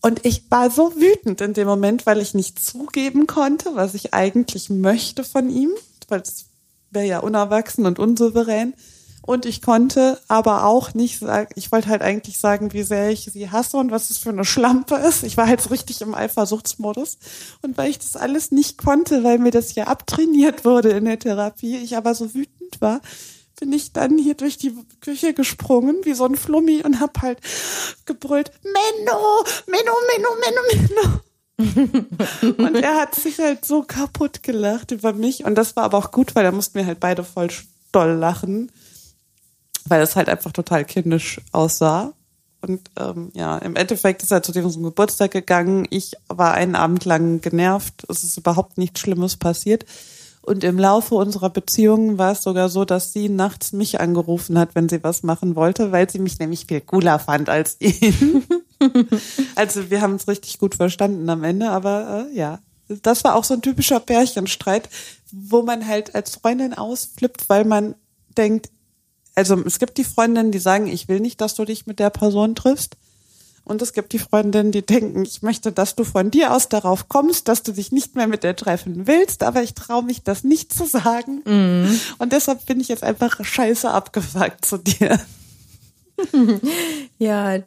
Und 0.00 0.24
ich 0.26 0.50
war 0.50 0.70
so 0.70 0.94
wütend 0.96 1.40
in 1.40 1.54
dem 1.54 1.66
Moment, 1.66 2.04
weil 2.04 2.20
ich 2.20 2.34
nicht 2.34 2.62
zugeben 2.62 3.26
konnte, 3.26 3.70
was 3.74 3.94
ich 3.94 4.12
eigentlich 4.12 4.68
möchte 4.68 5.24
von 5.24 5.48
ihm, 5.48 5.70
weil 6.08 6.20
es 6.20 6.44
wäre 6.90 7.06
ja 7.06 7.18
unerwachsen 7.20 7.86
und 7.86 7.98
unsouverän. 7.98 8.74
Und 9.26 9.46
ich 9.46 9.62
konnte 9.62 10.20
aber 10.28 10.66
auch 10.66 10.92
nicht 10.92 11.20
sagen, 11.20 11.48
ich 11.54 11.72
wollte 11.72 11.88
halt 11.88 12.02
eigentlich 12.02 12.36
sagen, 12.36 12.74
wie 12.74 12.82
sehr 12.82 13.08
ich 13.10 13.30
sie 13.32 13.50
hasse 13.50 13.78
und 13.78 13.90
was 13.90 14.10
es 14.10 14.18
für 14.18 14.28
eine 14.28 14.44
Schlampe 14.44 14.96
ist. 14.96 15.22
Ich 15.22 15.38
war 15.38 15.46
halt 15.46 15.62
so 15.62 15.70
richtig 15.70 16.02
im 16.02 16.14
Eifersuchtsmodus. 16.14 17.16
Und 17.62 17.78
weil 17.78 17.88
ich 17.88 17.98
das 17.98 18.16
alles 18.16 18.50
nicht 18.50 18.76
konnte, 18.76 19.24
weil 19.24 19.38
mir 19.38 19.50
das 19.50 19.74
ja 19.74 19.84
abtrainiert 19.84 20.66
wurde 20.66 20.90
in 20.90 21.06
der 21.06 21.18
Therapie, 21.18 21.78
ich 21.78 21.96
aber 21.96 22.14
so 22.14 22.34
wütend 22.34 22.82
war, 22.82 23.00
bin 23.58 23.72
ich 23.72 23.92
dann 23.92 24.18
hier 24.18 24.34
durch 24.34 24.56
die 24.58 24.74
Küche 25.00 25.34
gesprungen, 25.34 25.96
wie 26.04 26.14
so 26.14 26.24
ein 26.24 26.36
Flummi 26.36 26.82
und 26.84 27.00
hab 27.00 27.22
halt 27.22 27.38
gebrüllt, 28.04 28.50
Menno, 28.62 29.44
Menno, 29.66 29.92
Menno, 30.10 30.28
Menno, 30.40 30.60
Menno. 30.72 31.20
und 32.66 32.74
er 32.74 32.96
hat 32.96 33.14
sich 33.14 33.38
halt 33.38 33.64
so 33.64 33.82
kaputt 33.82 34.42
gelacht 34.42 34.90
über 34.90 35.12
mich. 35.12 35.44
Und 35.44 35.54
das 35.54 35.76
war 35.76 35.84
aber 35.84 35.98
auch 35.98 36.10
gut, 36.10 36.34
weil 36.34 36.44
da 36.44 36.50
mussten 36.50 36.74
wir 36.74 36.86
halt 36.86 36.98
beide 36.98 37.22
voll 37.22 37.48
doll 37.92 38.12
lachen 38.12 38.72
weil 39.86 40.02
es 40.02 40.16
halt 40.16 40.28
einfach 40.28 40.52
total 40.52 40.84
kindisch 40.84 41.40
aussah. 41.52 42.12
Und 42.60 42.90
ähm, 42.96 43.30
ja, 43.34 43.58
im 43.58 43.76
Endeffekt 43.76 44.22
ist 44.22 44.32
er 44.32 44.42
zu 44.42 44.52
diesem 44.52 44.82
Geburtstag 44.82 45.32
gegangen. 45.32 45.86
Ich 45.90 46.12
war 46.28 46.54
einen 46.54 46.76
Abend 46.76 47.04
lang 47.04 47.42
genervt. 47.42 48.06
Es 48.08 48.24
ist 48.24 48.38
überhaupt 48.38 48.78
nichts 48.78 49.00
Schlimmes 49.00 49.36
passiert. 49.36 49.84
Und 50.44 50.62
im 50.62 50.78
Laufe 50.78 51.14
unserer 51.14 51.48
Beziehung 51.48 52.18
war 52.18 52.32
es 52.32 52.42
sogar 52.42 52.68
so, 52.68 52.84
dass 52.84 53.14
sie 53.14 53.30
nachts 53.30 53.72
mich 53.72 53.98
angerufen 53.98 54.58
hat, 54.58 54.74
wenn 54.74 54.90
sie 54.90 55.02
was 55.02 55.22
machen 55.22 55.56
wollte, 55.56 55.90
weil 55.90 56.10
sie 56.10 56.18
mich 56.18 56.38
nämlich 56.38 56.66
viel 56.66 56.82
cooler 56.82 57.18
fand 57.18 57.48
als 57.48 57.80
ihn. 57.80 58.44
also 59.54 59.88
wir 59.88 60.02
haben 60.02 60.16
es 60.16 60.28
richtig 60.28 60.58
gut 60.58 60.74
verstanden 60.74 61.30
am 61.30 61.44
Ende, 61.44 61.70
aber 61.70 62.28
äh, 62.30 62.36
ja, 62.36 62.58
das 62.88 63.24
war 63.24 63.36
auch 63.36 63.44
so 63.44 63.54
ein 63.54 63.62
typischer 63.62 64.00
Pärchenstreit, 64.00 64.90
wo 65.32 65.62
man 65.62 65.86
halt 65.86 66.14
als 66.14 66.34
Freundin 66.34 66.74
ausflippt, 66.74 67.48
weil 67.48 67.64
man 67.64 67.94
denkt, 68.36 68.68
also 69.34 69.58
es 69.64 69.78
gibt 69.78 69.96
die 69.96 70.04
Freundinnen, 70.04 70.52
die 70.52 70.58
sagen, 70.58 70.88
ich 70.88 71.08
will 71.08 71.20
nicht, 71.20 71.40
dass 71.40 71.54
du 71.54 71.64
dich 71.64 71.86
mit 71.86 71.98
der 71.98 72.10
Person 72.10 72.54
triffst. 72.54 72.98
Und 73.64 73.80
es 73.80 73.94
gibt 73.94 74.12
die 74.12 74.18
Freundinnen, 74.18 74.72
die 74.72 74.84
denken, 74.84 75.22
ich 75.22 75.42
möchte, 75.42 75.72
dass 75.72 75.96
du 75.96 76.04
von 76.04 76.30
dir 76.30 76.52
aus 76.52 76.68
darauf 76.68 77.08
kommst, 77.08 77.48
dass 77.48 77.62
du 77.62 77.72
dich 77.72 77.92
nicht 77.92 78.14
mehr 78.14 78.26
mit 78.26 78.44
der 78.44 78.56
treffen 78.56 79.06
willst, 79.06 79.42
aber 79.42 79.62
ich 79.62 79.74
traue 79.74 80.04
mich 80.04 80.22
das 80.22 80.44
nicht 80.44 80.72
zu 80.72 80.84
sagen. 80.84 81.42
Und 82.18 82.32
deshalb 82.32 82.66
bin 82.66 82.80
ich 82.80 82.88
jetzt 82.88 83.02
einfach 83.02 83.42
scheiße 83.42 83.90
abgefuckt 83.90 84.64
zu 84.64 84.78
dir. 84.78 85.18
Ja, 87.18 87.58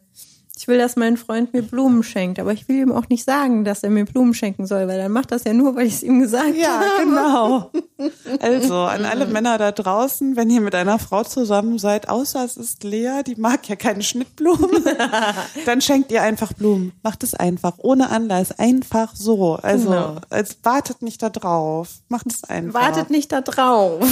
ich 0.58 0.68
will, 0.68 0.78
dass 0.80 0.96
mein 0.96 1.18
Freund 1.18 1.54
mir 1.54 1.62
Blumen 1.62 2.02
schenkt, 2.04 2.40
aber 2.40 2.52
ich 2.52 2.68
will 2.68 2.78
ihm 2.78 2.92
auch 2.92 3.08
nicht 3.10 3.24
sagen, 3.24 3.64
dass 3.64 3.84
er 3.84 3.90
mir 3.92 4.06
Blumen 4.06 4.34
schenken 4.34 4.66
soll, 4.66 4.88
weil 4.88 4.98
dann 4.98 5.12
macht 5.12 5.32
das 5.32 5.44
ja 5.44 5.54
nur, 5.54 5.76
weil 5.76 5.86
ich 5.86 5.94
es 5.96 6.04
ihm 6.04 6.20
gesagt 6.20 6.56
Ja, 6.56 6.80
habe. 6.82 7.04
genau. 7.04 7.72
Also 8.42 8.76
an 8.76 9.06
alle 9.06 9.26
Männer 9.26 9.58
da 9.58 9.72
draußen, 9.72 10.36
wenn 10.36 10.50
ihr 10.52 10.62
mit 10.62 10.76
einer 10.76 11.00
Frau 11.00 11.24
zusammen 11.24 11.80
seid, 11.80 12.10
außer 12.10 12.44
es 12.46 12.56
ist 12.58 12.84
Lea, 12.84 13.22
die 13.26 13.36
mag 13.36 13.68
ja 13.70 13.76
keine 13.76 14.04
Schnittblumen, 14.04 14.84
dann 15.66 15.82
schenkt 15.82 16.12
ihr 16.12 16.22
einfach 16.22 16.54
Blumen. 16.54 16.92
Macht 17.02 17.24
es 17.24 17.34
einfach, 17.34 17.74
ohne 17.80 18.10
Anlass, 18.12 18.58
einfach 18.58 19.16
so. 19.16 19.56
Also 19.56 19.90
Genau. 19.90 20.16
als 20.30 20.58
wartet 20.64 21.02
nicht 21.02 21.24
da 21.24 21.30
drauf. 21.30 21.90
Macht 22.10 22.28
es 22.32 22.44
einfach. 22.44 22.80
Wartet 22.82 23.10
nicht 23.10 23.32
da 23.32 23.42
drauf. 23.42 24.04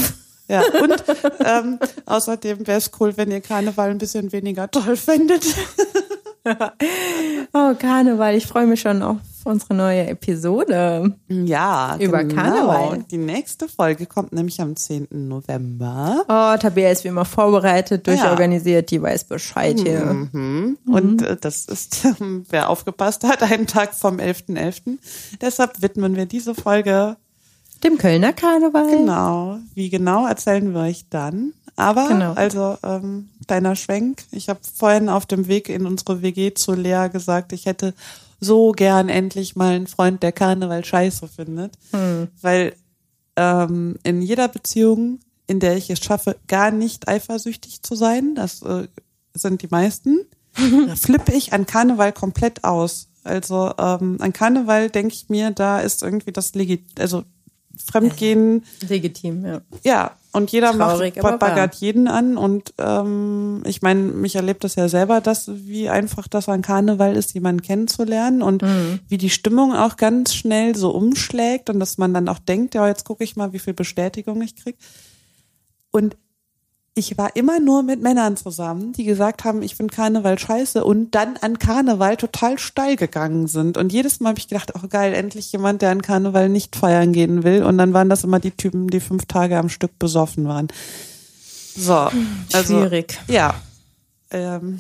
Ja, 0.48 0.62
und 0.82 1.04
ähm, 1.44 1.80
außerdem 2.06 2.68
wäre 2.68 2.78
es 2.78 2.92
cool, 3.00 3.14
wenn 3.18 3.32
ihr 3.32 3.42
Karneval 3.42 3.90
ein 3.90 3.98
bisschen 3.98 4.32
weniger 4.32 4.70
toll 4.70 4.96
findet. 4.96 5.44
Oh, 7.54 7.74
Karneval, 7.80 8.36
ich 8.36 8.48
freue 8.48 8.66
mich 8.66 8.82
schon 8.82 9.02
auf 9.02 9.18
unsere 9.46 9.76
neue 9.76 10.08
Episode. 10.08 11.16
Ja, 11.30 11.96
Über 12.00 12.24
genau. 12.24 12.42
Karneval. 12.42 13.06
Die 13.10 13.18
nächste 13.18 13.70
Folge 13.70 14.08
kommt 14.08 14.34
nämlich 14.34 14.60
am 14.60 14.76
10. 14.76 15.08
November. 15.12 16.26
Oh, 16.28 16.60
Tabea 16.60 16.92
ist 16.92 17.06
wie 17.06 17.10
immer 17.10 17.24
vorbereitet, 17.24 18.08
durchorganisiert, 18.08 18.92
die 18.92 19.02
weiß 19.02 19.26
Bescheid 19.26 19.80
hier. 19.80 20.28
Mhm. 20.34 20.78
Und 20.86 21.22
äh, 21.22 21.38
das 21.40 21.66
ist, 21.66 22.08
wer 22.50 22.70
aufgepasst 22.70 23.24
hat, 23.24 23.42
einen 23.44 23.68
Tag 23.68 23.94
vom 23.94 24.18
11.11. 24.18 24.98
Deshalb 25.40 25.82
widmen 25.82 26.16
wir 26.16 26.26
diese 26.26 26.56
Folge 26.56 27.16
Dem 27.86 27.98
Kölner 27.98 28.34
Karneval. 28.34 28.90
genau. 28.90 29.60
Wie 29.76 29.90
genau 29.90 30.26
erzählen 30.28 30.74
wir 30.74 30.82
euch 30.82 31.06
dann. 31.10 31.54
Aber 31.76 32.08
Genau. 32.08 32.34
also 32.34 32.78
ähm, 32.84 33.30
kleiner 33.48 33.76
Schwenk. 33.76 34.24
Ich 34.32 34.50
habe 34.50 34.60
vorhin 34.78 35.08
auf 35.10 35.26
dem 35.26 35.48
Weg 35.48 35.70
in 35.70 35.86
unsere 35.86 36.22
WG 36.22 36.54
zu 36.54 36.74
Lea 36.74 37.08
gesagt, 37.12 37.54
ich 37.54 37.66
hätte 37.66 37.94
so 38.40 38.72
gern 38.72 39.10
endlich 39.10 39.56
mal 39.56 39.74
einen 39.76 39.88
Freund, 39.88 40.24
der 40.24 40.32
Karneval 40.32 40.84
scheiße 40.84 41.28
findet. 41.28 41.74
Weil 42.42 42.74
ähm, 43.36 43.98
in 44.04 44.22
jeder 44.22 44.48
Beziehung, 44.48 45.20
in 45.48 45.60
der 45.60 45.78
ich 45.78 45.90
es 45.90 46.00
schaffe, 46.04 46.38
gar 46.48 46.72
nicht 46.72 47.08
eifersüchtig 47.08 47.84
zu 47.84 47.96
sein, 47.96 48.36
das 48.36 48.62
äh, 48.62 48.88
sind 49.34 49.62
die 49.62 49.68
meisten, 49.70 50.20
da 50.88 50.96
flippe 50.96 51.34
ich 51.34 51.54
an 51.54 51.66
Karneval 51.66 52.14
komplett 52.14 52.64
aus. 52.64 53.10
Also 53.24 53.74
ähm, 53.78 54.18
an 54.22 54.34
Karneval 54.34 54.90
denke 54.90 55.14
ich 55.14 55.30
mir, 55.30 55.52
da 55.52 55.82
ist 55.82 56.04
irgendwie 56.04 56.32
das 56.32 56.56
Legit, 56.56 57.00
also 57.00 57.24
Fremdgehen, 57.84 58.64
Legitim, 58.88 59.46
ja. 59.46 59.62
ja, 59.84 60.12
und 60.32 60.52
jeder 60.52 60.74
Traurig, 60.74 61.22
macht 61.22 61.40
baggert 61.40 61.76
jeden 61.76 62.08
an 62.08 62.38
und 62.38 62.74
ähm, 62.78 63.64
ich 63.66 63.82
meine, 63.82 64.02
mich 64.02 64.36
erlebt 64.36 64.64
das 64.64 64.76
ja 64.76 64.90
selber, 64.90 65.22
dass 65.22 65.50
wie 65.54 65.90
einfach 65.90 66.28
das 66.28 66.50
an 66.50 66.62
Karneval 66.62 67.16
ist, 67.16 67.34
jemanden 67.34 67.62
kennenzulernen 67.62 68.42
und 68.42 68.62
Mhm. 68.62 69.00
wie 69.08 69.18
die 69.18 69.30
Stimmung 69.30 69.74
auch 69.74 69.96
ganz 69.98 70.34
schnell 70.34 70.76
so 70.76 70.92
umschlägt 70.92 71.70
und 71.70 71.80
dass 71.80 71.98
man 71.98 72.14
dann 72.14 72.28
auch 72.28 72.40
denkt, 72.40 72.76
ja, 72.76 72.88
jetzt 72.88 73.06
gucke 73.06 73.24
ich 73.24 73.36
mal, 73.36 73.54
wie 73.54 73.60
viel 73.60 73.74
Bestätigung 73.74 74.42
ich 74.42 74.56
krieg. 74.56 74.78
Und 75.92 76.18
ich 76.98 77.18
war 77.18 77.36
immer 77.36 77.60
nur 77.60 77.84
mit 77.84 78.02
Männern 78.02 78.38
zusammen, 78.38 78.94
die 78.94 79.04
gesagt 79.04 79.44
haben, 79.44 79.62
ich 79.62 79.76
finde 79.76 79.94
Karneval 79.94 80.40
scheiße 80.40 80.82
und 80.82 81.14
dann 81.14 81.36
an 81.36 81.60
Karneval 81.60 82.16
total 82.16 82.58
steil 82.58 82.96
gegangen 82.96 83.48
sind. 83.48 83.78
Und 83.78 83.92
jedes 83.92 84.22
Mal 84.22 84.30
habe 84.30 84.40
ich 84.40 84.48
gedacht, 84.48 84.72
oh 84.76 84.88
geil, 84.88 85.14
endlich 85.14 85.52
jemand, 85.52 85.82
der 85.82 85.92
an 85.92 86.02
Karneval 86.02 86.48
nicht 86.48 86.78
feiern 86.78 87.12
gehen 87.12 87.44
will. 87.44 87.64
Und 87.64 87.78
dann 87.78 87.94
waren 87.94 88.08
das 88.08 88.24
immer 88.24 88.40
die 88.40 88.52
Typen, 88.52 88.88
die 88.88 89.02
fünf 89.02 89.26
Tage 89.26 89.58
am 89.58 89.68
Stück 89.68 90.00
besoffen 90.00 90.48
waren. 90.48 90.70
So. 91.76 92.10
Also, 92.54 92.80
Schwierig. 92.80 93.20
Ja. 93.28 93.56
Ähm, 94.32 94.80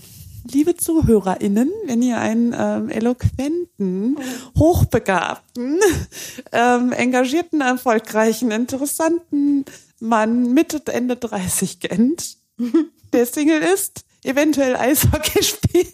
liebe 0.49 0.77
ZuhörerInnen, 0.77 1.69
wenn 1.85 2.01
ihr 2.01 2.17
einen 2.17 2.55
ähm, 2.57 2.89
eloquenten, 2.89 4.17
hochbegabten, 4.57 5.81
ähm, 6.53 6.93
engagierten, 6.93 7.59
erfolgreichen, 7.59 8.51
interessanten 8.51 9.65
Mann 10.05 10.53
Mitte, 10.53 10.81
Ende 10.91 11.15
30 11.15 11.79
kennt, 11.79 12.37
der 13.13 13.25
Single 13.25 13.61
ist, 13.61 14.05
eventuell 14.23 14.75
Eishockey 14.75 15.43
spielt 15.43 15.93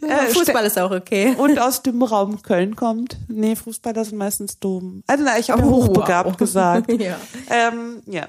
Äh, 0.00 0.26
Fußball 0.32 0.64
ist 0.64 0.78
auch 0.78 0.90
okay. 0.90 1.34
und 1.38 1.58
aus 1.58 1.82
dem 1.82 2.02
Raum 2.02 2.40
Köln 2.40 2.76
kommt. 2.76 3.18
Nee, 3.28 3.56
Fußballer 3.56 4.04
sind 4.04 4.16
meistens 4.16 4.58
dumm. 4.58 5.02
Also 5.06 5.22
na, 5.24 5.38
ich 5.38 5.50
habe 5.50 5.62
Oh, 5.64 5.86
hochbegabt 5.86 6.30
wow. 6.30 6.36
gesagt. 6.36 6.90
Ja. 6.92 7.18
Ähm, 7.50 8.02
ja. 8.06 8.28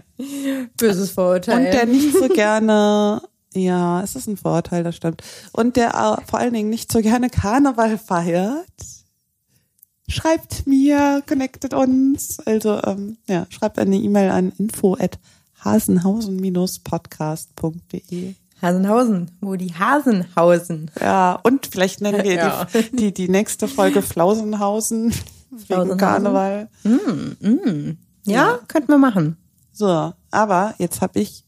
Böses 0.77 1.11
Vorurteil. 1.11 1.57
Und 1.57 1.63
der 1.73 1.85
nicht 1.85 2.13
so 2.17 2.27
gerne, 2.27 3.21
ja, 3.53 4.01
es 4.03 4.15
ist 4.15 4.27
ein 4.27 4.35
Vorurteil, 4.35 4.83
das 4.83 4.95
stimmt. 4.97 5.21
Und 5.53 5.77
der 5.77 6.21
vor 6.29 6.39
allen 6.39 6.53
Dingen 6.53 6.69
nicht 6.69 6.91
so 6.91 6.99
gerne 7.01 7.29
Karneval 7.29 7.97
feiert. 7.97 8.65
Schreibt 10.09 10.67
mir, 10.67 11.23
connectet 11.27 11.73
uns. 11.73 12.39
Also, 12.45 12.81
ähm, 12.83 13.17
ja, 13.27 13.45
schreibt 13.49 13.79
eine 13.79 13.95
E-Mail 13.95 14.29
an 14.31 14.51
info 14.57 14.95
at 14.99 15.17
hasenhausen-podcast.de. 15.63 18.33
Hasenhausen, 18.61 19.31
wo 19.39 19.55
die 19.55 19.73
Hasen 19.73 20.25
hausen. 20.35 20.91
Ja, 20.99 21.39
und 21.43 21.65
vielleicht 21.67 22.01
nennen 22.01 22.23
wir 22.23 22.33
Ja. 22.33 22.65
die, 22.73 22.91
die, 22.95 23.13
die 23.13 23.29
nächste 23.29 23.67
Folge 23.69 24.01
Flausenhausen 24.01 25.13
wegen. 25.67 25.95
Karneval. 25.97 26.67
Ja, 28.25 28.59
könnten 28.67 28.89
wir 28.91 28.97
machen. 28.97 29.37
So, 29.71 30.11
aber 30.29 30.75
jetzt 30.77 30.99
habe 31.01 31.19
ich 31.21 31.45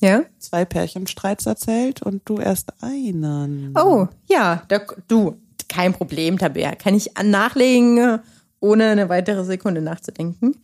Ja? 0.00 0.22
zwei 0.38 0.64
Pärchenstreits 0.64 1.44
erzählt 1.44 2.00
und 2.02 2.22
du 2.24 2.38
erst 2.38 2.72
einen. 2.82 3.74
Oh, 3.76 4.08
ja, 4.26 4.62
da, 4.68 4.80
du, 5.06 5.36
kein 5.70 5.94
Problem, 5.94 6.36
Tabea. 6.36 6.74
Kann 6.74 6.94
ich 6.94 7.12
nachlegen, 7.22 8.18
ohne 8.60 8.90
eine 8.90 9.08
weitere 9.08 9.44
Sekunde 9.44 9.80
nachzudenken. 9.80 10.56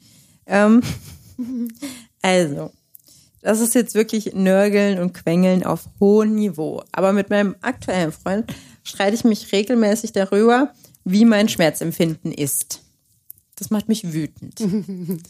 Ähm, 0.47 0.83
also, 2.23 2.73
das 3.41 3.61
ist 3.61 3.75
jetzt 3.75 3.95
wirklich 3.95 4.35
Nörgeln 4.35 4.99
und 4.99 5.15
Quengeln 5.15 5.65
auf 5.65 5.89
hohem 6.01 6.35
Niveau. 6.35 6.83
Aber 6.93 7.13
mit 7.13 7.31
meinem 7.31 7.55
aktuellen 7.63 8.13
Freund 8.13 8.53
streite 8.83 9.15
ich 9.15 9.25
mich 9.25 9.53
regelmäßig 9.53 10.13
darüber, 10.13 10.73
wie 11.05 11.25
mein 11.25 11.49
Schmerzempfinden 11.49 12.33
ist. 12.33 12.83
Das 13.55 13.71
macht 13.71 13.89
mich 13.89 14.13
wütend. 14.13 14.61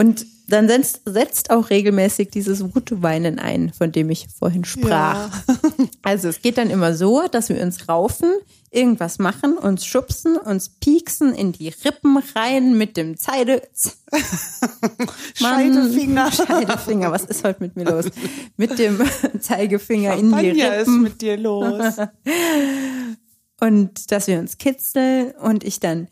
Und 0.00 0.24
dann 0.48 0.66
setzt, 0.66 1.02
setzt 1.04 1.50
auch 1.50 1.68
regelmäßig 1.68 2.30
dieses 2.30 2.74
Wutweinen 2.74 3.38
ein, 3.38 3.70
von 3.76 3.92
dem 3.92 4.08
ich 4.08 4.28
vorhin 4.38 4.64
sprach. 4.64 5.30
Also 6.02 6.28
es 6.28 6.40
geht 6.40 6.56
dann 6.56 6.70
immer 6.70 6.94
so, 6.94 7.24
dass 7.30 7.50
wir 7.50 7.60
uns 7.60 7.86
raufen, 7.86 8.30
irgendwas 8.70 9.18
machen, 9.18 9.58
uns 9.58 9.84
schubsen, 9.84 10.38
uns 10.38 10.70
pieksen 10.70 11.34
in 11.34 11.52
die 11.52 11.68
Rippen 11.68 12.16
rein 12.34 12.78
mit 12.78 12.96
dem 12.96 13.18
Zeide. 13.18 13.62
Mann, 15.40 15.74
Scheidefinger. 15.74 16.32
Scheidefinger, 16.32 17.12
was 17.12 17.26
ist 17.26 17.44
heute 17.44 17.62
mit 17.62 17.76
mir 17.76 17.84
los? 17.84 18.06
Mit 18.56 18.78
dem 18.78 18.98
Zeigefinger 19.40 20.14
in 20.14 20.30
die 20.30 20.30
Champagner 20.30 20.76
ist 20.76 20.88
Rippen 20.88 21.02
mit 21.02 21.20
dir 21.20 21.36
los. 21.36 21.96
und 23.60 24.10
dass 24.10 24.26
wir 24.26 24.38
uns 24.38 24.56
kitzeln 24.56 25.32
und 25.32 25.62
ich 25.62 25.80
dann 25.80 26.08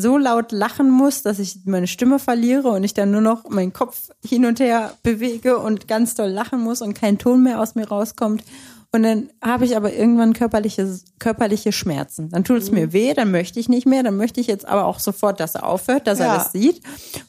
so 0.00 0.16
laut 0.18 0.52
lachen 0.52 0.90
muss, 0.90 1.22
dass 1.22 1.38
ich 1.38 1.60
meine 1.64 1.86
Stimme 1.86 2.18
verliere 2.18 2.68
und 2.68 2.84
ich 2.84 2.94
dann 2.94 3.10
nur 3.10 3.20
noch 3.20 3.48
meinen 3.48 3.72
Kopf 3.72 4.10
hin 4.24 4.44
und 4.46 4.60
her 4.60 4.92
bewege 5.02 5.58
und 5.58 5.88
ganz 5.88 6.14
doll 6.14 6.30
lachen 6.30 6.60
muss 6.60 6.80
und 6.82 6.94
kein 6.94 7.18
Ton 7.18 7.42
mehr 7.42 7.60
aus 7.60 7.74
mir 7.74 7.88
rauskommt. 7.88 8.42
Und 8.90 9.02
dann 9.02 9.28
habe 9.42 9.66
ich 9.66 9.76
aber 9.76 9.92
irgendwann 9.92 10.32
körperliche, 10.32 10.98
körperliche 11.18 11.72
Schmerzen. 11.72 12.30
Dann 12.30 12.44
tut 12.44 12.62
es 12.62 12.70
Mhm. 12.70 12.78
mir 12.78 12.92
weh, 12.94 13.12
dann 13.12 13.30
möchte 13.30 13.60
ich 13.60 13.68
nicht 13.68 13.86
mehr, 13.86 14.02
dann 14.02 14.16
möchte 14.16 14.40
ich 14.40 14.46
jetzt 14.46 14.64
aber 14.66 14.86
auch 14.86 14.98
sofort, 14.98 15.40
dass 15.40 15.54
er 15.56 15.66
aufhört, 15.66 16.06
dass 16.06 16.20
er 16.20 16.26
Ja. 16.28 16.34
das 16.38 16.52
sieht. 16.52 16.80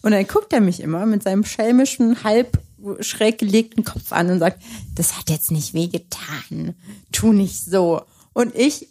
Und 0.01 0.11
dann 0.11 0.25
guckt 0.25 0.53
er 0.53 0.61
mich 0.61 0.79
immer 0.79 1.05
mit 1.05 1.23
seinem 1.23 1.43
schelmischen, 1.43 2.23
halb 2.23 2.57
schräg 3.01 3.39
gelegten 3.39 3.83
Kopf 3.83 4.13
an 4.13 4.29
und 4.29 4.39
sagt, 4.39 4.61
das 4.95 5.17
hat 5.17 5.29
jetzt 5.29 5.51
nicht 5.51 5.73
weh 5.73 5.87
getan. 5.87 6.75
Tu 7.11 7.33
nicht 7.33 7.61
so. 7.65 8.03
Und 8.31 8.55
ich 8.55 8.87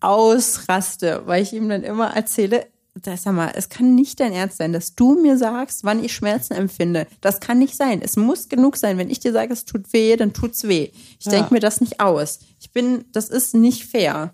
ausraste, 0.00 1.22
weil 1.26 1.42
ich 1.42 1.52
ihm 1.52 1.68
dann 1.68 1.82
immer 1.82 2.16
erzähle, 2.16 2.66
sag 3.04 3.32
mal, 3.34 3.52
es 3.54 3.68
kann 3.68 3.94
nicht 3.94 4.20
dein 4.20 4.32
Ernst 4.32 4.58
sein, 4.58 4.72
dass 4.72 4.94
du 4.94 5.20
mir 5.20 5.36
sagst, 5.38 5.84
wann 5.84 6.02
ich 6.04 6.12
Schmerzen 6.14 6.54
empfinde. 6.54 7.06
Das 7.20 7.40
kann 7.40 7.58
nicht 7.58 7.76
sein. 7.76 8.00
Es 8.02 8.16
muss 8.16 8.48
genug 8.48 8.76
sein. 8.76 8.98
Wenn 8.98 9.10
ich 9.10 9.20
dir 9.20 9.32
sage, 9.32 9.52
es 9.52 9.64
tut 9.64 9.92
weh, 9.92 10.16
dann 10.16 10.32
tut's 10.32 10.64
weh. 10.64 10.90
Ich 11.18 11.26
Ja. 11.26 11.32
denke 11.32 11.54
mir 11.54 11.60
das 11.60 11.80
nicht 11.80 12.00
aus. 12.00 12.40
Ich 12.60 12.70
bin, 12.72 13.04
das 13.12 13.28
ist 13.28 13.54
nicht 13.54 13.84
fair. 13.86 14.32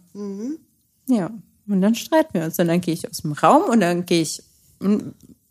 Ja. 1.09 1.31
Und 1.67 1.81
dann 1.81 1.95
streiten 1.95 2.35
wir 2.35 2.45
uns. 2.45 2.59
Und 2.59 2.69
dann 2.69 2.81
gehe 2.81 2.95
ich 2.95 3.09
aus 3.09 3.19
dem 3.19 3.33
Raum 3.33 3.63
und 3.71 3.81
dann 3.81 4.07
gehe 4.07 4.23
ich 4.23 4.43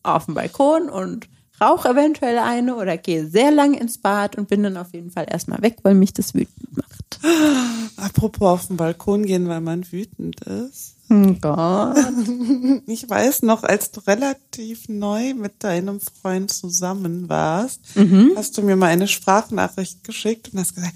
auf 0.03 0.26
den 0.26 0.35
Balkon 0.35 0.90
und 0.90 1.27
rauche 1.61 1.90
eventuell 1.90 2.38
eine 2.40 2.76
oder 2.76 2.98
gehe 2.98 3.26
sehr 3.27 3.52
lang 3.52 3.73
ins 3.73 3.98
Bad 3.98 4.38
und 4.38 4.48
bin 4.49 4.64
dann 4.64 4.76
auf 4.77 4.94
jeden 4.94 5.11
Fall 5.11 5.26
erstmal 5.30 5.61
weg, 5.61 5.77
weil 5.84 5.94
mich 5.95 6.14
das 6.14 6.34
wütend 6.34 6.76
macht. 6.77 7.19
Apropos 7.98 8.48
auf 8.49 8.68
den 8.68 8.77
Balkon 8.77 9.26
gehen, 9.26 9.48
weil 9.48 9.61
man 9.61 9.90
wütend 9.91 10.41
ist. 10.41 10.95
Oh 11.14 11.34
Gott. 11.40 11.98
Ich 12.88 13.07
weiß 13.10 13.44
noch, 13.44 13.64
als 13.64 13.91
du 13.91 13.99
relativ 14.02 14.90
neu 14.90 15.34
mit 15.35 15.64
deinem 15.64 15.99
Freund 15.99 16.52
zusammen 16.52 17.30
warst, 17.30 17.81
Mhm. 17.95 18.31
hast 18.35 18.57
du 18.57 18.61
mir 18.64 18.76
mal 18.76 18.88
eine 18.88 19.07
Sprachnachricht 19.07 20.03
geschickt 20.03 20.49
und 20.53 20.60
hast 20.60 20.76
gesagt, 20.76 20.95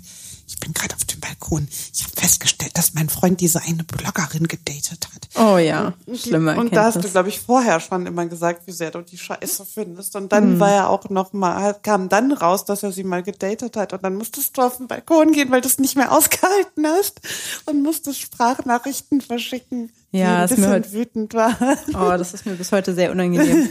ich 0.57 0.61
bin 0.61 0.73
gerade 0.73 0.95
auf 0.95 1.05
dem 1.05 1.19
Balkon. 1.19 1.67
Ich 1.93 2.03
habe 2.03 2.13
festgestellt, 2.15 2.75
dass 2.75 2.95
mein 2.95 3.09
Freund 3.09 3.39
diese 3.41 3.61
eine 3.61 3.83
Bloggerin 3.83 4.47
gedatet 4.47 5.07
hat. 5.13 5.29
Oh 5.35 5.59
ja, 5.59 5.93
schlimmer. 6.15 6.57
Und 6.57 6.75
da 6.75 6.85
hast 6.85 7.03
du, 7.03 7.07
glaube 7.07 7.29
ich, 7.29 7.39
vorher 7.39 7.79
schon 7.79 8.07
immer 8.07 8.25
gesagt, 8.25 8.65
wie 8.65 8.71
sehr 8.71 8.89
du 8.89 9.01
die 9.01 9.19
Scheiße 9.19 9.65
findest. 9.65 10.15
Und 10.15 10.31
dann 10.31 10.55
mhm. 10.55 10.59
war 10.59 10.71
er 10.71 10.89
auch 10.89 11.09
noch 11.11 11.31
mal, 11.31 11.75
kam 11.83 12.09
dann 12.09 12.31
raus, 12.31 12.65
dass 12.65 12.81
er 12.81 12.91
sie 12.91 13.03
mal 13.03 13.21
gedatet 13.21 13.77
hat. 13.77 13.93
Und 13.93 14.03
dann 14.03 14.15
musstest 14.15 14.57
du 14.57 14.63
auf 14.63 14.77
den 14.77 14.87
Balkon 14.87 15.31
gehen, 15.31 15.51
weil 15.51 15.61
du 15.61 15.67
es 15.67 15.77
nicht 15.77 15.95
mehr 15.95 16.11
ausgehalten 16.17 16.87
hast 16.87 17.21
und 17.65 17.83
musstest 17.83 18.19
Sprachnachrichten 18.19 19.21
verschicken. 19.21 19.91
Ja, 20.11 20.47
die 20.47 20.53
ein 20.53 20.57
bisschen 20.57 20.71
heute, 20.71 20.91
wütend 20.91 21.33
war. 21.35 21.55
Oh, 21.89 22.17
das 22.17 22.33
ist 22.33 22.47
mir 22.47 22.53
bis 22.53 22.71
heute 22.71 22.95
sehr 22.95 23.11
unangenehm. 23.11 23.69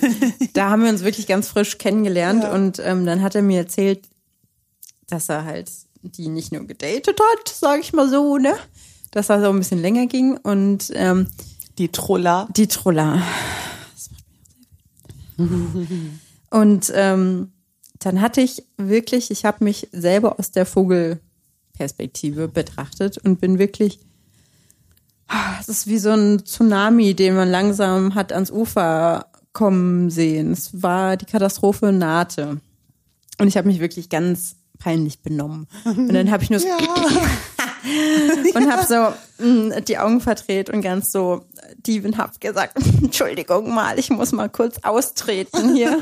da 0.52 0.70
haben 0.70 0.84
wir 0.84 0.90
uns 0.90 1.02
wirklich 1.02 1.26
ganz 1.26 1.48
frisch 1.48 1.78
kennengelernt 1.78 2.44
ja. 2.44 2.52
und 2.52 2.78
ähm, 2.78 3.04
dann 3.06 3.22
hat 3.22 3.34
er 3.34 3.42
mir 3.42 3.58
erzählt, 3.58 4.08
dass 5.08 5.28
er 5.28 5.44
halt 5.44 5.70
die 6.12 6.28
nicht 6.28 6.52
nur 6.52 6.66
gedatet 6.66 7.18
hat, 7.20 7.48
sage 7.48 7.80
ich 7.80 7.92
mal 7.92 8.08
so, 8.08 8.38
ne? 8.38 8.54
Dass 9.10 9.28
das 9.28 9.42
so 9.42 9.50
ein 9.50 9.58
bisschen 9.58 9.80
länger 9.80 10.06
ging 10.06 10.36
und 10.36 10.90
ähm, 10.94 11.28
die 11.78 11.88
Troller. 11.88 12.48
Die 12.56 12.66
Troller. 12.66 13.22
und 16.50 16.92
ähm, 16.94 17.52
dann 17.98 18.20
hatte 18.20 18.40
ich 18.40 18.64
wirklich, 18.76 19.30
ich 19.30 19.44
habe 19.44 19.64
mich 19.64 19.88
selber 19.92 20.38
aus 20.38 20.50
der 20.50 20.66
Vogelperspektive 20.66 22.48
betrachtet 22.48 23.18
und 23.18 23.40
bin 23.40 23.58
wirklich, 23.58 24.00
es 25.60 25.68
ist 25.68 25.86
wie 25.86 25.98
so 25.98 26.10
ein 26.10 26.44
Tsunami, 26.44 27.14
den 27.14 27.34
man 27.34 27.50
langsam 27.50 28.14
hat 28.14 28.32
ans 28.32 28.50
Ufer 28.50 29.26
kommen 29.52 30.10
sehen. 30.10 30.52
Es 30.52 30.82
war 30.82 31.16
die 31.16 31.24
Katastrophe 31.24 31.92
nahte. 31.92 32.60
Und 33.38 33.48
ich 33.48 33.56
habe 33.56 33.68
mich 33.68 33.80
wirklich 33.80 34.08
ganz 34.08 34.56
peinlich 34.78 35.22
benommen. 35.22 35.66
Und 35.84 36.12
dann 36.12 36.30
habe 36.30 36.42
ich 36.42 36.50
nur 36.50 36.60
so 36.60 36.68
ja. 36.68 36.76
und 38.54 38.70
habe 38.70 38.86
so 38.86 39.44
mh, 39.44 39.78
mm, 39.78 39.84
die 39.84 39.98
Augen 39.98 40.20
verdreht 40.20 40.70
und 40.70 40.82
ganz 40.82 41.12
so 41.12 41.44
dievenhaft 41.78 42.40
gesagt, 42.40 42.76
Entschuldigung 43.02 43.72
mal, 43.74 43.98
ich 43.98 44.10
muss 44.10 44.32
mal 44.32 44.48
kurz 44.48 44.78
austreten 44.82 45.74
hier. 45.74 45.98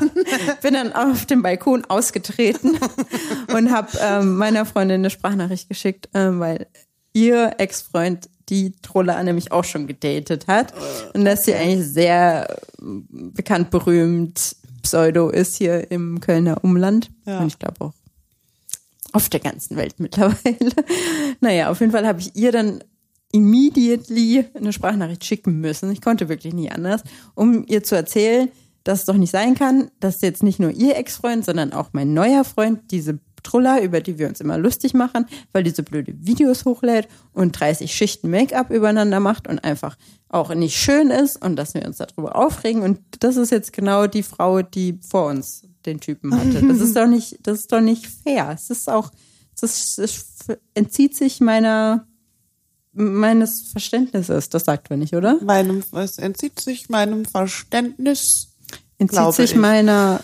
Bin 0.61 0.73
dann 0.73 0.93
auf 0.93 1.25
dem 1.25 1.41
Balkon 1.41 1.85
ausgetreten 1.85 2.77
und 3.53 3.71
habe 3.71 3.89
ähm, 4.01 4.35
meiner 4.37 4.65
Freundin 4.65 5.01
eine 5.01 5.09
Sprachnachricht 5.09 5.69
geschickt, 5.69 6.09
ähm, 6.13 6.39
weil 6.39 6.67
ihr 7.13 7.55
Ex-Freund 7.57 8.29
die 8.49 8.73
Trolle 8.81 9.21
nämlich 9.23 9.51
auch 9.51 9.63
schon 9.63 9.87
gedatet 9.87 10.47
hat 10.47 10.73
und 11.13 11.25
dass 11.25 11.45
sie 11.45 11.55
eigentlich 11.55 11.87
sehr 11.87 12.61
bekannt 12.99 13.71
berühmt 13.71 14.55
Pseudo 14.83 15.29
ist 15.29 15.55
hier 15.55 15.89
im 15.89 16.19
Kölner 16.19 16.63
Umland 16.63 17.09
ja. 17.25 17.39
und 17.39 17.47
ich 17.47 17.57
glaube 17.57 17.75
auch 17.79 17.93
auf 19.15 19.29
der 19.29 19.39
ganzen 19.39 19.77
Welt 19.77 19.95
mittlerweile. 19.97 20.71
naja, 21.39 21.71
auf 21.71 21.79
jeden 21.79 21.93
Fall 21.93 22.05
habe 22.05 22.19
ich 22.19 22.35
ihr 22.35 22.51
dann 22.51 22.83
immediately 23.31 24.45
eine 24.53 24.73
Sprachnachricht 24.73 25.23
schicken 25.23 25.61
müssen. 25.61 25.89
Ich 25.91 26.01
konnte 26.01 26.27
wirklich 26.27 26.53
nie 26.53 26.69
anders, 26.69 27.01
um 27.33 27.63
ihr 27.65 27.81
zu 27.83 27.95
erzählen, 27.95 28.49
dass 28.83 28.99
es 28.99 29.05
doch 29.05 29.15
nicht 29.15 29.31
sein 29.31 29.55
kann, 29.55 29.89
dass 30.01 30.21
jetzt 30.21 30.43
nicht 30.43 30.59
nur 30.59 30.71
ihr 30.71 30.97
Ex-Freund, 30.97 31.45
sondern 31.45 31.71
auch 31.71 31.89
mein 31.93 32.13
neuer 32.13 32.43
Freund 32.43 32.91
diese 32.91 33.19
Truller, 33.41 33.81
über 33.81 34.01
die 34.01 34.19
wir 34.19 34.27
uns 34.27 34.41
immer 34.41 34.57
lustig 34.57 34.93
machen, 34.93 35.27
weil 35.53 35.63
die 35.63 35.71
so 35.71 35.83
blöde 35.83 36.13
Videos 36.17 36.65
hochlädt 36.65 37.07
und 37.31 37.57
30 37.57 37.95
Schichten 37.95 38.29
Make-up 38.29 38.69
übereinander 38.69 39.21
macht 39.21 39.47
und 39.47 39.63
einfach 39.63 39.97
auch 40.27 40.53
nicht 40.53 40.75
schön 40.75 41.09
ist 41.09 41.41
und 41.41 41.55
dass 41.55 41.73
wir 41.73 41.85
uns 41.85 41.97
darüber 41.97 42.35
aufregen. 42.35 42.81
Und 42.81 42.99
das 43.21 43.37
ist 43.37 43.51
jetzt 43.51 43.71
genau 43.71 44.07
die 44.07 44.23
Frau, 44.23 44.61
die 44.61 44.99
vor 45.01 45.27
uns 45.27 45.63
den 45.85 45.99
Typen 45.99 46.33
hatte. 46.35 46.65
Das 46.65 46.79
ist 46.79 46.95
doch 46.95 47.07
nicht, 47.07 47.39
das 47.43 47.59
ist 47.59 47.71
doch 47.71 47.81
nicht 47.81 48.07
fair. 48.07 48.51
Es 48.53 48.69
ist 48.69 48.89
auch, 48.89 49.11
das, 49.59 49.95
das 49.95 50.25
entzieht 50.73 51.15
sich 51.15 51.39
meiner 51.39 52.07
meines 52.95 53.71
Verständnisses. 53.71 54.49
Das 54.49 54.65
sagt 54.65 54.89
man 54.89 54.99
nicht, 54.99 55.13
oder? 55.13 55.41
Meinem, 55.43 55.83
es 55.93 56.17
entzieht 56.17 56.59
sich 56.59 56.89
meinem 56.89 57.25
Verständnis. 57.25 58.55
Entzieht 58.97 59.33
sich 59.33 59.51
ich. 59.51 59.57
meiner. 59.57 60.23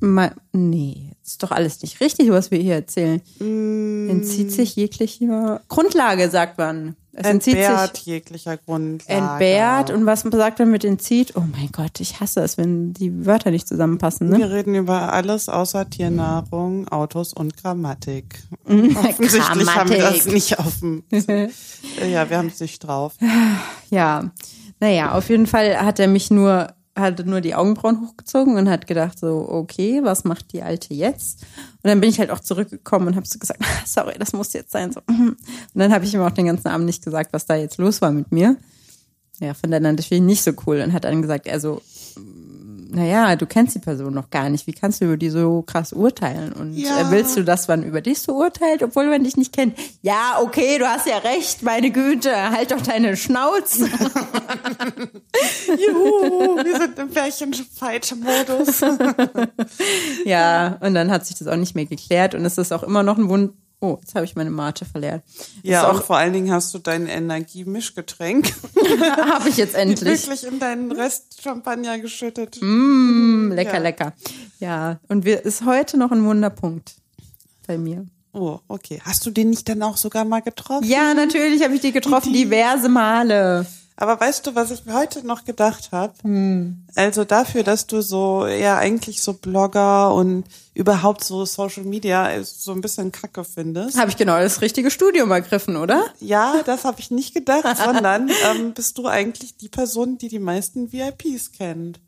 Me, 0.00 0.32
nee, 0.52 1.15
ist 1.26 1.42
doch 1.42 1.50
alles 1.50 1.82
nicht 1.82 2.00
richtig, 2.00 2.30
was 2.30 2.50
wir 2.50 2.58
hier 2.58 2.74
erzählen. 2.74 3.20
Mm. 3.40 4.08
Entzieht 4.08 4.52
sich 4.52 4.76
jeglicher 4.76 5.60
Grundlage, 5.68 6.30
sagt 6.30 6.58
man. 6.58 6.94
Es 7.18 7.26
entbehrt 7.26 7.98
jeglicher 7.98 8.58
Grundlage. 8.58 9.26
Entbehrt. 9.26 9.90
Und 9.90 10.04
was 10.04 10.20
sagt 10.20 10.58
man 10.58 10.70
mit 10.70 10.84
entzieht? 10.84 11.32
Oh 11.34 11.44
mein 11.50 11.70
Gott, 11.72 11.98
ich 11.98 12.20
hasse 12.20 12.40
es, 12.40 12.58
wenn 12.58 12.92
die 12.92 13.24
Wörter 13.24 13.50
nicht 13.50 13.66
zusammenpassen. 13.66 14.28
Ne? 14.28 14.38
Wir 14.38 14.50
reden 14.50 14.74
über 14.74 15.14
alles 15.14 15.48
außer 15.48 15.88
Tiernahrung, 15.88 16.88
Autos 16.88 17.32
und 17.32 17.56
Grammatik. 17.56 18.42
Offensichtlich 18.64 19.42
Grammatik. 19.42 19.74
haben 19.74 19.90
wir 19.90 19.98
das 19.98 20.26
nicht 20.26 20.58
auf 20.58 20.80
dem. 20.80 21.04
ja, 21.10 22.28
wir 22.28 22.36
haben 22.36 22.48
es 22.48 22.60
nicht 22.60 22.80
drauf. 22.80 23.14
Ja. 23.90 24.30
Naja, 24.78 25.12
auf 25.12 25.30
jeden 25.30 25.46
Fall 25.46 25.78
hat 25.78 25.98
er 25.98 26.08
mich 26.08 26.30
nur 26.30 26.68
hatte 26.96 27.24
nur 27.24 27.40
die 27.40 27.54
Augenbrauen 27.54 28.00
hochgezogen 28.00 28.56
und 28.56 28.68
hat 28.68 28.86
gedacht 28.86 29.18
so, 29.18 29.46
okay, 29.48 30.00
was 30.02 30.24
macht 30.24 30.52
die 30.52 30.62
Alte 30.62 30.94
jetzt? 30.94 31.42
Und 31.82 31.90
dann 31.90 32.00
bin 32.00 32.10
ich 32.10 32.18
halt 32.18 32.30
auch 32.30 32.40
zurückgekommen 32.40 33.08
und 33.08 33.16
habe 33.16 33.26
so 33.26 33.38
gesagt, 33.38 33.62
sorry, 33.86 34.14
das 34.18 34.32
muss 34.32 34.52
jetzt 34.52 34.72
sein. 34.72 34.92
So. 34.92 35.00
Und 35.06 35.36
dann 35.74 35.92
habe 35.92 36.04
ich 36.04 36.14
ihm 36.14 36.22
auch 36.22 36.30
den 36.30 36.46
ganzen 36.46 36.68
Abend 36.68 36.86
nicht 36.86 37.04
gesagt, 37.04 37.32
was 37.32 37.46
da 37.46 37.54
jetzt 37.54 37.78
los 37.78 38.00
war 38.00 38.10
mit 38.10 38.32
mir. 38.32 38.56
Ja, 39.38 39.52
fand 39.52 39.74
er 39.74 39.80
dann 39.80 39.96
natürlich 39.96 40.22
nicht 40.22 40.42
so 40.42 40.52
cool 40.66 40.80
und 40.80 40.94
hat 40.94 41.04
dann 41.04 41.20
gesagt, 41.20 41.48
also 41.48 41.82
naja, 42.90 43.36
du 43.36 43.46
kennst 43.46 43.74
die 43.74 43.80
Person 43.80 44.14
noch 44.14 44.30
gar 44.30 44.48
nicht. 44.48 44.66
Wie 44.66 44.72
kannst 44.72 45.00
du 45.00 45.06
über 45.06 45.16
die 45.16 45.30
so 45.30 45.62
krass 45.62 45.92
urteilen? 45.92 46.52
Und 46.52 46.74
ja. 46.74 47.00
Äh, 47.00 47.10
willst 47.10 47.36
du, 47.36 47.44
dass 47.44 47.68
man 47.68 47.82
über 47.82 48.00
dich 48.00 48.20
so 48.20 48.32
urteilt, 48.32 48.82
obwohl 48.82 49.06
man 49.06 49.24
dich 49.24 49.36
nicht 49.36 49.52
kennt? 49.52 49.78
Ja, 50.02 50.38
okay, 50.40 50.78
du 50.78 50.86
hast 50.86 51.06
ja 51.06 51.18
recht, 51.18 51.62
meine 51.62 51.90
Güte, 51.90 52.50
halt 52.50 52.70
doch 52.70 52.80
deine 52.80 53.16
Schnauze. 53.16 53.86
Juhu, 55.68 56.56
wir 56.64 56.78
sind 56.78 56.98
im 56.98 57.10
Pärchenfight-Modus. 57.10 58.80
ja, 60.24 60.78
und 60.80 60.94
dann 60.94 61.10
hat 61.10 61.26
sich 61.26 61.38
das 61.38 61.48
auch 61.48 61.56
nicht 61.56 61.74
mehr 61.74 61.86
geklärt 61.86 62.34
und 62.34 62.44
es 62.44 62.58
ist 62.58 62.72
auch 62.72 62.82
immer 62.82 63.02
noch 63.02 63.18
ein 63.18 63.28
Wund 63.28 63.52
Oh, 63.80 63.98
jetzt 64.00 64.14
habe 64.14 64.24
ich 64.24 64.34
meine 64.34 64.50
Mate 64.50 64.86
verleert. 64.86 65.22
ja, 65.62 65.90
und 65.90 66.02
vor 66.02 66.16
allen 66.16 66.32
Dingen 66.32 66.50
hast 66.50 66.72
du 66.72 66.78
dein 66.78 67.06
Energiemischgetränk. 67.06 68.52
habe 69.30 69.48
ich 69.48 69.58
jetzt 69.58 69.74
endlich. 69.76 70.26
Wirklich 70.26 70.46
in 70.46 70.58
deinen 70.58 70.92
Rest 70.92 71.42
Champagner 71.42 71.98
geschüttet. 71.98 72.58
Mm, 72.60 73.52
lecker, 73.52 73.74
ja. 73.74 73.78
lecker. 73.78 74.12
Ja, 74.60 75.00
und 75.08 75.24
wir 75.26 75.44
ist 75.44 75.64
heute 75.66 75.98
noch 75.98 76.10
ein 76.10 76.24
Wunderpunkt 76.24 76.94
bei 77.66 77.76
mir. 77.76 78.06
Oh, 78.32 78.60
okay. 78.68 79.00
Hast 79.04 79.24
du 79.26 79.30
den 79.30 79.50
nicht 79.50 79.68
dann 79.68 79.82
auch 79.82 79.96
sogar 79.96 80.24
mal 80.24 80.40
getroffen? 80.40 80.86
Ja, 80.86 81.14
natürlich 81.14 81.62
habe 81.62 81.74
ich 81.74 81.80
die 81.80 81.92
getroffen, 81.92 82.32
diverse 82.32 82.88
Male. 82.88 83.66
Aber 83.98 84.20
weißt 84.20 84.46
du, 84.46 84.54
was 84.54 84.70
ich 84.70 84.84
mir 84.84 84.92
heute 84.92 85.26
noch 85.26 85.44
gedacht 85.44 85.88
habe? 85.90 86.12
Hm. 86.22 86.84
Also 86.94 87.24
dafür, 87.24 87.62
dass 87.62 87.86
du 87.86 88.02
so 88.02 88.46
ja 88.46 88.76
eigentlich 88.76 89.22
so 89.22 89.32
Blogger 89.32 90.12
und 90.12 90.44
überhaupt 90.74 91.24
so 91.24 91.46
Social 91.46 91.84
Media 91.84 92.30
so 92.44 92.72
ein 92.72 92.82
bisschen 92.82 93.10
Kacke 93.10 93.42
findest. 93.42 93.98
Habe 93.98 94.10
ich 94.10 94.18
genau 94.18 94.38
das 94.38 94.60
richtige 94.60 94.90
Studium 94.90 95.30
ergriffen, 95.30 95.76
oder? 95.76 96.04
Ja, 96.20 96.62
das 96.66 96.84
habe 96.84 97.00
ich 97.00 97.10
nicht 97.10 97.32
gedacht, 97.32 97.76
sondern 97.84 98.30
ähm, 98.50 98.74
bist 98.74 98.98
du 98.98 99.06
eigentlich 99.06 99.56
die 99.56 99.70
Person, 99.70 100.18
die 100.18 100.28
die 100.28 100.40
meisten 100.40 100.92
VIPs 100.92 101.52
kennt. 101.52 101.98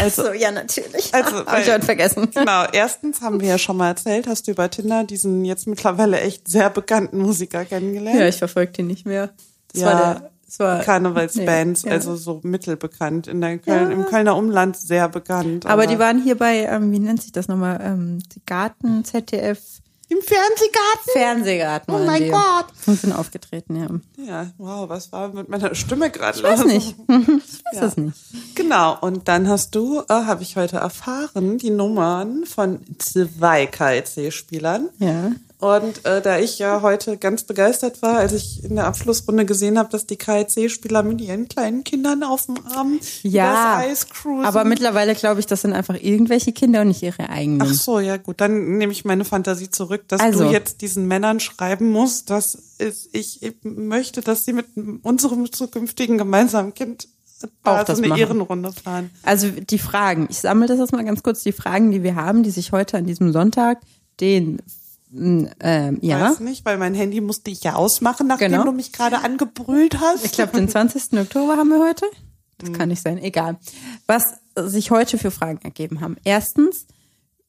Also, 0.00 0.24
so, 0.24 0.32
ja, 0.32 0.50
natürlich. 0.50 1.14
Also, 1.14 1.46
habe 1.46 1.60
ich 1.60 1.70
heute 1.70 1.84
vergessen. 1.84 2.28
Genau, 2.34 2.64
erstens 2.72 3.20
haben 3.20 3.40
wir 3.40 3.48
ja 3.50 3.58
schon 3.58 3.76
mal 3.76 3.88
erzählt, 3.88 4.26
hast 4.26 4.46
du 4.46 4.50
über 4.50 4.68
Tinder 4.68 5.04
diesen 5.04 5.44
jetzt 5.44 5.68
mittlerweile 5.68 6.20
echt 6.20 6.48
sehr 6.48 6.70
bekannten 6.70 7.18
Musiker 7.18 7.64
kennengelernt. 7.64 8.18
Ja, 8.18 8.26
ich 8.26 8.36
verfolge 8.36 8.72
den 8.72 8.88
nicht 8.88 9.06
mehr. 9.06 9.30
Das 9.72 9.82
ja, 9.82 9.86
war 9.86 10.14
der 10.14 10.30
Karnevalsbands, 10.58 11.84
nee, 11.84 11.90
ja. 11.90 11.96
also 11.96 12.16
so 12.16 12.40
mittelbekannt. 12.42 13.26
In 13.26 13.40
der 13.40 13.58
Köln, 13.58 13.90
ja. 13.90 13.96
Im 13.96 14.06
Kölner 14.06 14.36
Umland 14.36 14.76
sehr 14.76 15.08
bekannt. 15.08 15.66
Aber, 15.66 15.82
aber, 15.82 15.86
die 15.86 15.98
waren 15.98 16.22
hier 16.22 16.36
bei, 16.36 16.64
ähm, 16.64 16.92
wie 16.92 16.98
nennt 16.98 17.22
sich 17.22 17.32
das 17.32 17.48
nochmal, 17.48 17.80
ähm, 17.82 18.20
Garten, 18.46 19.04
ZDF. 19.04 19.58
Im 20.08 20.18
Fernsehgarten? 20.18 21.12
Fernsehgarten. 21.12 21.94
Oh 21.94 21.98
mein. 21.98 22.30
Gott. 22.30 22.66
Und 22.86 23.00
sind 23.00 23.12
aufgetreten, 23.12 23.74
ja. 23.74 23.88
Ja, 24.24 24.50
wow, 24.56 24.88
was 24.88 25.10
war 25.10 25.32
mit 25.32 25.48
meiner 25.48 25.74
Stimme 25.74 26.10
gerade 26.10 26.40
los? 26.40 26.60
Weiß 26.60 26.64
nicht. 26.64 26.94
Ich 27.08 27.64
weiß 27.64 27.80
ja. 27.80 27.86
es 27.86 27.96
nicht. 27.96 28.16
Genau, 28.54 28.96
und 29.00 29.26
dann 29.26 29.48
hast 29.48 29.74
du, 29.74 30.02
äh, 30.02 30.04
habe 30.08 30.44
ich 30.44 30.56
heute 30.56 30.76
erfahren, 30.76 31.58
die 31.58 31.70
Nummern 31.70 32.44
von 32.46 32.80
zwei 32.98 33.66
KLC-Spielern. 33.66 34.90
Ja. 34.98 35.32
Und 35.58 36.04
äh, 36.04 36.20
da 36.20 36.38
ich 36.38 36.58
ja 36.58 36.82
heute 36.82 37.16
ganz 37.16 37.44
begeistert 37.44 38.02
war, 38.02 38.18
als 38.18 38.32
ich 38.32 38.62
in 38.62 38.76
der 38.76 38.86
Abschlussrunde 38.86 39.46
gesehen 39.46 39.78
habe, 39.78 39.88
dass 39.90 40.06
die 40.06 40.16
KLC-Spieler 40.16 41.02
mit 41.02 41.22
ihren 41.22 41.48
kleinen 41.48 41.82
Kindern 41.82 42.22
auf 42.22 42.44
dem 42.44 42.56
Arm 42.74 43.00
ja, 43.22 43.78
das 43.78 43.86
Eis 43.86 44.08
cruisen. 44.10 44.44
Aber 44.44 44.64
mittlerweile 44.64 45.14
glaube 45.14 45.40
ich, 45.40 45.46
das 45.46 45.62
sind 45.62 45.72
einfach 45.72 45.96
irgendwelche 45.98 46.52
Kinder 46.52 46.82
und 46.82 46.88
nicht 46.88 47.02
ihre 47.02 47.30
eigenen. 47.30 47.62
Ach 47.62 47.72
so, 47.72 48.00
ja 48.00 48.18
gut, 48.18 48.40
dann 48.42 48.76
nehme 48.76 48.92
ich 48.92 49.06
meine 49.06 49.24
Fantasie 49.24 49.70
zurück, 49.70 50.02
dass 50.08 50.20
also. 50.20 50.44
du 50.44 50.50
jetzt 50.50 50.82
diesen 50.82 51.08
Männern 51.08 51.40
schreiben 51.40 51.90
musst, 51.90 52.28
dass 52.28 52.58
ich 53.12 53.40
möchte, 53.62 54.20
dass 54.20 54.44
sie 54.44 54.52
mit 54.52 54.66
unserem 55.02 55.50
zukünftigen 55.50 56.18
gemeinsamen 56.18 56.74
Kind 56.74 57.08
auch 57.64 57.84
das 57.84 57.98
eine 57.98 58.08
machen. 58.08 58.20
Ehrenrunde 58.20 58.72
fahren. 58.72 59.10
Also 59.22 59.48
die 59.48 59.78
Fragen, 59.78 60.26
ich 60.30 60.38
sammle 60.38 60.66
das 60.66 60.78
jetzt 60.78 60.92
mal 60.92 61.04
ganz 61.04 61.22
kurz, 61.22 61.42
die 61.42 61.52
Fragen, 61.52 61.90
die 61.90 62.02
wir 62.02 62.14
haben, 62.14 62.42
die 62.42 62.50
sich 62.50 62.72
heute 62.72 62.98
an 62.98 63.06
diesem 63.06 63.32
Sonntag, 63.32 63.80
den 64.20 64.60
Ähm, 65.14 65.98
ja. 66.02 66.30
Weiß 66.30 66.40
nicht, 66.40 66.64
weil 66.64 66.78
mein 66.78 66.94
Handy 66.94 67.20
musste 67.20 67.50
ich 67.50 67.62
ja 67.62 67.74
ausmachen, 67.74 68.26
nachdem 68.26 68.50
Genau. 68.52 68.64
du 68.64 68.72
mich 68.72 68.92
gerade 68.92 69.18
angebrüllt 69.22 70.00
hast. 70.00 70.24
Ich 70.24 70.32
glaube, 70.32 70.52
den 70.52 70.68
20. 70.68 71.12
Oktober 71.20 71.56
haben 71.56 71.68
wir 71.68 71.78
heute. 71.80 72.06
Das 72.58 72.72
kann 72.72 72.88
nicht 72.88 73.02
sein, 73.02 73.18
egal. 73.18 73.58
Was 74.06 74.22
sich 74.56 74.90
heute 74.90 75.18
für 75.18 75.30
Fragen 75.30 75.60
ergeben 75.62 76.00
haben. 76.00 76.16
Erstens, 76.24 76.86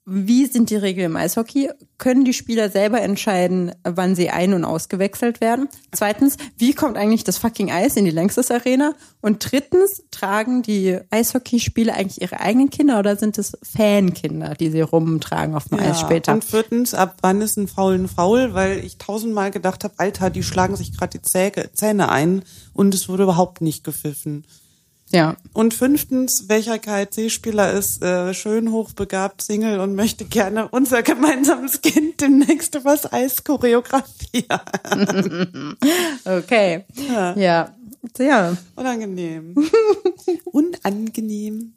wie 0.10 0.46
sind 0.46 0.70
die 0.70 0.78
Regeln 0.78 1.12
im 1.12 1.18
Eishockey? 1.18 1.70
Können 1.98 2.24
die 2.24 2.34
Spieler 2.34 2.70
selber 2.70 3.02
entscheiden, 3.02 3.74
wann 3.84 4.16
sie 4.16 4.30
ein- 4.30 4.54
und 4.54 4.64
ausgewechselt 4.64 5.42
werden? 5.42 5.68
Zweitens, 5.92 6.38
wie 6.58 6.74
kommt 6.74 6.96
eigentlich 6.96 7.26
das 7.26 7.38
fucking 7.38 7.72
Eis 7.72 7.98
in 7.98 8.06
die 8.06 8.12
Längstes 8.12 8.50
Arena? 8.50 8.94
Und 9.20 9.52
drittens, 9.52 10.04
tragen 10.10 10.62
die 10.62 10.98
Eishockeyspieler 11.10 11.94
eigentlich 11.94 12.22
ihre 12.22 12.40
eigenen 12.40 12.70
Kinder 12.70 13.00
oder 13.00 13.18
sind 13.18 13.38
es 13.38 13.58
Fankinder, 13.62 14.54
die 14.54 14.72
sie 14.72 14.80
rumtragen 14.80 15.56
auf 15.56 15.66
dem 15.66 15.80
Eis 15.80 16.00
später? 16.00 16.32
Und 16.32 16.46
viertens, 16.46 16.94
ab 16.94 17.18
wann 17.22 17.42
ist 17.42 17.58
ein 17.58 17.68
Foul 17.68 17.96
ein 17.96 18.08
Foul? 18.08 18.54
Weil 18.54 18.80
ich 18.86 18.98
tausendmal 18.98 19.52
gedacht 19.52 19.84
habe, 19.84 19.96
Alter, 19.98 20.30
die 20.30 20.44
schlagen 20.44 20.78
sich 20.78 20.98
gerade 20.98 21.18
die 21.18 21.22
Zähne, 21.22 21.72
Zähne 21.74 22.10
ein 22.10 22.44
und 22.72 22.96
es 22.96 23.10
wurde 23.10 23.24
überhaupt 23.24 23.60
nicht 23.60 23.84
gepfiffen. 23.84 24.46
Ja. 25.12 25.38
Und 25.54 25.74
fünftens, 25.74 26.46
welcher 26.48 26.80
KLC-Spieler 26.80 27.72
ist 27.72 28.04
äh, 28.04 28.34
schön 28.34 28.72
hochbegabt, 28.72 29.42
Single 29.42 29.80
und 29.80 29.96
möchte 29.96 30.26
gerne 30.26 30.68
unser 30.68 31.02
gemeinsames 31.02 31.82
Kind 31.82 32.20
demnächst 32.20 32.76
übers 32.76 33.12
Eis 33.12 33.44
choreografieren. 33.44 34.60
Okay. 36.26 36.84
Ja. 37.10 37.36
Ja. 37.38 37.74
ja. 38.20 38.58
Unangenehm. 38.76 39.56
Unangenehm. 40.46 41.74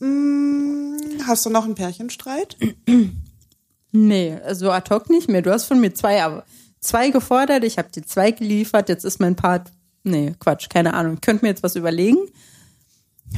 Hm, 0.00 0.96
hast 1.26 1.46
du 1.46 1.50
noch 1.50 1.64
einen 1.64 1.76
Pärchenstreit? 1.76 2.56
Nee, 3.92 4.38
also 4.44 4.70
ad 4.70 4.92
hoc 4.92 5.08
nicht 5.08 5.28
mehr. 5.28 5.42
Du 5.42 5.52
hast 5.52 5.66
von 5.66 5.80
mir 5.80 5.94
zwei, 5.94 6.22
aber 6.22 6.44
zwei 6.80 7.10
gefordert, 7.10 7.64
ich 7.64 7.78
habe 7.78 7.90
dir 7.90 8.04
zwei 8.04 8.32
geliefert, 8.32 8.88
jetzt 8.88 9.04
ist 9.04 9.20
mein 9.20 9.36
Part. 9.36 9.70
Nee, 10.02 10.34
Quatsch, 10.38 10.68
keine 10.70 10.94
Ahnung. 10.94 11.14
Ich 11.14 11.20
könnte 11.20 11.44
mir 11.44 11.50
jetzt 11.50 11.62
was 11.62 11.76
überlegen. 11.76 12.18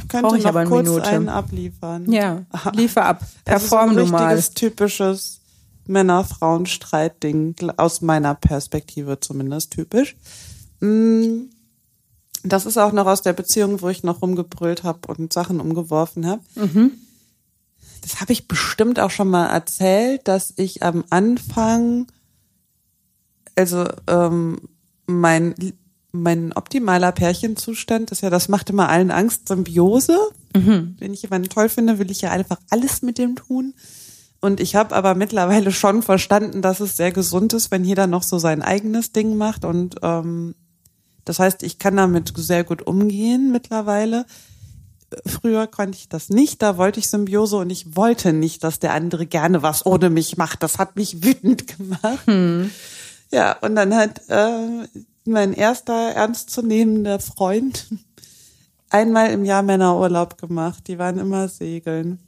Könnte 0.07 0.37
ich 0.37 0.43
noch 0.43 0.49
aber 0.49 0.61
eine 0.61 0.69
kurz 0.69 0.87
Minute. 0.87 1.07
einen 1.07 1.29
abliefern. 1.29 2.11
Ja, 2.11 2.45
liefer 2.73 3.05
ab. 3.05 3.21
Ist 3.21 3.45
Perform 3.45 3.91
ein 3.91 3.95
du 3.97 4.05
mal. 4.05 4.33
richtiges, 4.35 4.53
typisches 4.55 5.39
Männer-Frauen-Streitding, 5.87 7.55
aus 7.77 8.01
meiner 8.01 8.35
Perspektive 8.35 9.19
zumindest 9.19 9.71
typisch. 9.71 10.15
Mm, 10.79 11.43
Das 12.43 12.65
ist 12.65 12.77
auch 12.77 12.91
noch 12.91 13.05
aus 13.05 13.21
der 13.21 13.33
Beziehung, 13.33 13.81
wo 13.81 13.89
ich 13.89 14.03
noch 14.03 14.21
rumgebrüllt 14.21 14.83
habe 14.83 15.07
und 15.07 15.31
Sachen 15.33 15.59
umgeworfen 15.59 16.25
habe. 16.25 16.41
Das 18.01 18.19
habe 18.19 18.33
ich 18.33 18.47
bestimmt 18.47 18.99
auch 18.99 19.11
schon 19.11 19.29
mal 19.29 19.47
erzählt, 19.47 20.27
dass 20.27 20.53
ich 20.57 20.83
am 20.83 21.03
Anfang, 21.09 22.07
also 23.55 23.85
ähm, 24.07 24.59
mein 25.05 25.53
mein 26.13 26.53
optimaler 26.53 27.11
Pärchenzustand 27.11 28.11
ist 28.11 28.21
ja, 28.21 28.29
das 28.29 28.47
macht 28.47 28.69
immer 28.69 28.87
allen 28.87 29.11
Angst, 29.11 29.47
Symbiose. 29.47 30.17
Wenn 30.99 31.13
ich 31.13 31.23
jemanden 31.23 31.49
toll 31.49 31.69
finde, 31.69 31.97
will 31.97 32.11
ich 32.11 32.21
ja 32.21 32.31
einfach 32.31 32.57
alles 32.69 33.01
mit 33.01 33.17
dem 33.17 33.35
tun. 33.35 33.73
Und 34.39 34.59
ich 34.59 34.75
habe 34.75 34.95
aber 34.95 35.15
mittlerweile 35.15 35.71
schon 35.71 36.03
verstanden, 36.03 36.61
dass 36.61 36.79
es 36.79 36.97
sehr 36.97 37.11
gesund 37.11 37.53
ist, 37.53 37.71
wenn 37.71 37.83
jeder 37.83 38.07
noch 38.07 38.23
so 38.23 38.37
sein 38.37 38.61
eigenes 38.61 39.11
Ding 39.11 39.37
macht. 39.37 39.65
Und 39.65 39.95
ähm, 40.03 40.53
das 41.25 41.39
heißt, 41.39 41.63
ich 41.63 41.79
kann 41.79 41.97
damit 41.97 42.31
sehr 42.35 42.63
gut 42.63 42.85
umgehen 42.85 43.51
mittlerweile. 43.51 44.25
Früher 45.25 45.65
konnte 45.67 45.97
ich 45.97 46.09
das 46.09 46.29
nicht, 46.29 46.61
da 46.61 46.77
wollte 46.77 46.99
ich 46.99 47.07
Symbiose 47.07 47.57
und 47.57 47.69
ich 47.69 47.95
wollte 47.95 48.33
nicht, 48.33 48.63
dass 48.63 48.79
der 48.79 48.93
andere 48.93 49.25
gerne 49.25 49.61
was 49.63 49.85
ohne 49.85 50.09
mich 50.09 50.37
macht. 50.37 50.61
Das 50.61 50.77
hat 50.77 50.95
mich 50.95 51.23
wütend 51.23 51.65
gemacht. 51.77 52.27
Ja, 53.31 53.57
und 53.61 53.75
dann 53.75 53.95
hat 53.95 54.21
äh, 54.27 54.87
mein 55.25 55.53
erster 55.53 56.11
ernstzunehmender 56.11 57.19
Freund 57.19 57.87
einmal 58.89 59.31
im 59.31 59.43
Jahr 59.43 59.63
Männerurlaub 59.63 60.37
gemacht. 60.37 60.87
Die 60.87 60.99
waren 60.99 61.17
immer 61.17 61.47
segeln. 61.47 62.19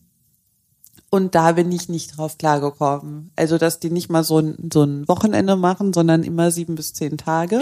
Und 1.10 1.36
da 1.36 1.54
bin 1.54 1.72
ich 1.72 1.88
nicht 1.88 2.18
drauf 2.18 2.38
klargekommen. 2.38 3.32
Also, 3.36 3.58
dass 3.58 3.80
die 3.80 3.92
nicht 3.92 4.10
mal 4.10 4.24
so 4.24 4.40
ein, 4.40 4.70
so 4.74 4.84
ein 4.84 5.08
Wochenende 5.08 5.56
machen, 5.56 5.94
sondern 5.94 6.24
immer 6.24 6.52
sieben 6.52 6.76
bis 6.76 6.94
zehn 6.94 7.18
Tage. 7.18 7.62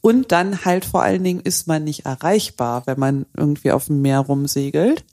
Und 0.00 0.32
dann 0.32 0.64
halt 0.64 0.84
vor 0.84 1.02
allen 1.02 1.24
Dingen 1.24 1.40
ist 1.40 1.66
man 1.66 1.82
nicht 1.82 2.04
erreichbar, 2.04 2.82
wenn 2.86 3.00
man 3.00 3.26
irgendwie 3.36 3.72
auf 3.72 3.86
dem 3.86 4.02
Meer 4.02 4.20
rumsegelt. 4.20 5.04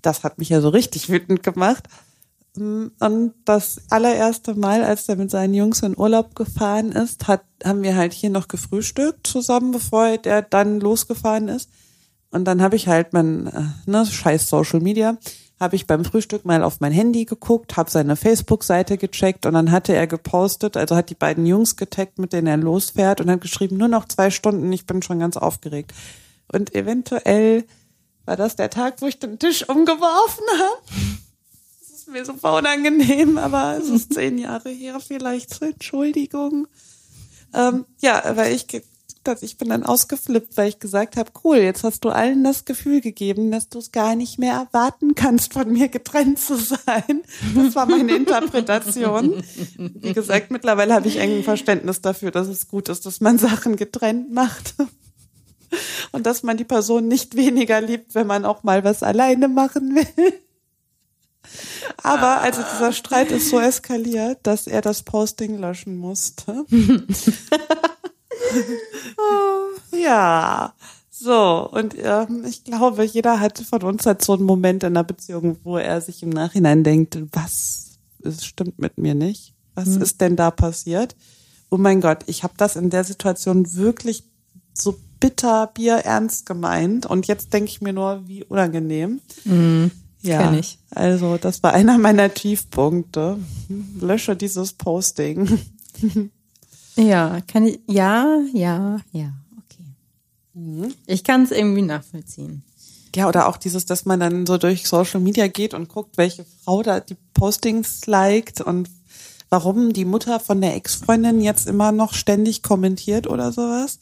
Das 0.00 0.24
hat 0.24 0.38
mich 0.38 0.48
ja 0.48 0.60
so 0.60 0.68
richtig 0.68 1.08
wütend 1.10 1.42
gemacht. 1.42 1.88
Und 2.54 3.32
das 3.46 3.80
allererste 3.88 4.54
Mal, 4.54 4.84
als 4.84 5.08
er 5.08 5.16
mit 5.16 5.30
seinen 5.30 5.54
Jungs 5.54 5.82
in 5.82 5.96
Urlaub 5.96 6.34
gefahren 6.34 6.92
ist, 6.92 7.26
hat, 7.26 7.42
haben 7.64 7.82
wir 7.82 7.96
halt 7.96 8.12
hier 8.12 8.28
noch 8.28 8.48
gefrühstückt 8.48 9.26
zusammen, 9.26 9.72
bevor 9.72 10.18
der 10.18 10.42
dann 10.42 10.78
losgefahren 10.78 11.48
ist. 11.48 11.70
Und 12.30 12.44
dann 12.44 12.60
habe 12.60 12.76
ich 12.76 12.88
halt 12.88 13.12
mein, 13.12 13.46
äh, 13.46 13.90
ne, 13.90 14.04
scheiß 14.04 14.48
Social 14.48 14.80
Media, 14.80 15.16
habe 15.60 15.76
ich 15.76 15.86
beim 15.86 16.04
Frühstück 16.04 16.44
mal 16.44 16.62
auf 16.62 16.80
mein 16.80 16.92
Handy 16.92 17.24
geguckt, 17.24 17.76
habe 17.76 17.90
seine 17.90 18.16
Facebook-Seite 18.16 18.98
gecheckt 18.98 19.46
und 19.46 19.54
dann 19.54 19.70
hatte 19.70 19.94
er 19.94 20.06
gepostet, 20.06 20.76
also 20.76 20.96
hat 20.96 21.08
die 21.08 21.14
beiden 21.14 21.46
Jungs 21.46 21.76
getaggt, 21.76 22.18
mit 22.18 22.32
denen 22.32 22.48
er 22.48 22.56
losfährt 22.56 23.20
und 23.20 23.30
hat 23.30 23.40
geschrieben, 23.40 23.76
nur 23.76 23.88
noch 23.88 24.08
zwei 24.08 24.30
Stunden, 24.30 24.72
ich 24.72 24.86
bin 24.86 25.02
schon 25.02 25.20
ganz 25.20 25.36
aufgeregt. 25.36 25.92
Und 26.50 26.74
eventuell 26.74 27.64
war 28.24 28.36
das 28.36 28.56
der 28.56 28.70
Tag, 28.70 29.00
wo 29.00 29.06
ich 29.06 29.18
den 29.18 29.38
Tisch 29.38 29.68
umgeworfen 29.68 30.44
habe. 30.58 31.22
Mir 32.12 32.24
super 32.26 32.56
unangenehm, 32.56 33.38
aber 33.38 33.78
es 33.80 33.88
ist 33.88 34.12
zehn 34.14 34.36
Jahre 34.38 34.68
her, 34.68 35.00
vielleicht 35.00 35.54
zur 35.54 35.68
Entschuldigung. 35.68 36.68
Ähm, 37.54 37.86
ja, 38.00 38.24
aber 38.24 38.50
ich, 38.50 38.66
ich 39.40 39.56
bin 39.56 39.68
dann 39.68 39.82
ausgeflippt, 39.82 40.56
weil 40.56 40.68
ich 40.68 40.78
gesagt 40.78 41.16
habe, 41.16 41.30
cool, 41.44 41.56
jetzt 41.58 41.84
hast 41.84 42.04
du 42.04 42.10
allen 42.10 42.44
das 42.44 42.64
Gefühl 42.64 43.00
gegeben, 43.00 43.50
dass 43.50 43.68
du 43.68 43.78
es 43.78 43.92
gar 43.92 44.14
nicht 44.14 44.38
mehr 44.38 44.54
erwarten 44.54 45.14
kannst, 45.14 45.54
von 45.54 45.72
mir 45.72 45.88
getrennt 45.88 46.38
zu 46.38 46.56
sein. 46.56 47.22
Das 47.54 47.74
war 47.74 47.86
meine 47.86 48.14
Interpretation. 48.14 49.42
Wie 49.76 50.12
gesagt, 50.12 50.50
mittlerweile 50.50 50.94
habe 50.94 51.08
ich 51.08 51.18
engen 51.18 51.44
Verständnis 51.44 52.00
dafür, 52.00 52.30
dass 52.30 52.48
es 52.48 52.68
gut 52.68 52.88
ist, 52.88 53.06
dass 53.06 53.20
man 53.20 53.38
Sachen 53.38 53.76
getrennt 53.76 54.32
macht. 54.32 54.74
Und 56.12 56.26
dass 56.26 56.42
man 56.42 56.58
die 56.58 56.64
Person 56.64 57.08
nicht 57.08 57.36
weniger 57.36 57.80
liebt, 57.80 58.14
wenn 58.14 58.26
man 58.26 58.44
auch 58.44 58.62
mal 58.62 58.84
was 58.84 59.02
alleine 59.02 59.48
machen 59.48 59.94
will. 59.94 60.34
Aber 62.02 62.40
also 62.40 62.62
dieser 62.74 62.92
Streit 62.92 63.30
ist 63.30 63.50
so 63.50 63.60
eskaliert, 63.60 64.38
dass 64.42 64.66
er 64.66 64.80
das 64.80 65.02
Posting 65.02 65.58
löschen 65.58 65.96
musste. 65.96 66.64
ja, 69.92 70.74
so 71.10 71.68
und 71.70 71.94
ähm, 71.98 72.44
ich 72.46 72.64
glaube, 72.64 73.04
jeder 73.04 73.40
hat 73.40 73.58
von 73.58 73.82
uns 73.82 74.06
hat 74.06 74.22
so 74.22 74.34
einen 74.34 74.44
Moment 74.44 74.82
in 74.84 74.94
der 74.94 75.04
Beziehung, 75.04 75.58
wo 75.62 75.76
er 75.78 76.00
sich 76.00 76.22
im 76.22 76.30
Nachhinein 76.30 76.84
denkt, 76.84 77.18
was 77.32 77.98
es 78.22 78.44
stimmt 78.44 78.78
mit 78.78 78.98
mir 78.98 79.14
nicht? 79.14 79.54
Was 79.74 79.88
ist 79.96 80.20
denn 80.20 80.36
da 80.36 80.50
passiert? 80.50 81.16
Oh 81.70 81.78
mein 81.78 82.00
Gott, 82.02 82.24
ich 82.26 82.42
habe 82.42 82.54
das 82.56 82.76
in 82.76 82.90
der 82.90 83.04
Situation 83.04 83.74
wirklich 83.74 84.24
so 84.74 84.98
bitter 85.20 85.68
Bier 85.68 85.94
ernst 85.98 86.46
gemeint 86.46 87.06
und 87.06 87.26
jetzt 87.26 87.52
denke 87.52 87.70
ich 87.70 87.80
mir 87.80 87.92
nur, 87.92 88.22
wie 88.26 88.44
unangenehm. 88.44 89.20
Ja, 90.22 90.54
also 90.90 91.36
das 91.36 91.62
war 91.62 91.72
einer 91.72 91.98
meiner 91.98 92.32
Tiefpunkte. 92.32 93.38
Lösche 94.00 94.36
dieses 94.36 94.72
Posting. 94.72 95.58
Ja, 96.96 97.40
kann 97.40 97.66
ich, 97.66 97.80
ja, 97.88 98.38
ja, 98.52 99.00
ja, 99.12 99.32
okay. 99.56 100.94
Ich 101.06 101.24
kann 101.24 101.42
es 101.42 101.50
irgendwie 101.50 101.82
nachvollziehen. 101.82 102.62
Ja, 103.14 103.28
oder 103.28 103.48
auch 103.48 103.56
dieses, 103.56 103.84
dass 103.84 104.04
man 104.04 104.20
dann 104.20 104.46
so 104.46 104.58
durch 104.58 104.86
Social 104.86 105.20
Media 105.20 105.46
geht 105.46 105.74
und 105.74 105.88
guckt, 105.88 106.16
welche 106.16 106.44
Frau 106.64 106.82
da 106.82 107.00
die 107.00 107.16
Postings 107.34 108.06
liked 108.06 108.60
und 108.60 108.90
warum 109.50 109.92
die 109.92 110.04
Mutter 110.06 110.40
von 110.40 110.60
der 110.60 110.74
Ex-Freundin 110.76 111.40
jetzt 111.40 111.66
immer 111.66 111.92
noch 111.92 112.14
ständig 112.14 112.62
kommentiert 112.62 113.26
oder 113.26 113.52
sowas. 113.52 113.98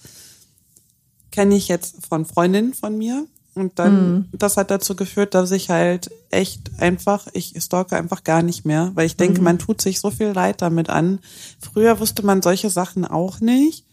Kenne 1.32 1.56
ich 1.56 1.68
jetzt 1.68 2.06
von 2.06 2.24
Freundinnen 2.24 2.74
von 2.74 2.96
mir. 2.98 3.26
Und 3.54 3.78
dann, 3.78 4.28
das 4.32 4.56
hat 4.56 4.70
dazu 4.70 4.94
geführt, 4.94 5.34
dass 5.34 5.50
ich 5.50 5.70
halt 5.70 6.10
echt 6.30 6.70
einfach, 6.78 7.26
ich 7.32 7.54
stalke 7.58 7.96
einfach 7.96 8.22
gar 8.22 8.42
nicht 8.42 8.64
mehr, 8.64 8.92
weil 8.94 9.06
ich 9.06 9.16
denke, 9.16 9.42
man 9.42 9.58
tut 9.58 9.80
sich 9.80 10.00
so 10.00 10.10
viel 10.10 10.28
Leid 10.28 10.62
damit 10.62 10.88
an. 10.88 11.18
Früher 11.58 11.98
wusste 11.98 12.24
man 12.24 12.42
solche 12.42 12.70
Sachen 12.70 13.04
auch 13.04 13.40
nicht 13.40 13.84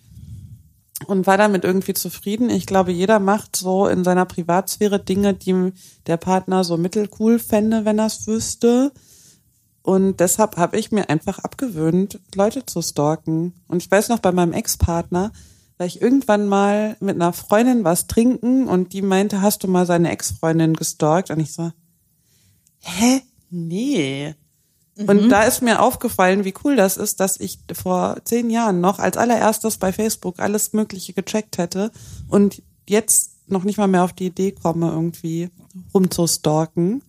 und 1.05 1.27
war 1.27 1.37
damit 1.37 1.63
irgendwie 1.63 1.93
zufrieden. 1.93 2.49
Ich 2.49 2.65
glaube, 2.65 2.91
jeder 2.91 3.19
macht 3.19 3.55
so 3.55 3.87
in 3.87 4.03
seiner 4.03 4.25
Privatsphäre 4.25 4.99
Dinge, 4.99 5.33
die 5.33 5.71
der 6.07 6.17
Partner 6.17 6.63
so 6.63 6.77
mittelcool 6.77 7.39
fände, 7.39 7.85
wenn 7.85 7.99
er 7.99 8.07
es 8.07 8.25
wüsste. 8.27 8.91
Und 9.83 10.19
deshalb 10.19 10.57
habe 10.57 10.77
ich 10.77 10.91
mir 10.91 11.09
einfach 11.09 11.39
abgewöhnt, 11.39 12.19
Leute 12.35 12.65
zu 12.65 12.81
stalken. 12.81 13.53
Und 13.67 13.83
ich 13.83 13.89
weiß 13.89 14.09
noch, 14.09 14.19
bei 14.19 14.31
meinem 14.31 14.53
Ex-Partner, 14.53 15.31
weil 15.77 15.87
ich 15.87 16.01
irgendwann 16.01 16.47
mal 16.47 16.97
mit 16.99 17.15
einer 17.15 17.33
Freundin 17.33 17.83
was 17.83 18.07
trinken 18.07 18.67
und 18.67 18.93
die 18.93 19.01
meinte, 19.01 19.41
hast 19.41 19.63
du 19.63 19.67
mal 19.67 19.85
seine 19.85 20.11
Ex-Freundin 20.11 20.73
gestalkt? 20.73 21.29
Und 21.29 21.39
ich 21.39 21.53
so, 21.53 21.71
hä? 22.79 23.21
Nee. 23.49 24.35
Und 25.05 25.29
da 25.29 25.43
ist 25.43 25.61
mir 25.61 25.81
aufgefallen, 25.81 26.43
wie 26.43 26.55
cool 26.63 26.75
das 26.75 26.97
ist, 26.97 27.19
dass 27.19 27.39
ich 27.39 27.59
vor 27.73 28.17
zehn 28.23 28.49
Jahren 28.49 28.81
noch 28.81 28.97
als 28.97 29.15
allererstes 29.15 29.77
bei 29.77 29.93
Facebook 29.93 30.39
alles 30.39 30.73
Mögliche 30.73 31.13
gecheckt 31.13 31.59
hätte 31.59 31.91
und 32.27 32.63
jetzt 32.87 33.35
noch 33.47 33.63
nicht 33.63 33.77
mal 33.77 33.87
mehr 33.87 34.03
auf 34.03 34.13
die 34.13 34.27
Idee 34.27 34.51
komme, 34.51 34.89
irgendwie 34.89 35.49
rumzustalken. 35.93 37.03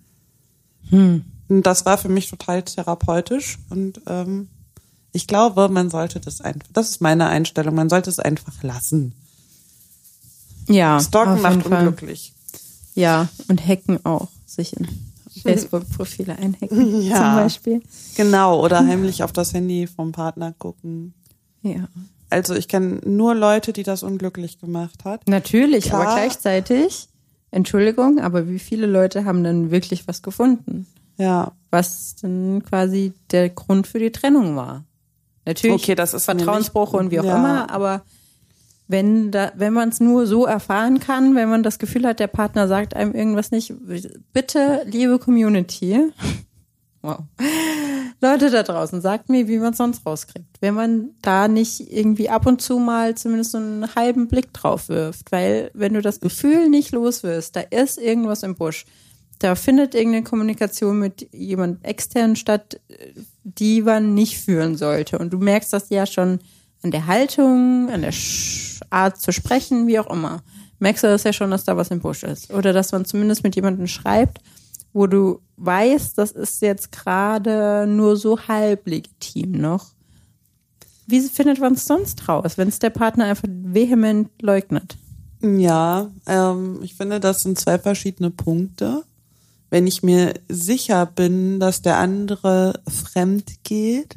Hm. 0.91 1.25
Und 1.49 1.63
das 1.63 1.87
war 1.87 1.97
für 1.97 2.11
mich 2.11 2.29
total 2.29 2.63
therapeutisch 2.63 3.59
und 3.71 4.03
ähm, 4.07 4.49
ich 5.13 5.27
glaube, 5.27 5.69
man 5.69 5.91
sollte 5.91 6.21
das 6.21 6.41
einfach, 6.41 6.69
das 6.73 6.91
ist 6.91 7.01
meine 7.01 7.27
Einstellung, 7.27 7.75
man 7.75 7.89
sollte 7.89 8.11
es 8.11 8.19
einfach 8.19 8.63
lassen. 8.63 9.15
Ja. 10.69 11.01
Stalken 11.01 11.41
macht 11.41 11.67
unglücklich. 11.67 12.33
Ja, 12.95 13.29
und 13.49 13.67
hacken 13.67 14.05
auch, 14.05 14.29
sich 14.45 14.77
in 14.77 14.87
Facebook-Profile 15.43 16.37
einhacken 16.37 17.03
ja, 17.03 17.17
zum 17.17 17.35
Beispiel. 17.37 17.83
Genau, 18.17 18.63
oder 18.63 18.79
heimlich 18.87 19.23
auf 19.23 19.33
das 19.33 19.55
Handy 19.55 19.87
vom 19.87 20.13
Partner 20.13 20.53
gucken. 20.59 21.15
Ja. 21.63 21.89
Also 22.31 22.55
ich 22.55 22.69
kenne 22.69 23.01
nur 23.05 23.35
Leute, 23.35 23.73
die 23.73 23.85
das 23.85 24.03
unglücklich 24.03 24.61
gemacht 24.61 25.05
hat. 25.05 25.27
Natürlich, 25.27 25.87
Klar. 25.87 26.03
aber 26.03 26.15
gleichzeitig, 26.15 27.09
Entschuldigung, 27.51 28.21
aber 28.21 28.49
wie 28.49 28.59
viele 28.59 28.87
Leute 28.87 29.25
haben 29.25 29.43
dann 29.43 29.71
wirklich 29.71 30.07
was 30.07 30.23
gefunden? 30.23 30.87
Ja. 31.17 31.53
Was 31.71 32.17
dann 32.21 32.63
quasi 32.65 33.13
der 33.31 33.49
Grund 33.49 33.87
für 33.87 33.99
die 33.99 34.13
Trennung 34.13 34.57
war. 34.57 34.85
Natürlich 35.49 35.83
okay, 35.83 35.95
das 35.95 36.13
ist 36.13 36.27
Vertrauensbruch 36.27 36.93
und 36.93 37.11
wie 37.11 37.21
auch 37.21 37.25
ja. 37.25 37.39
immer, 37.39 37.71
aber 37.71 38.03
wenn 38.87 39.31
da, 39.31 39.51
wenn 39.55 39.73
man 39.73 39.89
es 39.89 39.99
nur 39.99 40.27
so 40.27 40.45
erfahren 40.45 41.01
kann, 41.01 41.35
wenn 41.35 41.49
man 41.49 41.63
das 41.63 41.79
Gefühl 41.79 42.07
hat, 42.07 42.21
der 42.21 42.27
Partner 42.27 42.69
sagt 42.69 42.95
einem 42.95 43.15
irgendwas 43.15 43.51
nicht, 43.51 43.73
bitte, 44.35 44.83
liebe 44.85 45.19
Community, 45.19 46.13
wow, 47.03 47.21
Leute 48.21 48.51
da 48.51 48.63
draußen, 48.63 49.01
sagt 49.01 49.31
mir, 49.31 49.49
wie 49.49 49.59
man 49.59 49.73
es 49.73 49.79
sonst 49.79 50.05
rauskriegt. 50.05 50.59
Wenn 50.61 50.75
man 50.75 51.11
da 51.23 51.49
nicht 51.49 51.81
irgendwie 51.91 52.29
ab 52.29 52.45
und 52.47 52.61
zu 52.61 52.79
mal 52.79 53.15
zumindest 53.15 53.53
so 53.53 53.59
einen 53.59 53.95
halben 53.95 54.29
Blick 54.29 54.53
drauf 54.53 54.91
wirft, 54.91 55.33
weil 55.33 55.71
wenn 55.73 55.95
du 55.95 56.03
das 56.03 56.21
Gefühl 56.21 56.69
nicht 56.69 56.93
los 56.93 57.23
wirst, 57.23 57.57
da 57.57 57.61
ist 57.61 57.97
irgendwas 57.97 58.43
im 58.43 58.55
Busch, 58.55 58.85
da 59.39 59.55
findet 59.55 59.95
irgendeine 59.95 60.25
Kommunikation 60.25 60.99
mit 60.99 61.29
jemand 61.33 61.85
extern 61.85 62.37
statt, 62.37 62.81
die 63.45 63.83
man 63.83 64.15
nicht 64.15 64.39
führen 64.39 64.77
sollte. 64.77 65.19
Und 65.19 65.33
du 65.33 65.39
merkst 65.39 65.73
das 65.73 65.91
ja 65.91 66.07
schon 66.07 66.41
an 66.83 66.91
der 66.91 67.07
Haltung, 67.07 67.89
an 67.91 68.03
der 68.03 68.15
Art 68.91 69.21
zu 69.21 69.33
sprechen, 69.33 69.87
wie 69.87 69.99
auch 69.99 70.11
immer. 70.11 70.43
Merkst 70.81 71.05
du 71.05 71.09
das 71.09 71.25
ja 71.25 71.33
schon, 71.33 71.51
dass 71.51 71.65
da 71.65 71.77
was 71.77 71.91
im 71.91 72.01
Busch 72.01 72.23
ist. 72.23 72.53
Oder 72.53 72.73
dass 72.73 72.93
man 72.93 73.05
zumindest 73.05 73.43
mit 73.43 73.57
jemandem 73.57 73.87
schreibt, 73.87 74.39
wo 74.93 75.07
du 75.07 75.41
weißt, 75.57 76.17
das 76.19 76.33
ist 76.33 76.63
jetzt 76.63 76.93
gerade 76.93 77.87
nur 77.87 78.17
so 78.17 78.39
halb 78.49 78.87
legitim 78.87 79.53
noch. 79.53 79.93
Wie 81.07 81.21
findet 81.21 81.59
man 81.59 81.75
es 81.75 81.87
sonst 81.87 82.29
raus, 82.29 82.59
wenn 82.59 82.69
es 82.69 82.79
der 82.79 82.91
Partner 82.91 83.27
einfach 83.27 83.49
vehement 83.49 84.31
leugnet? 84.43 84.97
Ja, 85.41 86.11
ähm, 86.27 86.81
ich 86.83 86.95
finde, 86.95 87.21
das 87.21 87.43
sind 87.43 87.59
zwei 87.59 87.79
verschiedene 87.79 88.31
Punkte. 88.31 89.05
Wenn 89.71 89.87
ich 89.87 90.03
mir 90.03 90.35
sicher 90.49 91.07
bin, 91.07 91.61
dass 91.61 91.83
der 91.83 91.99
andere 91.99 92.81
fremd 92.89 93.65
geht, 93.65 94.17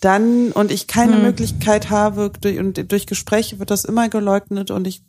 dann 0.00 0.52
und 0.52 0.70
ich 0.70 0.86
keine 0.86 1.16
hm. 1.16 1.22
Möglichkeit 1.22 1.90
habe, 1.90 2.30
durch, 2.40 2.58
und 2.58 2.92
durch 2.92 3.06
Gespräche 3.06 3.58
wird 3.58 3.70
das 3.70 3.84
immer 3.84 4.08
geleugnet 4.08 4.70
und 4.70 4.86
ich 4.86 5.02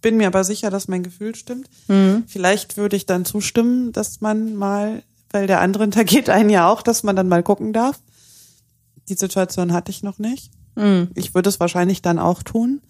bin 0.00 0.16
mir 0.16 0.28
aber 0.28 0.44
sicher, 0.44 0.70
dass 0.70 0.88
mein 0.88 1.02
Gefühl 1.02 1.34
stimmt. 1.34 1.68
Hm. 1.86 2.24
Vielleicht 2.26 2.76
würde 2.76 2.96
ich 2.96 3.06
dann 3.06 3.24
zustimmen, 3.24 3.92
dass 3.92 4.20
man 4.20 4.54
mal, 4.54 5.02
weil 5.30 5.46
der 5.46 5.60
andere 5.60 5.82
hintergeht 5.84 6.30
einen 6.30 6.50
ja 6.50 6.70
auch, 6.70 6.82
dass 6.82 7.02
man 7.02 7.16
dann 7.16 7.28
mal 7.28 7.42
gucken 7.42 7.72
darf. 7.72 8.00
Die 9.08 9.14
Situation 9.14 9.72
hatte 9.72 9.90
ich 9.90 10.02
noch 10.02 10.18
nicht. 10.18 10.52
Hm. 10.76 11.08
Ich 11.14 11.34
würde 11.34 11.48
es 11.48 11.58
wahrscheinlich 11.58 12.02
dann 12.02 12.18
auch 12.18 12.42
tun. 12.42 12.80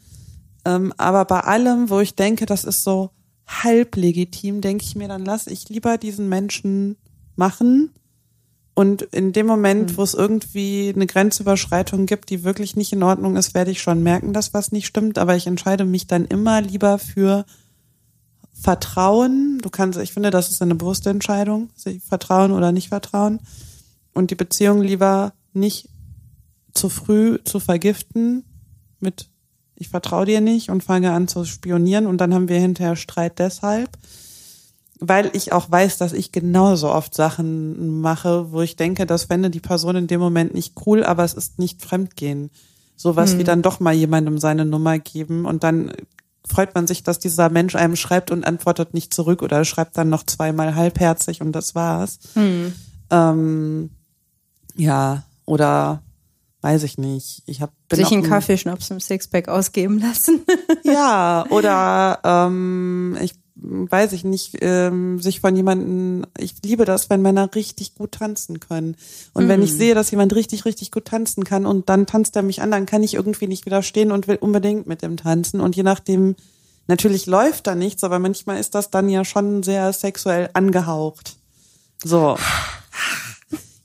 Ähm, 0.65 0.93
aber 0.97 1.25
bei 1.25 1.41
allem, 1.41 1.89
wo 1.89 2.01
ich 2.01 2.15
denke, 2.15 2.45
das 2.45 2.65
ist 2.65 2.83
so 2.83 3.11
halb 3.49 3.97
legitim, 3.97 4.61
denke 4.61 4.85
ich 4.85 4.95
mir, 4.95 5.09
dann 5.09 5.25
lass 5.25 5.47
ich 5.47 5.69
lieber 5.69 5.99
diesen 5.99 6.29
Menschen 6.29 6.97
machen 7.35 7.91
und 8.79 9.03
in 9.03 9.33
dem 9.33 9.49
Moment, 9.49 9.91
hm. 9.91 9.97
wo 9.97 10.05
es 10.05 10.15
irgendwie 10.15 10.93
eine 10.95 11.09
Grenzüberschreitung 11.09 12.07
gibt, 12.07 12.31
die 12.31 12.45
wirklich 12.45 12.77
nicht 12.77 12.93
in 12.93 13.03
Ordnung 13.03 13.35
ist, 13.35 13.53
werde 13.53 13.73
ich 13.73 13.83
schon 13.83 14.05
merken, 14.05 14.33
dass 14.33 14.55
was 14.55 14.71
nicht 14.71 14.87
stimmt. 14.87 15.19
Aber 15.19 15.35
ich 15.35 15.49
entscheide 15.49 15.85
mich 15.85 16.07
dann 16.07 16.25
immer 16.25 16.61
lieber 16.61 17.01
für 17.01 17.45
Vertrauen. 18.53 19.59
Du 19.63 19.69
kannst, 19.69 19.99
ich 19.99 20.13
finde, 20.13 20.31
das 20.31 20.51
ist 20.51 20.63
eine 20.63 20.77
bewusste 20.77 21.11
Entscheidung, 21.11 21.71
vertrauen 22.07 22.53
oder 22.53 22.71
nicht 22.71 22.91
vertrauen. 22.91 23.41
Und 24.15 24.31
die 24.31 24.37
Beziehung 24.37 24.81
lieber 24.81 25.33
nicht 25.53 25.89
zu 26.73 26.89
früh 26.89 27.39
zu 27.43 27.59
vergiften 27.59 28.45
mit 29.01 29.29
ich 29.79 29.89
vertraue 29.89 30.27
dir 30.27 30.41
nicht 30.41 30.71
und 30.71 30.85
fange 30.85 31.13
an 31.13 31.29
zu 31.29 31.45
spionieren 31.45 32.07
und 32.07 32.19
dann 32.19 32.35
haben 32.35 32.49
wir 32.49 32.61
hinterher 32.61 32.97
Streit 32.97 33.39
deshalb 33.39 33.91
weil 35.01 35.31
ich 35.33 35.53
auch 35.53 35.71
weiß, 35.71 35.99
dass 35.99 36.13
ich 36.13 36.33
genauso 36.33 36.91
oft 36.91 37.15
Sachen 37.15 38.01
mache, 38.01 38.51
wo 38.53 38.63
ich 38.63 38.77
denke, 38.77 39.07
das 39.07 39.25
fände 39.25 39.51
die 39.51 39.61
Person 39.61 39.97
in 39.97 40.07
dem 40.07 40.21
Moment 40.21 40.55
nicht 40.55 40.75
cool, 40.87 41.05
aber 41.05 41.25
es 41.25 41.35
ist 41.35 41.59
nicht 41.59 41.83
Fremdgehen. 41.83 42.51
Sowas 42.97 43.33
hm. 43.33 43.39
wie 43.39 43.45
dann 43.45 43.63
doch 43.63 43.79
mal 43.79 43.95
jemandem 43.95 44.39
seine 44.39 44.65
Nummer 44.65 44.99
geben 44.99 45.45
und 45.45 45.63
dann 45.63 45.93
freut 46.45 46.75
man 46.75 46.87
sich, 46.87 47.03
dass 47.03 47.19
dieser 47.19 47.49
Mensch 47.51 47.77
einem 47.77 47.95
schreibt 47.95 48.31
und 48.31 48.45
antwortet 48.45 48.95
nicht 48.95 49.15
zurück 49.15 49.43
oder 49.43 49.65
schreibt 49.65 49.97
dann 49.97 50.09
noch 50.09 50.25
zweimal 50.25 50.75
halbherzig 50.75 51.43
und 51.43 51.53
das 51.53 51.75
war's. 51.75 52.19
Hm. 52.35 52.73
Ähm, 53.11 53.91
ja, 54.75 55.25
oder 55.45 56.03
weiß 56.61 56.83
ich 56.83 56.99
nicht. 56.99 57.43
Ich 57.47 57.61
habe 57.61 57.73
sich 57.93 58.11
einen 58.11 58.23
Kaffeeschnaps 58.23 58.91
im 58.91 59.01
Sixpack 59.01 59.49
ausgeben 59.49 60.01
lassen. 60.01 60.45
ja, 60.83 61.47
oder 61.51 62.21
ähm, 62.25 63.17
ich 63.21 63.35
weiß 63.61 64.13
ich 64.13 64.25
nicht, 64.25 64.59
ähm, 64.61 65.21
sich 65.21 65.41
von 65.41 65.55
jemanden, 65.57 66.27
ich 66.39 66.55
liebe 66.65 66.85
das, 66.85 67.11
wenn 67.11 67.23
Männer 67.23 67.55
richtig 67.55 67.95
gut 67.95 68.13
tanzen 68.13 68.61
können. 68.61 68.97
Und 69.35 69.45
mhm. 69.45 69.49
wenn 69.49 69.63
ich 69.63 69.73
mhm. 69.73 69.79
sehe, 69.79 69.95
dass 69.95 70.11
jemand 70.11 70.35
richtig, 70.35 70.65
richtig 70.65 70.91
gut 70.91 71.07
tanzen 71.07 71.45
kann 71.45 71.67
und 71.67 71.89
dann 71.89 72.07
tanzt 72.07 72.37
er 72.37 72.43
mich 72.43 72.63
an, 72.63 72.71
dann 72.71 72.87
kann 72.87 73.03
ich 73.03 73.15
irgendwie 73.15 73.49
nicht 73.49 73.67
widerstehen 73.67 74.13
und 74.13 74.29
will 74.29 74.37
unbedingt 74.37 74.87
mit 74.87 75.03
dem 75.03 75.17
tanzen. 75.17 75.61
Und 75.61 75.77
je 75.77 75.83
nachdem, 75.83 76.37
natürlich 76.87 77.27
läuft 77.27 77.67
da 77.67 77.75
nichts, 77.75 78.05
aber 78.05 78.19
manchmal 78.19 78.61
ist 78.61 78.75
das 78.75 78.91
dann 78.91 79.09
ja 79.09 79.25
schon 79.25 79.63
sehr 79.63 79.93
sexuell 79.93 80.51
angehaucht. 80.53 81.37
So. 82.05 82.37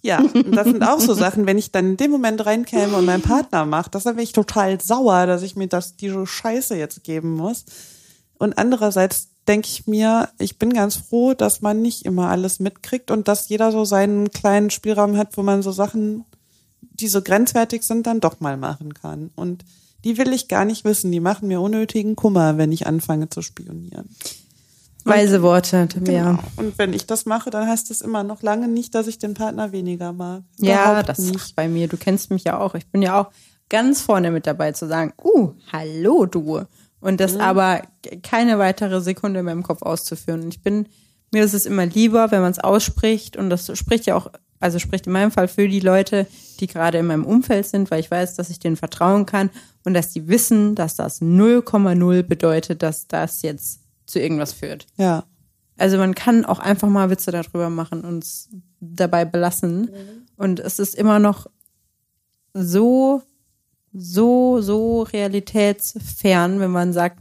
Ja, 0.03 0.21
das 0.51 0.67
sind 0.67 0.83
auch 0.83 0.99
so 0.99 1.13
Sachen, 1.13 1.45
wenn 1.45 1.57
ich 1.57 1.71
dann 1.71 1.91
in 1.91 1.97
dem 1.97 2.11
Moment 2.11 2.45
reinkäme 2.45 2.97
und 2.97 3.05
mein 3.05 3.21
Partner 3.21 3.65
macht, 3.65 3.95
das 3.95 4.03
dann 4.03 4.15
wäre 4.15 4.23
ich 4.23 4.33
total 4.33 4.81
sauer, 4.81 5.25
dass 5.25 5.43
ich 5.43 5.55
mir 5.55 5.67
das, 5.67 5.95
diese 5.95 6.27
Scheiße 6.27 6.75
jetzt 6.75 7.05
geben 7.05 7.31
muss. 7.31 7.63
Und 8.37 8.57
andererseits 8.57 9.29
denke 9.47 9.69
ich 9.69 9.87
mir, 9.87 10.27
ich 10.39 10.59
bin 10.59 10.73
ganz 10.73 10.97
froh, 10.97 11.33
dass 11.33 11.61
man 11.61 11.81
nicht 11.81 12.05
immer 12.05 12.29
alles 12.29 12.59
mitkriegt 12.59 13.11
und 13.11 13.29
dass 13.29 13.47
jeder 13.47 13.71
so 13.71 13.85
seinen 13.85 14.29
kleinen 14.31 14.69
Spielraum 14.69 15.15
hat, 15.15 15.37
wo 15.37 15.41
man 15.41 15.63
so 15.63 15.71
Sachen, 15.71 16.25
die 16.81 17.07
so 17.07 17.21
grenzwertig 17.21 17.83
sind, 17.83 18.05
dann 18.05 18.19
doch 18.19 18.41
mal 18.41 18.57
machen 18.57 18.93
kann. 18.93 19.31
Und 19.35 19.63
die 20.03 20.17
will 20.17 20.33
ich 20.33 20.49
gar 20.49 20.65
nicht 20.65 20.83
wissen. 20.83 21.13
Die 21.13 21.21
machen 21.21 21.47
mir 21.47 21.61
unnötigen 21.61 22.17
Kummer, 22.17 22.57
wenn 22.57 22.73
ich 22.73 22.87
anfange 22.87 23.29
zu 23.29 23.41
spionieren. 23.41 24.09
Weise 25.05 25.41
Worte, 25.41 25.87
Tabea. 25.87 26.31
Genau. 26.31 26.43
Und 26.55 26.77
wenn 26.77 26.93
ich 26.93 27.05
das 27.05 27.25
mache, 27.25 27.49
dann 27.49 27.67
heißt 27.67 27.89
das 27.89 28.01
immer 28.01 28.23
noch 28.23 28.41
lange 28.41 28.67
nicht, 28.67 28.95
dass 28.95 29.07
ich 29.07 29.17
den 29.17 29.33
Partner 29.33 29.71
weniger 29.71 30.13
mag. 30.13 30.43
Überhaupt 30.57 30.85
ja, 30.85 31.03
das 31.03 31.19
nicht. 31.19 31.35
ist 31.35 31.55
bei 31.55 31.67
mir. 31.67 31.87
Du 31.87 31.97
kennst 31.97 32.31
mich 32.31 32.43
ja 32.45 32.59
auch. 32.59 32.75
Ich 32.75 32.87
bin 32.87 33.01
ja 33.01 33.19
auch 33.19 33.31
ganz 33.69 34.01
vorne 34.01 34.31
mit 34.31 34.47
dabei 34.47 34.71
zu 34.71 34.87
sagen, 34.87 35.13
uh, 35.23 35.53
hallo 35.71 36.25
du. 36.25 36.61
Und 36.99 37.19
das 37.19 37.33
mhm. 37.33 37.41
aber 37.41 37.81
keine 38.21 38.59
weitere 38.59 39.01
Sekunde 39.01 39.41
in 39.41 39.45
meinem 39.45 39.63
Kopf 39.63 39.81
auszuführen. 39.81 40.43
Und 40.43 40.53
ich 40.53 40.61
bin, 40.61 40.87
mir 41.31 41.43
ist 41.43 41.53
es 41.53 41.65
immer 41.65 41.85
lieber, 41.85 42.31
wenn 42.31 42.41
man 42.41 42.51
es 42.51 42.59
ausspricht. 42.59 43.35
Und 43.35 43.49
das 43.49 43.77
spricht 43.77 44.05
ja 44.05 44.15
auch, 44.15 44.27
also 44.61 44.79
spricht 44.79 45.07
in 45.07 45.13
meinem 45.13 45.31
Fall 45.31 45.49
für 45.49 45.67
die 45.67 45.81
Leute, 45.81 46.27
die 46.61 46.67
gerade 46.67 46.99
in 46.99 47.07
meinem 47.07 47.25
Umfeld 47.25 47.65
sind, 47.65 47.91
weil 47.91 47.99
ich 47.99 48.09
weiß, 48.09 48.35
dass 48.35 48.49
ich 48.49 48.59
denen 48.59 48.77
vertrauen 48.77 49.25
kann 49.25 49.49
und 49.83 49.93
dass 49.93 50.11
die 50.11 50.29
wissen, 50.29 50.75
dass 50.75 50.95
das 50.95 51.21
0,0 51.21 52.23
bedeutet, 52.23 52.81
dass 52.81 53.07
das 53.07 53.41
jetzt 53.41 53.82
zu 54.13 54.19
irgendwas 54.19 54.53
führt. 54.53 54.87
Ja. 54.97 55.25
Also 55.77 55.97
man 55.97 56.15
kann 56.15 56.45
auch 56.45 56.59
einfach 56.59 56.87
mal 56.87 57.09
Witze 57.09 57.31
darüber 57.31 57.69
machen 57.69 58.01
und 58.01 58.23
es 58.23 58.49
dabei 58.79 59.25
belassen. 59.25 59.81
Mhm. 59.81 59.89
Und 60.37 60.59
es 60.59 60.79
ist 60.79 60.95
immer 60.95 61.19
noch 61.19 61.47
so 62.53 63.23
so, 63.93 64.59
so 64.61 65.03
realitätsfern, 65.03 66.59
wenn 66.59 66.71
man 66.71 66.93
sagt, 66.93 67.19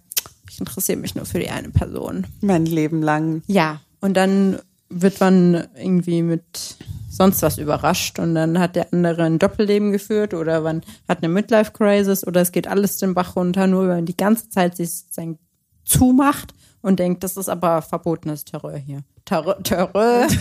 ich 0.51 0.59
interessiere 0.59 0.99
mich 0.99 1.15
nur 1.15 1.27
für 1.27 1.39
die 1.39 1.51
eine 1.51 1.69
Person. 1.69 2.27
Mein 2.41 2.67
Leben 2.67 3.03
lang. 3.03 3.43
Ja. 3.47 3.81
Und 4.01 4.17
dann 4.17 4.59
wird 4.89 5.21
man 5.21 5.69
irgendwie 5.77 6.23
mit 6.23 6.77
sonst 7.11 7.43
was 7.43 7.59
überrascht 7.59 8.19
und 8.19 8.35
dann 8.35 8.59
hat 8.59 8.75
der 8.75 8.93
andere 8.93 9.25
ein 9.25 9.39
Doppelleben 9.39 9.93
geführt 9.93 10.33
oder 10.33 10.63
man 10.63 10.83
hat 11.09 11.19
eine 11.19 11.29
Midlife-Crisis 11.29 12.27
oder 12.27 12.41
es 12.41 12.53
geht 12.53 12.67
alles 12.67 12.97
den 12.97 13.15
Bach 13.15 13.37
runter, 13.37 13.67
nur 13.67 13.83
wenn 13.83 13.97
man 13.97 14.07
die 14.07 14.17
ganze 14.17 14.49
Zeit 14.49 14.77
sich 14.77 14.91
sozusagen 14.93 15.39
zumacht 15.85 16.55
und 16.83 16.99
denkt, 16.99 17.25
das 17.25 17.37
ist 17.37 17.49
aber 17.49 17.81
verbotenes 17.83 18.45
Terror 18.45 18.77
hier. 18.77 19.03
Terror. 19.25 19.63
Terror. 19.63 20.27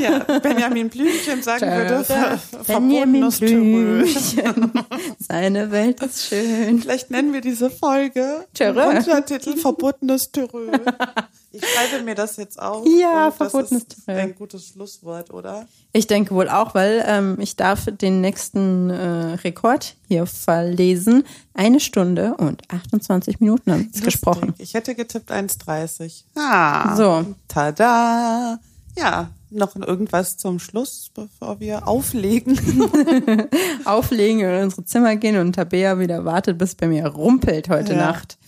Ja, 0.00 0.18
Benjamin 0.40 0.88
Blümchen 0.88 1.42
sagen 1.42 1.66
würde, 1.66 2.04
ver 2.04 2.38
Benjamin 2.66 3.30
verbotenes. 3.30 3.40
Blümchen. 3.40 4.72
Seine 5.18 5.70
Welt 5.70 6.02
ist 6.02 6.26
schön. 6.26 6.80
Vielleicht 6.80 7.10
nennen 7.10 7.32
wir 7.32 7.40
diese 7.40 7.70
Folge 7.70 8.44
Terror. 8.54 8.88
Untertitel 8.88 9.56
Verbotenes 9.56 10.30
Terror. 10.32 10.62
Ich 11.52 11.62
schreibe 11.64 12.02
mir 12.04 12.14
das 12.16 12.36
jetzt 12.36 12.60
auf. 12.60 12.84
Ja, 12.86 13.26
und 13.28 13.40
das 13.40 13.50
verbotenes 13.52 13.82
ist 13.84 14.04
Terror. 14.06 14.20
ein 14.22 14.34
gutes 14.34 14.66
Schlusswort, 14.68 15.32
oder? 15.32 15.66
Ich 15.92 16.06
denke 16.08 16.34
wohl 16.34 16.48
auch, 16.48 16.74
weil 16.74 17.04
ähm, 17.06 17.36
ich 17.40 17.54
darf 17.56 17.84
den 17.86 18.20
nächsten 18.20 18.90
äh, 18.90 19.34
Rekord 19.44 19.94
hier 20.08 20.26
verlesen. 20.26 21.24
Eine 21.54 21.78
Stunde 21.78 22.34
und 22.36 22.62
28 22.72 23.38
Minuten 23.38 23.70
haben 23.70 23.92
gesprochen. 24.02 24.54
Ich 24.58 24.74
hätte 24.74 24.96
getippt 24.96 25.30
1,30. 25.30 26.24
Ah, 26.34 26.96
So. 26.96 27.03
Tada. 27.48 28.58
Ja, 28.96 29.30
noch 29.50 29.76
irgendwas 29.76 30.36
zum 30.36 30.58
Schluss, 30.58 31.10
bevor 31.14 31.60
wir 31.60 31.86
auflegen. 31.86 32.58
Auflegen 33.84 34.40
und 34.40 34.52
in 34.52 34.62
unsere 34.64 34.84
Zimmer 34.84 35.16
gehen 35.16 35.38
und 35.38 35.54
Tabea 35.54 35.98
wieder 35.98 36.24
wartet, 36.24 36.58
bis 36.58 36.74
bei 36.74 36.88
mir 36.88 37.06
rumpelt 37.06 37.68
heute 37.68 37.92
Ja. 37.92 37.98
Nacht. 37.98 38.38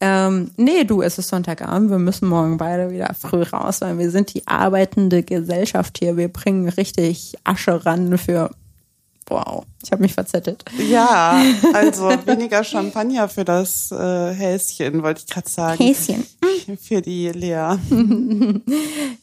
Ähm, 0.00 0.50
nee, 0.56 0.82
du, 0.82 1.00
es 1.00 1.18
ist 1.18 1.28
Sonntagabend. 1.28 1.90
Wir 1.90 1.98
müssen 1.98 2.28
morgen 2.28 2.56
beide 2.56 2.90
wieder 2.90 3.14
früh 3.14 3.42
raus, 3.42 3.82
weil 3.82 3.98
wir 3.98 4.10
sind 4.10 4.34
die 4.34 4.46
arbeitende 4.48 5.22
Gesellschaft 5.22 5.98
hier. 5.98 6.16
Wir 6.16 6.26
bringen 6.26 6.68
richtig 6.68 7.36
Asche 7.44 7.86
ran 7.86 8.18
für. 8.18 8.50
Wow, 9.28 9.64
ich 9.82 9.92
habe 9.92 10.02
mich 10.02 10.14
verzettelt. 10.14 10.64
Ja, 10.90 11.40
also 11.74 12.10
weniger 12.26 12.64
Champagner 12.64 13.28
für 13.28 13.44
das 13.44 13.90
äh, 13.92 14.32
Häschen, 14.32 15.02
wollte 15.02 15.22
ich 15.26 15.32
gerade 15.32 15.48
sagen. 15.48 15.82
Häschen. 15.82 16.26
Für 16.80 17.00
die 17.00 17.28
Lea. 17.30 17.76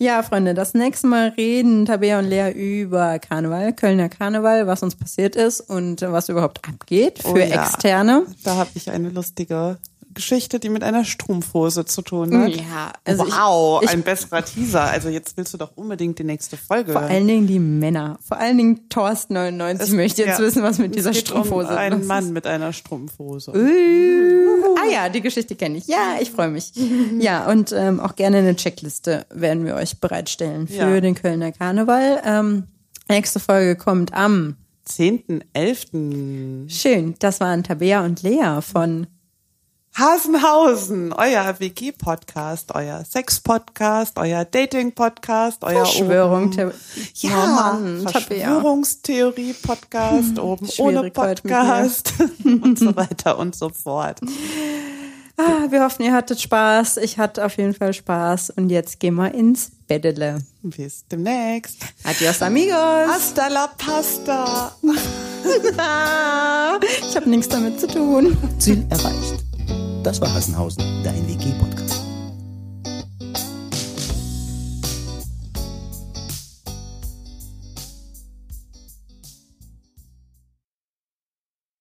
Ja, 0.02 0.24
Freunde, 0.24 0.54
das 0.54 0.74
nächste 0.74 1.08
Mal 1.08 1.30
reden 1.38 1.86
Tabea 1.86 2.20
und 2.20 2.26
Lea 2.30 2.52
über 2.52 3.20
Karneval, 3.20 3.74
Kölner 3.74 4.08
Karneval, 4.08 4.66
was 4.66 4.82
uns 4.82 4.96
passiert 4.96 5.36
ist 5.36 5.60
und 5.60 6.02
was 6.02 6.30
überhaupt 6.30 6.66
abgeht 6.68 7.20
für 7.20 7.34
Oh 7.34 7.38
ja. 7.38 7.64
Externe. 7.64 8.24
Da 8.44 8.56
habe 8.56 8.70
ich 8.76 8.90
eine 8.90 9.10
lustige 9.10 9.78
Geschichte, 10.14 10.60
die 10.60 10.70
mit 10.70 10.84
einer 10.84 11.06
Strumpfhose 11.06 11.86
zu 11.86 12.02
tun 12.02 12.36
hat. 12.42 12.50
Ja, 12.56 12.94
also 13.06 13.26
ich- 13.28 13.34
wow, 13.34 13.82
ich- 13.84 13.90
ein 13.90 14.02
besserer 14.02 14.44
Teaser. 14.44 14.82
Also 14.84 15.10
jetzt 15.10 15.38
willst 15.38 15.54
du 15.54 15.58
doch 15.58 15.72
unbedingt 15.76 16.18
die 16.20 16.24
nächste 16.24 16.58
Folge 16.58 16.92
Vor 16.94 17.02
allen 17.02 17.28
Dingen 17.28 17.46
die 17.48 17.60
Männer. 17.60 18.18
Vor 18.28 18.38
allen 18.38 18.58
Dingen 18.58 18.90
Thorsten 18.90 19.34
99 19.36 19.92
möchte 19.94 20.24
jetzt 20.24 20.40
Ja. 20.40 20.46
wissen, 20.46 20.64
was 20.64 20.78
mit 20.80 20.92
Es 20.92 20.98
dieser 20.98 21.14
Strumpfhose 21.14 21.70
um 21.94 22.02
ist. 22.02 22.08
Mann 22.08 22.34
mit 22.34 22.48
einer 22.48 22.74
Strumpfhose. 22.74 23.54
Ah 23.54 24.92
ja, 24.92 25.10
die 25.10 25.22
Geschichte 25.22 25.56
kenne 25.56 25.78
ich. 25.78 25.88
Ja, 25.88 26.18
ich 26.20 26.32
freue 26.32 26.50
mich. 26.50 26.72
Ja, 27.20 27.50
und 27.50 27.72
ähm, 27.72 28.00
auch 28.00 28.16
gerne 28.16 28.38
eine 28.38 28.56
Checkliste 28.56 29.26
werden 29.34 29.66
wir 29.66 29.76
euch 29.76 30.00
bereitstellen 30.00 30.68
für 30.68 30.74
Ja. 30.76 31.02
den 31.02 31.16
Kölner 31.16 31.52
Karneval. 31.52 32.22
Ähm, 32.26 32.64
nächste 33.08 33.40
Folge 33.40 33.76
kommt 33.76 34.14
am 34.14 34.56
10.11. 34.88 36.68
Schön, 36.70 37.16
das 37.20 37.40
waren 37.40 37.64
Tabea 37.64 38.04
und 38.04 38.22
Lea 38.24 38.60
von 38.62 39.08
Hasenhausen, 40.00 41.12
euer 41.12 41.60
WG-Podcast, 41.60 42.74
euer 42.74 43.04
Sex-Podcast, 43.04 44.18
euer 44.18 44.46
Dating-Podcast, 44.46 45.62
euer 45.66 45.84
Verschwörung. 45.86 46.54
oben, 46.54 46.72
ja, 47.16 47.30
oh 47.32 47.48
Mann, 47.48 48.06
Tabea. 48.06 48.48
Verschwörungstheorie-Podcast, 48.48 50.40
oben 50.40 50.70
ohne 50.78 51.12
Podcast 51.12 52.14
und 52.46 52.80
so 52.80 52.96
weiter 52.96 53.38
und 53.38 53.58
so 53.58 53.68
fort. 53.68 54.22
Ah, 55.36 55.70
wir 55.70 55.84
hoffen, 55.84 56.04
ihr 56.04 56.14
hattet 56.14 56.40
Spaß. 56.40 56.96
Ich 56.98 57.18
hatte 57.18 57.46
auf 57.46 57.58
jeden 57.58 57.74
Fall 57.74 57.94
Spaß. 57.94 58.52
Und 58.52 58.70
jetzt 58.70 59.02
gehen 59.02 59.16
wir 59.16 59.34
ins 59.34 59.70
Beddele. 59.88 60.40
Bis 60.62 61.06
demnächst. 61.12 61.76
Adios, 62.06 62.42
amigos. 62.42 62.76
Hasta 62.76 63.48
la 63.48 63.68
pasta. 63.78 64.72
Ich 67.02 67.16
habe 67.16 67.30
nichts 67.30 67.48
damit 67.50 67.80
zu 67.80 67.88
tun. 67.88 68.38
Ziel 68.60 68.86
erreicht. 68.90 69.49
Das 70.04 70.22
war 70.22 70.34
Hassenhausen, 70.34 71.04
dein 71.04 71.28
WG-Podcast. 71.28 71.79